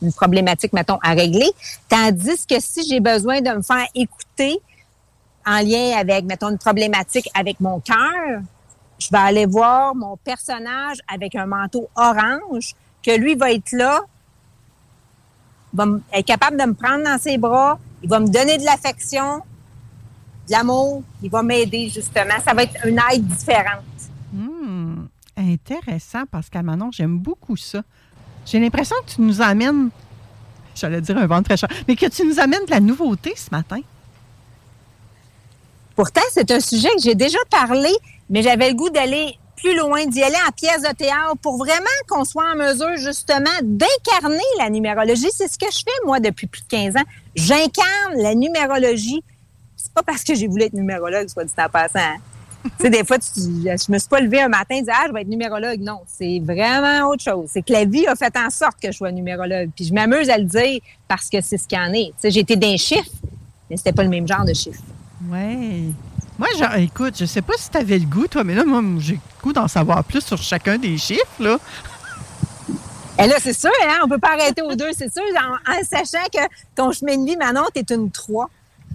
une, 0.04 0.14
problématique, 0.14 0.72
mettons, 0.72 1.00
à 1.02 1.14
régler. 1.14 1.50
Tandis 1.90 2.46
que 2.48 2.60
si 2.60 2.88
j'ai 2.88 3.00
besoin 3.00 3.42
de 3.42 3.50
me 3.50 3.64
faire 3.64 3.88
écouter, 3.96 4.60
en 5.48 5.62
lien 5.62 5.98
avec, 5.98 6.26
mettons, 6.26 6.50
une 6.50 6.60
problématique 6.60 7.28
avec 7.34 7.60
mon 7.60 7.80
cœur, 7.80 8.42
je 9.00 9.10
vais 9.12 9.18
aller 9.18 9.46
voir 9.48 9.96
mon 9.96 10.16
personnage 10.18 10.98
avec 11.12 11.34
un 11.34 11.48
manteau 11.48 11.90
orange, 11.96 12.76
que 13.02 13.18
lui 13.18 13.34
va 13.34 13.52
être 13.52 13.72
là, 13.72 14.02
va 15.74 15.86
être 16.14 16.26
capable 16.26 16.58
de 16.58 16.66
me 16.66 16.74
prendre 16.74 17.04
dans 17.04 17.18
ses 17.18 17.40
bras, 17.40 17.80
il 18.04 18.10
va 18.10 18.20
me 18.20 18.28
donner 18.28 18.60
de 18.60 18.66
l'affection, 18.66 19.42
de 20.50 20.54
l'amour, 20.54 21.04
il 21.22 21.30
va 21.30 21.44
m'aider 21.44 21.90
justement. 21.90 22.36
Ça 22.44 22.54
va 22.54 22.64
être 22.64 22.86
une 22.86 23.00
aide 23.12 23.26
différente. 23.26 23.84
Hmm, 24.34 25.06
intéressant, 25.38 26.26
Pascal 26.26 26.64
Manon, 26.64 26.92
j'aime 26.92 27.18
beaucoup 27.18 27.56
ça. 27.56 27.84
J'ai 28.46 28.60
l'impression 28.60 28.96
que 29.06 29.14
tu 29.14 29.22
nous 29.22 29.42
amènes, 29.42 29.90
j'allais 30.76 31.02
dire 31.02 31.18
un 31.18 31.28
ventre 31.28 31.44
très 31.44 31.58
cher, 31.58 31.70
mais 31.88 31.96
que 31.96 32.08
tu 32.08 32.26
nous 32.26 32.40
amènes 32.40 32.66
de 32.66 32.72
la 32.72 32.80
nouveauté 32.80 33.34
ce 33.36 33.50
matin. 33.52 33.80
Pourtant, 35.96 36.22
c'est 36.32 36.50
un 36.52 36.60
sujet 36.60 36.90
que 36.96 37.02
j'ai 37.02 37.16
déjà 37.16 37.40
parlé, 37.50 37.92
mais 38.30 38.42
j'avais 38.42 38.70
le 38.70 38.76
goût 38.76 38.90
d'aller 38.90 39.38
plus 39.58 39.76
loin, 39.76 40.06
d'y 40.06 40.24
aller 40.24 40.38
en 40.48 40.52
pièce 40.52 40.82
de 40.82 40.96
théâtre 40.96 41.36
pour 41.42 41.58
vraiment 41.58 41.84
qu'on 42.08 42.24
soit 42.24 42.52
en 42.54 42.56
mesure 42.56 42.96
justement 42.98 43.50
d'incarner 43.62 44.40
la 44.58 44.70
numérologie. 44.70 45.28
C'est 45.36 45.48
ce 45.48 45.58
que 45.58 45.66
je 45.70 45.80
fais, 45.80 46.06
moi, 46.06 46.20
depuis 46.20 46.48
plus 46.48 46.62
de 46.62 46.68
15 46.68 46.96
ans. 46.96 47.04
J'incarne 47.36 48.16
la 48.16 48.36
numérologie. 48.36 49.24
C'est 49.90 49.96
pas 49.96 50.04
parce 50.04 50.24
que 50.24 50.36
j'ai 50.36 50.48
voulu 50.48 50.64
être 50.64 50.74
numérologue, 50.74 51.28
soit 51.28 51.44
dit 51.44 51.54
en 51.58 51.70
passant. 51.70 52.00
Hein. 52.00 52.18
tu 52.64 52.70
sais, 52.84 52.90
des 52.90 53.04
fois, 53.04 53.18
je 53.36 53.92
me 53.92 53.98
suis 53.98 54.10
pas 54.10 54.20
levée 54.20 54.42
un 54.42 54.50
matin 54.50 54.76
et 54.76 54.82
dit 54.84 54.90
Ah, 54.92 55.06
je 55.08 55.14
vais 55.14 55.22
être 55.22 55.28
numérologue. 55.28 55.80
Non, 55.80 56.02
c'est 56.06 56.40
vraiment 56.44 57.10
autre 57.10 57.24
chose. 57.24 57.50
C'est 57.52 57.64
que 57.64 57.74
la 57.74 57.86
vie 57.86 58.06
a 58.06 58.16
fait 58.16 58.36
en 58.38 58.50
sorte 58.50 58.80
que 58.82 58.92
je 58.92 58.98
sois 58.98 59.12
numérologue. 59.12 59.70
Puis 59.76 59.86
je 59.86 59.94
m'amuse 59.94 60.30
à 60.30 60.38
le 60.38 60.44
dire 60.44 60.80
parce 61.08 61.30
que 61.30 61.42
c'est 61.42 61.58
ce 61.58 61.68
qu'il 61.68 61.80
en 61.80 61.92
est. 61.94 62.08
Tu 62.08 62.14
sais, 62.20 62.32
j'étais 62.32 62.56
d'un 62.56 62.78
chiffre, 62.78 63.10
mais 63.70 63.78
c'était 63.78 63.94
pas 63.94 64.04
le 64.04 64.10
même 64.10 64.28
genre 64.28 64.46
de 64.46 64.54
chiffre. 64.54 64.82
Oui. 65.28 65.94
Moi, 66.38 66.48
genre, 66.58 66.76
écoute, 66.76 67.16
je 67.20 67.26
sais 67.26 67.42
pas 67.42 67.54
si 67.58 67.70
tu 67.70 67.78
avais 67.78 68.00
le 68.00 68.06
goût, 68.06 68.28
toi, 68.28 68.46
mais 68.46 68.56
là, 68.56 68.64
moi, 68.64 68.82
j'ai 69.00 69.16
le 69.16 69.20
goût 69.44 69.52
d'en 69.52 69.68
savoir 69.68 70.06
plus 70.06 70.22
sur 70.22 70.42
chacun 70.42 70.78
des 70.78 70.98
chiffres, 70.98 71.26
là. 71.40 71.58
Et 73.20 73.24
eh 73.24 73.28
là, 73.28 73.36
c'est 73.42 73.52
sûr, 73.52 73.70
hein, 73.86 73.98
on 74.06 74.08
peut 74.08 74.18
pas 74.18 74.32
arrêter 74.32 74.62
aux 74.62 74.76
deux, 74.76 74.92
c'est 74.98 75.12
sûr, 75.12 75.22
en, 75.36 75.84
sachant 75.84 76.24
que 76.34 76.40
ton 76.74 76.94
chemin 76.94 77.18
de 77.18 77.26
vie, 77.26 77.36
Manon, 77.36 77.66
t'es 77.74 77.84
une 77.94 78.10
3. 78.10 78.50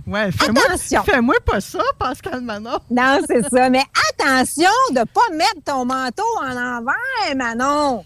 Ouais, 0.06 0.30
fais-moi, 0.32 0.62
fais-moi 1.04 1.34
pas 1.46 1.60
ça, 1.60 1.82
Pascal 1.98 2.42
Manon. 2.42 2.78
Non, 2.90 3.20
c'est 3.26 3.48
ça. 3.48 3.70
Mais 3.70 3.84
attention 4.10 4.70
de 4.90 5.02
pas 5.04 5.34
mettre 5.34 5.62
ton 5.64 5.86
manteau 5.86 6.22
en 6.40 6.50
envers, 6.50 7.36
Manon. 7.36 8.04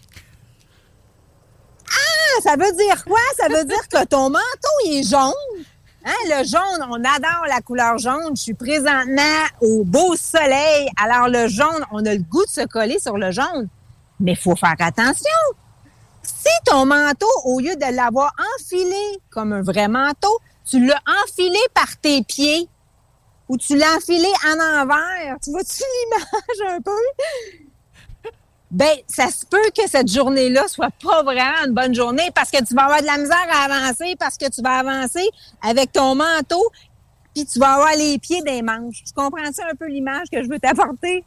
Ah, 1.90 2.40
ça 2.42 2.52
veut 2.52 2.72
dire 2.76 3.04
quoi? 3.04 3.18
Ça 3.36 3.48
veut 3.48 3.64
dire 3.64 3.88
que 3.88 4.04
ton 4.04 4.30
manteau, 4.30 4.74
il 4.86 4.98
est 4.98 5.10
jaune. 5.10 5.32
Hein, 6.04 6.12
le 6.26 6.44
jaune, 6.44 6.86
on 6.88 6.96
adore 6.96 7.46
la 7.48 7.60
couleur 7.60 7.98
jaune. 7.98 8.36
Je 8.36 8.42
suis 8.42 8.54
présentement 8.54 9.44
au 9.60 9.82
beau 9.84 10.14
soleil. 10.14 10.88
Alors, 11.02 11.28
le 11.28 11.48
jaune, 11.48 11.84
on 11.90 12.06
a 12.06 12.14
le 12.14 12.22
goût 12.22 12.44
de 12.44 12.50
se 12.50 12.66
coller 12.66 13.00
sur 13.00 13.18
le 13.18 13.32
jaune. 13.32 13.68
Mais 14.20 14.32
il 14.32 14.38
faut 14.38 14.54
faire 14.54 14.76
attention. 14.78 15.30
Si 16.22 16.48
ton 16.64 16.86
manteau, 16.86 17.26
au 17.44 17.58
lieu 17.58 17.74
de 17.74 17.96
l'avoir 17.96 18.32
enfilé 18.56 19.20
comme 19.30 19.52
un 19.52 19.62
vrai 19.62 19.88
manteau, 19.88 20.38
tu 20.68 20.84
l'as 20.84 21.00
enfilé 21.24 21.58
par 21.74 21.96
tes 22.00 22.22
pieds 22.22 22.68
ou 23.48 23.56
tu 23.56 23.76
l'as 23.76 23.96
enfilé 23.96 24.28
en 24.46 24.82
envers, 24.82 25.36
tu 25.42 25.50
vois-tu 25.50 25.82
l'image 26.10 26.76
un 26.76 26.80
peu? 26.80 26.90
ben 28.70 28.98
ça 29.06 29.30
se 29.30 29.46
peut 29.46 29.70
que 29.74 29.88
cette 29.88 30.12
journée-là 30.12 30.68
soit 30.68 30.90
pas 31.02 31.22
vraiment 31.22 31.64
une 31.66 31.72
bonne 31.72 31.94
journée 31.94 32.30
parce 32.34 32.50
que 32.50 32.62
tu 32.62 32.74
vas 32.74 32.84
avoir 32.84 33.00
de 33.00 33.06
la 33.06 33.16
misère 33.16 33.46
à 33.50 33.64
avancer 33.64 34.14
parce 34.18 34.36
que 34.36 34.48
tu 34.50 34.60
vas 34.60 34.78
avancer 34.80 35.26
avec 35.62 35.92
ton 35.92 36.14
manteau 36.14 36.62
puis 37.34 37.46
tu 37.46 37.58
vas 37.58 37.74
avoir 37.74 37.94
les 37.96 38.18
pieds 38.18 38.42
des 38.42 38.62
manches. 38.62 39.04
Tu 39.06 39.12
comprends 39.14 39.52
ça 39.52 39.64
un 39.70 39.74
peu 39.74 39.86
l'image 39.86 40.26
que 40.30 40.42
je 40.42 40.48
veux 40.48 40.58
t'apporter? 40.58 41.24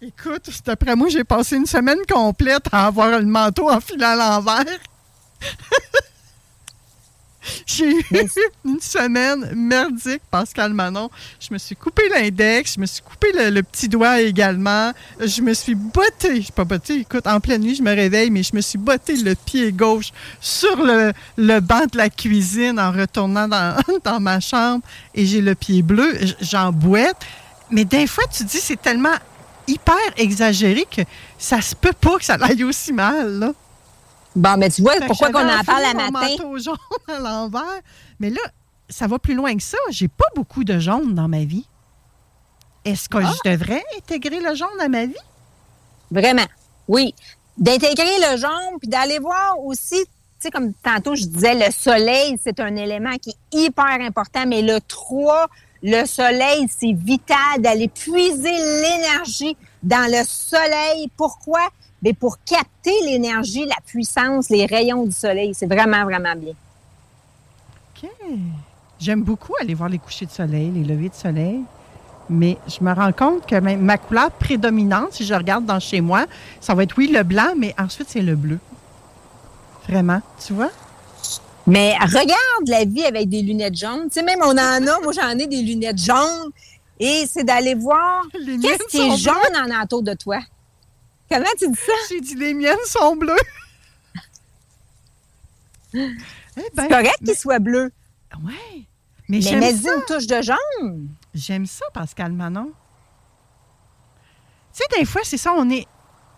écoute, 0.00 0.48
d'après 0.64 0.96
moi, 0.96 1.08
j'ai 1.08 1.24
passé 1.24 1.56
une 1.56 1.66
semaine 1.66 1.98
complète 2.10 2.64
à 2.72 2.86
avoir 2.86 3.18
le 3.18 3.26
manteau 3.26 3.70
enfilé 3.70 4.04
à 4.04 4.16
l'envers. 4.16 4.64
J'ai 7.76 7.90
eu 7.90 8.04
une 8.64 8.80
semaine 8.80 9.52
merdique, 9.54 10.22
Pascal 10.30 10.72
Manon. 10.72 11.10
Je 11.38 11.52
me 11.52 11.58
suis 11.58 11.76
coupé 11.76 12.02
l'index, 12.08 12.74
je 12.74 12.80
me 12.80 12.86
suis 12.86 13.02
coupé 13.02 13.28
le, 13.32 13.62
petit 13.62 13.88
doigt 13.88 14.20
également. 14.20 14.92
Je 15.20 15.40
me 15.42 15.54
suis 15.54 15.74
botté, 15.74 16.42
je 16.42 16.52
pas 16.52 16.64
botté, 16.64 17.00
écoute, 17.00 17.26
en 17.26 17.38
pleine 17.40 17.62
nuit, 17.62 17.74
je 17.76 17.82
me 17.82 17.94
réveille, 17.94 18.30
mais 18.30 18.42
je 18.42 18.54
me 18.54 18.60
suis 18.60 18.78
botté 18.78 19.16
le 19.16 19.34
pied 19.34 19.72
gauche 19.72 20.12
sur 20.40 20.76
le, 20.76 21.12
banc 21.60 21.86
de 21.92 21.96
la 21.96 22.10
cuisine 22.10 22.80
en 22.80 22.90
retournant 22.90 23.46
dans, 23.46 23.76
dans 24.04 24.20
ma 24.20 24.40
chambre 24.40 24.82
et 25.14 25.26
j'ai 25.26 25.40
le 25.40 25.54
pied 25.54 25.82
bleu, 25.82 26.18
j'en 26.40 26.72
boite. 26.72 27.16
Mais 27.70 27.84
des 27.84 28.06
fois, 28.06 28.24
tu 28.32 28.44
dis, 28.44 28.58
c'est 28.58 28.80
tellement 28.80 29.14
hyper 29.68 29.94
exagéré 30.16 30.86
que 30.90 31.02
ça 31.38 31.60
se 31.60 31.74
peut 31.76 31.92
pas 31.98 32.18
que 32.18 32.24
ça 32.24 32.36
aille 32.40 32.64
aussi 32.64 32.92
mal, 32.92 33.38
là. 33.38 33.52
Bon, 34.36 34.56
mais 34.56 34.70
tu 34.70 34.82
vois, 34.82 34.94
pourquoi 35.06 35.30
qu'on 35.30 35.48
en 35.48 35.64
parle 35.64 35.84
à 35.84 35.94
matin? 35.94 36.10
manteau 36.10 36.58
jaune 36.62 36.76
à 37.08 37.18
l'envers. 37.18 37.80
Mais 38.20 38.30
là, 38.30 38.40
ça 38.88 39.06
va 39.06 39.18
plus 39.18 39.34
loin 39.34 39.56
que 39.56 39.62
ça. 39.62 39.78
J'ai 39.90 40.08
pas 40.08 40.26
beaucoup 40.36 40.64
de 40.64 40.78
jaune 40.78 41.14
dans 41.14 41.28
ma 41.28 41.44
vie. 41.44 41.66
Est-ce 42.84 43.08
que 43.08 43.18
ah! 43.18 43.32
je 43.44 43.50
devrais 43.50 43.82
intégrer 43.96 44.40
le 44.40 44.54
jaune 44.54 44.68
à 44.80 44.88
ma 44.88 45.06
vie? 45.06 45.14
Vraiment, 46.10 46.46
oui. 46.88 47.14
D'intégrer 47.58 48.18
le 48.30 48.36
jaune, 48.36 48.78
puis 48.80 48.88
d'aller 48.88 49.18
voir 49.18 49.58
aussi, 49.62 50.00
tu 50.00 50.08
sais, 50.38 50.50
comme 50.50 50.72
tantôt 50.74 51.14
je 51.14 51.24
disais, 51.24 51.54
le 51.54 51.70
soleil, 51.72 52.38
c'est 52.42 52.58
un 52.60 52.74
élément 52.76 53.16
qui 53.18 53.30
est 53.30 53.58
hyper 53.64 54.00
important, 54.00 54.46
mais 54.46 54.62
le 54.62 54.80
3, 54.80 55.48
le 55.82 56.06
soleil, 56.06 56.66
c'est 56.68 56.92
vital 56.92 57.58
d'aller 57.58 57.88
puiser 57.88 58.50
l'énergie 58.52 59.56
dans 59.82 60.10
le 60.10 60.24
soleil. 60.24 61.10
Pourquoi? 61.16 61.68
Mais 62.02 62.12
pour 62.12 62.38
capter 62.44 62.94
l'énergie, 63.04 63.66
la 63.66 63.76
puissance, 63.86 64.48
les 64.48 64.66
rayons 64.66 65.04
du 65.04 65.12
soleil. 65.12 65.52
C'est 65.54 65.66
vraiment, 65.66 66.04
vraiment 66.04 66.34
bien. 66.34 66.54
OK. 68.02 68.08
J'aime 68.98 69.22
beaucoup 69.22 69.54
aller 69.60 69.74
voir 69.74 69.88
les 69.88 69.98
couchers 69.98 70.26
de 70.26 70.30
soleil, 70.30 70.70
les 70.70 70.84
levées 70.84 71.08
de 71.08 71.14
soleil. 71.14 71.60
Mais 72.28 72.58
je 72.68 72.84
me 72.84 72.92
rends 72.92 73.12
compte 73.12 73.46
que 73.46 73.58
ma 73.58 73.98
couleur 73.98 74.30
prédominante, 74.30 75.14
si 75.14 75.24
je 75.24 75.34
regarde 75.34 75.66
dans 75.66 75.80
chez 75.80 76.00
moi, 76.00 76.26
ça 76.60 76.74
va 76.74 76.84
être, 76.84 76.96
oui, 76.96 77.08
le 77.08 77.24
blanc, 77.24 77.54
mais 77.56 77.74
ensuite, 77.78 78.08
c'est 78.08 78.22
le 78.22 78.36
bleu. 78.36 78.58
Vraiment, 79.88 80.20
tu 80.46 80.52
vois? 80.52 80.70
Mais 81.66 81.94
regarde 81.98 82.68
la 82.68 82.84
vie 82.84 83.04
avec 83.04 83.28
des 83.28 83.42
lunettes 83.42 83.76
jaunes. 83.76 84.04
Tu 84.04 84.14
sais, 84.14 84.22
même 84.22 84.40
on 84.42 84.52
en 84.52 84.58
a, 84.58 85.00
moi 85.02 85.12
j'en 85.12 85.30
ai 85.30 85.46
des 85.46 85.62
lunettes 85.62 86.02
jaunes. 86.02 86.50
Et 86.98 87.24
c'est 87.26 87.44
d'aller 87.44 87.74
voir 87.74 88.22
qu'est-ce 88.32 88.86
qui 88.88 89.00
est 89.00 89.16
jaune 89.16 89.34
en 89.56 89.82
entour 89.82 90.02
de 90.02 90.14
toi. 90.14 90.38
Comment 91.30 91.46
tu 91.58 91.68
dis 91.68 91.78
ça? 91.78 91.92
J'ai 92.08 92.20
dit 92.20 92.34
les 92.34 92.54
miennes 92.54 92.76
sont 92.86 93.14
bleues. 93.16 93.36
eh 95.94 95.98
ben, 96.54 96.64
c'est 96.76 96.88
correct 96.88 97.18
qu'ils 97.24 97.36
soient 97.36 97.58
bleus. 97.58 97.92
Oui. 98.42 98.86
Mais, 99.28 99.36
mais 99.36 99.40
j'aime 99.40 99.62
ça. 99.62 99.94
une 99.94 100.02
touche 100.06 100.26
de 100.26 100.42
jaune. 100.42 101.08
J'aime 101.34 101.66
ça, 101.66 101.84
Pascal 101.94 102.32
Manon. 102.32 102.72
Tu 104.72 104.82
sais, 104.82 104.98
des 104.98 105.04
fois, 105.04 105.20
c'est 105.24 105.36
ça, 105.36 105.52
on 105.56 105.70
est 105.70 105.86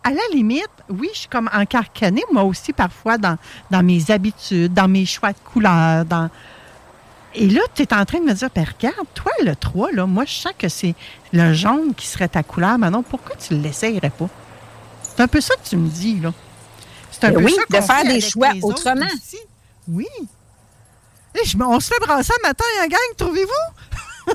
à 0.05 0.11
la 0.11 0.23
limite, 0.33 0.69
oui, 0.89 1.09
je 1.13 1.21
suis 1.21 1.29
comme 1.29 1.49
encarcanée, 1.53 2.25
moi 2.33 2.43
aussi, 2.43 2.73
parfois, 2.73 3.19
dans, 3.19 3.39
dans 3.71 3.83
mes 3.83 4.11
habitudes, 4.11 4.75
dans 4.75 4.89
mes 4.89 5.07
choix 5.07 5.33
de 5.33 5.39
couleurs. 5.39 6.05
Dans... 6.05 6.29
Et 7.35 7.49
là, 7.49 7.61
tu 7.75 7.83
es 7.83 7.95
en 7.95 8.05
train 8.05 8.19
de 8.19 8.25
me 8.25 8.33
dire, 8.33 8.49
ben, 8.55 8.65
regarde, 8.65 9.07
toi, 9.15 9.33
le 9.43 9.55
3, 9.55 9.93
là, 9.93 10.07
moi, 10.07 10.25
je 10.25 10.35
sens 10.35 10.53
que 10.59 10.69
c'est 10.69 10.95
le 11.33 11.53
jaune 11.55 11.95
qui 11.95 12.07
serait 12.07 12.29
ta 12.29 12.43
couleur. 12.43 12.79
Manon, 12.79 13.03
pourquoi 13.03 13.37
tu 13.37 13.55
ne 13.55 13.63
l'essayerais 13.63 14.11
pas? 14.11 14.29
C'est 15.15 15.23
un 15.23 15.29
peu 15.29 15.41
ça 15.41 15.55
que 15.57 15.69
tu 15.69 15.77
me 15.77 15.89
dis, 15.89 16.21
là. 16.21 16.33
C'est 17.11 17.25
un 17.25 17.33
ben 17.33 17.39
peu 17.39 17.45
oui, 17.45 17.55
ça 17.55 17.81
de 17.81 17.85
faire 17.85 18.05
des 18.05 18.21
choix 18.21 18.51
autrement. 18.63 19.07
Oui. 19.89 20.07
on 21.61 21.81
se 21.81 21.89
fait 21.89 22.01
brasser 22.01 22.33
un 22.43 22.49
matin, 22.49 22.65
un 22.81 22.85
hein, 22.85 22.89
gang, 22.89 23.17
trouvez-vous? 23.17 24.33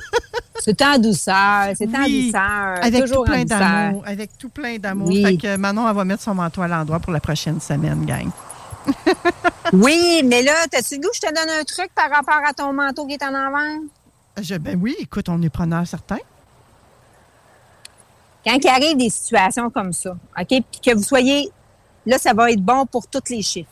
c'est 0.58 0.80
en 0.82 0.98
douceur, 0.98 1.72
c'est 1.74 1.88
en 1.88 2.06
douceur. 2.06 2.84
Avec 2.84 3.00
toujours 3.02 3.24
tout 3.24 3.32
plein 3.32 3.44
d'amour. 3.44 4.02
Avec 4.06 4.38
tout 4.38 4.48
plein 4.48 4.78
d'amour. 4.78 5.12
Fait 5.12 5.36
que 5.36 5.56
Manon, 5.56 5.88
elle 5.88 5.96
va 5.96 6.04
mettre 6.04 6.22
son 6.22 6.34
manteau 6.34 6.62
à 6.62 6.68
l'endroit 6.68 7.00
pour 7.00 7.12
la 7.12 7.20
prochaine 7.20 7.60
semaine, 7.60 8.04
gang. 8.04 8.30
oui, 9.72 10.22
mais 10.24 10.42
là, 10.42 10.52
t'as-tu 10.70 10.96
le 10.96 11.02
goût 11.02 11.08
je 11.14 11.20
te 11.20 11.26
donne 11.26 11.50
un 11.50 11.64
truc 11.64 11.90
par 11.94 12.10
rapport 12.10 12.40
à 12.46 12.52
ton 12.52 12.72
manteau 12.72 13.06
qui 13.06 13.14
est 13.14 13.22
en 13.22 13.34
avant? 13.34 13.82
Je, 14.40 14.54
ben 14.54 14.78
oui, 14.80 14.96
écoute, 15.00 15.28
on 15.28 15.42
est 15.42 15.50
preneur 15.50 15.86
certain. 15.86 16.18
Quand 18.48 18.58
il 18.64 18.68
arrive 18.68 18.96
des 18.96 19.10
situations 19.10 19.68
comme 19.68 19.92
ça, 19.92 20.16
OK, 20.40 20.46
puis 20.48 20.80
que 20.82 20.94
vous 20.94 21.02
soyez, 21.02 21.50
là, 22.06 22.16
ça 22.16 22.32
va 22.32 22.50
être 22.50 22.62
bon 22.62 22.86
pour 22.86 23.06
tous 23.06 23.28
les 23.28 23.42
chiffres. 23.42 23.68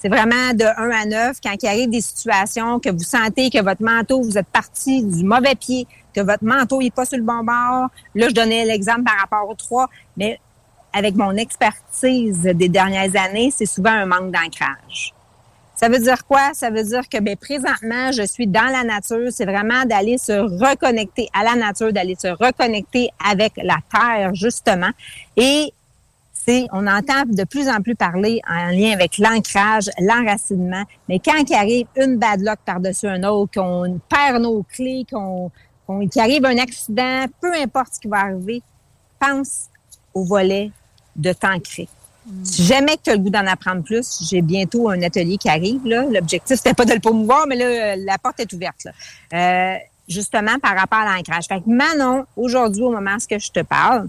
C'est 0.00 0.08
vraiment 0.08 0.54
de 0.54 0.64
1 0.64 0.90
à 0.90 1.04
9, 1.04 1.38
quand 1.42 1.54
il 1.60 1.66
arrive 1.66 1.90
des 1.90 2.00
situations 2.00 2.78
que 2.78 2.90
vous 2.90 3.02
sentez 3.02 3.50
que 3.50 3.60
votre 3.60 3.82
manteau, 3.82 4.22
vous 4.22 4.38
êtes 4.38 4.46
parti 4.46 5.02
du 5.02 5.24
mauvais 5.24 5.56
pied, 5.56 5.86
que 6.14 6.20
votre 6.20 6.44
manteau 6.44 6.80
n'est 6.80 6.92
pas 6.92 7.04
sur 7.04 7.18
le 7.18 7.24
bon 7.24 7.42
bord. 7.42 7.88
Là, 8.14 8.28
je 8.28 8.34
donnais 8.34 8.64
l'exemple 8.64 9.02
par 9.02 9.18
rapport 9.18 9.48
au 9.48 9.54
3, 9.54 9.88
mais 10.16 10.40
avec 10.92 11.16
mon 11.16 11.32
expertise 11.32 12.42
des 12.42 12.68
dernières 12.68 13.14
années, 13.16 13.52
c'est 13.54 13.66
souvent 13.66 13.90
un 13.90 14.06
manque 14.06 14.30
d'ancrage. 14.30 15.12
Ça 15.78 15.88
veut 15.88 16.00
dire 16.00 16.26
quoi? 16.26 16.54
Ça 16.54 16.70
veut 16.70 16.82
dire 16.82 17.08
que 17.08 17.18
ben, 17.20 17.36
présentement, 17.36 18.10
je 18.12 18.26
suis 18.26 18.46
dans 18.46 18.66
la 18.66 18.82
nature. 18.82 19.28
C'est 19.30 19.44
vraiment 19.44 19.84
d'aller 19.84 20.18
se 20.18 20.32
reconnecter 20.32 21.28
à 21.32 21.44
la 21.44 21.54
nature, 21.54 21.92
d'aller 21.92 22.16
se 22.18 22.28
reconnecter 22.28 23.10
avec 23.24 23.52
la 23.56 23.78
terre, 23.90 24.34
justement. 24.34 24.90
Et 25.36 25.72
on 26.72 26.86
entend 26.86 27.24
de 27.26 27.44
plus 27.44 27.68
en 27.68 27.80
plus 27.82 27.94
parler 27.94 28.40
en 28.48 28.68
lien 28.68 28.92
avec 28.92 29.18
l'ancrage, 29.18 29.90
l'enracinement, 29.98 30.84
mais 31.08 31.18
quand 31.18 31.42
il 31.48 31.54
arrive 31.54 31.86
une 31.96 32.16
bad 32.16 32.40
luck 32.40 32.58
par-dessus 32.64 33.06
un 33.06 33.22
autre, 33.24 33.52
qu'on 33.54 34.00
perd 34.08 34.42
nos 34.42 34.62
clés, 34.62 35.04
qu'on, 35.10 35.50
qu'il 36.08 36.22
arrive 36.22 36.44
un 36.44 36.58
accident, 36.58 37.26
peu 37.40 37.52
importe 37.54 37.94
ce 37.94 38.00
qui 38.00 38.08
va 38.08 38.20
arriver, 38.20 38.62
pense 39.18 39.66
au 40.14 40.24
volet 40.24 40.70
de 41.16 41.32
t'ancrer. 41.32 41.88
Si 42.42 42.64
jamais 42.64 42.96
tu 43.02 43.10
as 43.10 43.14
le 43.14 43.20
goût 43.20 43.30
d'en 43.30 43.46
apprendre 43.46 43.82
plus, 43.82 44.20
j'ai 44.28 44.42
bientôt 44.42 44.90
un 44.90 45.00
atelier 45.02 45.38
qui 45.38 45.48
arrive. 45.48 45.80
L'objectif, 45.84 46.56
c'était 46.56 46.74
pas 46.74 46.84
de 46.84 46.92
le 46.92 47.00
promouvoir, 47.00 47.46
mais 47.46 47.56
là, 47.56 47.96
la 47.96 48.18
porte 48.18 48.40
est 48.40 48.52
ouverte. 48.52 48.86
Euh, 49.32 49.74
justement, 50.08 50.58
par 50.58 50.76
rapport 50.76 50.98
à 50.98 51.16
l'ancrage. 51.16 51.46
Fait 51.46 51.60
que 51.60 51.68
Manon, 51.68 52.24
aujourd'hui, 52.36 52.82
au 52.82 52.90
moment 52.90 53.16
où 53.16 53.38
je 53.38 53.50
te 53.50 53.60
parle, 53.60 54.08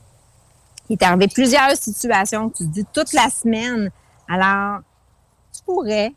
il 0.89 0.93
est 0.93 1.03
arrivé 1.03 1.27
plusieurs 1.27 1.75
situations, 1.75 2.49
tu 2.49 2.63
te 2.65 2.69
dis 2.69 2.85
toute 2.91 3.13
la 3.13 3.29
semaine. 3.29 3.91
Alors, 4.27 4.79
tu 5.53 5.63
pourrais 5.63 6.11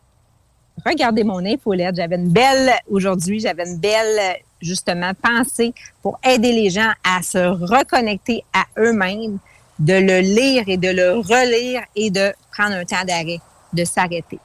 regarder 0.85 1.23
mon 1.23 1.45
infolette. 1.45 1.95
J'avais 1.95 2.15
une 2.15 2.29
belle, 2.29 2.73
aujourd'hui, 2.89 3.39
j'avais 3.39 3.69
une 3.69 3.77
belle, 3.77 4.37
justement, 4.61 5.11
pensée 5.13 5.73
pour 6.01 6.19
aider 6.23 6.53
les 6.53 6.69
gens 6.69 6.91
à 7.03 7.21
se 7.21 7.37
reconnecter 7.37 8.43
à 8.53 8.65
eux-mêmes, 8.79 9.37
de 9.79 9.93
le 9.93 10.19
lire 10.19 10.63
et 10.67 10.77
de 10.77 10.89
le 10.89 11.19
relire 11.19 11.83
et 11.95 12.09
de 12.11 12.33
prendre 12.51 12.75
un 12.75 12.85
temps 12.85 13.03
d'arrêt, 13.05 13.39
de 13.73 13.83
s'arrêter. 13.85 14.39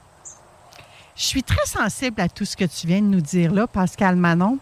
Je 1.16 1.24
suis 1.24 1.42
très 1.42 1.66
sensible 1.66 2.20
à 2.20 2.28
tout 2.28 2.44
ce 2.44 2.56
que 2.56 2.64
tu 2.64 2.86
viens 2.86 3.00
de 3.00 3.06
nous 3.06 3.20
dire 3.20 3.52
là, 3.52 3.66
Pascal 3.66 4.16
Manon. 4.16 4.58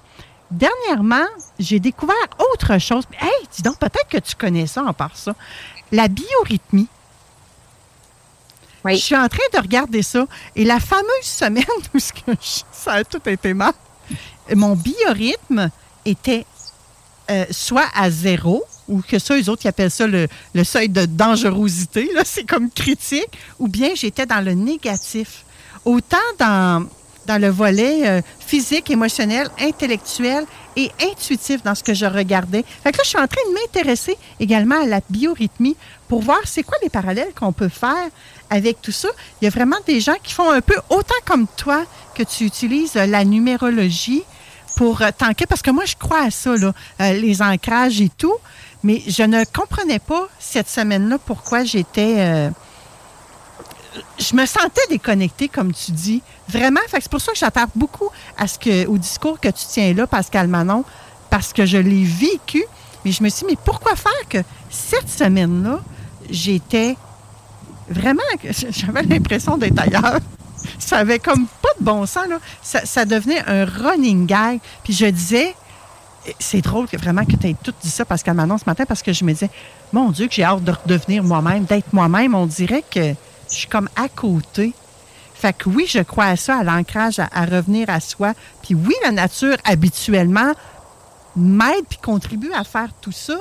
Dernièrement, 0.50 1.26
j'ai 1.58 1.80
découvert 1.80 2.16
autre 2.52 2.78
chose. 2.78 3.04
Hey, 3.20 3.46
dis 3.54 3.62
donc, 3.62 3.78
peut-être 3.78 4.08
que 4.08 4.18
tu 4.18 4.34
connais 4.36 4.66
ça 4.66 4.82
en 4.82 4.92
part 4.92 5.16
ça. 5.16 5.34
La 5.92 6.08
biorhythmie. 6.08 6.88
Oui. 8.84 8.96
Je 8.96 9.02
suis 9.02 9.16
en 9.16 9.28
train 9.28 9.42
de 9.52 9.58
regarder 9.58 10.02
ça. 10.02 10.26
Et 10.54 10.64
la 10.64 10.80
fameuse 10.80 11.22
semaine 11.22 11.64
où 11.94 11.98
ça 11.98 12.92
a 12.92 13.04
tout 13.04 13.28
été 13.28 13.52
mal, 13.52 13.72
mon 14.54 14.76
biorhythme 14.76 15.70
était 16.04 16.46
euh, 17.30 17.44
soit 17.50 17.88
à 17.94 18.08
zéro, 18.10 18.64
ou 18.88 19.02
que 19.02 19.18
ça, 19.18 19.36
eux 19.36 19.48
autres, 19.48 19.62
ils 19.64 19.68
appellent 19.68 19.90
ça 19.90 20.06
le, 20.06 20.28
seuil 20.64 20.88
de 20.88 21.04
dangerosité, 21.06 22.10
c'est 22.24 22.44
comme 22.44 22.70
critique, 22.70 23.28
ou 23.58 23.68
bien 23.68 23.90
j'étais 23.94 24.26
dans 24.26 24.44
le 24.44 24.52
négatif. 24.52 25.44
Autant 25.84 26.16
dans, 26.38 26.86
dans 27.26 27.40
le 27.40 27.48
volet 27.48 28.08
euh, 28.08 28.20
physique, 28.40 28.90
émotionnel, 28.90 29.48
intellectuel 29.60 30.44
et 30.76 30.90
intuitif 31.02 31.62
dans 31.62 31.74
ce 31.74 31.82
que 31.82 31.94
je 31.94 32.06
regardais. 32.06 32.64
Fait 32.82 32.92
que 32.92 32.98
là, 32.98 33.02
je 33.04 33.08
suis 33.08 33.18
en 33.18 33.26
train 33.26 33.40
de 33.48 33.54
m'intéresser 33.54 34.16
également 34.40 34.82
à 34.82 34.86
la 34.86 35.00
biorhythmie 35.10 35.76
pour 36.08 36.22
voir 36.22 36.38
c'est 36.44 36.62
quoi 36.62 36.78
les 36.82 36.88
parallèles 36.88 37.32
qu'on 37.38 37.52
peut 37.52 37.68
faire 37.68 38.08
avec 38.50 38.80
tout 38.80 38.92
ça. 38.92 39.08
Il 39.40 39.44
y 39.44 39.48
a 39.48 39.50
vraiment 39.50 39.76
des 39.86 40.00
gens 40.00 40.16
qui 40.22 40.32
font 40.32 40.50
un 40.50 40.60
peu 40.60 40.76
autant 40.90 41.14
comme 41.24 41.46
toi 41.56 41.84
que 42.14 42.22
tu 42.22 42.44
utilises 42.44 42.96
euh, 42.96 43.06
la 43.06 43.24
numérologie 43.24 44.22
pour 44.76 45.02
euh, 45.02 45.10
tanker, 45.16 45.46
parce 45.46 45.62
que 45.62 45.70
moi, 45.70 45.84
je 45.86 45.96
crois 45.96 46.22
à 46.22 46.30
ça, 46.30 46.54
là, 46.56 46.72
les 47.14 47.42
ancrages 47.42 48.00
et 48.00 48.10
tout, 48.10 48.34
mais 48.86 49.02
je 49.06 49.22
ne 49.22 49.44
comprenais 49.44 49.98
pas 49.98 50.28
cette 50.38 50.68
semaine-là 50.68 51.18
pourquoi 51.18 51.64
j'étais 51.64 52.50
je 54.18 54.34
me 54.34 54.46
sentais 54.46 54.82
déconnectée, 54.90 55.48
comme 55.48 55.72
tu 55.72 55.92
dis. 55.92 56.22
Vraiment. 56.48 56.80
c'est 56.90 57.08
pour 57.08 57.20
ça 57.20 57.32
que 57.32 57.38
j'attends 57.38 57.66
beaucoup 57.74 58.08
ce 58.46 58.58
que, 58.58 58.86
au 58.86 58.98
discours 58.98 59.40
que 59.40 59.48
tu 59.48 59.64
tiens 59.68 59.92
là, 59.94 60.06
Pascal 60.06 60.48
Manon, 60.48 60.84
parce 61.30 61.52
que 61.52 61.66
je 61.66 61.78
l'ai 61.78 62.04
vécu. 62.04 62.64
Mais 63.04 63.12
je 63.12 63.22
me 63.22 63.28
suis 63.28 63.46
dit, 63.46 63.52
mais 63.52 63.58
pourquoi 63.64 63.94
faire 63.94 64.28
que 64.28 64.38
cette 64.70 65.08
semaine-là, 65.08 65.80
j'étais 66.30 66.96
vraiment. 67.88 68.22
J'avais 68.70 69.02
l'impression 69.02 69.56
d'être 69.56 69.78
ailleurs. 69.78 70.20
Ça 70.78 70.98
avait 70.98 71.18
comme 71.18 71.46
pas 71.62 71.68
de 71.78 71.84
bon 71.84 72.06
sens, 72.06 72.26
là. 72.28 72.38
Ça, 72.62 73.04
devenait 73.04 73.42
un 73.46 73.64
running 73.64 74.26
gag. 74.26 74.60
Puis 74.82 74.92
je 74.92 75.06
disais, 75.06 75.54
c'est 76.38 76.60
drôle 76.60 76.86
que 76.88 76.96
vraiment 76.96 77.24
que 77.24 77.36
tu 77.36 77.48
aies 77.48 77.56
tout 77.62 77.74
dit 77.82 77.90
ça, 77.90 78.04
Pascal 78.04 78.34
Manon, 78.34 78.58
ce 78.58 78.64
matin, 78.66 78.84
parce 78.86 79.02
que 79.02 79.12
je 79.12 79.24
me 79.24 79.32
disais, 79.32 79.50
mon 79.92 80.10
Dieu, 80.10 80.26
que 80.26 80.34
j'ai 80.34 80.44
hâte 80.44 80.64
de 80.64 80.72
redevenir 80.72 81.22
moi-même, 81.22 81.64
d'être 81.64 81.92
moi-même. 81.92 82.34
On 82.34 82.46
dirait 82.46 82.84
que 82.88 83.14
je 83.48 83.54
suis 83.54 83.68
comme 83.68 83.88
à 83.96 84.08
côté. 84.08 84.72
Fait 85.34 85.52
que 85.52 85.68
oui, 85.68 85.86
je 85.88 86.00
crois 86.00 86.26
à 86.26 86.36
ça, 86.36 86.58
à 86.58 86.64
l'ancrage, 86.64 87.18
à, 87.18 87.44
revenir 87.44 87.90
à 87.90 88.00
soi. 88.00 88.32
Puis 88.62 88.74
oui, 88.74 88.94
la 89.04 89.12
nature, 89.12 89.56
habituellement, 89.64 90.52
m'aide 91.36 91.84
puis 91.88 91.98
contribue 91.98 92.52
à 92.52 92.64
faire 92.64 92.88
tout 93.00 93.12
ça. 93.12 93.36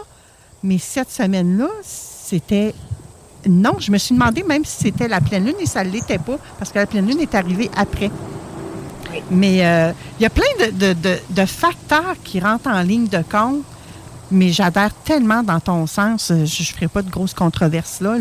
Mais 0.64 0.78
cette 0.78 1.12
semaine-là, 1.12 1.70
c'était... 1.84 2.74
Non, 3.48 3.78
je 3.80 3.91
me 3.91 3.98
suis 3.98 4.16
demandé 4.16 4.44
même 4.44 4.66
si 4.66 4.84
c'était 4.84 5.07
la 5.07 5.22
pleine 5.22 5.45
lune 5.45 5.56
et 5.60 5.68
ça 5.68 5.84
ne 5.84 5.91
l'était 5.91 6.18
pas, 6.18 6.38
parce 6.57 6.72
que 6.72 6.80
la 6.80 6.88
pleine 6.88 7.07
lune 7.07 7.20
est 7.20 7.36
arrivée 7.36 7.70
après. 7.78 8.10
Mais 9.32 9.66
euh, 9.66 9.92
il 10.20 10.24
y 10.24 10.26
a 10.26 10.30
plein 10.30 10.44
de, 10.72 11.46
facteurs 11.46 12.16
qui 12.24 12.40
rentrent 12.40 12.70
en 12.70 12.82
ligne 12.82 13.08
de 13.08 13.22
compte 13.30 13.64
mais 14.32 14.50
j'adhère 14.52 14.92
tellement 15.04 15.44
dans 15.44 15.60
ton 15.60 15.86
sens. 15.86 16.32
Euh, 16.32 16.46
je 16.46 16.64
ne 16.64 16.68
ferai 16.68 16.88
pas 16.88 17.04
de 17.04 17.10
grosses 17.12 17.36
controverses 17.36 18.02
là, 18.02 18.18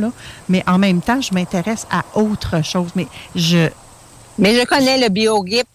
mais 0.51 0.63
en 0.67 0.79
même 0.79 1.01
temps, 1.01 1.21
je 1.23 1.33
m'intéresse 1.33 1.87
à 1.91 2.05
autre 2.15 2.63
chose. 2.63 2.91
Mais 2.95 3.07
je. 3.35 3.71
Mais 4.37 4.55
je 4.55 4.67
connais 4.67 4.99
le 4.99 5.09
BioGrip. 5.09 5.67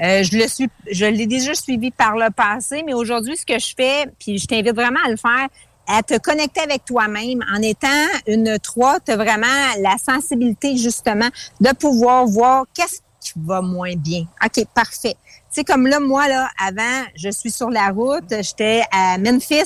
Euh, 0.00 0.22
je 0.22 1.06
l'ai 1.06 1.26
déjà 1.26 1.54
suivi 1.54 1.90
par 1.90 2.16
le 2.16 2.30
passé, 2.30 2.84
mais 2.86 2.94
aujourd'hui, 2.94 3.36
ce 3.36 3.44
que 3.44 3.58
je 3.58 3.74
fais, 3.76 4.06
puis 4.18 4.38
je 4.38 4.46
t'invite 4.46 4.74
vraiment 4.74 5.00
à 5.04 5.10
le 5.10 5.16
faire, 5.16 5.48
à 5.88 6.02
te 6.02 6.18
connecter 6.18 6.60
avec 6.60 6.84
toi-même 6.84 7.44
en 7.52 7.60
étant 7.62 7.88
une 8.26 8.58
3, 8.58 9.00
tu 9.00 9.12
as 9.12 9.16
vraiment 9.16 9.46
la 9.80 9.96
sensibilité 9.98 10.76
justement 10.76 11.28
de 11.60 11.72
pouvoir 11.72 12.26
voir 12.26 12.64
qu'est-ce 12.74 13.00
va 13.36 13.60
moins 13.60 13.94
bien. 13.96 14.26
OK, 14.44 14.64
parfait 14.74 15.16
sais, 15.56 15.64
comme 15.64 15.86
là, 15.86 16.00
moi, 16.00 16.28
là, 16.28 16.50
avant, 16.58 17.04
je 17.14 17.30
suis 17.30 17.50
sur 17.50 17.70
la 17.70 17.88
route, 17.88 18.24
j'étais 18.28 18.82
à 18.92 19.16
Memphis. 19.16 19.64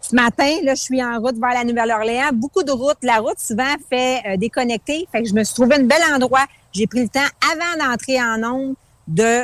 Ce 0.00 0.14
matin, 0.14 0.50
là, 0.62 0.74
je 0.74 0.80
suis 0.80 1.02
en 1.04 1.20
route 1.20 1.36
vers 1.36 1.52
la 1.52 1.64
Nouvelle-Orléans. 1.64 2.30
Beaucoup 2.32 2.62
de 2.62 2.72
routes. 2.72 2.98
La 3.02 3.18
route, 3.18 3.38
souvent, 3.38 3.74
fait 3.88 4.22
euh, 4.26 4.36
déconnecter. 4.36 5.06
Fait 5.12 5.22
que 5.22 5.28
je 5.28 5.34
me 5.34 5.44
suis 5.44 5.54
trouvé 5.54 5.76
un 5.76 5.84
bel 5.84 6.02
endroit. 6.12 6.44
J'ai 6.72 6.86
pris 6.86 7.02
le 7.02 7.08
temps, 7.08 7.20
avant 7.52 7.86
d'entrer 7.86 8.20
en 8.20 8.42
onde, 8.42 8.74
de 9.06 9.42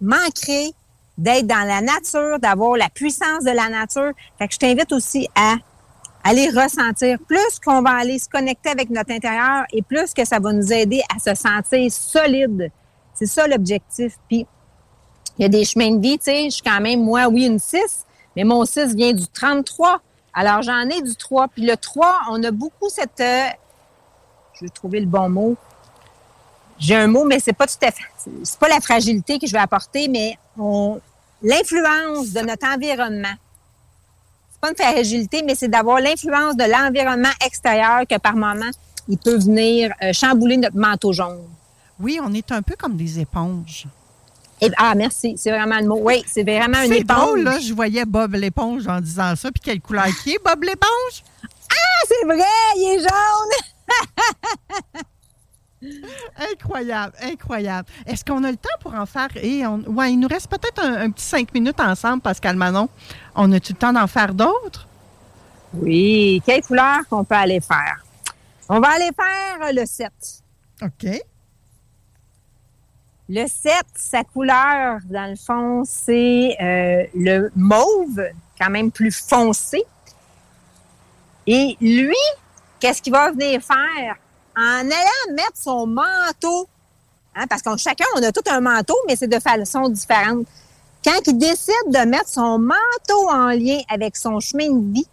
m'ancrer, 0.00 0.72
d'être 1.18 1.46
dans 1.46 1.66
la 1.66 1.80
nature, 1.82 2.38
d'avoir 2.40 2.76
la 2.76 2.88
puissance 2.88 3.44
de 3.44 3.50
la 3.50 3.68
nature. 3.68 4.12
Fait 4.38 4.48
que 4.48 4.54
je 4.54 4.58
t'invite 4.58 4.92
aussi 4.92 5.28
à 5.34 5.56
aller 6.24 6.48
ressentir. 6.50 7.18
Plus 7.26 7.58
qu'on 7.64 7.82
va 7.82 7.92
aller 7.92 8.18
se 8.18 8.28
connecter 8.28 8.70
avec 8.70 8.90
notre 8.90 9.12
intérieur 9.12 9.64
et 9.72 9.82
plus 9.82 10.12
que 10.12 10.24
ça 10.24 10.38
va 10.38 10.52
nous 10.52 10.72
aider 10.72 11.02
à 11.14 11.18
se 11.18 11.34
sentir 11.34 11.90
solide. 11.90 12.70
C'est 13.14 13.26
ça 13.26 13.46
l'objectif. 13.46 14.18
Puis 14.28 14.46
il 15.38 15.42
y 15.42 15.44
a 15.44 15.48
des 15.48 15.64
chemins 15.64 15.90
de 15.90 16.00
vie, 16.00 16.18
tu 16.18 16.24
sais, 16.24 16.44
je 16.44 16.50
suis 16.50 16.62
quand 16.62 16.80
même, 16.80 17.02
moi, 17.02 17.26
oui, 17.28 17.46
une 17.46 17.58
6, 17.58 18.04
mais 18.36 18.44
mon 18.44 18.64
6 18.64 18.94
vient 18.94 19.12
du 19.12 19.26
33. 19.26 20.00
Alors, 20.34 20.62
j'en 20.62 20.88
ai 20.88 21.02
du 21.02 21.16
3. 21.16 21.48
Puis 21.48 21.64
le 21.64 21.76
3, 21.76 22.20
on 22.30 22.42
a 22.44 22.50
beaucoup 22.50 22.88
cette... 22.88 23.20
Euh, 23.20 23.44
je 24.54 24.64
vais 24.66 24.70
trouver 24.70 25.00
le 25.00 25.06
bon 25.06 25.28
mot. 25.28 25.56
J'ai 26.78 26.96
un 26.96 27.06
mot, 27.06 27.24
mais 27.24 27.40
c'est 27.40 27.52
pas 27.52 27.66
tout 27.66 27.82
à 27.82 27.90
fait... 27.90 28.04
C'est 28.44 28.58
pas 28.58 28.68
la 28.68 28.80
fragilité 28.80 29.38
que 29.38 29.46
je 29.46 29.52
vais 29.52 29.58
apporter, 29.58 30.08
mais 30.08 30.38
l'influence 31.42 32.32
de 32.32 32.40
notre 32.40 32.66
environnement. 32.66 33.34
Pas 34.60 34.70
une 34.70 34.76
fragilité, 34.76 35.42
mais 35.44 35.54
c'est 35.54 35.68
d'avoir 35.68 36.00
l'influence 36.00 36.56
de 36.56 36.64
l'environnement 36.64 37.32
extérieur 37.44 38.02
que 38.08 38.18
par 38.18 38.36
moment, 38.36 38.70
il 39.08 39.18
peut 39.18 39.38
venir 39.38 39.92
euh, 40.02 40.12
chambouler 40.12 40.56
notre 40.56 40.76
manteau 40.76 41.12
jaune. 41.12 41.42
Oui, 41.98 42.18
on 42.22 42.32
est 42.32 42.52
un 42.52 42.62
peu 42.62 42.76
comme 42.76 42.96
des 42.96 43.20
éponges. 43.20 43.86
Et, 44.60 44.70
ah, 44.76 44.94
merci. 44.94 45.34
C'est 45.38 45.50
vraiment 45.50 45.78
le 45.78 45.86
mot. 45.86 45.98
Oui, 46.02 46.22
c'est 46.26 46.42
vraiment 46.42 46.82
une 46.82 46.92
éponge. 46.92 46.98
C'est 46.98 47.04
drôle, 47.04 47.42
là. 47.42 47.58
Je 47.58 47.72
voyais 47.72 48.04
Bob 48.04 48.34
l'éponge 48.34 48.86
en 48.86 49.00
disant 49.00 49.34
ça. 49.36 49.50
Puis 49.50 49.62
quelle 49.62 49.80
couleur 49.80 50.08
qui 50.22 50.32
est, 50.32 50.44
Bob 50.44 50.62
l'éponge? 50.62 51.24
Ah, 51.42 52.04
c'est 52.06 52.26
vrai! 52.26 52.44
Il 52.76 52.94
est 52.94 52.98
jaune! 52.98 55.04
incroyable, 56.52 57.14
incroyable. 57.22 57.88
Est-ce 58.06 58.24
qu'on 58.24 58.44
a 58.44 58.50
le 58.50 58.56
temps 58.56 58.68
pour 58.80 58.94
en 58.94 59.06
faire? 59.06 59.28
Et 59.36 59.66
on, 59.66 59.78
ouais, 59.88 60.12
il 60.12 60.20
nous 60.20 60.28
reste 60.28 60.48
peut-être 60.48 60.82
un, 60.82 61.10
petit 61.10 61.24
cinq 61.24 61.52
minutes 61.54 61.80
ensemble, 61.80 62.22
Pascal 62.22 62.56
Manon. 62.56 62.88
On 63.34 63.50
a-tu 63.52 63.72
le 63.72 63.78
temps 63.78 63.92
d'en 63.92 64.06
faire 64.06 64.34
d'autres? 64.34 64.86
Oui. 65.74 66.42
Quelle 66.44 66.62
couleur 66.62 67.00
qu'on 67.08 67.24
peut 67.24 67.34
aller 67.34 67.60
faire? 67.60 68.04
On 68.68 68.80
va 68.80 68.88
aller 68.90 69.10
faire 69.16 69.72
le 69.72 69.86
7. 69.86 70.12
OK. 70.82 71.06
Le 73.28 73.46
7, 73.46 73.72
sa 73.94 74.24
couleur, 74.24 74.98
dans 75.04 75.30
le 75.30 75.36
fond, 75.36 75.84
c'est 75.84 76.56
euh, 76.60 77.06
le 77.14 77.50
mauve, 77.54 78.22
quand 78.60 78.70
même 78.70 78.90
plus 78.90 79.16
foncé. 79.16 79.84
Et 81.46 81.76
lui, 81.80 82.14
qu'est-ce 82.80 83.00
qu'il 83.00 83.12
va 83.12 83.30
venir 83.30 83.60
faire? 83.62 84.16
En 84.56 84.80
allant 84.80 85.34
mettre 85.34 85.56
son 85.56 85.86
manteau, 85.86 86.68
hein, 87.34 87.44
parce 87.48 87.62
que 87.62 87.76
chacun, 87.76 88.04
on 88.16 88.22
a 88.22 88.32
tout 88.32 88.42
un 88.50 88.60
manteau, 88.60 88.96
mais 89.06 89.16
c'est 89.16 89.28
de 89.28 89.38
façon 89.38 89.88
différente. 89.88 90.46
Quand 91.04 91.18
il 91.26 91.38
décide 91.38 91.74
de 91.88 92.08
mettre 92.08 92.28
son 92.28 92.58
manteau 92.58 93.30
en 93.30 93.48
lien 93.48 93.78
avec 93.88 94.16
son 94.16 94.38
chemin 94.40 94.70
de 94.70 94.94
vie, 94.94 95.06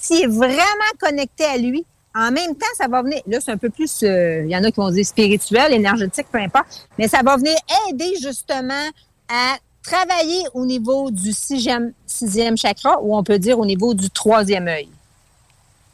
s'il 0.00 0.24
est 0.24 0.26
vraiment 0.26 0.92
connecté 0.98 1.44
à 1.44 1.56
lui, 1.58 1.84
en 2.14 2.30
même 2.30 2.54
temps, 2.54 2.66
ça 2.76 2.86
va 2.86 3.02
venir, 3.02 3.20
là, 3.26 3.38
c'est 3.40 3.50
un 3.50 3.56
peu 3.56 3.70
plus, 3.70 4.02
euh, 4.02 4.42
il 4.44 4.50
y 4.50 4.56
en 4.56 4.62
a 4.62 4.70
qui 4.70 4.76
vont 4.76 4.90
dire 4.90 5.04
spirituel, 5.04 5.72
énergétique, 5.72 6.26
peu 6.30 6.38
importe, 6.38 6.88
mais 6.96 7.08
ça 7.08 7.22
va 7.24 7.36
venir 7.36 7.56
aider 7.88 8.14
justement 8.22 8.88
à 9.28 9.56
travailler 9.82 10.44
au 10.54 10.64
niveau 10.64 11.10
du 11.10 11.32
sixième, 11.32 11.92
sixième 12.06 12.56
chakra, 12.56 13.02
ou 13.02 13.16
on 13.16 13.24
peut 13.24 13.38
dire 13.38 13.58
au 13.58 13.66
niveau 13.66 13.94
du 13.94 14.10
troisième 14.10 14.68
œil 14.68 14.88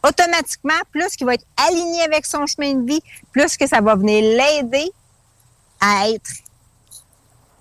automatiquement, 0.07 0.81
plus 0.91 1.17
qu'il 1.17 1.27
va 1.27 1.35
être 1.35 1.47
aligné 1.69 2.03
avec 2.03 2.27
son 2.27 2.47
chemin 2.47 2.75
de 2.75 2.87
vie, 2.87 3.03
plus 3.33 3.57
que 3.57 3.67
ça 3.67 3.81
va 3.81 3.95
venir 3.95 4.23
l'aider 4.23 4.91
à 5.81 6.11
être 6.11 6.31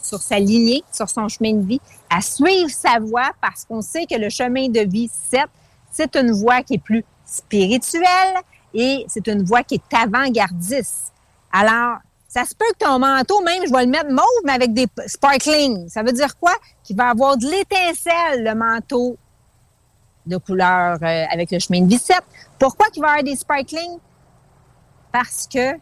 sur 0.02 0.22
sa 0.22 0.40
lignée, 0.40 0.84
sur 0.92 1.10
son 1.10 1.28
chemin 1.28 1.54
de 1.54 1.66
vie, 1.66 1.82
à 2.10 2.22
suivre 2.22 2.70
sa 2.70 3.00
voie 3.00 3.32
parce 3.42 3.66
qu'on 3.66 3.82
sait 3.82 4.06
que 4.06 4.16
le 4.16 4.30
chemin 4.30 4.68
de 4.70 4.82
vie 4.82 5.10
7, 5.30 5.42
c'est 5.92 6.16
une 6.16 6.32
voie 6.32 6.64
qui 6.64 6.76
est 6.76 6.84
plus 6.84 7.06
spirituelle 7.26 8.36
et 8.74 9.06
c'est 9.08 9.28
une 9.28 9.44
voie 9.44 9.64
qui 9.64 9.76
est 9.76 9.96
avant-gardiste. 9.96 11.14
Alors, 11.52 11.98
ça 12.28 12.46
se 12.46 12.54
peut 12.54 12.66
que 12.80 12.86
ton 12.86 13.00
manteau, 13.00 13.42
même, 13.42 13.66
je 13.66 13.72
vais 13.72 13.86
le 13.86 13.92
mettre 13.92 14.10
mauve, 14.10 14.24
mais 14.46 14.54
avec 14.54 14.74
des 14.74 14.88
sparkling. 15.08 15.90
Ça 15.90 16.04
veut 16.04 16.12
dire 16.12 16.38
quoi? 16.38 16.54
Qu'il 16.84 16.96
va 16.96 17.10
avoir 17.10 17.38
de 17.38 17.46
l'étincelle, 17.46 18.44
le 18.44 18.54
manteau 18.54 19.18
de 20.30 20.38
couleur 20.38 20.98
euh, 21.02 21.26
avec 21.32 21.52
le 21.52 21.60
chemin 21.60 21.82
de 21.82 21.90
vie 21.90 22.02
Pourquoi 22.58 22.88
il 22.96 23.02
va 23.02 23.08
y 23.08 23.10
avoir 23.10 23.24
des 23.24 23.36
sparkling? 23.36 23.98
Parce 25.12 25.48
que 25.48 25.74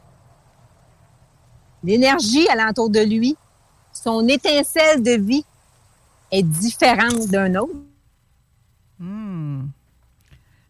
l'énergie 1.84 2.48
alentour 2.50 2.90
de 2.90 3.02
lui, 3.02 3.36
son 3.92 4.28
étincelle 4.28 5.04
de 5.04 5.12
vie 5.12 5.46
est 6.32 6.44
différente 6.44 7.28
d'un 7.28 7.56
autre. 7.56 7.76
Hmm. 9.00 9.68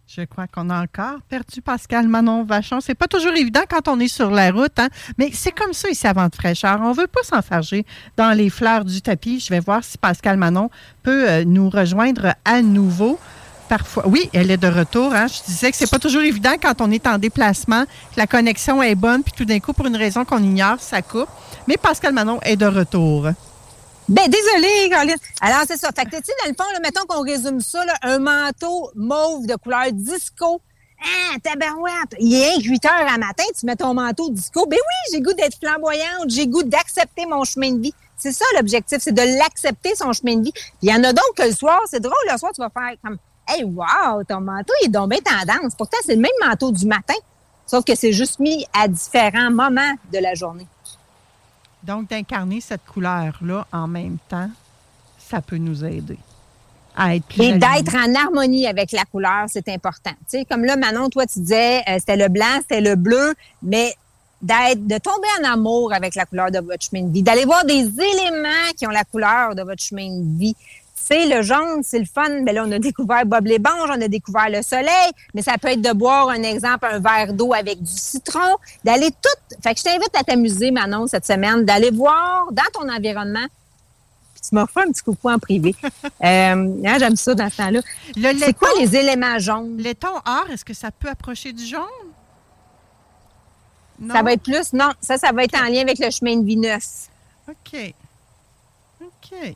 Je 0.08 0.22
crois 0.22 0.48
qu'on 0.48 0.70
a 0.70 0.82
encore 0.82 1.22
perdu 1.28 1.62
Pascal 1.62 2.08
Manon 2.08 2.46
Vachon. 2.46 2.80
C'est 2.80 2.96
pas 2.96 3.08
toujours 3.08 3.34
évident 3.34 3.62
quand 3.70 3.90
on 3.90 4.00
est 4.00 4.08
sur 4.08 4.32
la 4.32 4.52
route, 4.52 4.80
hein? 4.80 4.88
mais 5.18 5.32
c'est 5.34 5.52
comme 5.52 5.74
ça 5.74 5.90
ici 5.90 6.08
avant 6.08 6.28
de 6.28 6.36
fraîcheur. 6.36 6.80
On 6.82 6.94
veut 6.94 7.08
pas 7.08 7.24
s'enfarger 7.24 7.86
dans 8.16 8.32
les 8.32 8.50
fleurs 8.50 8.86
du 8.86 9.02
tapis. 9.02 9.42
Je 9.42 9.50
vais 9.50 9.60
voir 9.60 9.84
si 9.84 9.98
Pascal 9.98 10.38
Manon 10.38 10.70
peut 11.04 11.30
euh, 11.30 11.44
nous 11.44 11.70
rejoindre 11.70 12.34
à 12.46 12.62
nouveau. 12.62 13.20
Parfois. 13.70 14.08
Oui, 14.08 14.30
elle 14.34 14.50
est 14.50 14.58
de 14.58 14.68
retour. 14.68 15.14
Hein. 15.14 15.28
Je 15.28 15.44
disais 15.46 15.72
que 15.72 15.78
c'est 15.78 15.90
pas 15.90 16.00
toujours 16.00 16.22
évident 16.22 16.54
quand 16.62 16.80
on 16.80 16.90
est 16.92 17.06
en 17.06 17.18
déplacement, 17.18 17.84
que 17.86 18.18
la 18.18 18.28
connexion 18.28 18.82
est 18.82 18.96
bonne, 18.96 19.24
puis 19.24 19.34
tout 19.36 19.46
d'un 19.46 19.60
coup, 19.60 19.74
pour 19.74 19.86
une 19.88 19.98
raison 19.98 20.24
qu'on 20.24 20.42
ignore, 20.42 20.80
ça 20.80 21.02
coupe. 21.02 21.30
Mais 21.68 21.78
Pascal 21.78 22.14
Manon 22.14 22.40
est 22.44 22.56
de 22.56 22.66
retour. 22.66 23.28
Ben, 24.08 24.30
désolé, 24.30 24.90
Caroline. 24.90 25.18
Alors, 25.42 25.64
c'est 25.68 25.76
ça. 25.76 25.90
Fait 25.94 26.06
que, 26.06 26.16
tu 26.16 26.32
dans 26.44 26.50
le 26.50 26.56
fond, 26.58 26.82
mettons 26.82 27.06
qu'on 27.08 27.24
résume 27.24 27.60
ça, 27.60 27.84
un 28.04 28.20
manteau 28.20 28.90
mauve 28.96 29.46
de 29.46 29.56
couleur 29.56 29.92
disco. 29.92 30.62
Ah, 31.04 31.36
tabarouette! 31.44 32.16
Il 32.20 32.34
est 32.34 32.60
8 32.60 32.86
heures 32.86 33.14
à 33.14 33.18
matin, 33.18 33.44
tu 33.58 33.66
mets 33.66 33.76
ton 33.76 33.94
manteau 33.94 34.32
disco. 34.32 34.66
Ben 34.66 34.80
oui, 34.80 35.12
j'ai 35.12 35.22
goût 35.22 35.34
d'être 35.34 35.58
flamboyante, 35.60 36.30
j'ai 36.30 36.48
goût 36.48 36.64
d'accepter 36.64 37.26
mon 37.28 37.44
chemin 37.44 37.72
de 37.72 37.82
vie. 37.82 37.94
C'est 38.18 38.32
ça 38.32 38.46
l'objectif, 38.56 38.98
c'est 39.00 39.12
de 39.14 39.38
l'accepter, 39.38 39.94
son 39.96 40.12
chemin 40.12 40.38
de 40.38 40.46
vie. 40.46 40.54
Il 40.82 40.90
y 40.90 40.94
en 40.94 41.04
a 41.04 41.14
donc 41.14 41.36
que 41.36 41.44
le 41.44 41.52
soir, 41.52 41.80
c'est 41.86 42.00
drôle, 42.00 42.16
le 42.32 42.38
soir, 42.38 42.52
tu 42.56 42.62
vas 42.62 42.72
faire 42.72 42.98
comme 43.04 43.18
Hey, 43.48 43.64
wow, 43.64 44.24
ton 44.28 44.42
manteau, 44.42 44.74
il 44.82 44.88
est 44.88 44.90
donc 44.90 45.10
bien 45.10 45.20
tendance. 45.20 45.74
Pourtant, 45.76 45.98
c'est 46.04 46.16
le 46.16 46.22
même 46.22 46.32
manteau 46.46 46.72
du 46.72 46.86
matin, 46.86 47.14
sauf 47.66 47.86
que 47.86 47.96
c'est 47.96 48.14
juste 48.14 48.40
mis 48.40 48.66
à 48.74 48.88
différents 48.88 49.52
moments 49.52 49.94
de 50.12 50.20
la 50.20 50.34
journée. 50.34 50.68
Donc, 51.84 52.10
d'incarner 52.10 52.60
cette 52.60 52.86
couleur-là 52.86 53.66
en 53.72 53.88
même 53.88 54.18
temps, 54.28 54.50
ça 55.18 55.42
peut 55.42 55.58
nous 55.58 55.86
aider 55.86 56.18
à 56.98 57.16
être 57.16 57.26
plus 57.26 57.44
Et 57.44 57.54
d'être 57.54 57.96
en 57.96 58.14
harmonie 58.16 58.68
avec 58.68 58.92
la 58.92 59.06
couleur, 59.06 59.46
c'est 59.48 59.70
important. 59.70 60.12
Tu 60.30 60.40
sais, 60.40 60.46
comme 60.46 60.66
là, 60.66 60.76
Manon, 60.76 61.10
toi, 61.10 61.26
tu 61.28 61.40
disais, 61.40 61.84
euh, 61.88 61.98
c'était 62.00 62.18
le 62.18 62.28
blanc, 62.28 62.60
c'était 62.62 62.82
le 62.82 62.96
bleu, 62.96 63.36
mais 63.62 63.96
d'être, 64.42 64.86
de 64.86 64.98
tomber 64.98 65.28
en 65.42 65.54
amour 65.54 65.94
avec 65.94 66.16
la 66.16 66.26
couleur 66.26 66.52
de 66.52 66.60
votre 66.60 66.84
chemin 66.84 67.04
de 67.04 67.14
vie, 67.14 67.22
d'aller 67.22 67.46
voir 67.46 67.64
des 67.66 67.84
éléments 67.84 68.72
qui 68.76 68.88
ont 68.88 68.92
la 68.92 69.04
couleur 69.04 69.56
de 69.56 69.62
votre 69.62 69.82
chemin 69.82 70.10
de 70.10 70.40
vie, 70.40 70.56
c'est 71.08 71.26
le 71.26 71.42
jaune, 71.42 71.84
c'est 71.84 72.00
le 72.00 72.06
fun. 72.06 72.30
Mais 72.30 72.42
ben 72.42 72.56
là, 72.56 72.64
on 72.68 72.72
a 72.72 72.80
découvert 72.80 73.26
Bob 73.26 73.46
l'éponge, 73.46 73.90
on 73.90 74.02
a 74.02 74.08
découvert 74.08 74.50
le 74.50 74.62
soleil, 74.62 75.12
mais 75.34 75.42
ça 75.42 75.58
peut 75.58 75.70
être 75.70 75.82
de 75.82 75.94
boire, 75.94 76.30
un 76.30 76.44
exemple, 76.44 76.88
un 76.92 77.00
verre 77.00 77.34
d'eau 77.34 77.54
avec 77.54 77.82
du 77.82 77.92
citron, 77.92 78.58
d'aller 78.84 79.10
tout. 79.10 79.56
Fait 79.64 79.74
que 79.74 79.80
je 79.80 79.84
t'invite 79.84 80.16
à 80.16 80.24
t'amuser, 80.24 80.72
Manon, 80.72 81.08
cette 81.08 81.26
semaine, 81.26 81.64
d'aller 81.64 81.92
voir 81.92 82.48
dans 82.52 82.64
ton 82.74 82.90
environnement. 82.90 83.46
Puis 84.34 84.50
tu 84.50 84.56
m'as 84.56 84.68
fait 84.68 84.82
un 84.82 84.92
petit 84.92 85.02
coucou 85.02 85.30
en 85.30 85.40
privé. 85.40 85.76
euh, 85.84 86.10
hein, 86.22 86.98
J'aime 87.00 87.16
ça 87.16 87.34
dans 87.34 87.50
ce 87.50 87.58
temps-là. 87.58 87.80
C'est 88.14 88.54
quoi 88.54 88.70
les 88.80 88.96
éléments 88.96 89.40
jaunes? 89.40 89.78
Le 89.78 89.94
ton 89.94 90.16
or, 90.26 90.46
est-ce 90.52 90.66
que 90.66 90.74
ça 90.74 90.92
peut 90.92 91.10
approcher 91.10 91.54
du 91.54 91.66
jaune? 91.66 91.84
Non. 94.00 94.14
Ça 94.14 94.22
va 94.22 94.34
être 94.34 94.44
plus, 94.44 94.74
non, 94.74 94.92
ça, 95.02 95.18
ça 95.18 95.32
va 95.32 95.44
être 95.44 95.58
en 95.58 95.66
lien 95.66 95.82
avec 95.82 95.98
le 95.98 96.12
chemin 96.12 96.36
de 96.36 96.46
Vénus. 96.46 97.08
OK. 97.50 97.94
OK. 99.02 99.56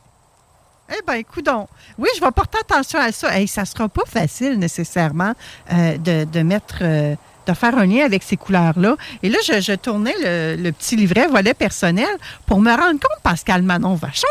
Eh 0.92 1.02
bien, 1.06 1.16
écoutons. 1.16 1.68
Oui, 1.98 2.10
je 2.16 2.22
vais 2.22 2.32
porter 2.32 2.60
attention 2.60 3.00
à 3.00 3.12
ça. 3.12 3.40
Et 3.40 3.48
ça 3.48 3.62
ne 3.62 3.68
sera 3.68 3.88
pas 3.88 4.06
facile 4.06 4.60
nécessairement 4.60 5.34
euh, 5.72 5.98
de, 5.98 6.42
mettre. 6.42 6.80
Euh, 6.82 7.16
de 7.48 7.54
faire 7.54 7.76
un 7.76 7.86
lien 7.88 8.06
avec 8.06 8.22
ces 8.22 8.38
couleurs-là. 8.38 8.96
Et 9.24 9.30
là, 9.30 9.40
je, 9.44 9.76
tournais 9.76 10.14
le, 10.22 10.72
petit 10.72 10.96
livret 10.96 11.28
volet 11.28 11.56
personnel 11.56 12.10
pour 12.46 12.62
me 12.62 12.70
rendre 12.70 13.00
compte, 13.00 13.24
Pascal 13.24 13.64
Manon 13.64 13.96
Vachon, 13.96 14.28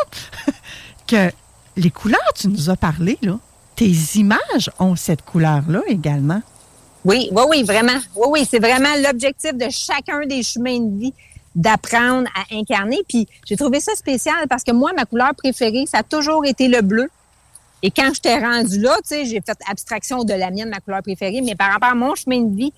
que 1.08 1.30
les 1.76 1.90
couleurs, 1.90 2.32
tu 2.36 2.46
nous 2.46 2.70
as 2.70 2.76
parlé, 2.76 3.18
là, 3.22 3.36
tes 3.74 3.92
images 4.14 4.70
ont 4.78 4.94
cette 4.94 5.22
couleur-là 5.22 5.82
également. 5.88 6.40
Oui, 7.04 7.28
oui, 7.32 7.42
oui, 7.48 7.62
vraiment. 7.64 7.98
Oui, 8.14 8.26
oui, 8.30 8.48
c'est 8.48 8.60
vraiment 8.60 8.94
l'objectif 9.04 9.54
de 9.54 9.66
chacun 9.70 10.20
des 10.26 10.42
chemins 10.44 10.78
de 10.78 11.00
vie 11.00 11.14
d'apprendre 11.54 12.28
à 12.34 12.54
incarner. 12.54 12.98
Puis 13.08 13.26
j'ai 13.44 13.56
trouvé 13.56 13.80
ça 13.80 13.94
spécial 13.94 14.46
parce 14.48 14.62
que 14.62 14.72
moi, 14.72 14.92
ma 14.96 15.04
couleur 15.04 15.34
préférée, 15.34 15.84
ça 15.86 15.98
a 15.98 16.02
toujours 16.02 16.44
été 16.44 16.68
le 16.68 16.82
bleu. 16.82 17.08
Et 17.82 17.90
quand 17.90 18.12
je 18.14 18.20
t'ai 18.20 18.34
rendu 18.36 18.78
là, 18.78 18.96
tu 18.98 19.08
sais, 19.08 19.24
j'ai 19.24 19.40
fait 19.40 19.56
abstraction 19.68 20.22
de 20.22 20.34
la 20.34 20.50
mienne, 20.50 20.68
ma 20.68 20.80
couleur 20.80 21.02
préférée, 21.02 21.40
mais 21.40 21.54
par 21.54 21.72
rapport 21.72 21.90
à 21.90 21.94
mon 21.94 22.14
chemin 22.14 22.42
de 22.42 22.54
vie, 22.54 22.72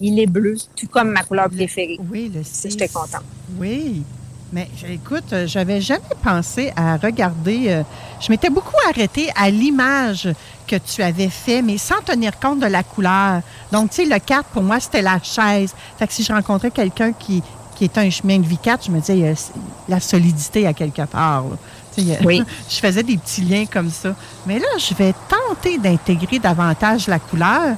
il 0.00 0.18
est 0.18 0.26
bleu, 0.26 0.56
tout 0.76 0.88
comme 0.88 1.10
ma 1.10 1.22
couleur 1.22 1.48
préférée. 1.48 1.98
Oui, 2.10 2.30
le 2.34 2.42
Je 2.42 2.68
J'étais 2.70 2.88
contente. 2.88 3.24
Oui. 3.58 4.02
Mais 4.52 4.68
écoute, 4.88 5.32
j'avais 5.46 5.80
jamais 5.80 6.02
pensé 6.24 6.72
à 6.74 6.96
regarder. 6.96 7.68
Euh, 7.68 7.82
je 8.20 8.32
m'étais 8.32 8.50
beaucoup 8.50 8.74
arrêtée 8.88 9.28
à 9.36 9.48
l'image 9.48 10.28
que 10.66 10.74
tu 10.74 11.02
avais 11.02 11.28
fait, 11.28 11.62
mais 11.62 11.78
sans 11.78 12.00
tenir 12.00 12.38
compte 12.40 12.58
de 12.58 12.66
la 12.66 12.82
couleur. 12.82 13.42
Donc, 13.70 13.90
tu 13.90 14.02
sais, 14.02 14.04
le 14.06 14.18
4, 14.18 14.48
pour 14.48 14.62
moi, 14.62 14.80
c'était 14.80 15.02
la 15.02 15.22
chaise. 15.22 15.72
Fait 15.98 16.06
que 16.08 16.12
si 16.12 16.24
je 16.24 16.32
rencontrais 16.32 16.72
quelqu'un 16.72 17.12
qui, 17.12 17.44
qui 17.80 17.84
est 17.84 17.96
un 17.96 18.10
chemin 18.10 18.38
de 18.38 18.46
vie 18.46 18.58
4, 18.58 18.84
je 18.84 18.90
me 18.90 19.00
disais, 19.00 19.16
il 19.16 19.24
y 19.24 19.26
a 19.26 19.32
la 19.88 20.00
solidité 20.00 20.66
à 20.66 20.74
quelque 20.74 21.00
part. 21.06 21.46
Oui. 22.22 22.42
je 22.68 22.76
faisais 22.76 23.02
des 23.02 23.16
petits 23.16 23.40
liens 23.40 23.64
comme 23.64 23.88
ça. 23.88 24.14
Mais 24.44 24.58
là, 24.58 24.66
je 24.76 24.92
vais 24.92 25.14
tenter 25.30 25.78
d'intégrer 25.78 26.38
davantage 26.38 27.08
la 27.08 27.18
couleur. 27.18 27.76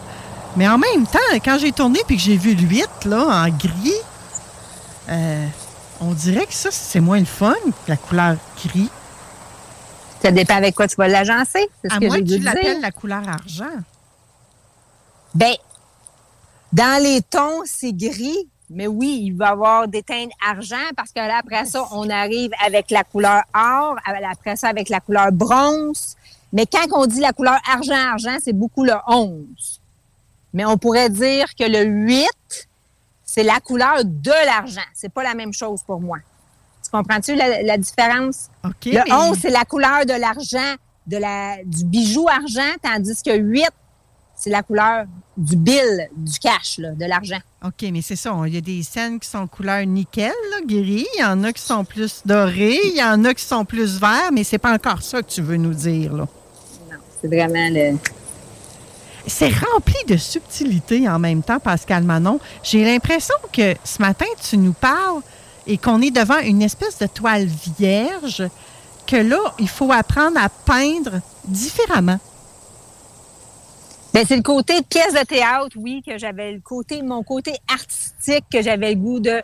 Mais 0.57 0.67
en 0.67 0.77
même 0.77 1.07
temps, 1.07 1.21
quand 1.45 1.57
j'ai 1.61 1.71
tourné 1.71 2.01
puis 2.05 2.17
que 2.17 2.23
j'ai 2.23 2.37
vu 2.37 2.57
le 2.57 2.63
8 2.63 2.89
là, 3.05 3.45
en 3.45 3.49
gris, 3.49 3.93
euh, 5.09 5.47
on 6.01 6.15
dirait 6.15 6.47
que 6.47 6.55
ça, 6.55 6.71
c'est 6.73 6.99
moins 6.99 7.21
le 7.21 7.25
fun 7.25 7.55
que 7.65 7.89
la 7.89 7.97
couleur 7.97 8.35
gris. 8.67 8.91
Ça 10.21 10.33
dépend 10.33 10.57
avec 10.57 10.75
quoi 10.75 10.89
tu 10.89 10.97
vas 10.97 11.07
l'agencer. 11.07 11.65
À 11.89 12.01
moins 12.01 12.19
que 12.19 12.25
tu 12.25 12.39
l'appelles 12.41 12.81
la 12.81 12.91
couleur 12.91 13.23
argent. 13.29 13.71
Ben, 15.33 15.55
dans 16.73 17.01
les 17.01 17.23
tons, 17.23 17.63
c'est 17.67 17.93
gris. 17.93 18.49
Mais 18.75 18.87
oui, 18.87 19.21
il 19.25 19.37
va 19.37 19.47
y 19.47 19.49
avoir 19.49 19.89
des 19.89 20.03
teintes 20.03 20.31
argent 20.45 20.77
parce 20.97 21.11
que 21.13 21.21
là, 21.21 21.39
après 21.39 21.65
ça, 21.67 21.85
on 21.93 22.09
arrive 22.09 22.51
avec 22.65 22.91
la 22.91 23.05
couleur 23.05 23.43
or, 23.55 23.97
après 24.31 24.57
ça, 24.57 24.69
avec 24.69 24.89
la 24.89 25.01
couleur 25.01 25.31
bronze. 25.33 26.17
Mais 26.53 26.67
quand 26.67 26.87
on 26.93 27.07
dit 27.07 27.21
la 27.21 27.33
couleur 27.33 27.59
argent-argent, 27.71 28.37
c'est 28.43 28.53
beaucoup 28.53 28.85
le 28.85 28.95
11. 29.07 29.81
Mais 30.53 30.65
on 30.65 30.77
pourrait 30.77 31.09
dire 31.09 31.47
que 31.59 31.65
le 31.65 31.85
8, 31.85 32.29
c'est 33.25 33.43
la 33.43 33.61
couleur 33.61 34.05
de 34.05 34.47
l'argent. 34.47 34.81
C'est 34.93 35.13
pas 35.13 35.23
la 35.23 35.35
même 35.35 35.53
chose 35.53 35.83
pour 35.83 36.01
moi. 36.01 36.19
Tu 36.85 36.91
comprends-tu 36.91 37.35
la, 37.35 37.79
différence? 37.79 38.51
le 38.85 39.31
11, 39.31 39.39
c'est 39.41 39.51
la 39.51 39.65
couleur 39.65 40.05
de 40.05 40.13
l'argent, 40.13 40.75
de 41.07 41.17
la, 41.17 41.57
du 41.65 41.85
bijou 41.85 42.29
argent, 42.29 42.73
tandis 42.83 43.23
que 43.23 43.35
8, 43.35 43.65
c'est 44.43 44.51
la 44.51 44.65
couleur 44.65 45.05
du 45.37 45.55
bill, 45.55 46.09
du 46.17 46.37
cash, 46.41 46.81
de 46.81 47.05
l'argent. 47.07 47.39
OK, 47.65 47.89
mais 47.93 48.03
c'est 48.03 48.17
ça. 48.17 48.37
Il 48.45 48.55
y 48.55 48.59
a 48.59 48.61
des 48.61 48.83
scènes 48.83 49.21
qui 49.21 49.29
sont 49.29 49.47
couleur 49.47 49.87
nickel, 49.87 50.33
là, 50.51 50.57
gris. 50.67 51.07
Il 51.15 51.21
y 51.21 51.25
en 51.25 51.45
a 51.45 51.53
qui 51.53 51.63
sont 51.63 51.85
plus 51.85 52.23
dorés. 52.27 52.81
Il 52.87 52.97
y 52.97 53.05
en 53.05 53.25
a 53.25 53.35
qui 53.35 53.45
sont 53.45 53.65
plus 53.65 54.01
verts, 54.01 54.33
mais 54.33 54.43
c'est 54.43 54.59
pas 54.59 54.75
encore 54.75 55.01
ça 55.01 55.23
que 55.23 55.31
tu 55.31 55.43
veux 55.43 55.57
nous 55.57 55.75
dire, 55.75 56.13
là. 56.13 56.27
Non, 56.91 56.97
c'est 57.21 57.29
vraiment 57.29 57.69
le. 57.71 57.97
C'est 59.29 59.51
rempli 59.51 59.95
de 60.09 60.17
subtilité 60.17 61.09
en 61.09 61.21
même 61.21 61.45
temps, 61.45 61.61
Pascal 61.61 62.03
Manon. 62.03 62.41
J'ai 62.65 62.85
l'impression 62.85 63.37
que 63.53 63.77
ce 63.85 64.03
matin, 64.03 64.27
tu 64.43 64.59
nous 64.59 64.73
parles 64.73 65.21
et 65.69 65.79
qu'on 65.79 66.03
est 66.03 66.11
devant 66.11 66.41
une 66.41 66.63
espèce 66.63 66.99
de 66.99 67.07
toile 67.07 67.47
vierge, 67.79 68.43
que 69.07 69.17
là, 69.17 69.55
il 69.61 69.69
faut 69.69 69.93
apprendre 69.93 70.39
à 70.43 70.49
peindre 70.49 71.21
différemment. 71.45 72.19
Ben, 74.15 74.27
c'est 74.29 74.37
le 74.37 74.43
côté 74.43 74.83
pièce 74.83 75.15
de 75.15 75.25
théâtre, 75.25 75.75
oui, 75.77 76.03
que 76.07 76.19
j'avais 76.19 76.53
le 76.53 76.61
côté, 76.61 77.01
mon 77.01 77.23
côté 77.23 77.55
artistique, 77.67 78.45
que 78.53 78.61
j'avais 78.61 78.91
le 78.91 79.01
goût 79.01 79.21
de 79.21 79.43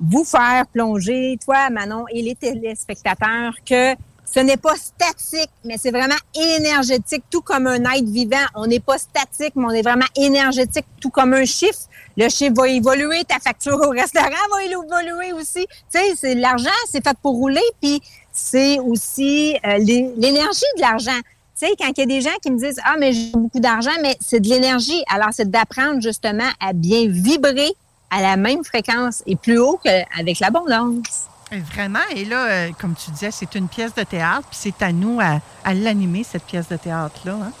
vous 0.00 0.24
faire 0.24 0.66
plonger, 0.66 1.38
toi, 1.44 1.68
Manon, 1.68 2.06
et 2.10 2.22
les 2.22 2.34
téléspectateurs, 2.34 3.52
que 3.68 3.94
ce 4.24 4.40
n'est 4.40 4.56
pas 4.56 4.76
statique, 4.76 5.50
mais 5.62 5.76
c'est 5.78 5.90
vraiment 5.90 6.16
énergétique, 6.34 7.24
tout 7.30 7.42
comme 7.42 7.66
un 7.66 7.84
être 7.92 8.08
vivant. 8.08 8.46
On 8.54 8.66
n'est 8.66 8.80
pas 8.80 8.96
statique, 8.96 9.52
mais 9.56 9.66
on 9.66 9.70
est 9.70 9.82
vraiment 9.82 10.06
énergétique, 10.16 10.86
tout 10.98 11.10
comme 11.10 11.34
un 11.34 11.44
chiffre. 11.44 11.80
Le 12.16 12.30
chiffre 12.30 12.54
va 12.56 12.66
évoluer, 12.66 13.24
ta 13.24 13.38
facture 13.40 13.74
au 13.74 13.90
restaurant 13.90 14.30
va 14.50 14.64
évoluer 14.64 15.34
aussi. 15.34 15.66
Tu 15.92 15.98
sais, 15.98 16.14
c'est 16.16 16.34
l'argent, 16.34 16.70
c'est 16.90 17.06
fait 17.06 17.16
pour 17.22 17.34
rouler, 17.34 17.60
puis 17.82 18.00
c'est 18.32 18.78
aussi 18.78 19.54
euh, 19.66 19.76
l'énergie 19.78 20.62
de 20.76 20.80
l'argent. 20.80 21.20
Tu 21.58 21.66
sais, 21.66 21.72
quand 21.78 21.88
il 21.96 22.00
y 22.00 22.02
a 22.02 22.06
des 22.06 22.20
gens 22.20 22.36
qui 22.42 22.50
me 22.50 22.58
disent 22.58 22.80
Ah, 22.84 22.96
mais 22.98 23.12
j'ai 23.12 23.30
beaucoup 23.30 23.60
d'argent, 23.60 23.92
mais 24.02 24.16
c'est 24.20 24.40
de 24.40 24.48
l'énergie. 24.48 25.02
Alors, 25.08 25.28
c'est 25.32 25.48
d'apprendre 25.48 26.00
justement 26.00 26.48
à 26.60 26.72
bien 26.72 27.06
vibrer 27.08 27.70
à 28.10 28.20
la 28.20 28.36
même 28.36 28.64
fréquence 28.64 29.22
et 29.26 29.36
plus 29.36 29.58
haut 29.58 29.78
qu'avec 29.82 30.40
l'abondance. 30.40 31.28
Vraiment. 31.52 32.00
Et 32.14 32.24
là, 32.24 32.46
euh, 32.46 32.70
comme 32.80 32.94
tu 32.94 33.10
disais, 33.12 33.30
c'est 33.30 33.54
une 33.54 33.68
pièce 33.68 33.94
de 33.94 34.02
théâtre, 34.02 34.48
puis 34.48 34.58
c'est 34.60 34.82
à 34.82 34.92
nous 34.92 35.20
à, 35.20 35.40
l'animer, 35.74 36.24
cette 36.24 36.44
pièce 36.44 36.68
de 36.68 36.76
théâtre-là. 36.76 37.34
Hein? 37.40 37.52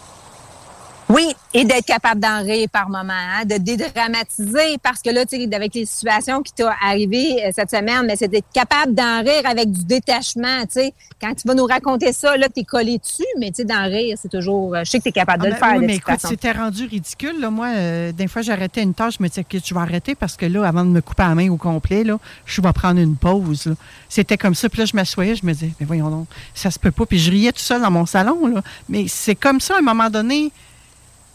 Oui, 1.10 1.34
et 1.52 1.64
d'être 1.64 1.84
capable 1.84 2.20
d'en 2.20 2.42
rire 2.42 2.66
par 2.72 2.88
moment, 2.88 3.12
hein, 3.12 3.44
de 3.44 3.58
dédramatiser, 3.58 4.78
parce 4.82 5.02
que 5.02 5.10
là, 5.10 5.26
tu 5.26 5.36
sais, 5.36 5.54
avec 5.54 5.74
les 5.74 5.84
situations 5.84 6.42
qui 6.42 6.52
t'ont 6.54 6.70
arrivé 6.82 7.44
euh, 7.44 7.50
cette 7.54 7.70
semaine, 7.70 8.06
mais 8.06 8.16
c'est 8.16 8.28
d'être 8.28 8.50
capable 8.54 8.94
d'en 8.94 9.20
rire 9.20 9.42
avec 9.44 9.70
du 9.70 9.84
détachement, 9.84 10.62
tu 10.62 10.80
sais. 10.80 10.94
Quand 11.20 11.34
tu 11.34 11.46
vas 11.46 11.54
nous 11.54 11.66
raconter 11.66 12.12
ça, 12.14 12.36
là, 12.38 12.48
t'es 12.48 12.64
collé 12.64 12.98
dessus, 12.98 13.22
mais 13.38 13.50
tu 13.50 13.56
sais, 13.56 13.64
d'en 13.64 13.84
rire, 13.84 14.16
c'est 14.20 14.30
toujours... 14.30 14.74
Euh, 14.74 14.80
je 14.84 14.92
sais 14.92 14.98
que 14.98 15.04
t'es 15.04 15.12
capable 15.12 15.42
de 15.42 15.48
ah, 15.48 15.50
le 15.50 15.60
ben 15.60 15.66
faire, 15.66 15.78
Oui, 15.78 15.86
mais 15.86 15.96
écoute, 15.96 16.20
c'était 16.20 16.52
rendu 16.52 16.86
ridicule, 16.86 17.38
là. 17.38 17.50
Moi, 17.50 17.68
euh, 17.68 18.12
des 18.12 18.26
fois, 18.26 18.40
j'arrêtais 18.40 18.82
une 18.82 18.94
tâche, 18.94 19.16
je 19.18 19.22
me 19.22 19.28
disais 19.28 19.44
que 19.44 19.58
je 19.62 19.74
vais 19.74 19.80
arrêter 19.80 20.14
parce 20.14 20.36
que 20.36 20.46
là, 20.46 20.66
avant 20.66 20.84
de 20.86 20.90
me 20.90 21.02
couper 21.02 21.24
la 21.24 21.34
main 21.34 21.50
au 21.50 21.58
complet, 21.58 22.02
là, 22.02 22.18
je 22.46 22.62
vais 22.62 22.72
prendre 22.72 22.98
une 22.98 23.16
pause, 23.16 23.74
C'était 24.08 24.38
comme 24.38 24.54
ça, 24.54 24.70
puis 24.70 24.78
là, 24.78 24.86
je 24.86 24.96
m'assoyais, 24.96 25.34
je 25.34 25.44
me 25.44 25.52
disais, 25.52 25.70
mais 25.78 25.86
voyons 25.86 26.08
donc, 26.08 26.28
ça 26.54 26.70
se 26.70 26.78
peut 26.78 26.90
pas. 26.90 27.04
Puis 27.04 27.18
je 27.18 27.30
riais 27.30 27.52
tout 27.52 27.60
seul 27.60 27.82
dans 27.82 27.90
mon 27.90 28.06
salon, 28.06 28.46
là. 28.46 28.62
Mais 28.88 29.04
c'est 29.06 29.34
comme 29.34 29.60
ça, 29.60 29.74
à 29.74 29.78
un 29.78 29.82
moment 29.82 30.08
donné 30.08 30.50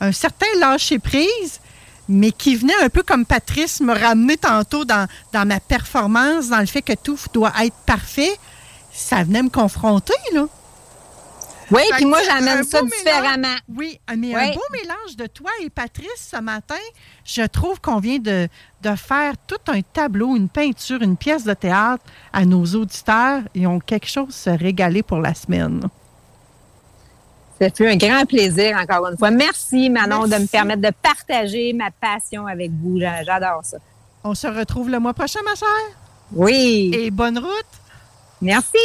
un 0.02 0.12
certain 0.12 0.48
lâcher-prise, 0.60 1.60
mais 2.08 2.32
qui 2.32 2.56
venait 2.56 2.82
un 2.82 2.90
peu 2.90 3.04
comme 3.04 3.26
Patrice 3.26 3.82
me 3.82 3.94
ramener 3.94 4.38
tantôt 4.38 4.86
dans, 4.86 5.08
dans 5.32 5.48
ma 5.48 5.60
performance, 5.60 6.50
dans 6.50 6.60
le 6.60 6.66
fait 6.66 6.82
que 6.82 6.94
tout 6.94 7.18
doit 7.34 7.54
être 7.64 7.76
parfait. 7.86 8.38
Ça 8.92 9.24
venait 9.24 9.44
me 9.44 9.50
confronter, 9.50 10.14
là. 10.34 10.48
Oui, 11.72 11.82
puis 11.92 12.06
moi, 12.06 12.20
j'amène 12.26 12.64
ça 12.64 12.82
différemment. 12.82 13.56
oui, 13.76 14.00
mais 14.18 14.34
un 14.34 14.54
beau 14.54 14.62
mélange 14.72 15.16
de 15.18 15.28
toi 15.28 15.52
et 15.62 15.70
Patrice 15.70 16.30
ce 16.32 16.42
matin. 16.42 16.76
Je 17.24 17.44
trouve 17.44 17.80
qu'on 17.80 18.00
vient 18.00 18.18
de, 18.18 18.48
de, 18.82 18.96
faire 18.96 19.34
tout 19.46 19.72
un 19.72 19.82
tableau, 19.82 20.36
une 20.36 20.50
peinture, 20.50 21.02
une 21.02 21.18
pièce 21.18 21.44
de 21.44 21.54
théâtre 21.54 22.04
à 22.34 22.46
nos 22.46 22.66
auditeurs. 22.66 23.44
Ils 23.54 23.68
ont 23.68 23.80
quelque 23.80 24.08
chose 24.08 24.30
à 24.30 24.32
se 24.32 24.50
régaler 24.50 25.04
pour 25.04 25.20
la 25.20 25.34
semaine. 25.36 25.82
Ça 27.60 27.70
fait 27.70 27.92
un 27.92 27.98
grand 27.98 28.26
plaisir, 28.26 28.78
encore 28.78 29.08
une 29.08 29.18
fois. 29.18 29.32
Merci, 29.32 29.90
Manon, 29.90 30.28
de 30.28 30.36
me 30.36 30.48
permettre 30.48 30.82
de 30.82 30.92
partager 31.02 31.74
ma 31.74 31.92
passion 31.92 32.48
avec 32.48 32.72
vous. 32.72 33.00
J'adore 33.00 33.62
ça. 33.64 33.78
On 34.24 34.34
se 34.34 34.48
retrouve 34.48 34.90
le 34.90 35.00
mois 35.00 35.14
prochain, 35.14 35.40
ma 35.44 35.56
chère. 35.56 35.98
Oui. 36.32 36.92
Et 36.94 37.12
bonne 37.12 37.38
route. 37.38 37.50
Merci. 38.42 38.78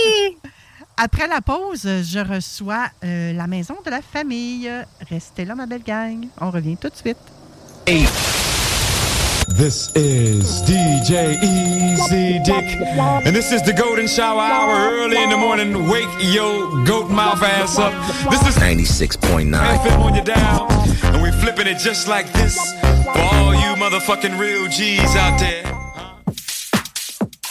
Après 0.96 1.26
la 1.26 1.40
pause, 1.40 1.82
je 1.82 2.20
reçois 2.20 2.86
euh, 3.04 3.32
la 3.32 3.46
maison 3.46 3.76
de 3.84 3.90
la 3.90 4.00
famille. 4.00 4.70
Restez 5.08 5.44
là, 5.44 5.54
ma 5.54 5.66
belle 5.66 5.82
gang. 5.82 6.26
On 6.40 6.50
revient 6.50 6.76
tout 6.76 6.88
de 6.88 6.96
suite. 6.96 7.18
This 9.56 9.88
is 9.94 10.62
DJ 10.62 11.38
Easy 11.40 12.40
Dick, 12.42 12.76
and 13.24 13.36
this 13.36 13.52
is 13.52 13.62
the 13.62 13.72
Golden 13.72 14.08
Shower 14.08 14.40
Hour 14.40 14.90
early 14.90 15.22
in 15.22 15.30
the 15.30 15.36
morning. 15.36 15.88
Wake 15.88 16.08
your 16.18 16.84
goat 16.84 17.08
mouth 17.08 17.40
ass 17.40 17.78
up. 17.78 17.92
This 18.32 18.42
is 18.48 18.56
96.9 18.56 19.54
FM 19.54 20.00
on 20.00 20.14
your 20.16 20.24
dial, 20.24 20.66
and 21.04 21.22
we're 21.22 21.30
flipping 21.30 21.68
it 21.68 21.78
just 21.78 22.08
like 22.08 22.32
this 22.32 22.58
for 23.04 23.16
all 23.16 23.54
you 23.54 23.76
motherfucking 23.78 24.40
real 24.40 24.66
G's 24.66 25.14
out 25.14 25.38
there. 25.38 25.62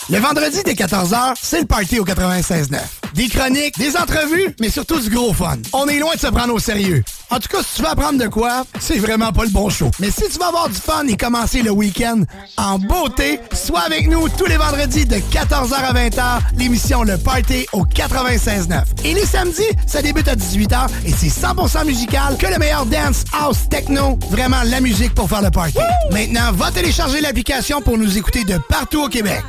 Le 0.09 0.19
vendredi 0.19 0.61
dès 0.65 0.73
14h, 0.73 1.35
c'est 1.41 1.61
le 1.61 1.65
party 1.65 1.99
au 1.99 2.05
96.9. 2.05 2.81
Des 3.13 3.29
chroniques, 3.29 3.77
des 3.77 3.95
entrevues, 3.95 4.53
mais 4.59 4.69
surtout 4.69 4.99
du 4.99 5.09
gros 5.09 5.31
fun. 5.31 5.57
On 5.71 5.87
est 5.87 5.99
loin 5.99 6.15
de 6.15 6.19
se 6.19 6.27
prendre 6.27 6.53
au 6.53 6.59
sérieux. 6.59 7.01
En 7.33 7.39
tout 7.39 7.47
cas, 7.47 7.63
si 7.63 7.77
tu 7.77 7.81
veux 7.81 7.87
apprendre 7.87 8.19
de 8.19 8.27
quoi, 8.27 8.63
c'est 8.79 8.99
vraiment 8.99 9.31
pas 9.31 9.43
le 9.43 9.49
bon 9.49 9.67
show. 9.67 9.89
Mais 9.99 10.11
si 10.11 10.29
tu 10.29 10.37
veux 10.37 10.45
avoir 10.45 10.69
du 10.69 10.75
fun 10.75 11.07
et 11.07 11.17
commencer 11.17 11.63
le 11.63 11.71
week-end 11.71 12.21
en 12.57 12.77
beauté, 12.77 13.39
sois 13.53 13.79
avec 13.79 14.07
nous 14.07 14.29
tous 14.29 14.45
les 14.45 14.57
vendredis 14.57 15.07
de 15.07 15.15
14h 15.15 15.73
à 15.73 15.93
20h, 15.93 16.41
l'émission 16.59 17.01
Le 17.01 17.17
Party 17.17 17.65
au 17.73 17.85
96.9. 17.85 18.83
Et 19.03 19.15
les 19.15 19.25
samedis, 19.25 19.63
ça 19.87 20.03
débute 20.03 20.27
à 20.27 20.35
18h 20.35 20.89
et 21.07 21.11
c'est 21.11 21.25
100% 21.25 21.87
musical 21.87 22.37
que 22.37 22.45
le 22.45 22.59
meilleur 22.59 22.85
dance, 22.85 23.23
house, 23.33 23.67
techno, 23.67 24.19
vraiment 24.29 24.61
la 24.65 24.79
musique 24.79 25.15
pour 25.15 25.27
faire 25.27 25.41
le 25.41 25.49
party. 25.49 25.79
Maintenant, 26.11 26.51
va 26.51 26.69
télécharger 26.69 27.19
l'application 27.19 27.81
pour 27.81 27.97
nous 27.97 28.15
écouter 28.15 28.43
de 28.43 28.59
partout 28.69 29.05
au 29.05 29.09
Québec. 29.09 29.41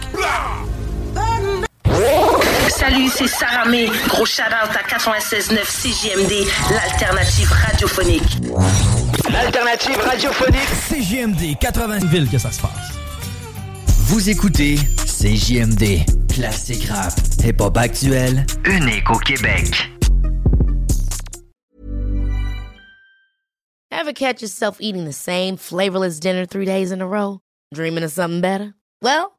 Salut, 2.69 3.09
c'est 3.09 3.29
Sarah 3.29 3.67
May. 3.67 3.87
Gros 4.09 4.27
shout-out 4.27 4.71
à 4.75 4.83
96.9 4.83 5.65
CJMD, 5.65 6.47
l'alternative 6.71 7.51
radiophonique. 7.53 8.39
L'alternative 9.31 9.99
radiophonique. 9.99 10.69
CJMD, 10.89 11.59
80 11.61 12.07
villes 12.07 12.29
que 12.29 12.39
ça 12.39 12.51
se 12.51 12.61
passe. 12.61 12.99
Vous 14.07 14.29
écoutez 14.29 14.77
CJMD, 14.77 16.05
classique 16.33 16.89
rap, 16.91 17.13
hip-hop 17.45 17.77
actuel, 17.77 18.45
unique 18.65 19.09
au 19.11 19.19
Québec. 19.19 19.91
Ever 23.91 24.13
catch 24.13 24.43
yourself 24.43 24.79
eating 24.81 25.05
the 25.05 25.13
same 25.13 25.57
flavorless 25.57 26.19
dinner 26.19 26.45
three 26.45 26.67
days 26.67 26.91
in 26.91 27.01
a 27.01 27.07
row? 27.07 27.39
Dreaming 27.73 28.05
of 28.05 28.11
something 28.11 28.41
better? 28.41 28.75
Well, 29.01 29.39